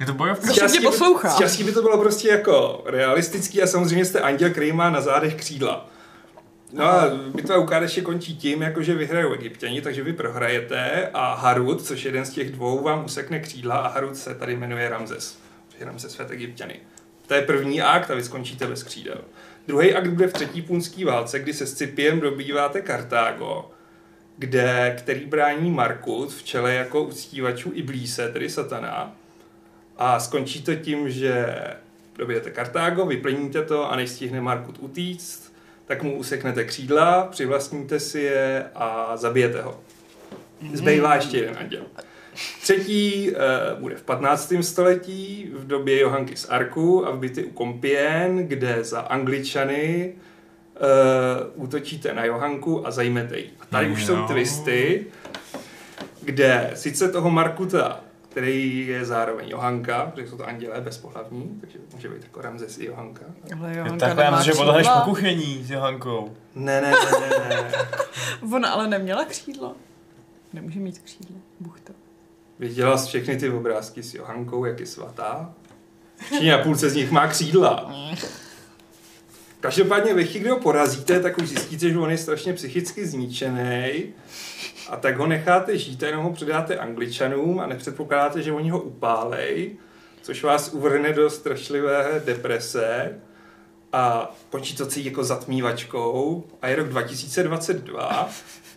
Je 0.00 0.06
to 0.06 0.14
bojovka? 0.14 0.52
By, 0.72 0.80
poslouchá. 0.80 1.30
z 1.30 1.38
částí 1.38 1.64
by 1.64 1.72
to 1.72 1.82
bylo 1.82 1.98
prostě 1.98 2.28
jako 2.28 2.82
realistický 2.86 3.62
a 3.62 3.66
samozřejmě 3.66 4.04
jste 4.04 4.20
anděl, 4.20 4.50
který 4.50 4.72
má 4.72 4.90
na 4.90 5.00
zádech 5.00 5.34
křídla. 5.34 5.90
No 6.72 6.84
a 6.84 7.04
bitva 7.34 7.58
u 7.58 7.66
Kádeše 7.66 8.00
končí 8.00 8.36
tím, 8.36 8.62
jako 8.62 8.82
že 8.82 8.94
vyhrajou 8.94 9.32
egyptěni, 9.32 9.80
takže 9.80 10.02
vy 10.02 10.12
prohrajete 10.12 11.10
a 11.14 11.34
Harut, 11.34 11.82
což 11.82 12.04
je 12.04 12.08
jeden 12.08 12.24
z 12.24 12.30
těch 12.30 12.52
dvou, 12.52 12.82
vám 12.82 13.04
usekne 13.04 13.40
křídla 13.40 13.76
a 13.76 13.88
Harut 13.88 14.16
se 14.16 14.34
tady 14.34 14.56
jmenuje 14.56 14.88
Ramzes. 14.88 15.38
Protože 15.80 15.86
Ramzes 15.86 16.12
svět 16.12 16.30
egyptěny. 16.30 16.80
To 17.26 17.34
je 17.34 17.42
první 17.42 17.82
akt 17.82 18.10
a 18.10 18.14
vy 18.14 18.22
skončíte 18.22 18.66
bez 18.66 18.82
křídel. 18.82 19.20
Druhý 19.66 19.94
akt 19.94 20.10
bude 20.10 20.26
v 20.26 20.32
třetí 20.32 20.62
punské 20.62 21.04
válce, 21.04 21.38
kdy 21.38 21.54
se 21.54 21.66
Scipiem 21.66 22.20
dobýváte 22.20 22.80
Kartágo, 22.80 23.70
kde, 24.38 24.96
který 24.98 25.26
brání 25.26 25.70
Markut 25.70 26.32
v 26.32 26.42
čele 26.42 26.74
jako 26.74 27.02
uctívačů 27.02 27.70
Iblíse, 27.74 28.28
tedy 28.32 28.50
satana. 28.50 29.16
A 29.96 30.20
skončí 30.20 30.62
to 30.62 30.74
tím, 30.74 31.10
že 31.10 31.56
dobijete 32.16 32.50
Kartágo, 32.50 33.06
vyplníte 33.06 33.64
to 33.64 33.90
a 33.92 33.96
než 33.96 34.10
stihne 34.10 34.40
Markut 34.40 34.76
utíct, 34.78 35.52
tak 35.86 36.02
mu 36.02 36.16
useknete 36.16 36.64
křídla, 36.64 37.26
přivlastníte 37.26 38.00
si 38.00 38.20
je 38.20 38.66
a 38.74 39.16
zabijete 39.16 39.62
ho. 39.62 39.80
Zbývá 40.72 41.14
ještě 41.14 41.36
jeden 41.36 41.56
anděl. 41.58 41.82
Třetí 42.62 43.30
uh, 43.30 43.80
bude 43.80 43.96
v 43.96 44.02
15. 44.02 44.52
století 44.60 45.50
v 45.54 45.66
době 45.66 46.00
Johanky 46.00 46.36
z 46.36 46.46
Arku 46.50 47.06
a 47.06 47.10
v 47.10 47.18
bitvě 47.18 47.44
u 47.44 47.50
Kompien, 47.50 48.48
kde 48.48 48.84
za 48.84 49.00
Angličany 49.00 50.12
uh, 51.54 51.62
útočíte 51.64 52.14
na 52.14 52.24
Johanku 52.24 52.86
a 52.86 52.90
zajmete 52.90 53.38
ji. 53.38 53.50
A 53.60 53.66
tady 53.66 53.90
už 53.90 54.04
jsou 54.06 54.16
No. 54.16 54.26
twisty, 54.28 55.06
kde 56.22 56.70
sice 56.74 57.08
toho 57.08 57.30
Markuta, 57.30 58.00
který 58.28 58.86
je 58.86 59.04
zároveň 59.04 59.48
Johanka, 59.48 60.06
protože 60.14 60.28
jsou 60.28 60.36
to 60.36 60.46
andělé 60.48 60.80
bezpohlavní, 60.80 61.58
takže 61.60 61.78
může 61.94 62.08
být 62.08 62.22
jako 62.22 62.40
Ramzes 62.42 62.78
i 62.78 62.84
Johanka. 62.86 63.24
Ale 63.60 63.76
Johanka 63.76 64.06
takhle, 64.06 64.24
já 64.24 64.30
nemá 64.30 64.36
myslím, 64.38 64.52
že 64.54 64.58
podlehneš 64.58 64.86
křídla. 64.86 65.00
pokušení 65.04 65.64
s 65.64 65.70
Johankou. 65.70 66.36
Ne, 66.54 66.80
ne, 66.80 66.90
ne, 66.90 67.28
ne, 67.48 67.48
ne. 67.62 67.72
Ona 68.56 68.70
ale 68.70 68.88
neměla 68.88 69.24
křídla. 69.24 69.72
Nemůže 70.52 70.80
mít 70.80 70.98
křídla. 70.98 71.36
Bůh 71.60 71.80
to. 71.80 71.92
Viděla 72.60 72.98
jsi 72.98 73.08
všechny 73.08 73.36
ty 73.36 73.50
obrázky 73.50 74.02
s 74.02 74.14
Johankou, 74.14 74.64
jak 74.64 74.80
je 74.80 74.86
svatá? 74.86 75.54
Všichni 76.16 76.50
na 76.50 76.58
půlce 76.58 76.90
z 76.90 76.94
nich 76.94 77.10
má 77.10 77.28
křídla. 77.28 77.94
Každopádně 79.60 80.14
ve 80.14 80.24
chvíli, 80.24 80.40
kdy 80.40 80.50
ho 80.50 80.58
porazíte, 80.58 81.20
tak 81.20 81.38
už 81.38 81.48
zjistíte, 81.48 81.90
že 81.90 81.98
on 81.98 82.10
je 82.10 82.18
strašně 82.18 82.52
psychicky 82.52 83.06
zničený. 83.06 84.04
A 84.88 84.96
tak 84.96 85.16
ho 85.16 85.26
necháte 85.26 85.78
žít 85.78 86.02
a 86.02 86.06
jenom 86.06 86.24
ho 86.24 86.32
předáte 86.32 86.76
angličanům 86.76 87.60
a 87.60 87.66
nepředpokládáte, 87.66 88.42
že 88.42 88.52
oni 88.52 88.70
ho 88.70 88.80
upálej, 88.80 89.76
což 90.22 90.42
vás 90.42 90.72
uvrhne 90.72 91.12
do 91.12 91.30
strašlivé 91.30 92.22
deprese 92.24 93.20
a 93.92 94.34
celý 94.88 95.04
jako 95.04 95.24
zatmívačkou 95.24 96.44
a 96.62 96.68
je 96.68 96.76
rok 96.76 96.88
2022 96.88 98.30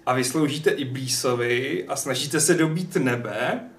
a 0.05 0.13
vy 0.13 0.23
sloužíte 0.23 0.69
Iblísovi 0.69 1.85
a 1.87 1.95
snažíte 1.95 2.39
se 2.39 2.53
dobít 2.53 2.95
nebe 2.95 3.69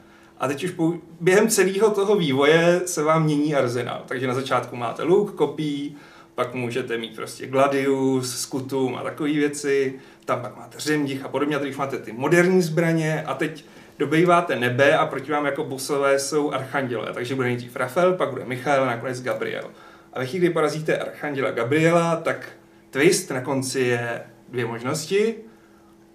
a 0.45 0.49
teď 0.49 0.65
už 0.65 0.71
pou... 0.71 0.95
během 1.21 1.49
celého 1.49 1.91
toho 1.91 2.17
vývoje 2.17 2.81
se 2.87 3.03
vám 3.03 3.25
mění 3.25 3.55
arzenál. 3.55 4.03
Takže 4.07 4.27
na 4.27 4.35
začátku 4.35 4.77
máte 4.77 5.03
luk, 5.03 5.35
kopí, 5.35 5.97
pak 6.35 6.55
můžete 6.55 6.99
mít 6.99 7.17
prostě 7.17 7.47
gladius, 7.47 8.41
skutum 8.41 8.97
a 8.97 9.03
takové 9.03 9.33
věci, 9.33 9.95
tam 10.25 10.41
pak 10.41 10.57
máte 10.57 10.81
řemdich 10.81 11.25
a 11.25 11.29
podobně, 11.29 11.57
a 11.57 11.59
teď 11.59 11.71
už 11.71 11.77
máte 11.77 11.99
ty 11.99 12.13
moderní 12.13 12.63
zbraně 12.63 13.23
a 13.23 13.35
teď 13.35 13.65
dobejváte 13.99 14.57
nebe 14.57 14.99
a 14.99 15.07
proti 15.07 15.33
vám 15.33 15.47
jako 15.47 15.65
bosové 15.65 16.19
jsou 16.19 16.53
archandělé, 16.53 17.13
takže 17.13 17.35
bude 17.35 17.49
nejdřív 17.49 17.77
Rafael, 17.77 18.13
pak 18.13 18.31
bude 18.31 18.45
Michael 18.45 18.83
a 18.83 18.87
nakonec 18.87 19.23
Gabriel. 19.23 19.71
A 20.13 20.19
ve 20.19 20.27
chvíli, 20.27 20.47
kdy 20.47 20.53
porazíte 20.53 20.99
archanděla 20.99 21.51
Gabriela, 21.51 22.17
tak 22.17 22.49
twist 22.91 23.31
na 23.31 23.41
konci 23.41 23.81
je 23.81 24.23
dvě 24.49 24.67
možnosti. 24.67 25.35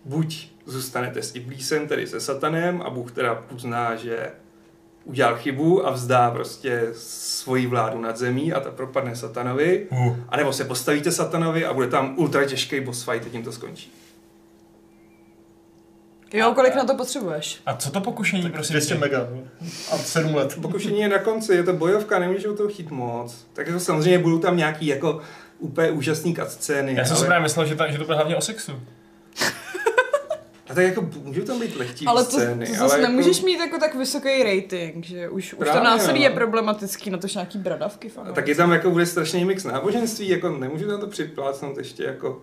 Buď 0.06 0.52
zůstanete 0.70 1.24
s 1.24 1.36
Iblísem, 1.36 1.88
tedy 1.88 2.08
se 2.08 2.20
satanem, 2.20 2.82
a 2.82 2.90
Bůh 2.90 3.12
teda 3.12 3.44
uzná, 3.52 3.96
že 3.96 4.32
udělal 5.04 5.38
chybu 5.38 5.88
a 5.88 5.92
vzdá 5.92 6.32
prostě 6.32 6.88
svoji 6.94 7.68
vládu 7.68 8.02
nad 8.02 8.18
zemí 8.18 8.54
a 8.54 8.60
ta 8.60 8.72
propadne 8.72 9.16
satanovi. 9.16 9.88
Uh. 9.90 10.16
A 10.30 10.38
nebo 10.38 10.54
se 10.54 10.66
postavíte 10.66 11.12
satanovi 11.12 11.66
a 11.66 11.74
bude 11.74 11.88
tam 11.88 12.14
ultra 12.18 12.46
těžký 12.46 12.80
boss 12.80 13.04
fight 13.04 13.26
a 13.28 13.30
tím 13.30 13.44
to 13.44 13.52
skončí. 13.52 13.92
Jo, 16.34 16.52
kolik 16.56 16.76
na 16.76 16.86
to 16.86 16.96
potřebuješ? 16.96 17.62
A 17.66 17.76
co 17.76 17.92
to 17.92 18.02
pokušení, 18.02 18.50
prosím? 18.50 18.74
200 18.74 18.94
tě? 18.94 19.00
mega. 19.00 19.28
no. 19.32 19.44
A 19.92 19.98
7 19.98 20.36
let. 20.36 20.58
Pokušení 20.62 21.00
je 21.00 21.10
na 21.10 21.20
konci, 21.20 21.54
je 21.54 21.64
to 21.64 21.74
bojovka, 21.74 22.20
nemůžou 22.20 22.56
to 22.56 22.68
chtít 22.68 22.92
moc. 22.92 23.46
Tak 23.54 23.68
jako 23.68 23.80
samozřejmě 23.80 24.20
budou 24.20 24.40
tam 24.40 24.58
nějaký 24.58 24.88
jako 24.88 25.22
úplně 25.60 25.92
úžasný 25.92 26.36
cutscény. 26.36 26.96
Já 26.98 27.06
jsem 27.06 27.16
si 27.16 27.20
ale- 27.20 27.28
právě 27.28 27.44
myslel, 27.44 27.66
že, 27.66 27.76
ta, 27.76 27.92
že 27.92 27.98
to 27.98 28.04
bude 28.04 28.16
hlavně 28.16 28.36
o 28.36 28.42
sexu. 28.42 28.72
A 30.70 30.74
tak 30.74 30.84
jako 30.84 31.10
můžou 31.24 31.42
tam 31.42 31.60
být 31.60 31.76
lehčí 31.76 32.06
Ale 32.06 32.26
to, 32.26 32.32
scény, 32.32 32.66
to 32.66 32.72
ale 32.72 32.90
zase 32.90 33.02
jako, 33.02 33.12
nemůžeš 33.12 33.42
mít 33.42 33.60
jako 33.60 33.78
tak 33.78 33.96
vysoký 33.96 34.44
rating, 34.44 35.06
že 35.06 35.30
už, 35.30 35.54
už 35.54 35.58
to 35.60 35.64
Právě, 35.64 35.84
násilí 35.84 36.20
no. 36.20 36.24
je 36.24 36.30
problematický, 36.30 37.10
na 37.10 37.18
tož 37.18 37.34
nějaký 37.34 37.58
bradavky. 37.58 38.12
A 38.30 38.32
taky 38.32 38.56
tam 38.56 38.72
jako 38.72 38.92
bude 38.92 39.06
strašný 39.06 39.46
mix 39.46 39.64
náboženství, 39.64 40.30
jako 40.30 40.50
nemůžu 40.50 40.88
tam 40.88 41.00
to 41.00 41.08
připlácnout 41.08 41.78
ještě 41.78 42.04
jako... 42.04 42.42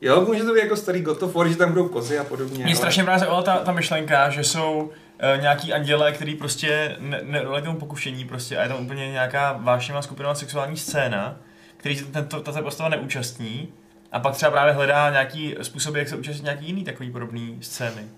Jo, 0.00 0.24
může 0.28 0.44
to 0.44 0.54
být 0.54 0.60
jako 0.60 0.76
starý 0.76 1.02
God 1.02 1.22
of 1.22 1.34
War, 1.34 1.48
že 1.48 1.56
tam 1.56 1.68
budou 1.68 1.88
kozy 1.88 2.18
a 2.18 2.24
podobně. 2.24 2.64
Mě 2.64 2.76
strašně 2.76 3.04
právě 3.04 3.28
ta, 3.44 3.56
ta 3.56 3.72
myšlenka, 3.72 4.30
že 4.30 4.44
jsou 4.44 4.78
uh, 4.80 5.40
nějaký 5.40 5.72
anděle, 5.72 6.12
který 6.12 6.34
prostě 6.34 6.96
ne, 7.00 7.20
nedolej 7.22 7.62
tomu 7.62 7.78
pokušení 7.78 8.24
prostě 8.24 8.56
a 8.56 8.62
je 8.62 8.68
tam 8.68 8.84
úplně 8.84 9.10
nějaká 9.10 9.52
vášnivá 9.52 10.02
skupinová 10.02 10.34
sexuální 10.34 10.76
scéna, 10.76 11.40
který 11.76 11.96
se 11.96 12.04
tento, 12.04 12.40
tato 12.40 12.62
postava 12.62 12.88
neúčastní 12.88 13.72
a 14.12 14.20
pak 14.20 14.34
třeba 14.34 14.50
právě 14.50 14.72
hledá 14.74 15.10
nějaký 15.10 15.54
způsob, 15.62 15.94
jak 15.94 16.08
se 16.08 16.16
účastnit 16.16 16.44
nějaký 16.44 16.66
jiný 16.66 16.84
takový 16.84 17.10
podobný 17.10 17.58
scény. 17.62 18.08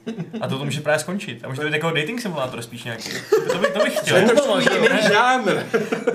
A 0.40 0.48
to, 0.48 0.58
to 0.58 0.64
může 0.64 0.80
právě 0.80 0.98
skončit. 0.98 1.44
A 1.44 1.48
může 1.48 1.60
to 1.60 1.66
být 1.66 1.72
jako 1.72 1.90
dating 1.90 2.20
simulátor 2.20 2.62
spíš 2.62 2.84
nějaký. 2.84 3.10
To, 3.52 3.58
by, 3.58 3.66
to 3.66 3.78
bych 3.84 3.94
To 3.94 4.00
chtěl. 4.00 4.16
je 4.16 4.22
trošku 4.28 4.58
jiný 4.58 4.98
žánr. 5.08 5.62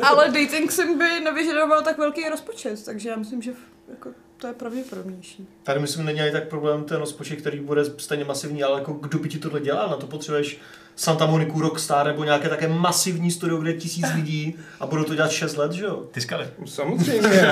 Ale 0.01 0.25
dating 0.25 0.71
sim 0.71 0.97
by 0.97 1.19
nevyžadoval 1.23 1.81
tak 1.81 1.97
velký 1.97 2.29
rozpočet, 2.29 2.85
takže 2.85 3.09
já 3.09 3.15
myslím, 3.15 3.41
že 3.41 3.51
jako, 3.89 4.09
to 4.43 4.47
je 4.47 4.53
pravděpodobnější. 4.53 5.47
Tady 5.63 5.79
myslím, 5.79 6.05
není 6.05 6.21
ani 6.21 6.31
tak 6.31 6.47
problém 6.47 6.83
ten 6.83 6.97
rozpočet, 6.97 7.35
který 7.35 7.59
bude 7.59 7.85
stejně 7.97 8.23
masivní, 8.25 8.63
ale 8.63 8.79
jako 8.79 8.93
kdo 8.93 9.19
by 9.19 9.29
ti 9.29 9.39
tohle 9.39 9.59
dělal? 9.59 9.89
Na 9.89 9.95
to 9.95 10.07
potřebuješ 10.07 10.57
Santa 10.95 11.25
Moniku, 11.25 11.61
Rockstar 11.61 12.05
nebo 12.05 12.23
nějaké 12.23 12.49
také 12.49 12.67
masivní 12.67 13.31
studio, 13.31 13.57
kde 13.57 13.71
je 13.71 13.77
tisíc 13.77 14.05
lidí 14.15 14.55
a 14.79 14.85
budou 14.87 15.03
to 15.03 15.15
dělat 15.15 15.31
6 15.31 15.57
let, 15.57 15.71
že 15.71 15.83
jo? 15.85 16.03
Ty 16.11 16.21
skaly. 16.21 16.47
Samozřejmě. 16.65 17.21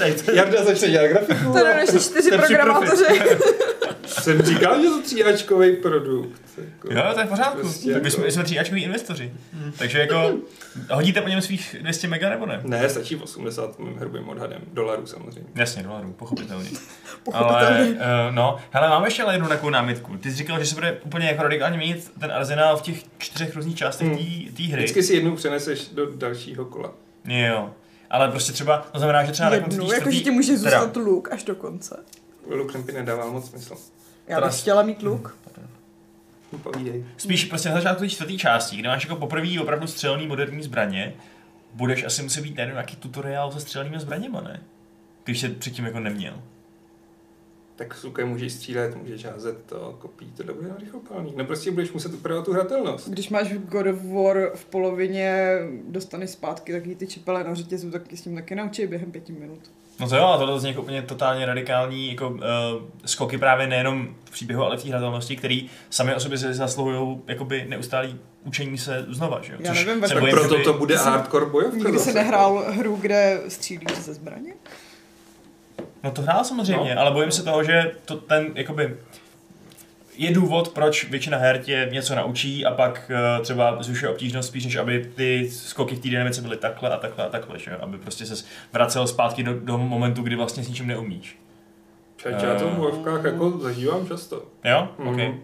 Ej, 0.00 0.12
to- 0.14 0.30
Jarda 0.32 0.64
začne 0.64 0.88
dělat 0.90 1.06
grafiku. 1.06 1.52
To 1.52 1.58
je 1.66 1.74
než 1.74 2.04
čtyři 2.06 2.30
programátoři. 2.30 3.04
Jsem 4.06 4.42
říkal, 4.42 4.82
že 4.82 4.88
to 4.88 5.02
tříáčkový 5.02 5.76
produkt. 5.76 6.42
Jako. 6.58 6.88
Jo, 6.94 7.02
to 7.14 7.20
je 7.20 7.26
v 7.26 7.28
pořádku. 7.28 7.60
Prostě 7.60 7.92
tak 7.92 8.04
jako- 8.04 8.10
jsme, 8.16 8.24
my 8.24 8.32
jsme 8.32 8.44
tříáčkoví 8.44 8.82
investoři. 8.82 9.32
Takže 9.78 9.98
jako, 9.98 10.34
hodíte 10.90 11.20
po 11.22 11.28
něm 11.28 11.40
svých 11.40 11.76
200 11.80 12.08
mega 12.08 12.30
nebo 12.30 12.46
ne? 12.46 12.60
Ne, 12.64 12.88
stačí 12.88 13.16
80 13.16 13.78
mým 13.78 13.96
hrubým 13.96 14.28
odhadem. 14.28 14.60
Dolarů 14.72 15.06
samozřejmě. 15.06 15.50
Jasně, 15.54 15.82
dolarů, 15.82 16.12
pochopitelně. 16.12 16.70
Ale, 17.32 17.80
uh, 17.88 17.96
no, 18.30 18.56
hele, 18.70 18.88
mám 18.88 19.04
ještě 19.04 19.22
ale 19.22 19.34
jednu 19.34 19.48
takovou 19.48 19.70
námitku. 19.70 20.16
Ty 20.16 20.30
jsi 20.30 20.36
říkal, 20.36 20.58
že 20.60 20.66
se 20.66 20.74
bude 20.74 20.98
úplně 21.04 21.26
jako 21.26 21.42
radikálně 21.42 21.76
měnit 21.76 22.12
ten 22.20 22.32
arzenál 22.32 22.76
v 22.76 22.82
těch 22.82 22.96
čtyřech 23.18 23.56
různých 23.56 23.76
částech 23.76 24.08
Hmm. 24.08 24.16
té- 24.56 24.62
hry. 24.62 24.76
Vždycky 24.82 25.02
si 25.02 25.14
jednu 25.14 25.36
přeneseš 25.36 25.88
do 25.88 26.06
dalšího 26.16 26.64
kola. 26.64 26.92
Jo. 27.24 27.70
Ale 28.10 28.28
prostě 28.28 28.52
třeba, 28.52 28.86
to 28.92 28.98
znamená, 28.98 29.24
že 29.24 29.32
třeba 29.32 29.50
na 29.50 29.58
konci 29.58 29.74
Jednu, 29.76 29.92
jakože 29.92 30.16
čtvrtý- 30.18 30.24
ti 30.24 30.30
může 30.30 30.52
teda, 30.58 30.80
zůstat 30.80 30.96
luk 30.96 31.32
až 31.32 31.44
do 31.44 31.54
konce. 31.54 31.96
Luke 32.46 32.74
Rampy 32.74 32.92
nedává 32.92 33.30
moc 33.30 33.50
smysl. 33.50 33.76
Já 34.26 34.40
bych 34.40 34.60
chtěla 34.60 34.82
mít 34.82 35.02
luk. 35.02 35.38
Povídej. 36.62 37.04
Spíš 37.16 37.44
prostě 37.44 37.68
na 37.68 37.74
začátku 37.74 38.02
té 38.02 38.08
čtvrté 38.08 38.32
části, 38.32 38.76
kde 38.76 38.88
máš 38.88 39.04
jako 39.04 39.16
poprvé 39.16 39.60
opravdu 39.60 39.86
střelný 39.86 40.26
moderní 40.26 40.62
zbraně, 40.62 41.14
budeš 41.74 42.04
asi 42.04 42.22
muset 42.22 42.40
být 42.40 42.56
nevím, 42.56 42.72
nějaký 42.72 42.96
tutoriál 42.96 43.52
se 43.52 43.60
střelnými 43.60 44.00
zbraněma, 44.00 44.40
ne? 44.40 44.62
Když 45.24 45.40
se 45.40 45.48
předtím 45.48 45.84
jako 45.84 46.00
neměl. 46.00 46.42
Tak 47.76 47.94
s 47.94 48.04
lukem 48.04 48.28
můžeš 48.28 48.52
střílet, 48.52 48.96
můžeš 48.96 49.24
házet 49.24 49.64
to, 49.66 49.96
kopí, 49.98 50.32
to 50.36 50.54
bude 50.54 50.74
rychlopálný. 50.78 51.34
No 51.36 51.44
prostě 51.44 51.70
budeš 51.70 51.92
muset 51.92 52.14
upravovat 52.14 52.44
tu 52.44 52.52
hratelnost. 52.52 53.08
Když 53.08 53.28
máš 53.28 53.52
v 53.52 53.66
God 53.66 53.86
of 53.86 54.04
War 54.04 54.50
v 54.54 54.64
polovině, 54.64 55.58
dostaneš 55.88 56.30
zpátky 56.30 56.72
taky 56.72 56.94
ty 56.94 57.06
čepele 57.06 57.44
na 57.44 57.54
řetězu, 57.54 57.90
tak 57.90 58.02
s 58.12 58.22
tím 58.22 58.34
taky 58.34 58.54
naučí 58.54 58.86
během 58.86 59.12
pěti 59.12 59.32
minut. 59.32 59.70
No 60.00 60.08
to 60.08 60.16
jo, 60.16 60.24
a 60.26 60.38
tohle 60.38 60.60
zní 60.60 60.68
jako 60.68 60.82
úplně 60.82 61.02
totálně 61.02 61.46
radikální 61.46 62.08
jako, 62.10 62.28
uh, 62.28 62.38
skoky 63.04 63.38
právě 63.38 63.66
nejenom 63.66 64.08
v 64.24 64.30
příběhu, 64.30 64.62
ale 64.64 64.76
v 64.76 64.82
té 64.82 64.88
hratelnosti, 64.88 65.36
který 65.36 65.70
sami 65.90 66.14
o 66.14 66.20
sobě 66.20 66.38
si 66.38 66.54
zasluhují 66.54 67.18
jakoby 67.26 67.64
neustálý 67.68 68.18
učení 68.44 68.78
se 68.78 69.06
znova, 69.08 69.40
že 69.42 69.52
jo? 69.52 69.58
Já 69.62 69.72
nevím, 69.72 70.02
se 70.08 70.14
tak 70.14 70.30
proto 70.30 70.48
že 70.54 70.58
by- 70.58 70.64
to 70.64 70.72
bude 70.72 70.98
Jsem- 70.98 71.12
hardcore 71.12 71.46
bojovka. 71.46 71.76
Nikdy 71.78 71.98
se 71.98 72.12
nehrál 72.12 72.64
hru, 72.68 72.96
kde 73.00 73.40
střílíš 73.48 73.98
ze 73.98 74.14
zbraně? 74.14 74.52
No 76.04 76.10
to 76.10 76.22
hrál 76.22 76.44
samozřejmě, 76.44 76.94
No. 76.94 77.00
ale 77.00 77.10
bojím 77.10 77.30
se 77.30 77.42
toho, 77.42 77.64
že 77.64 77.92
to 78.04 78.16
ten, 78.16 78.46
jakoby, 78.54 78.96
je 80.16 80.34
důvod, 80.34 80.68
proč 80.68 81.10
většina 81.10 81.38
her 81.38 81.58
tě 81.58 81.88
něco 81.92 82.14
naučí 82.14 82.64
a 82.66 82.74
pak 82.74 83.10
uh, 83.38 83.42
třeba 83.44 83.82
zvyšuje 83.82 84.10
obtížnost 84.10 84.48
spíš, 84.48 84.64
než 84.64 84.76
aby 84.76 85.10
ty 85.16 85.50
skoky 85.52 85.94
v 85.96 86.00
té 86.00 86.08
dynamice 86.08 86.42
byly 86.42 86.56
takhle 86.56 86.90
a 86.90 86.96
takhle 86.96 87.26
a 87.26 87.28
takhle, 87.28 87.58
že? 87.58 87.70
jo? 87.70 87.76
aby 87.80 87.98
prostě 87.98 88.26
se 88.26 88.44
vracel 88.72 89.06
zpátky 89.06 89.42
do, 89.42 89.60
do 89.60 89.78
momentu, 89.78 90.22
kdy 90.22 90.36
vlastně 90.36 90.64
s 90.64 90.68
ničím 90.68 90.86
neumíš. 90.86 91.38
Čaj, 92.16 92.32
já 92.32 92.54
to 92.58 92.64
v 92.68 92.72
Eh. 92.72 92.76
bojovkách 92.76 93.24
jako 93.24 93.50
zažívám 93.50 94.08
často. 94.08 94.42
Jo? 94.64 94.88
Mhm. 94.98 95.08
Okay. 95.08 95.34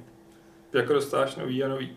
Jako 0.73 0.93
dostáš 0.93 1.37
nový 1.37 1.65
a 1.65 1.69
nový. 1.69 1.91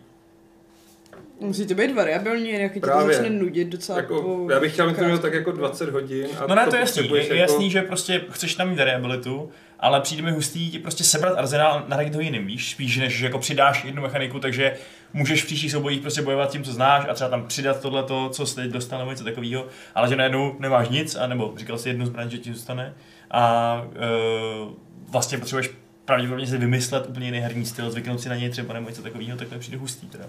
Musí 1.40 1.66
to 1.66 1.74
být 1.74 1.94
variabilní, 1.94 2.50
jinak 2.50 2.72
tě 2.74 2.80
to 2.80 2.86
začne 3.06 3.30
nudit 3.30 3.68
docela 3.68 3.98
Jako, 3.98 4.22
po... 4.22 4.48
já 4.52 4.60
bych 4.60 4.72
chtěl 4.72 4.86
mít 4.88 4.96
to 4.96 5.04
mělo 5.04 5.18
tak 5.18 5.32
jako 5.32 5.50
době. 5.50 5.66
20 5.68 5.88
hodin. 5.88 6.26
A 6.38 6.46
No 6.46 6.54
ne, 6.54 6.66
to 6.66 6.76
je 6.76 6.80
jasný. 6.80 7.10
Je, 7.10 7.34
je 7.34 7.36
jasný, 7.36 7.70
že 7.70 7.82
prostě 7.82 8.20
chceš 8.30 8.54
tam 8.54 8.68
mít 8.70 8.78
variabilitu, 8.78 9.50
ale 9.82 10.00
přijde 10.00 10.22
mi 10.22 10.30
hustý 10.30 10.78
prostě 10.78 11.04
sebrat 11.04 11.38
arzenál 11.38 11.72
a 11.72 11.84
nahradit 11.88 12.14
ho 12.14 12.20
jiným, 12.20 12.46
víš? 12.46 12.70
Spíš 12.70 12.96
než 12.96 13.18
že 13.18 13.26
jako 13.26 13.38
přidáš 13.38 13.84
jednu 13.84 14.02
mechaniku, 14.02 14.38
takže 14.38 14.76
můžeš 15.12 15.42
v 15.42 15.46
příštích 15.46 15.72
soubojích 15.72 16.00
prostě 16.00 16.22
bojovat 16.22 16.50
tím, 16.50 16.64
co 16.64 16.72
znáš 16.72 17.04
a 17.10 17.14
třeba 17.14 17.30
tam 17.30 17.46
přidat 17.46 17.80
tohle, 17.80 18.04
co 18.30 18.46
jsi 18.46 18.54
teď 18.54 18.70
dostal 18.70 18.98
nebo 18.98 19.10
něco 19.10 19.24
takového, 19.24 19.66
ale 19.94 20.08
že 20.08 20.16
najednou 20.16 20.56
nemáš 20.58 20.88
nic, 20.88 21.16
a 21.16 21.26
nebo 21.26 21.54
říkal 21.56 21.78
si 21.78 21.88
jednu 21.88 22.06
zbraň, 22.06 22.30
že 22.30 22.38
ti 22.38 22.52
zůstane 22.52 22.94
a 23.30 23.74
uh, 23.82 24.72
vlastně 25.08 25.38
potřebuješ 25.38 25.70
pravděpodobně 26.04 26.46
si 26.46 26.58
vymyslet 26.58 27.06
úplně 27.08 27.26
jiný 27.26 27.38
herní 27.38 27.66
styl, 27.66 27.90
zvyknout 27.90 28.20
si 28.20 28.28
na 28.28 28.36
něj 28.36 28.50
třeba 28.50 28.74
nebo 28.74 28.88
něco 28.88 29.02
takového, 29.02 29.38
tak 29.38 29.48
to 29.48 29.58
přijde 29.58 29.78
hustý 29.78 30.06
teda. 30.06 30.24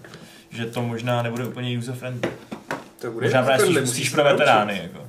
Že 0.49 0.65
to 0.65 0.81
možná 0.81 1.21
nebude 1.21 1.45
úplně 1.45 1.77
user 1.77 1.95
friendly. 1.95 2.31
To 3.01 3.11
bude 3.11 3.25
Možná 3.25 3.43
právě 3.43 3.81
musíš 3.81 4.09
pro 4.09 4.23
veterány, 4.23 4.79
jako. 4.83 5.07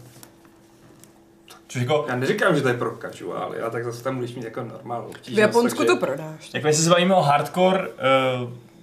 Což 1.74 1.82
jako, 1.82 2.04
Já 2.08 2.16
neříkám, 2.16 2.56
že 2.56 2.62
to 2.62 2.68
je 2.68 2.74
pro 2.74 2.96
casual, 2.96 3.42
ale 3.42 3.70
tak 3.70 3.84
zase 3.84 4.04
tam 4.04 4.14
budeš 4.16 4.34
mít 4.34 4.44
jako 4.44 4.62
normál 4.62 5.10
V 5.24 5.38
Japonsku 5.38 5.84
to 5.84 5.96
prodáš. 5.96 6.54
Jako 6.54 6.66
jestli 6.66 6.84
se 6.84 6.90
bavíme 6.90 7.14
o 7.14 7.20
hardcore 7.20 7.88
uh, 7.88 7.94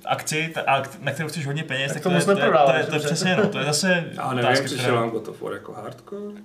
akci, 0.06 0.52
ta, 0.54 0.62
a 0.62 0.84
na 1.00 1.12
kterou 1.12 1.30
chceš 1.30 1.46
hodně 1.46 1.64
peněz, 1.64 1.94
Tak 1.94 2.04
tak, 2.04 2.04
to 2.04 2.10
to, 2.10 2.16
je, 2.16 2.22
to, 2.26 2.32
je, 2.32 2.52
to, 2.66 2.74
je, 2.74 2.84
to 2.84 2.96
je 2.96 3.00
přesně, 3.00 3.36
no, 3.36 3.48
to 3.50 3.60
je 3.60 3.66
zase 3.66 4.06
Já 4.14 4.34
nevím, 4.34 4.66
přišel 4.66 4.78
která- 4.86 5.00
vám 5.02 5.10
God 5.10 5.28
of 5.28 5.42
War 5.42 5.54
jako 5.54 5.74
hardcore. 5.74 6.42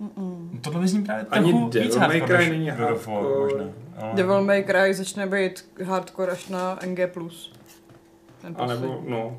Mm-mm. 0.00 0.60
Tohle 0.60 0.80
mi 0.80 0.88
zní 0.88 1.04
právě 1.04 1.26
Ani 1.30 1.50
trochu 1.50 1.68
Devil 1.68 1.88
víc 1.88 1.96
May 1.96 2.08
hardcore, 2.20 2.38
Cry 2.38 2.50
není 2.50 2.68
hardcore. 2.68 3.38
možná. 3.38 3.64
Ale... 3.96 4.10
Devil 4.14 4.42
May 4.44 4.64
Cry 4.64 4.94
začne 4.94 5.26
být 5.26 5.68
hardcore 5.84 6.32
až 6.32 6.48
na 6.48 6.78
NG+. 6.86 6.96
Ten 8.42 8.54
A 8.56 8.58
poslední. 8.58 8.82
nebo, 8.90 9.02
no, 9.08 9.38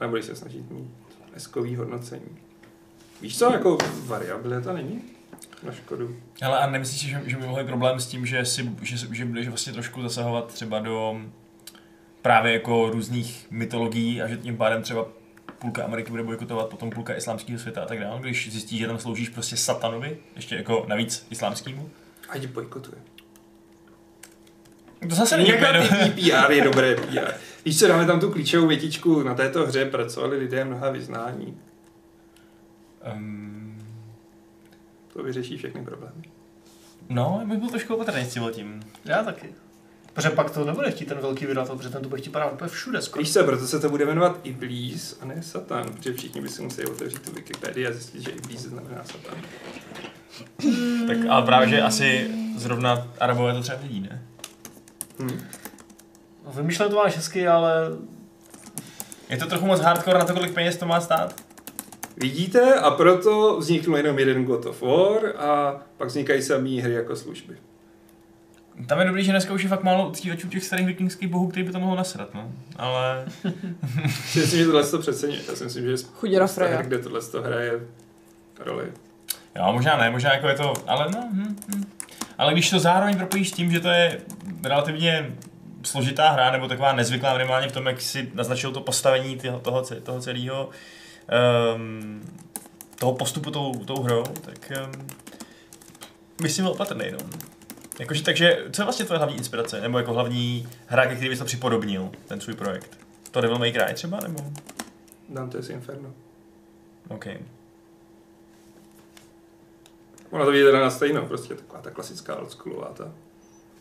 a 0.00 0.04
nebo 0.04 0.16
když 0.16 0.26
se 0.26 0.36
snažit 0.36 0.70
mít 0.70 0.90
eskový 1.34 1.76
hodnocení. 1.76 2.38
Víš 3.22 3.38
co, 3.38 3.52
jako 3.52 3.78
variabilita 4.06 4.72
není 4.72 5.02
na 5.62 5.72
škodu. 5.72 6.16
Hele, 6.42 6.58
a 6.58 6.70
nemyslíš 6.70 7.00
si, 7.00 7.08
že, 7.08 7.22
že 7.26 7.36
by 7.36 7.46
mohl 7.46 7.64
problém 7.64 8.00
s 8.00 8.06
tím, 8.06 8.26
že, 8.26 8.44
si, 8.44 8.70
že, 8.82 8.96
že 9.10 9.24
budeš 9.24 9.48
vlastně 9.48 9.72
trošku 9.72 10.02
zasahovat 10.02 10.54
třeba 10.54 10.78
do 10.78 11.20
právě 12.22 12.52
jako 12.52 12.90
různých 12.90 13.46
mytologií 13.50 14.22
a 14.22 14.28
že 14.28 14.36
tím 14.36 14.56
pádem 14.56 14.82
třeba 14.82 15.06
půlka 15.58 15.84
Ameriky 15.84 16.10
bude 16.10 16.22
bojkotovat, 16.22 16.68
potom 16.68 16.90
půlka 16.90 17.16
islámského 17.16 17.58
světa 17.58 17.82
a 17.82 17.86
tak 17.86 18.00
dále, 18.00 18.20
když 18.20 18.52
zjistíš, 18.52 18.78
že 18.78 18.86
tam 18.86 18.98
sloužíš 18.98 19.28
prostě 19.28 19.56
satanovi, 19.56 20.18
ještě 20.36 20.56
jako 20.56 20.84
navíc 20.88 21.26
islámskému. 21.30 21.90
Ať 22.28 22.46
bojkotuje. 22.46 22.98
To 25.08 25.14
zase 25.14 25.36
není 25.36 25.52
ty 26.04 26.10
PR 26.10 26.50
je 26.50 26.64
dobré 26.64 26.94
PR. 26.94 27.32
Víš 27.64 27.78
co, 27.78 27.88
dáme 27.88 28.06
tam 28.06 28.20
tu 28.20 28.30
klíčovou 28.30 28.66
větičku, 28.66 29.22
na 29.22 29.34
této 29.34 29.66
hře 29.66 29.84
pracovali 29.84 30.36
lidé 30.36 30.64
mnoha 30.64 30.90
vyznání. 30.90 31.56
Um, 33.14 33.78
To 35.12 35.22
vyřeší 35.22 35.56
všechny 35.56 35.84
problémy. 35.84 36.22
no, 37.08 37.42
bych 37.46 37.58
byl 37.58 37.68
trošku 37.68 37.94
opatrný 37.94 38.24
s 38.24 38.38
tím. 38.52 38.80
Já 39.04 39.22
taky. 39.22 39.54
Protože 40.12 40.30
pak 40.30 40.50
to 40.50 40.64
nebude 40.64 40.90
chtít 40.90 41.08
ten 41.08 41.18
velký 41.18 41.46
vydatel, 41.46 41.76
protože 41.76 41.88
ten 41.90 42.02
to 42.02 42.08
bude 42.08 42.20
chtít 42.20 42.30
padat 42.30 42.52
úplně 42.52 42.68
všude 42.68 43.02
skoro. 43.02 43.22
Víš 43.22 43.32
co, 43.32 43.44
proto 43.44 43.66
se 43.66 43.80
to 43.80 43.88
bude 43.90 44.04
jmenovat 44.06 44.40
Iblis 44.42 45.18
a 45.20 45.24
ne 45.24 45.42
Satan, 45.42 45.92
protože 45.92 46.12
všichni 46.12 46.40
by 46.40 46.48
si 46.48 46.62
museli 46.62 46.86
otevřít 46.86 47.18
tu 47.18 47.32
Wikipedii 47.32 47.86
a 47.86 47.92
zjistit, 47.92 48.20
že 48.22 48.30
Iblis 48.30 48.60
znamená 48.60 49.04
Satan. 49.04 49.38
Tak 51.06 51.16
ale 51.28 51.42
právě, 51.46 51.68
že 51.68 51.82
asi 51.82 52.30
zrovna 52.56 53.08
Arabové 53.20 53.52
to 53.52 53.62
třeba 53.62 53.78
vidí, 53.78 54.00
ne? 54.00 54.22
Hm. 55.18 55.40
No, 56.46 56.52
Vymýšlet 56.52 56.88
to 56.88 56.96
máš 56.96 57.16
hezky, 57.16 57.48
ale 57.48 57.72
Je 59.28 59.36
to 59.36 59.46
trochu 59.46 59.66
moc 59.66 59.80
hardcore 59.80 60.18
na 60.18 60.24
to, 60.24 60.34
kolik 60.34 60.54
peněz 60.54 60.76
to 60.76 60.86
má 60.86 61.00
stát? 61.00 61.40
Vidíte? 62.20 62.74
A 62.74 62.90
proto 62.90 63.56
vznikl 63.58 63.96
jenom 63.96 64.18
jeden 64.18 64.44
God 64.44 64.66
of 64.66 64.82
War 64.82 65.36
a 65.36 65.80
pak 65.96 66.08
vznikají 66.08 66.42
samý 66.42 66.80
hry 66.80 66.94
jako 66.94 67.16
služby. 67.16 67.56
Tam 68.86 68.98
je 69.00 69.06
dobrý, 69.06 69.24
že 69.24 69.32
dneska 69.32 69.54
už 69.54 69.62
je 69.62 69.68
fakt 69.68 69.82
málo 69.82 70.08
uctívačů 70.08 70.48
těch 70.48 70.64
starých 70.64 70.86
vikingských 70.86 71.28
bohů, 71.28 71.48
který 71.48 71.66
by 71.66 71.72
to 71.72 71.80
mohl 71.80 71.96
nasrat, 71.96 72.34
no. 72.34 72.52
Ale 72.76 73.24
Si 74.26 74.40
myslím, 74.40 74.60
že 74.60 74.66
tohle 74.66 74.86
to 74.86 74.98
přeceňuje. 74.98 75.40
Já 75.48 75.56
si 75.56 75.64
myslím, 75.64 75.84
že 75.84 75.90
je 75.90 75.98
spousta 75.98 76.64
her, 76.64 76.86
kde 76.86 76.98
tohle 76.98 77.20
to 77.20 77.42
hraje 77.42 77.80
roli. 78.60 78.92
jo, 79.56 79.72
možná 79.72 79.96
ne, 79.96 80.10
možná 80.10 80.34
jako 80.34 80.48
je 80.48 80.54
to, 80.54 80.72
ale 80.86 81.10
no, 81.10 81.28
hm, 81.32 81.56
hm. 81.74 81.84
Ale 82.38 82.52
když 82.52 82.70
to 82.70 82.78
zároveň 82.78 83.16
propojíš 83.16 83.48
s 83.48 83.52
tím, 83.52 83.70
že 83.70 83.80
to 83.80 83.88
je 83.88 84.20
relativně 84.64 85.36
složitá 85.82 86.30
hra, 86.30 86.50
nebo 86.50 86.68
taková 86.68 86.92
nezvyklá 86.92 87.32
minimálně 87.32 87.68
v 87.68 87.72
tom, 87.72 87.86
jak 87.86 88.00
si 88.00 88.30
naznačil 88.34 88.72
to 88.72 88.80
postavení 88.80 89.36
toho, 89.36 89.82
toho 90.02 90.20
celého, 90.20 90.70
um, 91.74 92.22
toho 92.98 93.14
postupu 93.14 93.50
tou, 93.50 93.74
tou 93.84 94.02
hrou, 94.02 94.24
tak 94.24 94.72
um, 94.84 95.06
myslím 96.42 96.64
byl 96.64 96.72
opatrný, 96.72 97.04
no. 97.12 97.18
Jakože, 97.98 98.22
takže, 98.22 98.64
co 98.72 98.82
je 98.82 98.84
vlastně 98.84 99.04
tvoje 99.04 99.18
hlavní 99.18 99.36
inspirace, 99.36 99.80
nebo 99.80 99.98
jako 99.98 100.12
hlavní 100.12 100.68
hra, 100.86 101.06
ke 101.06 101.14
který 101.14 101.28
bys 101.28 101.38
to 101.38 101.44
připodobnil, 101.44 102.10
ten 102.26 102.40
svůj 102.40 102.54
projekt? 102.54 102.98
To 103.30 103.40
Devil 103.40 103.58
May 103.58 103.72
Cry 103.72 103.94
třeba, 103.94 104.20
nebo? 104.20 104.52
Dante's 105.28 105.70
Inferno. 105.70 106.14
OK. 107.08 107.26
Ona 110.30 110.44
to 110.44 110.50
vyjde 110.50 110.72
na 110.72 110.90
stejno, 110.90 111.26
prostě 111.26 111.54
taková 111.54 111.80
ta 111.80 111.90
klasická 111.90 112.36
oldschoolová 112.36 112.88
ta. 112.88 113.12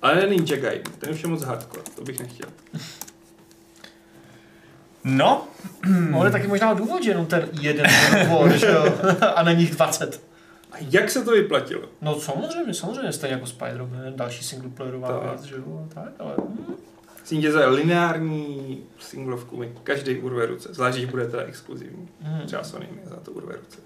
Ale 0.01 0.15
ne 0.15 0.27
Ninja 0.27 0.57
Gaiden, 0.57 0.93
ten 0.93 1.13
už 1.13 1.23
je 1.23 1.29
moc 1.29 1.41
hardcore, 1.41 1.83
to 1.95 2.03
bych 2.03 2.19
nechtěl. 2.19 2.49
No, 5.07 5.47
No, 6.11 6.19
ale 6.21 6.31
taky 6.31 6.47
možná 6.47 6.73
důvod, 6.73 7.03
že 7.03 7.09
jenom 7.11 7.25
ten 7.25 7.49
jeden 7.61 7.85
God, 8.29 8.51
že 8.51 8.67
jo? 8.67 8.85
A 9.35 9.43
není 9.43 9.61
jich 9.61 9.71
20. 9.75 10.21
A 10.71 10.75
jak 10.91 11.11
se 11.11 11.23
to 11.23 11.31
vyplatilo? 11.31 11.81
No 12.01 12.19
samozřejmě, 12.19 12.73
samozřejmě, 12.73 13.11
stejně 13.11 13.33
jako 13.33 13.45
Spider-Man, 13.45 14.15
další 14.15 14.43
singleplayerová 14.43 15.07
Tak. 15.07 15.21
věc, 15.29 15.43
že 15.43 15.55
jo, 15.55 15.87
tak, 15.93 16.09
ale... 16.19 16.33
hm. 16.39 16.73
Sítě 17.23 17.51
za 17.51 17.67
lineární 17.69 18.79
singlovku 18.99 19.57
mi 19.57 19.71
každý 19.83 20.17
urve 20.17 20.45
ruce, 20.45 20.69
zvlášť, 20.73 20.97
když 20.97 21.09
bude 21.09 21.27
teda 21.27 21.43
exkluzivní. 21.43 22.07
Hmm. 22.21 22.41
Třeba 22.45 22.63
Sony 22.63 22.87
mi 22.91 23.09
za 23.09 23.15
to 23.15 23.31
urve 23.31 23.55
ruce. 23.55 23.77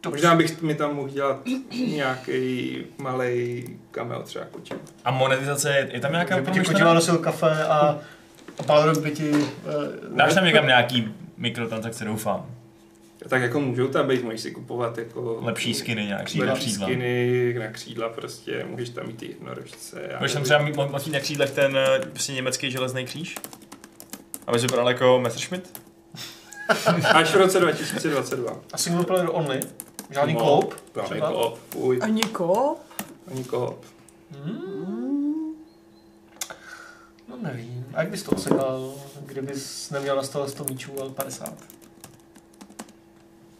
To 0.00 0.10
Možná 0.10 0.34
bych 0.34 0.62
mi 0.62 0.74
tam 0.74 0.94
mohl 0.96 1.08
dělat 1.08 1.40
nějaký 1.86 2.78
malý 2.98 3.64
cameo 3.90 4.22
třeba 4.22 4.44
kočím. 4.44 4.76
a 5.04 5.10
monetizace, 5.10 5.88
je, 5.92 6.00
tam 6.00 6.12
nějaká 6.12 6.34
promyšlená? 6.42 6.72
Kojima 6.78 6.94
nosil 6.94 7.18
kafe 7.18 7.64
a 7.64 7.98
Balrog 8.66 8.98
by 8.98 9.10
ti... 9.10 9.30
Uh, 9.30 9.46
Dáš 10.16 10.34
tam 10.34 10.44
někam 10.44 10.66
nějaký 10.66 11.14
mikrotransakce, 11.36 12.04
doufám. 12.04 12.46
Tak 13.28 13.42
jako 13.42 13.60
můžou 13.60 13.88
tam 13.88 14.08
být, 14.08 14.24
můžeš 14.24 14.40
si 14.40 14.50
kupovat 14.50 14.98
jako... 14.98 15.38
Lepší 15.42 15.74
skiny 15.74 16.04
nějak, 16.06 16.24
křídla, 16.24 16.46
lepší 16.52 16.66
křídla. 16.66 16.86
skiny 16.86 17.54
na 17.58 17.66
křídla 17.66 18.08
prostě, 18.08 18.64
můžeš 18.70 18.88
tam 18.88 19.06
mít 19.06 19.16
ty 19.16 19.26
jednorožce. 19.28 20.10
Budeš 20.18 20.32
tam 20.32 20.42
třeba 20.42 20.62
mít, 20.62 20.76
mít 20.76 21.12
na 21.12 21.20
křídlech 21.20 21.50
ten 21.50 21.76
eh, 21.76 21.98
prostě 21.98 22.32
německý 22.32 22.70
železný 22.70 23.04
kříž? 23.04 23.34
Aby 24.46 24.58
vypadal 24.58 24.88
jako 24.88 25.20
Messerschmitt? 25.22 25.80
Až 27.14 27.30
v 27.30 27.36
roce 27.36 27.60
2022. 27.60 28.52
a 28.72 28.78
single 28.78 29.04
player 29.04 29.28
only? 29.32 29.60
Žádný 30.10 30.34
No, 30.34 30.40
koop? 30.40 30.74
Žádný 30.96 31.20
koop, 31.20 31.58
fuj, 31.70 31.98
A 32.02 32.06
niko? 32.08 32.76
ani 33.30 33.44
koop. 33.44 33.84
Hmm. 34.44 35.54
No 37.28 37.36
nevím. 37.42 37.83
A 37.94 38.00
jak 38.00 38.10
bys 38.10 38.22
to 38.22 38.30
osekal, 38.30 38.94
kdybys 39.26 39.90
neměl 39.90 40.16
na 40.16 40.22
stole 40.22 40.48
100 40.48 40.64
míčů, 40.64 40.92
ale 41.00 41.10
50? 41.10 41.54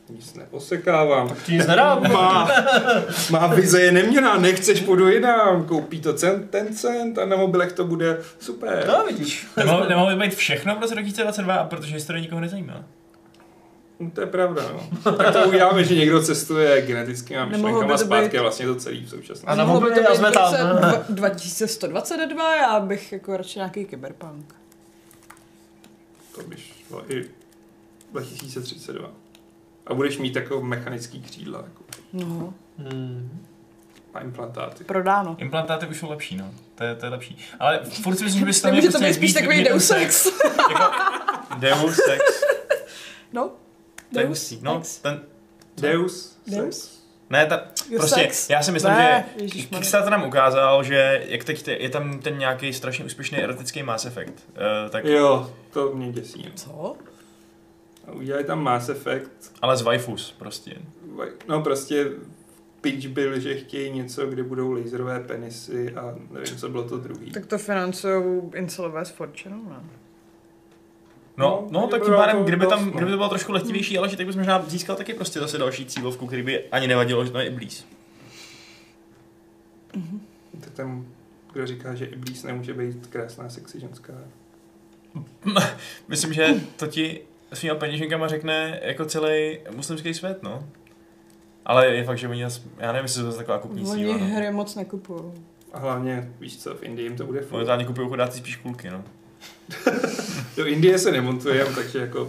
Nic 0.08 0.34
neosekávám. 0.34 1.28
Tak 1.28 1.42
ti 1.42 1.52
nic 1.52 1.66
nedá. 1.66 1.94
Má, 2.12 2.50
má 3.30 3.46
vize 3.46 3.82
je 3.82 3.92
neměná, 3.92 4.38
nechceš 4.38 4.80
půjdu 4.80 5.08
jinam, 5.08 5.66
koupí 5.66 6.00
to 6.00 6.14
cent, 6.14 6.50
ten 6.50 6.74
cent 6.74 7.18
a 7.18 7.26
na 7.26 7.36
mobilech 7.36 7.72
to 7.72 7.84
bude 7.84 8.18
super. 8.38 8.84
No 8.88 9.04
vidíš. 9.06 9.46
Nemohlo, 9.56 9.88
nemohlo 9.88 10.16
by 10.16 10.22
být 10.22 10.34
všechno 10.34 10.76
v 10.76 10.80
roce 10.80 10.94
2022, 10.94 11.54
a 11.54 11.64
protože 11.64 11.94
historie 11.94 12.22
nikoho 12.22 12.40
nezajímá. 12.40 12.84
No, 14.00 14.10
to 14.10 14.20
je 14.20 14.26
pravda, 14.26 14.62
no. 14.72 15.12
Tak 15.16 15.32
to 15.32 15.48
uděláme, 15.48 15.84
že 15.84 15.94
někdo 15.94 16.22
cestuje 16.22 16.82
genetickými 16.82 17.40
Nemohlo 17.40 17.58
myšlenkama 17.68 17.98
zpátky 17.98 18.28
být- 18.30 18.38
a 18.38 18.42
vlastně 18.42 18.66
to 18.66 18.74
celý 18.74 19.04
v 19.04 19.10
současnosti. 19.10 19.46
A 19.46 19.54
na 19.54 19.64
Mohlo 19.64 19.80
by 19.80 19.94
to 19.94 20.00
být 20.00 20.16
jsme 20.16 20.30
tam. 20.32 20.52
v 20.54 20.56
roce 20.56 20.82
dva- 20.82 21.04
2122, 21.08 22.56
já 22.56 22.80
bych 22.80 23.12
jako 23.12 23.36
radši 23.36 23.58
nějaký 23.58 23.84
kyberpunk. 23.84 24.54
To 26.34 26.42
by 26.42 26.56
šlo 26.88 27.12
i 27.12 27.24
2032. 28.12 29.10
A 29.86 29.94
budeš 29.94 30.18
mít 30.18 30.36
jako 30.36 30.60
mechanický 30.62 31.22
křídla 31.22 31.58
jako, 31.58 31.82
No, 32.12 32.54
Hmm. 32.78 33.40
a 34.14 34.20
implantáty. 34.20 34.84
prodáno. 34.84 35.36
Implantáty 35.38 35.86
už 35.86 35.98
jsou 35.98 36.10
lepší, 36.10 36.36
no. 36.36 36.50
To 36.74 36.84
je, 36.84 36.94
to 36.94 37.06
je 37.06 37.10
lepší. 37.10 37.38
Ale 37.60 37.80
furt 37.84 38.16
si 38.16 38.24
myslím, 38.24 38.40
že 38.40 38.46
bys 38.46 38.60
tam 38.60 38.70
Nemůže 38.70 38.92
to 38.92 38.98
být 38.98 39.14
spíš 39.14 39.32
takový 39.32 39.64
Deus 39.64 39.90
Ex. 39.90 40.26
Jako, 40.44 40.92
Deus 41.58 41.98
Ex. 42.08 42.22
No, 43.32 43.50
To 44.14 44.20
je 44.20 44.26
Deus 44.26 44.38
hustý. 44.38 44.58
No, 44.62 44.78
Ex. 44.80 44.98
ten, 44.98 45.20
Deus, 45.80 46.38
Deus? 46.46 46.76
sex. 46.82 47.04
ne, 47.30 47.46
ta, 47.46 47.64
prostě, 47.96 48.20
Ex. 48.20 48.50
já 48.50 48.62
si 48.62 48.72
myslím, 48.72 48.92
Ne, 48.92 49.24
že. 49.36 49.46
Kickstarter 49.68 50.10
nám 50.12 50.24
ukázal, 50.28 50.82
že 50.84 51.24
jak 51.28 51.44
teď 51.44 51.62
te- 51.62 51.72
je 51.72 51.88
tam 51.90 52.18
ten 52.18 52.38
nějaký 52.38 52.72
strašně 52.72 53.04
úspěšný 53.04 53.38
erotický 53.38 53.82
Mass 53.82 54.04
Effect, 54.06 54.32
uh, 54.48 54.90
tak, 54.90 55.04
Jo, 55.04 55.50
to 55.72 55.92
mě 55.94 56.12
děsí. 56.12 56.42
no. 56.42 56.50
Co? 56.54 56.96
A 58.08 58.12
udělali 58.12 58.44
tam 58.44 58.62
Mass 58.62 58.88
Effect. 58.88 59.52
ale 59.62 59.76
z 59.76 59.82
waifus 59.82 60.34
prostě. 60.38 60.74
No 61.48 61.60
prostě 61.62 62.06
pitch 62.80 63.06
byl, 63.08 63.40
že 63.40 63.54
chtějí 63.54 63.92
něco, 63.92 64.26
kde 64.26 64.42
budou 64.42 64.72
laserové 64.72 65.20
penisy 65.20 65.92
a 65.94 66.14
nevím, 66.30 66.56
co 66.56 66.68
bylo 66.68 66.88
to 66.88 66.96
druhý. 66.96 67.30
Tak 67.30 67.46
to 67.46 67.58
financují 67.58 68.42
incelové 68.54 69.04
s 69.04 69.10
Fortune, 69.10 69.56
ne? 69.68 69.76
No, 71.36 71.66
no, 71.70 71.80
No, 71.80 71.86
tak 71.86 72.02
tím 72.04 72.14
pádem, 72.14 72.44
kdyby, 72.44 72.66
tam, 72.66 72.86
no. 72.86 72.90
kdyby 72.90 73.10
to 73.10 73.16
bylo 73.16 73.28
trošku 73.28 73.52
lehtivější, 73.52 73.98
ale 73.98 74.08
že 74.08 74.16
tak 74.16 74.26
bys 74.26 74.36
možná 74.36 74.62
získal 74.66 74.96
taky 74.96 75.14
prostě 75.14 75.40
zase 75.40 75.58
další 75.58 75.86
cílovku, 75.86 76.26
který 76.26 76.42
by 76.42 76.64
ani 76.68 76.86
nevadilo, 76.88 77.24
že 77.24 77.30
to 77.30 77.38
je 77.38 77.46
Iblis. 77.46 77.86
Tak 80.60 80.72
tam, 80.72 81.06
kdo 81.52 81.66
říká, 81.66 81.94
že 81.94 82.04
Iblis 82.04 82.42
nemůže 82.42 82.74
být 82.74 83.06
krásná 83.06 83.48
sexy 83.48 83.80
ženská. 83.80 84.12
Myslím, 86.08 86.32
že 86.32 86.46
to 86.76 86.86
ti 86.86 87.20
svýma 87.52 87.74
peněženkama 87.74 88.28
řekne 88.28 88.80
jako 88.82 89.04
celý 89.04 89.58
muslimský 89.76 90.14
svět, 90.14 90.42
no. 90.42 90.68
Ale 91.66 91.86
je 91.86 92.04
fakt, 92.04 92.18
že 92.18 92.28
oni, 92.28 92.40
já 92.78 92.92
nevím, 92.92 93.02
jestli 93.02 93.22
to 93.22 93.28
je 93.28 93.34
taková 93.34 93.58
kupní 93.58 93.82
Oni 93.86 94.04
síla, 94.04 94.16
no. 94.16 94.24
hry 94.24 94.50
moc 94.50 94.74
nekupují. 94.74 95.22
A 95.72 95.78
hlavně, 95.78 96.32
víš 96.40 96.56
co, 96.56 96.74
v 96.74 96.82
Indii 96.82 97.06
jim 97.06 97.16
to 97.16 97.26
bude 97.26 97.40
furt. 97.40 97.50
Momentálně 97.52 97.84
kupují 97.84 98.08
chudáci 98.08 98.38
spíš 98.38 98.56
kulky, 98.56 98.90
no. 98.90 99.04
Do 100.56 100.66
Indie 100.66 100.98
se 100.98 101.12
nemontuje, 101.12 101.66
takže 101.74 101.98
jako... 101.98 102.22
Uh, 102.22 102.28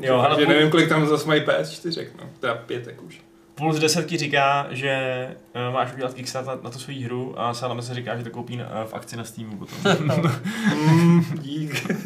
Jo, 0.00 0.18
ale 0.18 0.36
půl- 0.36 0.48
nevím, 0.48 0.70
kolik 0.70 0.88
tam 0.88 1.06
zase 1.06 1.28
mají 1.28 1.40
PS4, 1.42 2.06
no. 2.18 2.24
Teda 2.40 2.54
pětek 2.54 3.02
už. 3.02 3.20
Puls 3.54 3.78
10 3.78 4.06
ti 4.06 4.16
říká, 4.16 4.66
že 4.70 5.28
uh, 5.68 5.74
máš 5.74 5.92
udělat 5.94 6.14
Kickstarter 6.14 6.54
na, 6.56 6.60
na 6.62 6.70
tu 6.70 6.78
svou 6.78 6.94
hru 7.04 7.40
a 7.40 7.54
Salame 7.54 7.82
se 7.82 7.94
říká, 7.94 8.16
že 8.16 8.24
to 8.24 8.30
koupí 8.30 8.56
na, 8.56 8.84
v 8.84 8.94
akci 8.94 9.16
na 9.16 9.24
Steamu 9.24 9.56
potom. 9.56 10.08
Mm, 10.76 11.24
dík. 11.38 11.86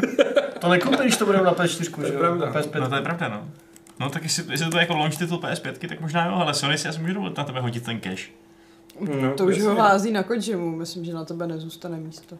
To 0.60 0.68
nekoupíš, 0.70 1.00
když 1.00 1.16
to 1.16 1.26
bude 1.26 1.38
na 1.42 1.54
PS4, 1.54 1.94
To 1.94 2.00
je 2.02 2.08
že 2.08 2.14
jo? 2.14 2.20
pravda. 2.20 2.46
Na 2.46 2.52
PS5. 2.52 2.80
no 2.80 2.88
to 2.88 2.94
je 2.96 3.02
pravda, 3.02 3.28
no. 3.28 3.48
No 4.00 4.10
tak 4.10 4.22
jestli, 4.22 4.44
jestli 4.50 4.70
to 4.70 4.76
je 4.76 4.80
jako 4.80 4.96
launch 4.96 5.16
titul 5.18 5.38
PS5, 5.38 5.88
tak 5.88 6.00
možná 6.00 6.26
jo, 6.26 6.34
ale 6.34 6.54
Sony 6.54 6.78
si 6.78 6.88
asi 6.88 7.00
může 7.00 7.14
dovolit 7.14 7.36
na 7.36 7.44
tebe 7.44 7.60
hodit 7.60 7.84
ten 7.84 8.00
cash. 8.00 8.30
No, 9.00 9.34
To 9.34 9.44
už 9.44 9.60
ho 9.62 9.74
hází 9.74 10.12
na 10.12 10.22
Kojimu, 10.22 10.76
myslím, 10.76 11.04
že 11.04 11.14
na 11.14 11.24
tebe 11.24 11.46
nezůstane 11.46 11.96
místo. 11.96 12.36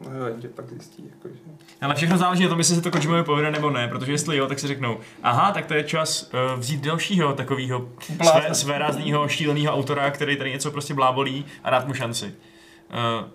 No 0.00 0.26
jenže 0.26 0.48
pak 0.48 0.68
zjistí, 0.68 1.10
jako, 1.10 1.28
že... 1.28 1.40
Ale 1.80 1.94
všechno 1.94 2.18
záleží 2.18 2.42
na 2.42 2.48
tom, 2.48 2.58
jestli 2.58 2.74
se 2.74 2.80
to 2.82 2.90
Kojimovi 2.90 3.24
povede 3.24 3.50
nebo 3.50 3.70
ne, 3.70 3.88
protože 3.88 4.12
jestli 4.12 4.36
jo, 4.36 4.46
tak 4.46 4.58
si 4.58 4.66
řeknou, 4.66 4.98
aha, 5.22 5.52
tak 5.52 5.66
to 5.66 5.74
je 5.74 5.84
čas 5.84 6.30
uh, 6.54 6.60
vzít 6.60 6.80
dalšího 6.80 7.32
takového 7.32 7.88
své, 8.00 8.14
Blázna. 8.16 8.54
svérázného, 8.54 9.28
šíleného 9.28 9.74
autora, 9.74 10.10
který 10.10 10.36
tady 10.36 10.50
něco 10.52 10.70
prostě 10.70 10.94
blábolí 10.94 11.44
a 11.64 11.70
dát 11.70 11.86
mu 11.86 11.94
šanci. 11.94 12.26
Uh, 12.26 13.28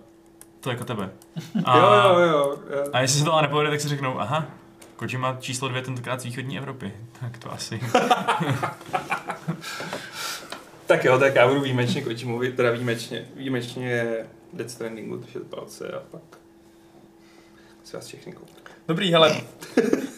to 0.60 0.70
jako 0.70 0.84
tebe. 0.84 1.10
A, 1.64 1.78
Jo, 1.78 1.84
jo, 1.84 2.20
jo. 2.20 2.58
jo. 2.76 2.84
a 2.92 3.00
jestli 3.00 3.18
se 3.18 3.24
to 3.24 3.32
ale 3.32 3.42
nepovede, 3.42 3.70
tak 3.70 3.80
si 3.80 3.88
řeknou, 3.88 4.20
aha, 4.20 4.46
Kojima 4.96 5.36
číslo 5.40 5.68
dvě 5.68 5.82
tentokrát 5.82 6.20
z 6.20 6.24
východní 6.24 6.58
Evropy. 6.58 6.92
Tak 7.20 7.38
to 7.38 7.52
asi. 7.52 7.80
Tak 10.86 11.04
jo, 11.04 11.18
tak 11.18 11.34
já 11.34 11.48
budu 11.48 11.60
výjimečně 11.60 12.02
Kojimovi, 12.02 12.52
teda 12.52 12.70
výjimečně, 12.70 13.24
výjimečně 13.36 14.16
Death 14.52 14.70
Strandingu 14.70 15.16
držet 15.16 15.46
palce 15.50 15.88
a 15.92 16.00
pak 16.10 16.22
si 17.84 17.96
vás 17.96 18.06
všechny 18.06 18.32
koupit. 18.32 18.62
Dobrý, 18.88 19.12
hele, 19.12 19.36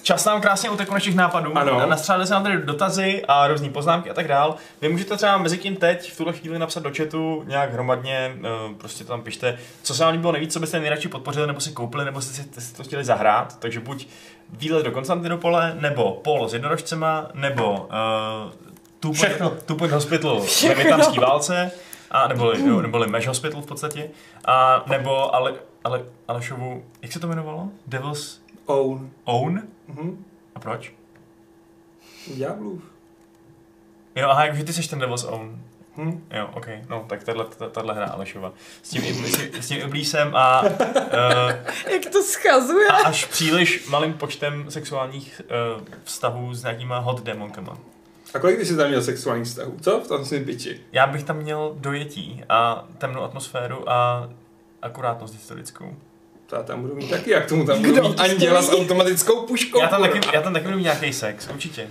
čas 0.02 0.24
nám 0.24 0.40
krásně 0.40 0.70
utekl 0.70 0.92
našich 0.92 1.14
nápadů. 1.14 1.58
Ano. 1.58 1.86
Nastřádali 1.86 2.26
se 2.26 2.34
nám 2.34 2.42
tady 2.42 2.58
dotazy 2.58 3.24
a 3.28 3.48
různé 3.48 3.70
poznámky 3.70 4.10
a 4.10 4.14
tak 4.14 4.28
dál. 4.28 4.56
Vy 4.80 4.88
můžete 4.88 5.16
třeba 5.16 5.38
mezi 5.38 5.58
tím 5.58 5.76
teď 5.76 6.12
v 6.12 6.16
tuhle 6.16 6.32
chvíli 6.32 6.58
napsat 6.58 6.82
do 6.82 6.90
chatu 6.96 7.44
nějak 7.46 7.72
hromadně, 7.72 8.36
eh, 8.36 8.74
prostě 8.78 9.04
tam 9.04 9.22
pište, 9.22 9.58
co 9.82 9.94
se 9.94 10.04
vám 10.04 10.12
líbilo 10.12 10.32
nejvíc, 10.32 10.52
co 10.52 10.60
byste 10.60 10.80
nejradši 10.80 11.08
podpořili, 11.08 11.46
nebo 11.46 11.60
si 11.60 11.72
koupili, 11.72 12.04
nebo 12.04 12.20
jste 12.20 12.42
si, 12.60 12.74
to 12.74 12.82
chtěli 12.82 13.04
zahrát. 13.04 13.58
Takže 13.58 13.80
buď 13.80 14.06
výlet 14.50 14.84
do 14.84 14.90
Konstantinopole, 14.90 15.76
nebo 15.80 16.20
polo 16.24 16.48
s 16.48 16.52
jednorožcema, 16.54 17.28
nebo 17.34 17.88
uh, 19.02 19.12
Všechno. 19.12 19.50
Two 19.50 19.76
Point 19.76 19.92
Hospital 19.92 20.42
ve 20.68 20.74
větnamské 20.74 21.20
válce, 21.20 21.70
a 22.10 22.28
neboli, 22.28 22.68
jo, 22.68 22.82
neboli 22.82 23.06
Mesh 23.06 23.26
Hospital 23.26 23.62
v 23.62 23.66
podstatě, 23.66 24.10
a 24.44 24.84
nebo 24.86 25.34
ale, 25.34 25.54
ale, 25.84 26.04
Alešovu, 26.28 26.84
jak 27.02 27.12
se 27.12 27.20
to 27.20 27.26
jmenovalo? 27.26 27.68
Devil's 27.86 28.40
Own. 28.66 29.10
Own? 29.24 29.62
Mhm. 29.88 30.24
A 30.54 30.60
proč? 30.60 30.92
Ďáblův. 32.36 32.82
Jo, 34.16 34.28
aha, 34.28 34.44
jakože 34.44 34.64
ty 34.64 34.72
seš 34.72 34.86
ten 34.88 34.98
Devil's 34.98 35.24
Own. 35.24 35.58
Hm? 35.96 36.26
Jo, 36.30 36.50
ok, 36.54 36.66
no, 36.88 37.04
tak 37.08 37.24
tahle, 37.24 37.46
tahle 37.72 37.94
hra 37.94 38.06
Alešova. 38.06 38.52
S 38.82 38.88
tím, 38.90 39.26
s 39.60 39.68
tím 39.68 39.80
Iblísem 39.80 40.36
a, 40.36 40.62
uh, 40.62 40.70
Jak 41.92 42.12
to 42.12 42.22
schazuje? 42.22 42.88
a 42.88 42.94
až 42.96 43.24
příliš 43.24 43.88
malým 43.88 44.12
počtem 44.12 44.70
sexuálních 44.70 45.42
uh, 45.76 45.82
vztahů 46.04 46.54
s 46.54 46.62
nějakýma 46.62 46.98
hot 46.98 47.22
demonkama. 47.22 47.78
A 48.34 48.38
kolik 48.38 48.58
ty 48.58 48.66
jsi 48.66 48.76
tam 48.76 48.88
měl 48.88 49.02
sexuálních 49.02 49.46
vztahů? 49.46 49.76
Co? 49.80 50.00
V 50.00 50.08
tom 50.08 50.24
svým 50.24 50.44
piči. 50.44 50.80
Já 50.92 51.06
bych 51.06 51.24
tam 51.24 51.36
měl 51.36 51.74
dojetí 51.78 52.44
a 52.48 52.84
temnou 52.98 53.22
atmosféru 53.22 53.90
a 53.90 54.28
akurátnost 54.84 55.34
historickou. 55.34 55.96
To 56.46 56.56
já 56.56 56.62
tam 56.62 56.82
budu 56.82 56.94
mít 56.94 57.10
taky, 57.10 57.30
jak 57.30 57.46
tomu 57.46 57.66
tam 57.66 57.78
budu 57.82 57.92
Kdo 57.92 58.08
mít 58.08 58.20
anděla 58.20 58.62
s 58.62 58.72
automatickou 58.72 59.46
puškou. 59.46 59.80
Já 59.80 59.88
tam, 59.88 60.02
taky, 60.02 60.20
já 60.32 60.42
tam 60.42 60.52
taky 60.52 60.64
budu 60.64 60.76
mít 60.76 60.82
nějaký 60.82 61.12
sex, 61.12 61.48
určitě. 61.48 61.88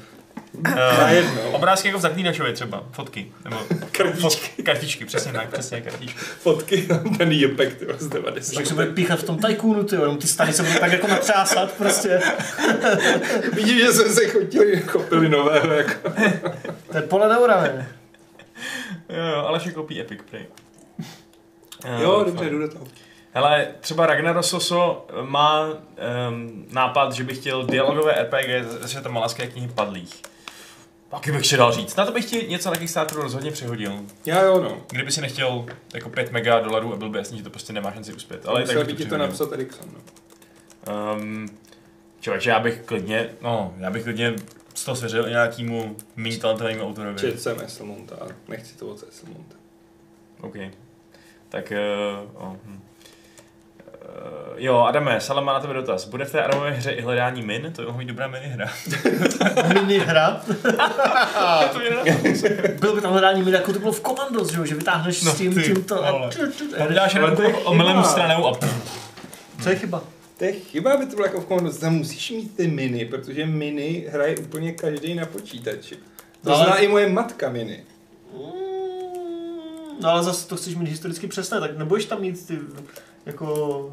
Uh, 0.57 1.55
obrázky 1.55 1.87
jako 1.87 1.99
v 1.99 2.01
Zaklínačově 2.01 2.53
třeba, 2.53 2.83
fotky. 2.91 3.31
Nebo 3.43 3.57
Kartičky. 3.91 4.21
Fot, 4.21 4.65
kartičky, 4.65 5.05
přesně 5.05 5.33
tak, 5.33 5.51
přesně 5.51 5.81
kartičky. 5.81 6.19
Fotky, 6.19 6.87
ten 7.17 7.31
jepek, 7.31 7.75
ty 7.75 7.85
z 7.97 8.07
90. 8.07 8.55
Tak 8.55 8.65
se 8.65 8.73
bude 8.73 8.85
píchat 8.85 9.19
v 9.19 9.23
tom 9.23 9.37
tajkůnu, 9.37 9.83
ty 9.83 9.95
jo, 9.95 10.01
jenom 10.01 10.17
ty 10.17 10.27
stany 10.27 10.53
se 10.53 10.63
budou 10.63 10.79
tak 10.79 10.91
jako 10.91 11.07
natřásat 11.07 11.71
prostě. 11.71 12.21
Vidím, 13.53 13.79
že 13.79 13.93
jsme 13.93 14.09
se 14.09 14.27
chotili, 14.27 14.81
chopili 14.81 15.29
nového, 15.29 15.73
jako. 15.73 16.09
To 16.91 16.97
je 16.97 17.03
pole 17.03 17.49
ne? 17.61 17.89
Jo, 19.09 19.25
jo, 19.25 19.45
ale 19.47 19.59
kopí 19.59 20.01
Epic 20.01 20.19
Prey. 20.29 20.45
Eh, 21.85 22.03
Jo, 22.03 22.17
fakt. 22.17 22.25
dobře, 22.25 22.49
jdu 22.49 22.59
do 22.59 22.67
toho. 22.67 22.85
Hele, 23.35 23.67
třeba 23.79 24.05
Ragnar 24.05 24.43
Soso 24.43 25.07
má 25.21 25.67
um, 25.69 26.65
nápad, 26.71 27.11
že 27.13 27.23
by 27.23 27.35
chtěl 27.35 27.65
dialogové 27.65 28.23
RPG 28.23 28.63
ze 28.81 28.87
světa 28.87 29.09
malaské 29.09 29.47
knihy 29.47 29.67
Padlých. 29.67 30.21
Taky 31.09 31.31
bych 31.31 31.47
si 31.47 31.57
dal 31.57 31.71
říct. 31.71 31.95
Na 31.95 32.05
to 32.05 32.11
bych 32.11 32.25
ti 32.25 32.47
něco 32.49 32.69
na 32.69 32.75
Kickstarteru 32.75 33.21
rozhodně 33.21 33.51
přihodil. 33.51 33.93
Já 34.25 34.41
jo, 34.41 34.61
no. 34.61 34.77
Kdyby 34.91 35.11
si 35.11 35.21
nechtěl 35.21 35.65
jako 35.93 36.09
5 36.09 36.31
mega 36.31 36.59
dolarů 36.59 36.93
a 36.93 36.95
byl 36.97 37.09
by 37.09 37.17
jasný, 37.17 37.37
že 37.37 37.43
to 37.43 37.49
prostě 37.49 37.73
nemá 37.73 37.91
šanci 37.91 38.13
uspět. 38.13 38.45
Ale 38.45 38.63
tak 38.63 38.85
by 38.85 38.93
ti 38.93 39.05
to 39.05 39.17
napsat 39.17 39.51
Erikson, 39.51 39.87
no. 39.93 39.99
Um, 41.15 41.49
člověče, 42.19 42.49
já 42.49 42.59
bych 42.59 42.81
klidně, 42.85 43.29
no, 43.41 43.73
já 43.77 43.91
bych 43.91 44.03
klidně 44.03 44.33
z 44.73 44.85
toho 44.85 44.95
svěřil 44.95 45.27
i 45.27 45.29
nějakýmu 45.29 45.95
méně 46.15 46.37
talentovanému 46.37 46.83
autorovi. 46.83 47.19
Čet 47.19 47.41
jsem 47.41 47.59
Esselmonta, 47.61 48.15
a 48.15 48.27
nechci 48.47 48.77
to 48.77 48.87
od 48.87 49.03
Esselmonta. 49.09 49.55
OK. 50.41 50.55
Tak, 51.53 51.73
uh, 51.73 52.43
oh, 52.43 52.55
hm. 52.65 52.79
Uh, 53.87 54.53
jo, 54.57 54.77
Adame, 54.79 55.21
Salama 55.21 55.45
má 55.45 55.53
na 55.53 55.59
tebe 55.59 55.73
dotaz. 55.73 56.05
Bude 56.07 56.25
v 56.25 56.31
té 56.31 56.43
Adamové 56.43 56.71
hře 56.71 56.91
i 56.91 57.01
hledání 57.01 57.41
min? 57.41 57.73
To 57.75 57.81
by 57.81 57.85
mohla 57.85 57.99
být 57.99 58.05
dobrá 58.05 58.27
minihra. 58.27 58.69
Mini 59.73 59.97
hra. 59.97 60.41
to 61.71 61.81
je 61.81 62.77
Bylo 62.79 62.95
by 62.95 63.01
tam 63.01 63.11
hledání 63.11 63.39
mini, 63.43 63.51
jako 63.55 63.73
to 63.73 63.79
bylo 63.79 63.91
v 63.91 64.01
Commandos, 64.01 64.51
že, 64.51 64.57
jo, 64.57 64.65
že 64.65 64.75
vytáhneš 64.75 65.23
No 65.23 65.31
s 65.31 65.37
tím, 65.37 65.53
ty 65.53 65.63
tímto 65.63 66.05
a... 66.05 66.29
Tady 66.77 66.95
dáš 66.95 67.13
jenom 67.13 67.35
to 67.35 67.41
je 67.41 67.47
jako 67.47 67.61
omylem 67.61 68.03
stranou 68.03 68.47
a 68.47 68.59
Co 69.63 69.69
je 69.69 69.75
chyba? 69.75 70.03
To 70.37 70.45
je 70.45 70.51
chyba, 70.51 70.93
aby 70.93 71.05
to 71.05 71.15
bylo 71.15 71.25
jako 71.27 71.41
v 71.41 71.45
Commandos. 71.45 71.77
Tam 71.77 71.95
musíš 71.95 72.31
mít 72.31 72.55
ty 72.55 72.67
miny, 72.67 73.05
protože 73.05 73.45
miny 73.45 74.07
hraje 74.11 74.37
úplně 74.37 74.71
každý 74.71 75.15
na 75.15 75.25
počítači. 75.25 75.95
To 76.43 76.49
No, 76.49 76.55
ale- 76.55 76.65
zná 76.65 76.77
i 76.77 76.87
moje 76.87 77.09
matka 77.09 77.49
miny. 77.49 77.83
No 80.01 80.09
ale 80.09 80.23
zase 80.23 80.47
to 80.47 80.55
chceš 80.55 80.75
mít 80.75 80.89
historicky 80.89 81.27
přesné, 81.27 81.59
tak 81.59 81.77
nebudeš 81.77 82.05
tam 82.05 82.21
mít 82.21 82.47
ty 82.47 82.59
jako... 83.25 83.89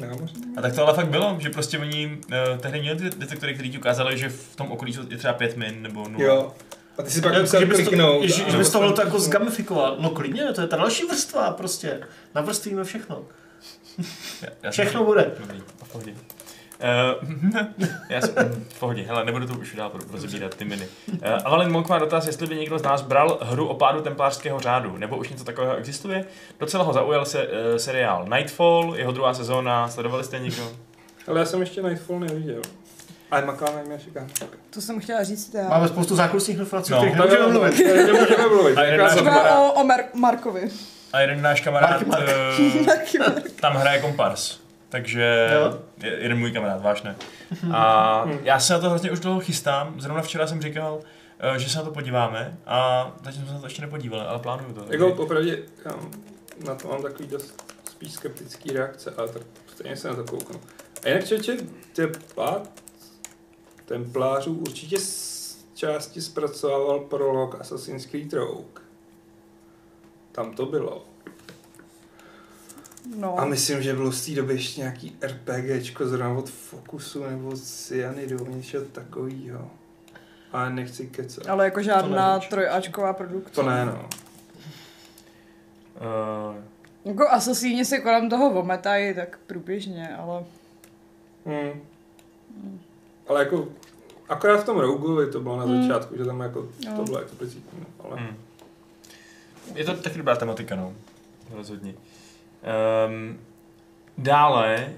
Námořní. 0.00 0.42
A 0.56 0.60
tak 0.62 0.74
to 0.74 0.82
ale 0.86 0.94
fakt 0.94 1.08
bylo, 1.08 1.36
že 1.40 1.50
prostě 1.50 1.78
oni 1.78 2.18
uh, 2.26 2.58
tehdy 2.60 2.80
měli 2.80 2.98
ty 2.98 3.10
detektory, 3.18 3.54
který 3.54 3.70
ti 3.70 3.78
ukázali, 3.78 4.18
že 4.18 4.28
v 4.28 4.56
tom 4.56 4.72
okolí 4.72 4.98
je 5.08 5.16
třeba 5.18 5.34
pět 5.34 5.56
min 5.56 5.82
nebo 5.82 6.08
nula. 6.08 6.24
Jo. 6.24 6.52
A 6.98 7.02
ty 7.02 7.10
si 7.10 7.20
pak 7.20 7.40
musel 7.40 7.60
že 7.60 7.66
bys 7.66 7.78
to, 7.78 7.84
kliknout. 7.84 8.24
že, 8.24 8.44
a- 8.44 8.50
že 8.50 8.58
bys 8.58 8.70
to 8.70 8.92
to 8.92 9.00
jako 9.02 9.20
zgamifikoval. 9.20 9.96
No 10.00 10.10
klidně, 10.10 10.44
to 10.52 10.60
je 10.60 10.66
ta 10.66 10.76
další 10.76 11.04
vrstva 11.06 11.50
prostě. 11.50 12.00
Navrstvíme 12.34 12.84
všechno. 12.84 13.22
Já, 14.42 14.48
já 14.62 14.70
Všechno 14.70 15.04
bude. 15.04 15.32
Dobrý. 15.40 15.62
Uh, 16.78 17.84
já 18.10 18.20
jsem, 18.20 18.34
mm, 18.48 18.64
v 18.68 18.78
pohodě, 18.80 19.02
hele, 19.02 19.24
nebudu 19.24 19.46
to 19.46 19.54
už 19.54 19.74
dál 19.74 19.90
rozebírat 20.12 20.54
ty 20.54 20.64
miny. 20.64 20.88
Uh, 21.12 21.18
Avalin 21.44 21.70
Monk 21.72 21.88
má 21.88 21.98
dotaz, 21.98 22.26
jestli 22.26 22.46
by 22.46 22.56
někdo 22.56 22.78
z 22.78 22.82
nás 22.82 23.02
bral 23.02 23.38
hru 23.42 23.68
o 23.68 23.74
pádu 23.74 24.00
templářského 24.00 24.60
řádu, 24.60 24.96
nebo 24.96 25.16
už 25.16 25.28
něco 25.28 25.44
takového 25.44 25.76
existuje. 25.76 26.24
Docela 26.60 26.84
ho 26.84 26.92
zaujal 26.92 27.24
se 27.24 27.42
uh, 27.46 27.52
seriál 27.76 28.26
Nightfall, 28.34 28.94
jeho 28.96 29.12
druhá 29.12 29.34
sezóna, 29.34 29.88
sledovali 29.88 30.24
jste 30.24 30.38
někdo? 30.38 30.72
Ale 31.28 31.40
já 31.40 31.46
jsem 31.46 31.60
ještě 31.60 31.82
Nightfall 31.82 32.20
neviděl. 32.20 32.62
Ale 33.30 33.44
makáme 33.44 33.82
mě 33.84 33.98
čeká. 33.98 34.26
To 34.70 34.80
jsem 34.80 35.00
chtěla 35.00 35.22
říct 35.24 35.54
já. 35.54 35.68
Máme 35.68 35.88
spoustu 35.88 36.16
zákulisních 36.16 36.58
informací, 36.58 36.92
No. 36.92 36.98
o 36.98 37.00
kterých 37.00 37.16
nemůžeme 37.16 37.46
mluvit. 37.52 37.78
Nemůžeme 38.06 38.46
mluvit. 38.48 38.78
Třeba 39.10 39.58
o, 39.58 39.72
o 39.72 39.84
Mar- 39.84 40.04
Markovi. 40.14 40.68
A 41.12 41.20
jeden 41.20 41.42
náš 41.42 41.60
kamarád 41.60 42.06
Marky, 42.06 43.18
uh, 43.18 43.26
tam 43.60 43.72
hraje 43.76 44.00
kompars. 44.00 44.63
Takže 44.94 45.50
Jo. 45.54 45.78
je- 46.02 46.12
jeden 46.22 46.38
můj 46.38 46.52
kamarád, 46.52 46.82
váš 46.82 47.02
ne. 47.02 47.16
A 47.72 48.24
já 48.42 48.60
se 48.60 48.72
na 48.72 48.78
to 48.78 48.88
hrozně 48.88 49.10
už 49.10 49.20
dlouho 49.20 49.40
chystám. 49.40 50.00
Zrovna 50.00 50.22
včera 50.22 50.46
jsem 50.46 50.62
říkal, 50.62 51.00
eh, 51.38 51.58
že 51.58 51.70
se 51.70 51.78
na 51.78 51.84
to 51.84 51.90
podíváme 51.90 52.56
a 52.66 53.10
zatím 53.24 53.40
jsme 53.40 53.48
se 53.48 53.54
na 53.54 53.60
to 53.60 53.66
ještě 53.66 53.82
nepodívali, 53.82 54.26
ale 54.26 54.38
plánuju 54.38 54.72
to. 54.74 54.84
Jako 54.92 55.22
opravdu, 55.22 55.48
já 55.84 55.92
na 56.66 56.74
to 56.74 56.88
mám 56.88 57.02
takový 57.02 57.28
dost 57.28 57.74
spíš 57.90 58.12
skeptický 58.12 58.72
reakce, 58.72 59.14
ale 59.16 59.28
tak 59.28 59.42
stejně 59.74 59.96
se 59.96 60.08
na 60.08 60.14
to 60.14 60.24
kouknu. 60.24 60.60
A 61.04 61.08
jinak 61.08 61.24
člověče, 61.26 61.56
ten 61.96 62.12
pád 62.34 62.68
templářů 63.84 64.54
určitě 64.54 64.98
z 64.98 65.58
části 65.74 66.20
zpracovával 66.20 67.00
prolog 67.00 67.60
Assassin's 67.60 68.06
Creed 68.06 68.32
Rogue. 68.32 68.82
Tam 70.32 70.54
to 70.54 70.66
bylo. 70.66 71.04
No. 73.16 73.40
A 73.40 73.44
myslím, 73.44 73.82
že 73.82 73.94
bylo 73.94 74.12
z 74.12 74.26
té 74.26 74.32
doby 74.34 74.52
ještě 74.54 74.80
nějaký 74.80 75.16
RPGčko 75.22 76.06
zrovna 76.06 76.38
od 76.38 76.50
Focusu 76.50 77.24
nebo 77.24 77.56
z 77.56 77.62
Cyanidu, 77.62 78.46
něčeho 78.46 78.84
takového. 78.84 79.70
Ale 80.52 80.70
nechci 80.70 81.06
kecat. 81.06 81.46
Ale 81.48 81.64
jako 81.64 81.82
žádná 81.82 82.38
trojáčková 82.40 83.12
produkce. 83.12 83.54
To 83.54 83.62
ne, 83.62 83.84
no. 83.86 84.08
Uh, 85.96 86.56
Jako 87.04 87.28
asasíni 87.28 87.84
se 87.84 87.98
kolem 87.98 88.30
toho 88.30 88.50
vometají 88.52 89.14
tak 89.14 89.38
průběžně, 89.46 90.16
ale... 90.16 90.44
Hmm. 91.46 91.80
Ale 93.28 93.40
jako, 93.40 93.68
akorát 94.28 94.56
v 94.56 94.64
tom 94.64 94.78
Rogueovi 94.78 95.30
to 95.32 95.40
bylo 95.40 95.56
na 95.56 95.64
Hmm. 95.64 95.82
začátku, 95.82 96.16
že 96.16 96.24
tam 96.24 96.40
jako, 96.40 96.68
Jo. 96.86 96.92
to 96.96 97.02
bylo 97.04 97.18
explicitní, 97.18 97.78
no, 97.80 97.86
ale... 98.04 98.16
Hmm. 98.20 98.36
Je 99.74 99.84
to 99.84 99.94
taky 99.96 100.18
dobrá 100.18 100.36
tematika, 100.36 100.76
no. 100.76 100.92
Rozhodně. 101.50 101.94
Um, 103.08 103.40
dále... 104.18 104.92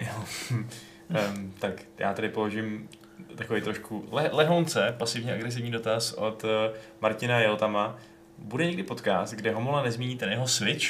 Jo. 0.00 0.24
um, 0.50 1.52
tak 1.58 1.72
já 1.98 2.14
tady 2.14 2.28
položím 2.28 2.88
takový 3.34 3.60
trošku 3.60 4.08
le- 4.10 4.30
lehonce, 4.32 4.94
pasivně 4.98 5.34
agresivní 5.34 5.70
dotaz 5.70 6.12
od 6.12 6.44
uh, 6.44 6.50
Martina 7.00 7.40
Jeltama. 7.40 7.98
Bude 8.38 8.66
někdy 8.66 8.82
podcast, 8.82 9.34
kde 9.34 9.52
Homola 9.52 9.82
nezmíní 9.82 10.16
ten 10.16 10.30
jeho 10.30 10.48
Switch? 10.48 10.86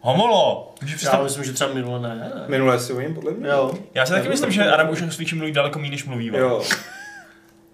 Homolo! 0.00 0.74
Já 1.12 1.22
myslím, 1.22 1.44
že 1.44 1.52
třeba 1.52 1.74
minule 1.74 2.00
ne. 2.00 2.32
Minule 2.48 2.78
si 2.78 2.94
vím, 2.94 3.14
podle 3.14 3.32
mě. 3.32 3.48
Jo. 3.48 3.74
Já 3.94 4.06
si 4.06 4.12
taky 4.12 4.28
myslím, 4.28 4.50
že 4.50 4.70
Adam 4.70 4.90
už 4.90 5.02
o 5.02 5.10
Switchi 5.10 5.36
mluví 5.36 5.52
daleko 5.52 5.78
méně, 5.78 5.90
než 5.90 6.04
mluví. 6.04 6.26
Jo. 6.26 6.64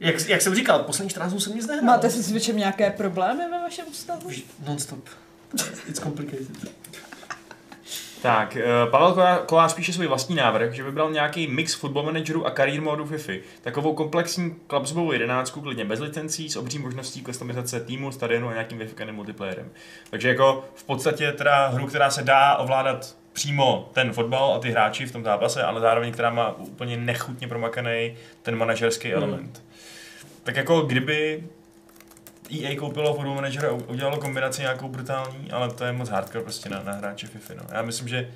Jak, 0.01 0.29
jak 0.29 0.43
jsem 0.43 0.55
říkal, 0.55 0.79
poslední 0.79 1.11
14 1.11 1.31
dnů 1.31 1.41
jsem 1.41 1.55
nic 1.55 1.67
nehrál. 1.67 1.87
Máte 1.87 2.11
se 2.11 2.23
s 2.23 2.29
Switchem 2.29 2.57
nějaké 2.57 2.91
problémy 2.91 3.45
ve 3.51 3.61
vašem 3.61 3.87
vztahu? 3.93 4.31
Non-stop. 4.67 5.09
It's 5.89 6.01
complicated. 6.01 6.47
Tak, 8.23 8.57
eh, 8.57 8.65
Pavel 8.91 9.13
Kolá- 9.15 9.39
Kolář 9.47 9.75
píše 9.75 9.93
svůj 9.93 10.07
vlastní 10.07 10.37
návrh, 10.37 10.73
že 10.73 10.83
vybral 10.83 11.11
nějaký 11.13 11.47
mix 11.47 11.75
football 11.75 12.03
managerů 12.05 12.47
a 12.47 12.51
career 12.51 12.81
modu 12.83 13.07
FIFA. 13.07 13.33
Takovou 13.63 13.95
komplexní 13.95 14.55
klubsovou 14.67 15.13
jedenáctku, 15.13 15.61
klidně 15.61 15.85
bez 15.85 16.01
licencí, 16.01 16.49
s 16.51 16.57
obří 16.57 16.79
možností 16.79 17.23
customizace 17.25 17.81
týmu, 17.81 18.13
stadionu 18.13 18.49
a 18.49 18.53
nějakým 18.53 18.79
vyfikaným 18.79 19.15
multiplayerem. 19.15 19.71
Takže 20.11 20.29
jako 20.29 20.65
v 20.75 20.85
podstatě 20.85 21.33
teda 21.33 21.67
hru, 21.67 21.87
která 21.87 22.11
se 22.11 22.23
dá 22.23 22.57
ovládat 22.57 23.17
přímo 23.33 23.91
ten 23.93 24.13
fotbal 24.13 24.55
a 24.55 24.59
ty 24.59 24.71
hráči 24.71 25.07
v 25.07 25.13
tom 25.13 25.25
zápase, 25.25 25.63
ale 25.63 25.81
zároveň 25.81 26.13
která 26.13 26.31
má 26.31 26.53
úplně 26.59 26.97
nechutně 26.97 27.49
promakaný 27.49 28.17
ten 28.43 28.57
manažerský 28.57 29.09
Hmm. 29.09 29.17
element. 29.23 29.63
Tak 30.43 30.57
jako 30.57 30.81
kdyby 30.81 31.45
EA 32.59 32.77
koupilo 32.79 33.15
Football 33.15 33.35
Manager 33.35 33.67
a 33.67 33.73
udělalo 33.73 34.17
kombinaci 34.17 34.63
nějakou 34.63 34.89
brutální, 34.89 35.51
ale 35.51 35.71
to 35.71 35.85
je 35.85 35.93
moc 35.93 36.09
hardcore 36.09 36.45
prostě 36.45 36.69
na, 36.69 36.83
na 36.83 36.93
hráče 36.93 37.27
FIFA. 37.27 37.55
No. 37.55 37.63
Já 37.73 37.83
myslím, 37.83 38.09
že... 38.09 38.29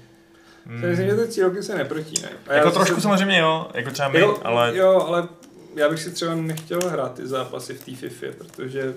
Mm, 0.66 0.82
Já 0.82 0.88
myslím, 0.90 1.08
že 1.08 1.16
ty 1.16 1.28
cílovky 1.28 1.62
se 1.62 1.74
neprotínají. 1.74 2.34
A 2.46 2.52
já 2.52 2.58
jako 2.58 2.70
si- 2.70 2.74
trošku 2.76 3.00
samozřejmě 3.00 3.38
jo, 3.38 3.68
jako 3.74 3.90
třeba 3.90 4.08
my, 4.08 4.18
jo, 4.20 4.38
ale 4.44 4.76
Jo, 4.76 5.04
ale 5.08 5.28
já 5.76 5.88
bych 5.88 6.00
si 6.02 6.10
třeba 6.10 6.34
nechtěl 6.34 6.78
hrát 6.90 7.14
ty 7.14 7.26
zápasy 7.26 7.74
v 7.74 7.84
té 7.84 7.94
FIFA, 7.96 8.26
protože 8.38 8.94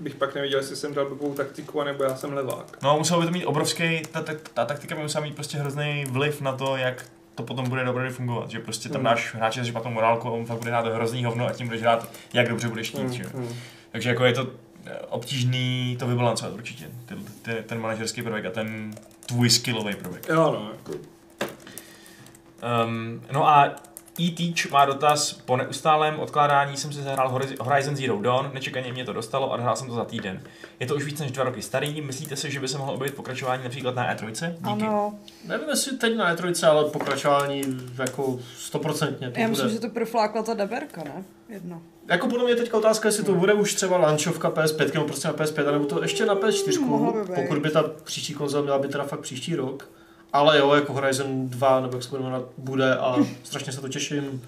bych 0.00 0.14
pak 0.14 0.34
nevěděl, 0.34 0.58
jestli 0.60 0.76
jsem 0.76 0.94
dal 0.94 1.08
blbou 1.08 1.34
taktiku, 1.34 1.80
anebo 1.80 2.04
já 2.04 2.16
jsem 2.16 2.32
levák. 2.32 2.78
no 2.82 2.98
muselo 2.98 3.20
by 3.20 3.26
to 3.26 3.32
mít 3.32 3.44
obrovský, 3.46 4.02
ta, 4.12 4.22
ta, 4.22 4.32
ta 4.54 4.64
taktika 4.64 4.94
by 4.94 5.02
musela 5.02 5.24
mít 5.24 5.34
prostě 5.34 5.58
hrozný 5.58 6.04
vliv 6.10 6.40
na 6.40 6.52
to, 6.52 6.76
jak 6.76 7.04
to 7.34 7.42
potom 7.42 7.68
bude 7.68 7.84
dobře 7.84 8.10
fungovat, 8.10 8.50
že 8.50 8.58
prostě 8.58 8.88
tam 8.88 8.96
Hmm. 9.00 9.04
dáš 9.04 9.34
hráče 9.34 9.64
s 9.64 9.66
špatnou 9.66 9.90
morálku 9.90 10.28
a 10.28 10.30
on 10.30 10.46
fakt 10.46 10.58
bude 10.58 10.70
hrát 10.70 10.86
hrozný 10.86 11.24
hovno 11.24 11.46
a 11.46 11.52
tím 11.52 11.66
budeš 11.66 11.82
hrát, 11.82 12.08
jak 12.32 12.48
dobře 12.48 12.68
budeš 12.68 12.88
chtít, 12.88 12.98
Hmm, 13.00 13.12
že. 13.12 13.24
Takže 13.92 14.08
jako 14.08 14.24
je 14.24 14.32
to 14.32 14.46
eh, 14.86 14.98
obtížný 14.98 15.96
to 15.98 16.06
vybalancovat 16.06 16.54
určitě, 16.54 16.84
ty, 17.06 17.14
ty, 17.42 17.62
ten 17.66 17.80
manažerský 17.80 18.22
prvek 18.22 18.44
a 18.44 18.50
ten 18.50 18.94
tvůj 19.26 19.50
skillový 19.50 19.94
prvek. 19.94 20.28
Jo, 20.28 20.52
no, 20.60 20.70
jako, 20.72 21.08
Um, 22.86 23.22
no 23.32 23.48
a 23.48 23.76
E-Teach 24.20 24.70
má 24.72 24.84
dotaz, 24.84 25.32
po 25.32 25.56
neustálém 25.56 26.20
odkládání 26.20 26.76
jsem 26.76 26.92
si 26.92 27.02
zahrál 27.02 27.28
Horiz- 27.38 27.56
Horizon 27.64 27.96
Zero 27.96 28.20
Dawn, 28.22 28.50
nečekaně 28.54 28.92
mě 28.92 29.04
to 29.04 29.12
dostalo 29.12 29.52
a 29.52 29.56
hrál 29.56 29.76
jsem 29.76 29.86
to 29.88 29.94
za 29.94 30.04
týden. 30.04 30.42
Je 30.80 30.86
to 30.86 30.94
už 30.96 31.04
víc 31.04 31.20
než 31.20 31.30
dva 31.30 31.44
roky 31.44 31.62
starý, 31.62 32.00
myslíte 32.00 32.36
si, 32.36 32.50
že 32.50 32.60
by 32.60 32.68
se 32.68 32.78
mohlo 32.78 32.94
objevit 32.94 33.14
pokračování 33.16 33.64
například 33.64 33.94
na 33.94 34.14
E3? 34.14 34.50
Díky. 34.52 34.64
Ano, 34.86 35.14
Nevím, 35.44 35.68
jestli 35.68 35.96
teď 35.96 36.16
na 36.16 36.34
E3, 36.36 36.68
ale 36.68 36.90
pokračování 36.90 37.62
jako 37.98 38.38
stoprocentně. 38.56 39.30
to 39.30 39.40
já 39.40 39.48
bude. 39.48 39.62
myslím, 39.62 39.70
že 39.70 39.80
to 39.80 39.90
proflákla 39.94 40.42
ta 40.42 40.54
deberka, 40.54 41.04
ne? 41.04 41.24
Jedno. 41.48 41.82
Jako 42.08 42.28
podle 42.28 42.44
mě 42.44 42.54
teďka 42.56 42.76
otázka, 42.78 43.08
jestli 43.08 43.24
to 43.24 43.34
bude 43.34 43.52
už 43.54 43.74
třeba 43.74 43.96
lanchovka 43.96 44.50
PS5, 44.50 44.94
nebo 44.94 45.06
prostě 45.06 45.28
na 45.28 45.34
PS5, 45.34 45.72
nebo 45.72 45.84
to 45.84 46.02
ještě 46.02 46.26
na 46.26 46.34
PS4, 46.36 46.80
Mohlo 46.80 47.12
by 47.12 47.18
být. 47.20 47.34
pokud 47.34 47.58
by 47.58 47.70
ta 47.70 47.82
příští 48.04 48.34
konzole 48.34 48.62
měla 48.62 48.78
být 48.78 48.90
teda 48.92 49.04
fakt 49.04 49.20
příští 49.20 49.54
rok. 49.56 49.90
Ale 50.32 50.58
jo, 50.58 50.74
jako 50.74 50.92
Horizon 50.92 51.48
2, 51.48 51.80
nebo 51.80 51.96
jak 51.96 52.02
se 52.02 52.10
bude 52.10 52.22
jmenovat, 52.22 52.44
bude 52.58 52.96
a 52.96 53.16
strašně 53.42 53.72
se 53.72 53.80
to 53.80 53.88
těším. 53.88 54.42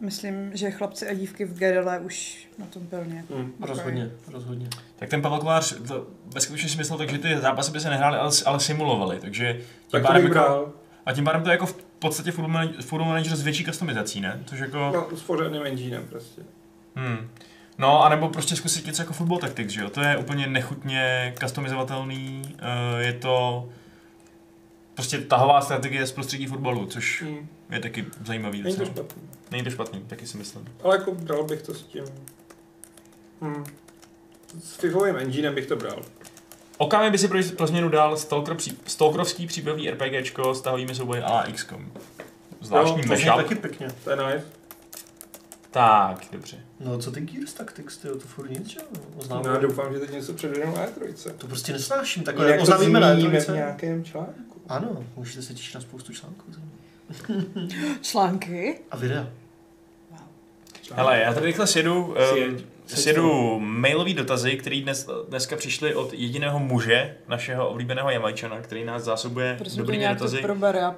Myslím, 0.00 0.50
že 0.54 0.70
chlapci 0.70 1.08
a 1.08 1.14
dívky 1.14 1.44
v 1.44 1.58
Gerele 1.58 1.98
už 1.98 2.46
na 2.58 2.66
tom 2.66 2.86
plně. 2.86 3.24
hm. 3.30 3.52
Rozhodně, 3.60 4.10
rozhodně. 4.32 4.68
Tak 4.96 5.08
ten 5.08 5.22
Pavel 5.22 5.38
Kovář 5.38 5.74
to 5.88 6.06
ve 6.34 6.40
skutečnosti 6.40 6.72
si 6.72 6.78
myslel 6.78 6.98
tak, 6.98 7.10
že 7.10 7.18
ty 7.18 7.38
zápasy 7.38 7.72
by 7.72 7.80
se 7.80 7.90
nehrály, 7.90 8.18
ale, 8.18 8.30
ale 8.46 8.60
simulovaly, 8.60 9.18
takže 9.20 9.52
tím 9.52 9.62
tak 9.90 10.02
to 10.02 10.08
pádem 10.08 10.26
jako, 10.26 10.72
a 11.06 11.12
tím 11.12 11.24
pádem 11.24 11.42
to 11.42 11.48
je 11.48 11.52
jako 11.52 11.66
v 11.66 11.74
podstatě 11.98 12.32
Football 12.32 12.52
Manager, 12.52 12.82
Football 12.82 13.08
Manager 13.08 13.36
s 13.36 13.42
větší 13.42 13.64
customizací, 13.64 14.20
ne? 14.20 14.42
Což 14.46 14.58
jako, 14.58 14.78
No, 14.94 15.16
s 15.16 15.22
pořádným 15.22 15.62
enginem 15.66 16.04
prostě. 16.08 16.42
Hmm. 16.98 17.28
No, 17.78 18.04
anebo 18.04 18.28
prostě 18.28 18.56
zkusit 18.56 18.86
něco 18.86 19.02
jako 19.02 19.12
Football 19.12 19.38
Tactics, 19.38 19.72
že 19.72 19.80
jo? 19.80 19.90
To 19.90 20.00
je 20.00 20.16
úplně 20.16 20.46
nechutně 20.46 21.34
customizovatelný, 21.40 22.42
uh, 22.54 23.00
je 23.00 23.12
to 23.12 23.68
prostě 24.94 25.18
tahová 25.18 25.60
strategie 25.60 26.06
z 26.06 26.12
prostředí 26.12 26.46
fotbalu, 26.46 26.86
což 26.86 27.22
Hm. 27.26 27.48
je 27.70 27.80
taky 27.80 28.06
zajímavý. 28.26 28.62
Není 28.62 28.76
to 28.76 28.84
špatný. 28.84 29.22
Není 29.50 29.64
to 29.64 29.70
špatný, 29.70 30.00
taky 30.00 30.26
si 30.26 30.38
myslím. 30.38 30.68
Ale 30.82 30.96
jako 30.96 31.14
bral 31.14 31.44
bych 31.44 31.62
to 31.62 31.74
s 31.74 31.82
tím... 31.82 32.04
Hm. 33.42 33.64
S 34.62 34.76
FIFovým 34.76 35.16
enginem 35.16 35.54
bych 35.54 35.66
to 35.66 35.76
bral. 35.76 36.02
Okami 36.78 37.10
by 37.10 37.18
si 37.18 37.28
pro, 37.28 37.38
pro 37.56 37.66
změnu 37.66 37.88
dal 37.88 38.16
Stalker, 38.16 38.56
Stalkerovský 38.86 39.46
příběhový 39.46 39.90
RPGčko 39.90 40.54
s 40.54 40.60
tahovými 40.60 40.94
souboji 40.94 41.22
a 41.22 41.46
XCOM. 41.52 41.92
Zvláštní 42.60 43.02
zní 43.02 43.10
mashup. 43.10 43.36
taky 43.36 43.54
pěkně. 43.54 43.88
To 44.04 44.10
je 44.10 44.16
nice. 44.16 44.46
Tak, 45.70 46.26
dobře. 46.32 46.67
No 46.80 46.98
co 46.98 47.10
ty 47.12 47.20
Gears 47.20 47.52
Tactics, 47.54 47.96
ty, 47.96 48.08
to 48.08 48.18
furt 48.18 48.50
nic, 48.50 48.66
že 48.68 48.80
jo? 48.80 49.00
No, 49.30 49.42
já 49.44 49.58
doufám, 49.58 49.92
že 49.94 50.00
teď 50.00 50.10
něco 50.12 50.32
předvedeme 50.32 50.72
na 50.72 50.86
E3. 50.86 51.32
To 51.38 51.46
prostě 51.46 51.72
nesnáším, 51.72 52.22
takhle 52.22 52.56
to 52.56 52.62
oznámíme 52.62 53.00
na 53.00 53.12
zmíníme 53.14 53.40
v 53.40 53.48
E3. 53.48 53.54
nějakém 53.54 54.04
článku. 54.04 54.60
Ano, 54.68 55.04
můžete 55.16 55.42
se 55.42 55.54
těšit 55.54 55.74
na 55.74 55.80
spoustu 55.80 56.12
článků. 56.12 56.44
Články? 58.02 58.80
A 58.90 58.96
videa. 58.96 59.28
Hele, 60.94 61.18
já 61.20 61.34
tady 61.34 61.46
rychle 61.46 61.66
sjedu, 61.66 62.04
um, 62.04 62.58
sjedu 62.86 63.58
mailový 63.60 64.14
dotazy, 64.14 64.56
které 64.56 64.80
dnes, 64.80 65.08
dneska 65.28 65.56
přišly 65.56 65.94
od 65.94 66.12
jediného 66.12 66.58
muže, 66.58 67.16
našeho 67.28 67.68
oblíbeného 67.68 68.10
Jamajčana, 68.10 68.60
který 68.60 68.84
nás 68.84 69.02
zásobuje 69.02 69.54
Prosím 69.58 69.78
dobrými 69.78 70.00
nějak 70.00 70.18
to 70.18 70.24
dotazy. 70.24 70.42
prober, 70.42 70.76
já 70.76 70.96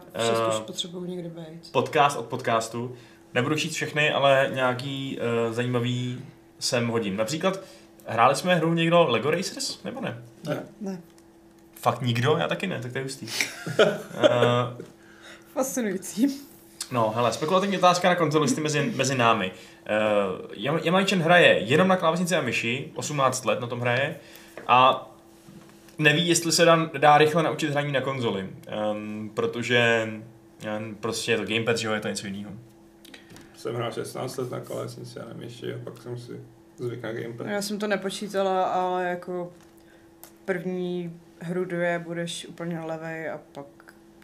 už 0.48 0.59
potřebuju 0.66 1.05
někde 1.05 1.28
být. 1.28 1.73
Podcast 1.73 2.19
od 2.19 2.27
podcastu. 2.27 2.97
Nebudu 3.35 3.55
číst 3.57 3.74
všechny, 3.74 4.11
ale 4.11 4.51
nějaký 4.55 5.19
uh, 5.47 5.52
zajímavý 5.55 6.24
sem 6.59 6.89
hodím. 6.89 7.16
Například, 7.16 7.61
hráli 8.07 8.36
jsme 8.36 8.55
hru 8.55 8.74
někdo 8.74 9.05
Lego 9.09 9.31
Racers, 9.31 9.82
nebo 9.85 10.01
ne? 10.01 10.23
Ne. 10.48 10.62
Ne. 10.81 11.01
Fakt 11.74 12.01
nikdo? 12.02 12.36
Já 12.40 12.48
taky 12.48 12.66
ne, 12.66 12.81
tak 12.82 12.93
to 12.93 12.98
je 12.98 13.05
hustý. 13.05 13.27
uh, 13.27 13.85
Fascinující. 15.55 16.27
No, 16.93 17.12
hele, 17.16 17.32
spekulativní 17.32 17.78
otázka 17.78 18.09
na 18.09 18.15
konzolisty 18.15 18.61
mezi, 18.61 18.93
mezi 18.97 19.15
námi. 19.19 19.52
Uh, 19.52 20.47
Jam- 20.57 20.81
Jamajčan 20.85 21.23
hraje 21.23 21.59
jenom 21.59 21.89
na 21.89 21.97
klávesnici 21.97 22.36
a 22.36 22.40
myši, 22.40 22.93
18 22.94 23.44
let 23.44 23.61
na 23.61 23.66
tom 23.66 23.81
hraje, 23.81 24.16
a 24.66 25.09
neví, 25.98 26.28
jestli 26.28 26.52
se 26.52 26.65
dá, 26.65 26.90
dá 26.98 27.19
rychle 27.19 27.43
naučit 27.43 27.70
hraní 27.70 27.93
na 27.93 28.01
konzoli, 28.01 28.48
um, 28.93 29.31
protože 29.35 30.09
um, 30.78 30.94
prostě 30.94 31.32
je 31.32 31.39
to 31.39 31.44
gamepad, 31.44 31.77
že 31.78 31.86
jo, 31.89 31.94
je 31.94 32.01
to 32.01 32.09
něco 32.09 32.27
jiného. 32.27 32.51
Jsem 33.61 33.74
hrál 33.74 33.93
16 33.93 34.37
let 34.37 34.51
na 34.51 34.61
klávesnici 34.61 35.20
a 35.20 35.24
na 35.28 35.35
myši 35.35 35.74
a 35.74 35.78
pak 35.85 36.03
jsem 36.03 36.19
si 36.19 36.41
zvyk 36.78 37.03
na 37.03 37.12
gamepad. 37.12 37.47
Já 37.47 37.62
jsem 37.62 37.78
to 37.78 37.87
nepočítala, 37.87 38.65
ale 38.65 39.05
jako 39.09 39.53
první 40.45 41.20
hru 41.41 41.65
dvě 41.65 41.99
budeš 41.99 42.47
úplně 42.49 42.81
levej 42.81 43.31
a 43.31 43.41
pak 43.53 43.66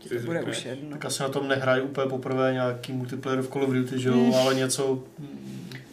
ti 0.01 0.09
to 0.09 0.15
bude 0.27 0.43
už 0.43 0.65
jedno. 0.65 0.91
Tak 0.91 1.05
asi 1.05 1.23
na 1.23 1.29
tom 1.29 1.49
nehrají 1.49 1.83
úplně 1.83 2.11
poprvé 2.11 2.53
nějaký 2.53 2.93
multiplayer 2.93 3.43
v 3.43 3.49
Call 3.49 3.65
of 3.65 3.71
Duty, 3.71 3.99
že 4.01 4.09
jo, 4.09 4.15
Mm. 4.17 4.35
ale 4.35 4.55
něco, 4.55 5.05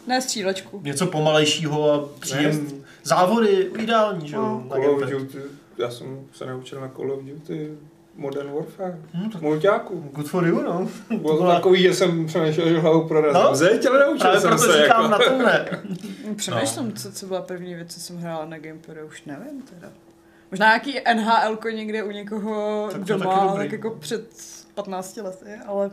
Ne 0.06 0.22
střílečku. 0.22 0.80
něco 0.84 1.06
pomalejšího 1.06 1.92
a 1.92 2.08
příjem. 2.20 2.68
Závody 3.02 3.70
ideální, 3.78 4.28
že 4.28 4.36
jo, 4.36 4.42
No. 4.42 4.66
na 4.70 4.76
Call 4.84 4.94
of. 5.04 5.10
Duty, 5.10 5.38
já 5.78 5.90
jsem 5.90 6.20
se 6.32 6.46
naučil 6.46 6.80
na 6.80 6.88
Call 6.88 7.12
of 7.12 7.22
Duty 7.24 7.70
Modern 8.16 8.52
Warfare. 8.52 8.98
Hm, 9.14 9.30
tak 9.30 9.42
Mulťáku. 9.42 10.10
good 10.12 10.28
for 10.28 10.46
you, 10.46 10.62
no. 10.62 10.88
Bylo 11.18 11.38
to 11.38 11.46
takový, 11.46 11.82
že 11.82 11.94
jsem 11.94 12.26
přemýšlel, 12.26 12.68
že 12.68 12.78
hlavu 12.78 13.08
prorazím. 13.08 13.34
No. 13.42 13.48
No? 13.50 13.54
Zeď, 13.56 13.86
ale 13.86 13.98
naučil 14.00 14.18
Právě 14.20 14.40
jsem 14.40 14.50
proto 14.50 14.64
se. 14.72 14.82
říkám 14.82 15.02
Jako. 15.02 15.08
na 15.10 15.18
tom 15.18 15.38
ne. 15.38 15.68
Přemýšlím, 16.36 16.92
co, 16.92 17.12
co 17.12 17.26
byla 17.26 17.42
první 17.42 17.74
věc, 17.74 17.94
co 17.94 18.00
jsem 18.00 18.16
hrála 18.16 18.44
na 18.44 18.58
Gamepadu, 18.58 19.00
už 19.06 19.24
nevím 19.24 19.62
teda. 19.62 19.92
Možná 20.50 20.66
nějaký 20.66 20.98
NHL 21.14 21.58
někde 21.74 22.02
u 22.02 22.10
někoho 22.10 22.88
Tak 22.92 23.04
doma, 23.04 23.54
tak 23.56 23.72
jako 23.72 23.90
před 23.90 24.28
15 24.74 25.16
lety, 25.16 25.50
ale... 25.66 25.90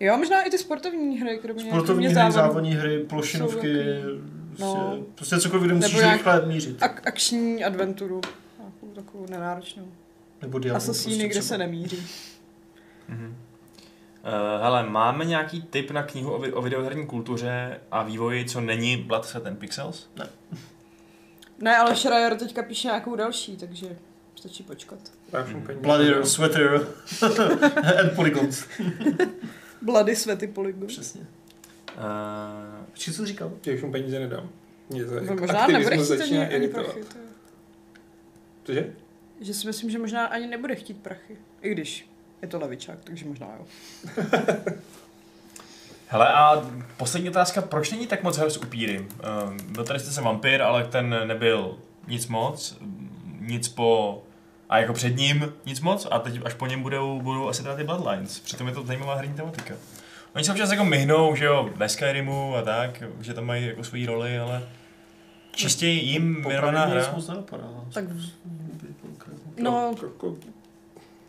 Jo, 0.00 0.16
možná 0.16 0.42
i 0.42 0.50
ty 0.50 0.58
sportovní 0.58 1.18
hry, 1.20 1.38
kromě 1.42 1.64
Sportovní 1.64 2.06
hry, 2.06 2.14
závodů. 2.14 2.32
závodní 2.34 2.72
hry, 2.74 2.98
plošinovky, 2.98 3.84
prostě, 4.56 4.64
no. 4.64 4.98
prostě 5.14 5.40
cokoliv, 5.40 5.64
kde 5.64 5.74
musíš 5.74 6.00
rychle 6.12 6.46
mířit. 6.46 6.78
Ak- 6.82 7.00
akční 7.04 7.64
adventuru. 7.64 8.20
Nějakou 8.58 8.86
takovou 9.02 9.26
nenáročnou. 9.30 9.88
Nebo 10.42 10.58
diablo. 10.58 10.76
Asasíny, 10.76 11.14
prostě 11.14 11.26
kde 11.28 11.40
třeba. 11.40 11.44
se 11.48 11.58
nemíří. 11.58 12.06
Mhm. 13.08 13.36
Uh, 14.24 14.62
hele, 14.62 14.82
máme 14.88 15.24
nějaký 15.24 15.62
tip 15.62 15.90
na 15.90 16.02
knihu 16.02 16.32
o, 16.32 16.38
vi- 16.38 16.52
o 16.52 16.62
videoherní 16.62 17.06
kultuře 17.06 17.80
a 17.90 18.02
vývoji, 18.02 18.44
co 18.44 18.60
není 18.60 18.96
Blood, 18.96 19.24
Sweat 19.26 19.46
and 19.46 19.56
Pixels? 19.58 20.08
Ne, 21.58 21.76
ale 21.76 21.96
Schreier 21.96 22.36
teďka 22.36 22.62
píše 22.62 22.88
nějakou 22.88 23.16
další, 23.16 23.56
takže 23.56 23.96
stačí 24.34 24.62
počkat. 24.62 24.98
Peníze 25.30 25.74
Bloody 25.80 26.14
sweater 26.24 26.86
and 28.00 28.10
polygons. 28.16 28.64
Bloody 29.82 30.16
Svety 30.16 30.46
Polygon. 30.46 30.86
Přesně. 30.86 31.20
Uh, 31.20 32.84
Počkej, 32.90 33.14
co 33.14 33.26
říkal? 33.26 33.52
Já 33.66 33.74
už 33.74 33.82
mu 33.82 33.92
peníze 33.92 34.18
nedám. 34.20 34.48
Mě 34.90 35.04
to 35.04 35.20
No, 35.20 35.34
možná 35.40 35.66
nebude 35.66 35.76
aktivismus 35.76 36.06
chtít 36.08 36.18
začíná 36.18 36.40
ani, 36.40 36.54
ani 36.54 36.64
iritovat. 36.64 36.84
prachy. 36.86 37.00
To 38.62 38.72
je. 38.72 38.84
Cože? 38.84 38.92
Že 39.40 39.54
si 39.54 39.66
myslím, 39.66 39.90
že 39.90 39.98
možná 39.98 40.26
ani 40.26 40.46
nebude 40.46 40.74
chtít 40.74 40.96
prachy. 41.02 41.36
I 41.62 41.70
když 41.70 42.10
je 42.42 42.48
to 42.48 42.58
levičák, 42.58 42.98
takže 43.04 43.26
možná 43.26 43.46
jo. 43.58 43.66
hele, 46.08 46.28
a 46.28 46.70
poslední 46.96 47.28
otázka, 47.28 47.62
proč 47.62 47.90
není 47.90 48.06
tak 48.06 48.22
moc 48.22 48.36
her 48.36 48.50
s 48.50 48.56
upíry? 48.56 48.98
Um, 49.00 49.56
byl 49.72 49.84
tady 49.84 50.00
jste 50.00 50.10
se 50.10 50.20
vampír, 50.20 50.62
ale 50.62 50.84
ten 50.84 51.16
nebyl 51.24 51.78
nic 52.08 52.26
moc, 52.26 52.78
nic 53.40 53.68
po... 53.68 54.22
A 54.68 54.78
jako 54.78 54.92
před 54.92 55.16
ním 55.16 55.52
nic 55.66 55.80
moc 55.80 56.06
a 56.10 56.18
teď 56.18 56.40
až 56.44 56.54
po 56.54 56.66
něm 56.66 56.82
budou, 56.82 57.20
budou 57.20 57.48
asi 57.48 57.62
teda 57.62 57.76
ty 57.76 57.84
Bloodlines. 57.84 58.40
Přitom 58.40 58.68
je 58.68 58.74
to 58.74 58.86
zajímavá 58.86 59.14
herní 59.14 59.34
tematika. 59.34 59.74
Oni 60.34 60.44
se 60.44 60.52
občas 60.52 60.70
jako 60.70 60.84
myhnou, 60.84 61.36
že 61.36 61.44
jo, 61.44 61.70
ve 61.74 61.88
Skyrimu 61.88 62.56
a 62.56 62.62
tak, 62.62 63.02
že 63.20 63.34
tam 63.34 63.44
mají 63.44 63.66
jako 63.66 63.84
svoji 63.84 64.06
roli, 64.06 64.38
ale 64.38 64.62
čistě 65.52 65.86
jim 65.86 66.44
věnovaná 66.48 66.84
hra. 66.84 67.12
moc 67.12 67.28
nenapadá. 67.28 67.64
Tak 67.92 68.04
no, 69.62 69.94
Jako, 70.02 70.36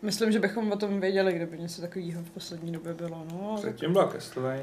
myslím, 0.02 0.32
že 0.32 0.38
bychom 0.38 0.72
o 0.72 0.76
tom 0.76 1.00
věděli, 1.00 1.32
kdyby 1.32 1.58
něco 1.58 1.80
takového 1.80 2.22
v 2.22 2.30
poslední 2.30 2.72
době 2.72 2.94
bylo. 2.94 3.26
No, 3.32 3.48
ale 3.50 3.62
tak 3.62 3.70
předtím 3.74 3.92
byla 3.92 4.08
Castlevania. 4.12 4.62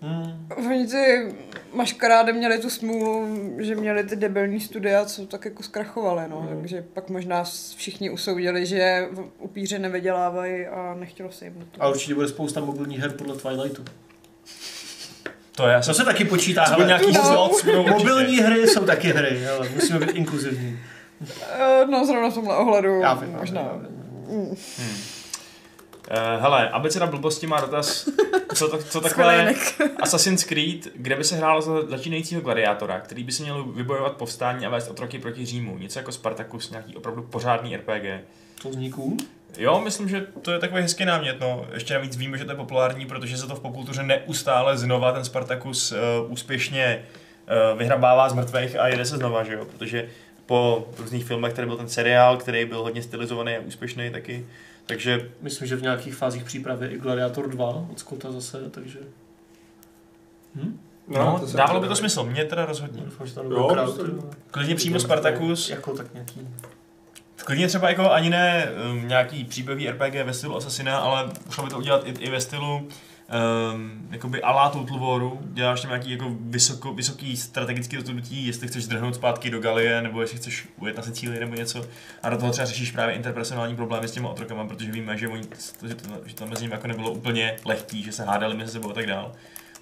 Hmm. 0.00 0.46
Oni 0.56 0.86
ty 0.86 1.34
maškarády 1.72 2.32
měli 2.32 2.58
tu 2.58 2.70
smůlu, 2.70 3.28
že 3.58 3.74
měli 3.74 4.04
ty 4.04 4.16
debilní 4.16 4.60
studia, 4.60 5.04
co 5.04 5.26
tak 5.26 5.44
jako 5.44 5.62
zkrachovaly, 5.62 6.22
no. 6.30 6.40
Mhm. 6.40 6.48
Takže 6.60 6.84
pak 6.92 7.10
možná 7.10 7.44
všichni 7.76 8.10
usoudili, 8.10 8.66
že 8.66 9.08
upíři 9.38 9.78
nevydělávají 9.78 10.66
a 10.66 10.94
nechtělo 11.00 11.32
se 11.32 11.44
jim 11.44 11.54
do 11.58 11.64
toho. 11.66 11.82
A 11.84 11.88
určitě 11.88 12.14
bude 12.14 12.28
spousta 12.28 12.60
mobilních 12.60 12.98
her 13.00 13.12
podle 13.12 13.36
Twilightu. 13.36 13.84
To 15.56 15.66
je 15.68 15.72
To 15.74 15.78
asi 15.78 15.94
se 15.94 16.04
taky 16.04 16.24
počítá, 16.24 16.62
hele. 16.64 16.86
nějaký 16.86 17.12
No. 17.12 17.22
slots. 17.24 17.64
Mobilní 17.90 18.36
hry 18.40 18.66
jsou 18.68 18.84
taky 18.84 19.08
hry, 19.08 19.48
ale 19.48 19.68
musíme 19.74 19.98
být 19.98 20.10
inkluzivní. 20.16 20.78
Eh, 21.52 21.86
No, 21.86 22.06
zrovna 22.06 22.30
v 22.30 22.34
tomhle 22.34 22.56
ohledu 22.56 23.00
Já 23.00 23.14
vím, 23.14 23.32
možná. 23.32 23.60
já 23.60 23.72
vím. 23.72 24.04
Mm. 24.28 24.56
Hmm. 24.78 24.96
Uh, 26.10 26.42
hele, 26.42 26.68
abeceda 26.68 27.06
blbosti 27.06 27.46
má 27.46 27.60
dotaz, 27.60 28.08
co, 28.54 28.68
to, 28.68 28.78
co 28.78 29.00
takové. 29.08 29.54
Assassin's 30.00 30.44
Creed, 30.44 30.88
kde 30.96 31.16
by 31.16 31.24
se 31.24 31.36
hrálo 31.36 31.62
za 31.62 31.72
začínajícího 31.88 32.40
gladiátora, 32.40 33.00
který 33.00 33.24
by 33.24 33.32
si 33.32 33.42
měl 33.42 33.64
vybojovat 33.64 34.12
povstání 34.16 34.66
a 34.66 34.70
vést 34.70 34.88
otroky 34.90 35.18
proti 35.18 35.46
Římu. 35.46 35.78
Něco 35.78 35.98
jako 35.98 36.12
Spartacus, 36.12 36.70
nějaký 36.70 36.96
opravdu 36.96 37.22
pořádný 37.22 37.76
RPG. 37.76 38.24
Cool. 38.94 39.16
Jo, 39.58 39.80
myslím, 39.84 40.08
že 40.08 40.26
to 40.42 40.50
je 40.52 40.58
takový 40.58 40.82
hezký 40.82 41.04
námět. 41.04 41.40
No. 41.40 41.66
Ještě 41.74 41.94
navíc 41.94 42.16
víme, 42.16 42.38
že 42.38 42.44
to 42.44 42.50
je 42.52 42.56
populární, 42.56 43.06
protože 43.06 43.38
se 43.38 43.46
to 43.46 43.54
v 43.54 43.60
popkultuře 43.60 44.02
neustále 44.02 44.78
znova 44.78 45.12
ten 45.12 45.24
Spartacus 45.24 45.92
uh, 45.92 45.98
úspěšně 46.32 47.04
uh, 47.72 47.78
vyhrabává 47.78 48.28
z 48.28 48.32
mrtvých 48.32 48.76
a 48.78 48.88
jede 48.88 49.04
se 49.04 49.16
znova, 49.16 49.44
že 49.44 49.52
jo? 49.54 49.64
Protože 49.64 50.08
po 50.46 50.88
různých 50.98 51.24
filmech, 51.24 51.52
který 51.52 51.66
byl 51.66 51.76
ten 51.76 51.88
seriál, 51.88 52.36
který 52.36 52.64
byl 52.64 52.82
hodně 52.82 53.02
stylizovaný 53.02 53.56
a 53.56 53.60
úspěšný 53.60 54.10
taky. 54.10 54.46
Takže 54.86 55.30
Myslím, 55.40 55.68
že 55.68 55.76
v 55.76 55.82
nějakých 55.82 56.14
fázích 56.14 56.44
přípravy 56.44 56.86
i 56.86 56.98
Gladiator 56.98 57.48
2 57.50 57.66
od 57.92 57.98
Scotta 57.98 58.32
zase, 58.32 58.70
takže... 58.70 58.98
Hm? 60.54 60.80
no, 61.08 61.24
no 61.24 61.38
to 61.38 61.56
dávalo 61.56 61.80
by 61.80 61.88
to 61.88 61.96
smysl, 61.96 62.24
mně 62.24 62.44
teda 62.44 62.66
rozhodně. 62.66 63.02
Doufám, 63.04 63.26
že 63.26 63.34
tam 63.34 63.50
Jo, 63.50 63.68
nebude 63.68 63.82
prostě-. 63.82 64.36
Klidně 64.50 64.74
přímo 64.74 65.00
Spartacus, 65.00 65.70
Jako 65.70 65.92
tak 65.96 66.14
nějaký... 66.14 66.48
klidně 67.36 67.68
třeba 67.68 67.88
jako 67.88 68.12
ani 68.12 68.30
ne 68.30 68.68
um, 68.90 69.08
nějaký 69.08 69.44
příběhový 69.44 69.90
RPG 69.90 70.14
ve 70.24 70.32
stylu 70.32 70.56
Assassina, 70.56 70.98
ale 70.98 71.30
šlo 71.50 71.64
by 71.64 71.70
to 71.70 71.78
udělat 71.78 72.02
i, 72.06 72.10
i 72.10 72.30
ve 72.30 72.40
stylu 72.40 72.88
um, 73.74 74.08
jakoby 74.10 74.42
alá 74.42 74.70
Total 74.70 74.98
Waru, 74.98 75.40
děláš 75.42 75.80
tam 75.80 75.90
nějaký 75.90 76.10
jako 76.10 76.26
vysoko, 76.40 76.94
vysoký 76.94 77.36
strategický 77.36 77.96
rozhodnutí, 77.96 78.46
jestli 78.46 78.68
chceš 78.68 78.84
zdrhnout 78.84 79.14
zpátky 79.14 79.50
do 79.50 79.60
Galie, 79.60 80.02
nebo 80.02 80.20
jestli 80.20 80.38
chceš 80.38 80.68
ujet 80.76 80.96
na 80.96 81.02
Sicílii 81.02 81.40
nebo 81.40 81.54
něco. 81.54 81.86
A 82.22 82.30
do 82.30 82.36
toho 82.36 82.52
třeba 82.52 82.66
řešíš 82.66 82.90
právě 82.90 83.14
interpersonální 83.14 83.76
problémy 83.76 84.08
s 84.08 84.12
těma 84.12 84.28
otrokama, 84.28 84.66
protože 84.66 84.92
víme, 84.92 85.18
že, 85.18 85.28
oni, 85.28 85.42
že, 85.88 85.94
to, 85.94 86.08
že 86.24 86.34
to 86.34 86.46
mezi 86.46 86.62
nimi 86.62 86.74
jako 86.74 86.86
nebylo 86.86 87.10
úplně 87.10 87.56
lehký, 87.64 88.02
že 88.02 88.12
se 88.12 88.24
hádali 88.24 88.56
mezi 88.56 88.72
sebou 88.72 88.90
a 88.90 88.94
tak 88.94 89.06
dál. 89.06 89.32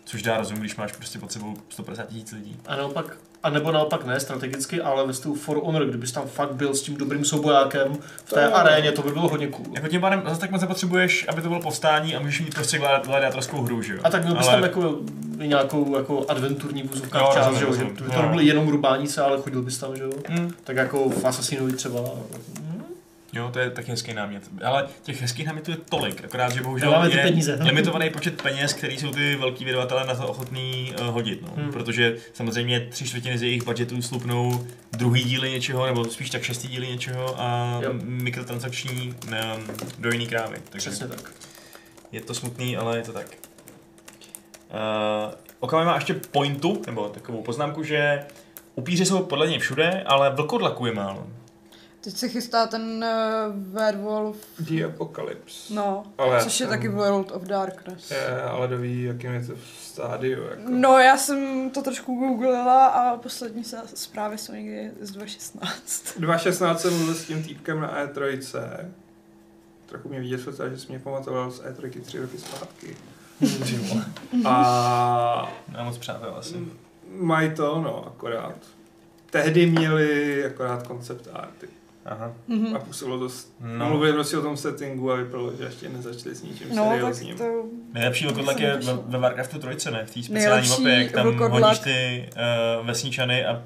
Což 0.05 0.23
dá 0.23 0.37
rozum, 0.37 0.59
když 0.59 0.77
máš 0.77 0.93
prostě 0.93 1.19
pod 1.19 1.33
sebou 1.33 1.57
150 1.69 2.09
tisíc 2.09 2.33
lidí. 2.33 2.61
A 2.67 2.77
naopak, 2.77 3.17
a 3.43 3.51
nebo 3.51 3.73
naopak 3.73 4.05
ne 4.07 4.21
strategicky, 4.21 4.81
ale 4.83 5.07
ve 5.07 5.13
stylu 5.13 5.35
For 5.35 5.61
Honor, 5.65 5.85
kdybys 5.87 6.13
tam 6.13 6.27
fakt 6.27 6.53
byl 6.55 6.75
s 6.75 6.83
tím 6.83 6.97
dobrým 6.97 7.25
soubojákem 7.25 7.93
v 8.25 8.31
té 8.33 8.49
To- 8.49 8.57
aréně, 8.57 8.93
to 8.93 9.03
by 9.03 9.11
bylo 9.11 9.29
hodně 9.29 9.47
cool. 9.47 9.67
Jako 9.75 9.89
tím 9.89 10.01
pádem 10.01 10.23
zase 10.29 10.41
tak 10.41 10.51
moc 10.51 10.61
nepotřebuješ, 10.61 11.27
aby 11.29 11.43
to 11.43 11.49
bylo 11.49 11.61
povstání 11.61 12.17
a 12.17 12.21
můžeš 12.21 12.41
mít 12.41 12.55
prostě 12.55 12.79
gladi- 12.79 13.01
gladiátorskou 13.07 13.63
hru, 13.63 13.83
že 13.83 13.93
jo? 13.93 13.99
A 14.05 14.11
tak 14.11 14.23
měl 14.25 14.35
bys 14.37 14.47
Ale- 14.49 14.55
tam 14.57 14.63
jako 14.63 14.97
nějakou 15.37 15.97
jako 15.97 16.25
adventurní 16.29 16.83
vůzovka 16.83 17.19
Jo, 17.19 17.31
část, 17.35 17.57
že 17.57 17.65
jo, 17.65 17.75
to, 17.75 18.05
Jo. 18.05 18.11
to 18.15 18.23
nebylo 18.23 18.41
jenom 18.41 18.69
rubání 18.69 19.07
se, 19.07 19.23
ale 19.23 19.39
chodil 19.41 19.63
bys 19.63 19.79
tam, 19.79 19.97
že 19.97 20.03
jo. 20.03 20.11
Mm. 20.29 20.51
Tak 20.65 20.77
jako 20.77 21.09
v 21.09 21.25
Assassinovi 21.27 21.73
třeba. 21.73 22.01
Jo, 23.33 23.51
to 23.53 23.59
je 23.59 23.71
taky 23.71 23.91
hezký 23.91 24.15
námět. 24.15 24.43
Ale 24.65 24.87
těch 25.03 25.21
hezkých 25.23 25.47
námětů 25.47 25.71
je 25.71 25.77
tolik, 25.77 26.25
akorát, 26.25 26.53
že 26.53 26.63
bohužel 26.63 27.11
ty 27.11 27.17
je 27.17 27.23
peníze. 27.23 27.59
limitovaný 27.63 28.11
počet 28.11 28.43
peněz, 28.43 28.73
který 28.73 28.99
jsou 28.99 29.11
ty 29.11 29.37
velký 29.37 29.65
vydavatelé 29.65 30.07
na 30.07 30.15
to 30.15 30.27
ochotný 30.29 30.95
uh, 31.01 31.07
hodit. 31.07 31.43
No. 31.43 31.49
Hmm. 31.57 31.73
Protože 31.73 32.17
samozřejmě 32.33 32.81
tři 32.81 33.05
čtvrtiny 33.09 33.39
z 33.39 33.43
jejich 33.43 33.65
budgetů 33.65 34.03
slupnou 34.03 34.67
druhý 34.93 35.23
díly 35.23 35.51
něčeho, 35.51 35.87
nebo 35.87 36.05
spíš 36.05 36.31
tak 36.31 36.43
šestý 36.43 36.69
díly 36.69 36.89
něčeho 36.89 37.41
a 37.41 37.79
Jo. 37.83 37.91
mikrotransakční 38.03 39.15
um, 39.27 39.35
do 39.99 40.11
jiný 40.11 40.27
krávy. 40.27 40.57
Takže 40.71 40.91
Přesně 40.91 41.07
tak. 41.09 41.31
je 42.13 42.21
to 42.21 42.35
smutný, 42.35 42.77
ale 42.77 42.97
je 42.97 43.03
to 43.03 43.13
tak. 43.13 43.27
Uh, 45.27 45.33
Okame 45.61 45.85
má 45.85 45.95
ještě 45.95 46.15
pointu, 46.15 46.83
nebo 46.87 47.09
takovou 47.09 47.43
poznámku, 47.43 47.83
že 47.83 48.25
upíři 48.75 49.07
jsou 49.07 49.23
podle 49.23 49.49
něj 49.49 49.59
všude, 49.59 50.03
ale 50.07 50.31
vlkodlaků 50.35 50.87
je 50.87 50.95
málo. 50.95 51.27
Teď 52.05 52.17
se 52.17 52.29
chystá 52.29 52.67
ten 52.67 53.05
uh, 53.05 53.75
Werewolf, 53.75 54.37
The 54.59 54.85
Apocalypse. 54.85 55.75
no, 55.75 56.05
Ale 56.19 56.43
což 56.45 56.61
je 56.61 56.67
taky 56.67 56.89
World 56.89 57.31
of 57.33 57.43
Darkness. 57.43 58.11
Je, 58.11 58.43
ale 58.43 58.67
kdo 58.67 58.79
ví, 58.79 59.03
jakým 59.03 59.33
je 59.33 59.47
to 59.47 59.53
v 59.57 59.65
stádiu. 59.83 60.43
Jako. 60.43 60.63
No, 60.69 60.99
já 60.99 61.17
jsem 61.17 61.71
to 61.71 61.83
trošku 61.83 62.15
googlila 62.19 62.87
a 62.87 63.17
poslední 63.17 63.65
se- 63.65 63.83
zprávy 63.95 64.39
jsou 64.39 64.53
někdy 64.53 64.91
z 65.01 65.11
2016. 65.11 66.19
2016 66.19 66.81
jsem 66.83 66.97
mluvil 66.97 67.15
s 67.15 67.25
tím 67.25 67.43
týpkem 67.45 67.81
na 67.81 68.07
E3. 68.07 68.39
Trochu 69.87 70.09
mě 70.09 70.21
vidět, 70.21 70.41
že 70.71 70.79
jsi 70.79 70.87
mě 70.89 70.99
pamatoval 70.99 71.51
z 71.51 71.63
E3 71.63 72.01
tři 72.01 72.19
roky 72.21 72.39
zpátky. 72.39 72.97
A 74.45 75.53
Mám 75.69 75.87
moc 75.87 75.99
přátel 75.99 76.35
asi. 76.39 76.55
mají 77.19 77.55
to, 77.55 77.81
no, 77.81 78.07
akorát. 78.07 78.55
Tehdy 79.31 79.67
měli 79.67 80.45
akorát 80.45 80.87
koncept 80.87 81.29
arty. 81.33 81.69
Aha. 82.05 82.33
Mhm. 82.49 82.77
A 82.77 82.79
působilo 82.79 83.19
to, 83.19 83.29
s- 83.29 83.53
No. 83.61 83.89
mluvili 83.89 84.13
prostě 84.13 84.39
o 84.39 84.43
tom 84.43 84.57
settingu 84.57 85.13
a 85.13 85.15
vypadalo, 85.17 85.57
že 85.57 85.65
ještě 85.65 85.89
nezačali 85.89 86.35
s 86.35 86.43
ničím 86.43 86.67
No, 86.77 86.89
seriózním. 86.91 87.37
to... 87.39 87.65
Nejlepší 87.93 88.25
vlkodlak 88.27 88.61
je 88.61 88.81
ve, 89.07 89.19
Warcraftu 89.19 89.59
3, 89.77 89.91
ne? 89.91 90.07
V 90.07 90.15
té 90.15 90.23
speciální 90.23 90.69
mapě, 90.69 90.93
jak 91.03 91.13
tam 91.13 91.27
vlkodlak. 91.27 91.63
hodíš 91.63 91.79
ty 91.79 92.29
uh, 92.81 92.87
vesničany 92.87 93.47
a 93.47 93.63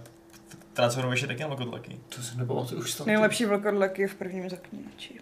transformuješ 0.72 1.20
je 1.22 1.28
taky 1.28 1.42
na 1.42 1.48
vlkodlaky. 1.48 1.96
To 2.08 2.22
si 2.22 2.38
nepamatuju 2.38 2.80
už 2.80 2.94
tam. 2.94 3.06
Nejlepší 3.06 3.44
vlkodlak 3.44 3.98
je 3.98 4.08
v 4.08 4.14
prvním 4.14 4.50
zaklínači. 4.50 5.20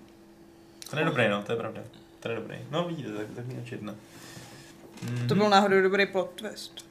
To 0.90 0.98
je 0.98 1.04
dobrý, 1.04 1.28
no, 1.28 1.42
to 1.42 1.52
je 1.52 1.58
pravda. 1.58 1.80
To 2.20 2.28
je 2.28 2.36
dobrý. 2.36 2.56
No 2.70 2.84
vidíte, 2.88 3.08
tak, 3.10 3.26
tak 3.36 3.44
mě 3.46 3.64
jedna. 3.70 3.94
Mhm. 5.02 5.28
To 5.28 5.34
byl 5.34 5.48
náhodou 5.50 5.82
dobrý 5.82 6.06
plot 6.06 6.30
twist. 6.34 6.86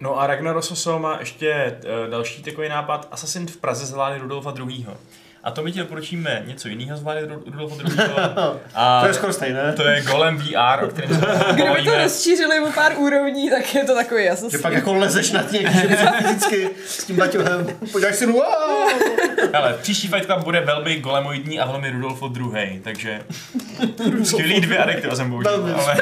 No 0.00 0.20
a 0.20 0.26
Ragnarososo 0.26 0.98
má 0.98 1.18
ještě 1.18 1.78
uh, 2.04 2.10
další 2.10 2.42
takový 2.42 2.68
nápad. 2.68 3.08
Assassin 3.10 3.46
v 3.46 3.56
Praze 3.56 3.86
z 3.86 3.92
vlády 3.92 4.18
Rudolfa 4.18 4.54
II. 4.58 4.86
A 5.44 5.50
to 5.50 5.62
my 5.62 5.72
ti 5.72 5.78
doporučíme 5.78 6.42
něco 6.46 6.68
jiného 6.68 6.96
z 6.98 7.02
vlády 7.02 7.20
Ru- 7.26 7.42
Rudolfa 7.52 7.74
II. 7.82 8.10
A 8.74 9.00
To 9.00 9.06
je 9.06 9.14
skoro 9.14 9.32
stejné. 9.32 9.72
to 9.72 9.82
je 9.88 10.02
Golem 10.02 10.36
VR, 10.38 10.84
o 10.84 10.88
kterém 10.88 11.10
se 11.14 11.26
Kdyby 11.52 11.82
to 11.84 11.98
rozšířili 12.02 12.60
o 12.60 12.72
pár 12.72 12.92
úrovní, 12.98 13.50
tak 13.50 13.74
je 13.74 13.84
to 13.84 13.94
takový 13.94 14.24
jasný. 14.24 14.50
Že 14.50 14.58
pak 14.58 14.72
jako 14.72 14.94
lezeš 14.94 15.30
na 15.32 15.42
těch, 15.42 15.72
že 15.72 15.96
fyzicky 16.18 16.70
s 16.86 17.04
tím 17.04 17.16
baťohem. 17.16 17.66
Podíváš 17.92 18.16
si, 18.16 18.26
wow! 18.26 18.90
Ale 19.54 19.74
příští 19.82 20.08
Fight 20.08 20.26
Club 20.26 20.44
bude 20.44 20.60
velmi 20.60 20.96
golemoidní 20.96 21.60
a 21.60 21.66
velmi 21.66 21.90
Rudolfo 21.90 22.32
II. 22.36 22.80
Takže 22.84 23.20
skvělý 24.24 24.60
dvě 24.60 24.78
adjektiva 24.78 25.16
jsem 25.16 25.30
použil. 25.30 25.74
Ale... 25.80 25.96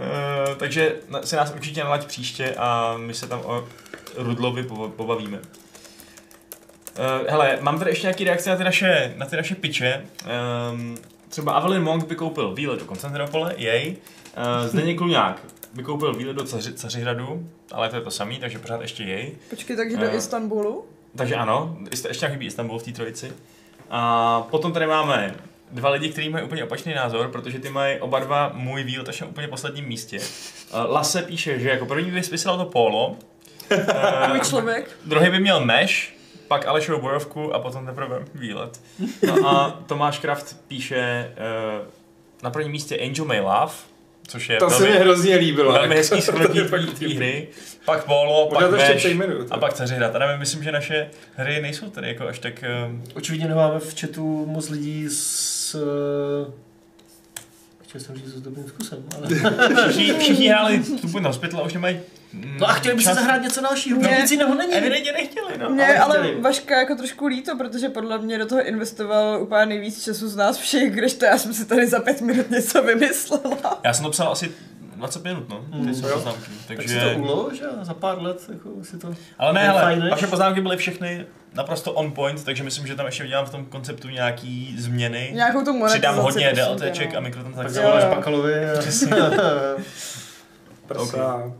Eh, 0.00 0.54
takže 0.58 0.92
si 1.24 1.36
nás 1.36 1.52
určitě 1.54 1.84
nalaď 1.84 2.06
příště 2.06 2.54
a 2.58 2.94
my 2.96 3.14
se 3.14 3.26
tam 3.28 3.40
o 3.44 3.64
Rudlovi 4.16 4.62
po- 4.62 4.88
pobavíme. 4.88 5.38
Uh, 6.98 7.26
hele, 7.30 7.58
mám 7.60 7.78
tady 7.78 7.90
ještě 7.90 8.06
nějaký 8.06 8.24
reakce 8.24 8.50
na 8.50 8.56
ty 8.56 8.64
naše, 8.64 9.12
na 9.16 9.26
ty 9.26 9.36
naše 9.36 9.54
piče. 9.54 10.04
Um, 10.72 10.98
třeba 11.28 11.52
Avelin 11.52 11.82
Monk 11.82 12.06
by 12.06 12.14
koupil 12.14 12.54
výlet 12.54 12.78
do 12.78 12.84
Konstantinopole, 12.84 13.54
jej. 13.56 13.96
Uh, 14.62 14.68
Zdeněk 14.68 14.98
Kluňák 14.98 15.40
by 15.74 15.82
koupil 15.82 16.14
výlet 16.14 16.36
do 16.36 16.44
Caři, 16.44 16.72
Cařihradu, 16.72 17.48
ale 17.72 17.88
to 17.88 17.96
je 17.96 18.02
to 18.02 18.10
samý, 18.10 18.38
takže 18.38 18.58
pořád 18.58 18.80
ještě 18.80 19.02
jej. 19.02 19.32
Počkej, 19.50 19.76
takže 19.76 19.96
do 19.96 20.06
Eh. 20.06 20.16
Istanbulu? 20.16 20.84
Takže 21.16 21.34
ano, 21.34 21.76
ještě 21.90 22.08
ještě 22.08 22.28
chybí 22.28 22.46
Istanbul 22.46 22.78
v 22.78 22.82
té 22.82 22.92
trojici. 22.92 23.32
A 23.90 24.40
potom 24.50 24.72
tady 24.72 24.86
máme 24.86 25.34
dva 25.72 25.90
lidi, 25.90 26.08
kteří 26.08 26.28
mají 26.28 26.44
úplně 26.44 26.64
opačný 26.64 26.94
názor, 26.94 27.28
protože 27.28 27.58
ty 27.58 27.70
mají 27.70 27.98
oba 27.98 28.18
dva 28.20 28.50
můj 28.54 28.82
výlet 28.84 29.08
až 29.08 29.20
na 29.20 29.26
úplně 29.26 29.48
posledním 29.48 29.84
místě. 29.84 30.18
Lase 30.88 31.22
píše, 31.22 31.58
že 31.58 31.68
jako 31.68 31.86
první 31.86 32.10
by 32.10 32.20
vysílal 32.20 32.58
to 32.58 32.64
polo, 32.64 33.16
Můj 34.28 34.40
člověk. 34.40 34.90
druhý 35.04 35.30
by 35.30 35.40
měl 35.40 35.64
Mesh, 35.64 35.92
pak 36.48 36.66
Alešovu 36.66 37.00
bojovku 37.00 37.54
a 37.54 37.58
potom 37.58 37.86
teprve 37.86 38.18
výlet. 38.34 38.80
No 39.26 39.48
a 39.48 39.80
Tomáš 39.86 40.18
Kraft 40.18 40.56
píše 40.68 40.96
eh, 41.36 41.80
na 42.42 42.50
prvním 42.50 42.72
místě 42.72 42.98
Angel 42.98 43.24
May 43.24 43.40
Love, 43.40 43.72
což 44.28 44.48
je 44.48 44.56
To 44.56 44.70
se 44.70 44.82
mi 44.82 44.88
velmi, 44.88 45.00
hrozně 45.04 45.36
líbilo. 45.36 45.72
velmi 45.72 45.94
hezký 45.94 46.20
shrnutí 46.20 46.60
té 46.98 47.14
hry, 47.14 47.48
pak 47.84 48.04
polo, 48.04 48.48
pak 48.48 48.70
to 48.70 48.76
ještě 48.76 49.14
Mesh 49.14 49.30
a 49.50 49.58
pak 49.58 49.72
Cařihrad. 49.74 50.16
A 50.16 50.18
nevím, 50.18 50.38
myslím, 50.38 50.62
že 50.62 50.72
naše 50.72 51.10
hry 51.34 51.62
nejsou 51.62 51.90
tady 51.90 52.08
jako 52.08 52.26
až 52.28 52.38
tak... 52.38 52.62
eh, 52.62 52.90
Očividně 53.14 53.48
nemáme 53.48 53.80
v 53.80 54.00
chatu 54.00 54.46
moc 54.46 54.68
lidí 54.68 55.06
s... 55.08 55.74
eh, 55.74 56.52
Chtěl 57.88 58.00
jsem 58.00 58.16
říct 58.16 58.26
s 58.26 58.40
dobrým 58.40 58.64
vkusem, 58.66 58.98
ale... 59.16 59.28
Všichni, 59.90 60.18
všichni 60.18 60.48
hráli 60.48 60.82
Two 61.12 61.20
Hospital 61.22 61.60
a 61.60 61.62
už 61.62 61.72
nemají 61.74 62.00
mm, 62.32 62.56
No 62.60 62.68
a 62.68 62.72
chtěli 62.72 62.94
by 62.96 63.02
se 63.02 63.08
čas. 63.10 63.18
zahrát 63.18 63.42
něco 63.42 63.60
dalšího, 63.60 64.00
Ne. 64.02 64.18
nic 64.20 64.30
jiného 64.30 64.54
není. 64.54 64.72
Evidentně 64.72 65.12
nechtěli, 65.12 65.58
no. 65.58 65.70
Mě 65.70 65.84
ale 65.86 65.98
ale, 65.98 66.18
chtěli. 66.26 66.40
Vaška 66.40 66.78
jako 66.78 66.94
trošku 66.94 67.26
líto, 67.26 67.56
protože 67.56 67.88
podle 67.88 68.18
mě 68.18 68.38
do 68.38 68.46
toho 68.46 68.62
investoval 68.66 69.42
úplně 69.42 69.66
nejvíc 69.66 70.04
času 70.04 70.28
z 70.28 70.36
nás 70.36 70.56
všech, 70.58 70.92
když 70.94 71.14
to 71.14 71.24
já 71.24 71.38
jsem 71.38 71.54
si 71.54 71.64
tady 71.64 71.86
za 71.86 72.00
pět 72.00 72.20
minut 72.20 72.50
něco 72.50 72.82
vymyslela. 72.82 73.80
Já 73.84 73.92
jsem 73.92 74.04
to 74.04 74.10
psal 74.10 74.32
asi 74.32 74.52
20 74.96 75.24
minut, 75.24 75.48
no, 75.48 75.64
ty 75.70 75.76
Mm, 75.76 75.88
jo. 75.88 76.10
poznámky. 76.12 76.40
Tak 76.68 76.76
Takže... 76.76 77.00
si 77.00 77.14
to 77.14 77.20
ulo, 77.22 77.50
že 77.54 77.64
za 77.82 77.94
pár 77.94 78.22
let 78.22 78.42
jako 78.52 78.70
si 78.82 78.98
to... 78.98 79.14
Ale 79.38 79.52
ne, 79.52 79.68
ne? 79.96 80.10
vaše 80.10 80.26
poznámky 80.26 80.60
byly 80.60 80.76
všechny 80.76 81.26
naprosto 81.54 81.92
on 81.92 82.12
point, 82.12 82.44
takže 82.44 82.64
myslím, 82.64 82.86
že 82.86 82.94
tam 82.94 83.06
ještě 83.06 83.24
udělám 83.24 83.46
v 83.46 83.50
tom 83.50 83.64
konceptu 83.64 84.08
nějaký 84.08 84.74
změny. 84.78 85.30
Nějakou 85.34 85.64
tu 85.64 85.72
monetizaci. 85.72 85.98
Přidám 85.98 86.16
hodně 86.16 86.52
DLTček 86.52 87.06
a 87.06 87.06
no. 87.06 87.12
Tak 87.14 87.22
mikrotransakcí. 87.22 87.74
zavoláš 87.74 88.04
a... 88.04 88.78
Přesně. 88.78 89.16
Prsa. 90.86 91.52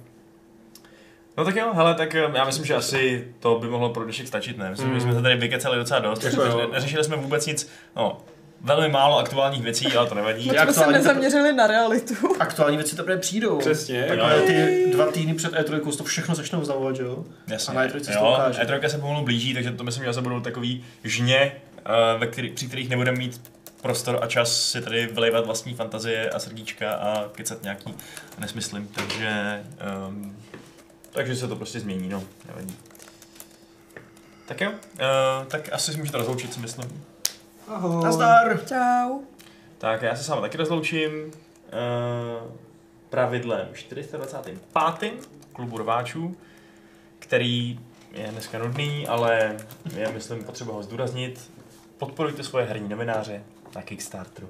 No 1.37 1.45
tak 1.45 1.57
jo, 1.57 1.73
hele, 1.75 1.95
tak 1.95 2.15
eh, 2.15 2.31
já 2.35 2.45
myslím, 2.45 2.65
že 2.65 2.75
asi 2.75 3.29
to 3.41 3.59
by 3.59 3.67
mohlo 3.69 3.91
pro 3.91 4.05
dnešek 4.05 4.29
stačit, 4.29 4.59
ne? 4.59 4.71
Myslím, 4.71 4.89
Mm. 4.89 4.95
že 4.95 5.01
jsme 5.01 5.15
se 5.15 5.23
tady 5.23 5.37
vykecali 5.37 5.77
docela 5.79 6.01
dost, 6.01 6.25
neřešili 6.73 7.05
jsme 7.05 7.17
vůbec 7.17 7.47
nic, 7.47 7.71
no, 7.97 8.19
velmi 8.61 8.89
málo 8.89 9.19
aktuálních 9.19 9.63
věcí, 9.63 9.87
ale 9.87 10.09
to 10.09 10.15
nevadí. 10.15 10.47
Já 10.47 10.65
jsme 10.65 10.73
se 10.73 10.87
nezaměřili 10.87 11.53
na 11.53 11.67
realitu. 11.67 12.15
Aktuální 12.41 12.77
věci 12.77 12.97
teprve 12.97 13.19
přijdou. 13.19 13.59
Přesně. 13.59 14.05
Tak 14.09 14.19
Takové 14.19 14.39
jo. 14.39 14.47
ty 14.47 14.91
dva 14.93 15.07
týdny 15.07 15.35
před 15.35 15.53
E3 15.53 15.97
to 15.97 16.05
všechno 16.05 16.35
začnou 16.35 16.65
znamovat, 16.65 16.97
že 16.97 17.03
jo? 17.03 17.25
Jasně. 17.47 17.71
A 17.71 17.75
na 17.75 17.87
E3 17.87 17.99
se 17.99 18.13
to 18.13 18.19
jo, 18.19 18.33
ukáže. 18.33 18.63
E3 18.63 18.87
se 18.87 18.99
pomalu 18.99 19.25
blíží, 19.25 19.55
takže 19.55 19.71
to 19.71 19.85
myslím, 19.85 20.05
že 20.05 20.13
zase 20.13 20.23
budou 20.23 20.41
takový 20.41 20.85
žně, 21.05 21.53
eh, 21.77 22.19
ve 22.19 22.27
který, 22.27 22.51
při 22.51 22.67
kterých 22.67 22.89
nebudeme 22.89 23.19
mít 23.19 23.41
prostor 23.83 24.19
a 24.23 24.27
čas 24.27 24.71
si 24.71 24.81
tady 24.81 25.07
vylejvat 25.07 25.47
vlastní 25.47 25.75
fantazie 25.75 26.31
a 26.31 26.39
srdíčka 26.39 26.93
a 26.93 27.29
kecat 27.33 27.63
nějaký 27.63 27.95
nesmysly, 28.39 28.83
takže 28.95 29.63
um, 30.09 30.37
takže 31.11 31.37
se 31.37 31.49
to 31.49 31.57
prostě 31.57 31.81
změní, 31.81 32.09
no, 32.09 32.25
nevadí. 32.49 32.77
Tak 34.47 34.61
jo, 34.61 34.71
uh, 34.71 35.47
tak 35.47 35.73
asi 35.73 35.93
si 35.93 35.99
můžete 35.99 36.19
rozloučit, 36.19 36.55
si 36.55 36.61
myslím. 36.61 37.05
Ahoj. 37.69 38.05
Nazdar! 38.05 38.61
Čau. 38.67 39.21
Tak 39.79 40.03
já 40.03 40.17
se 40.17 40.25
s 40.25 40.29
vámi 40.29 40.43
taky 40.43 40.57
rozloučím. 40.57 41.11
Uh, 41.25 42.53
pravidlem 43.11 43.69
425. 43.73 45.29
klubu 45.53 45.79
rváčů, 45.79 46.37
který 47.19 47.81
je 48.13 48.29
dneska 48.29 48.59
nudný, 48.59 49.09
ale 49.09 49.57
je, 49.97 50.13
myslím, 50.13 50.45
potřeba 50.45 50.73
ho 50.73 50.83
zdůraznit. 50.83 51.51
Podporujte 51.99 52.45
svoje 52.45 52.67
herní 52.67 52.89
novináře 52.89 53.43
na 53.77 53.83
Kickstarteru. 53.83 54.49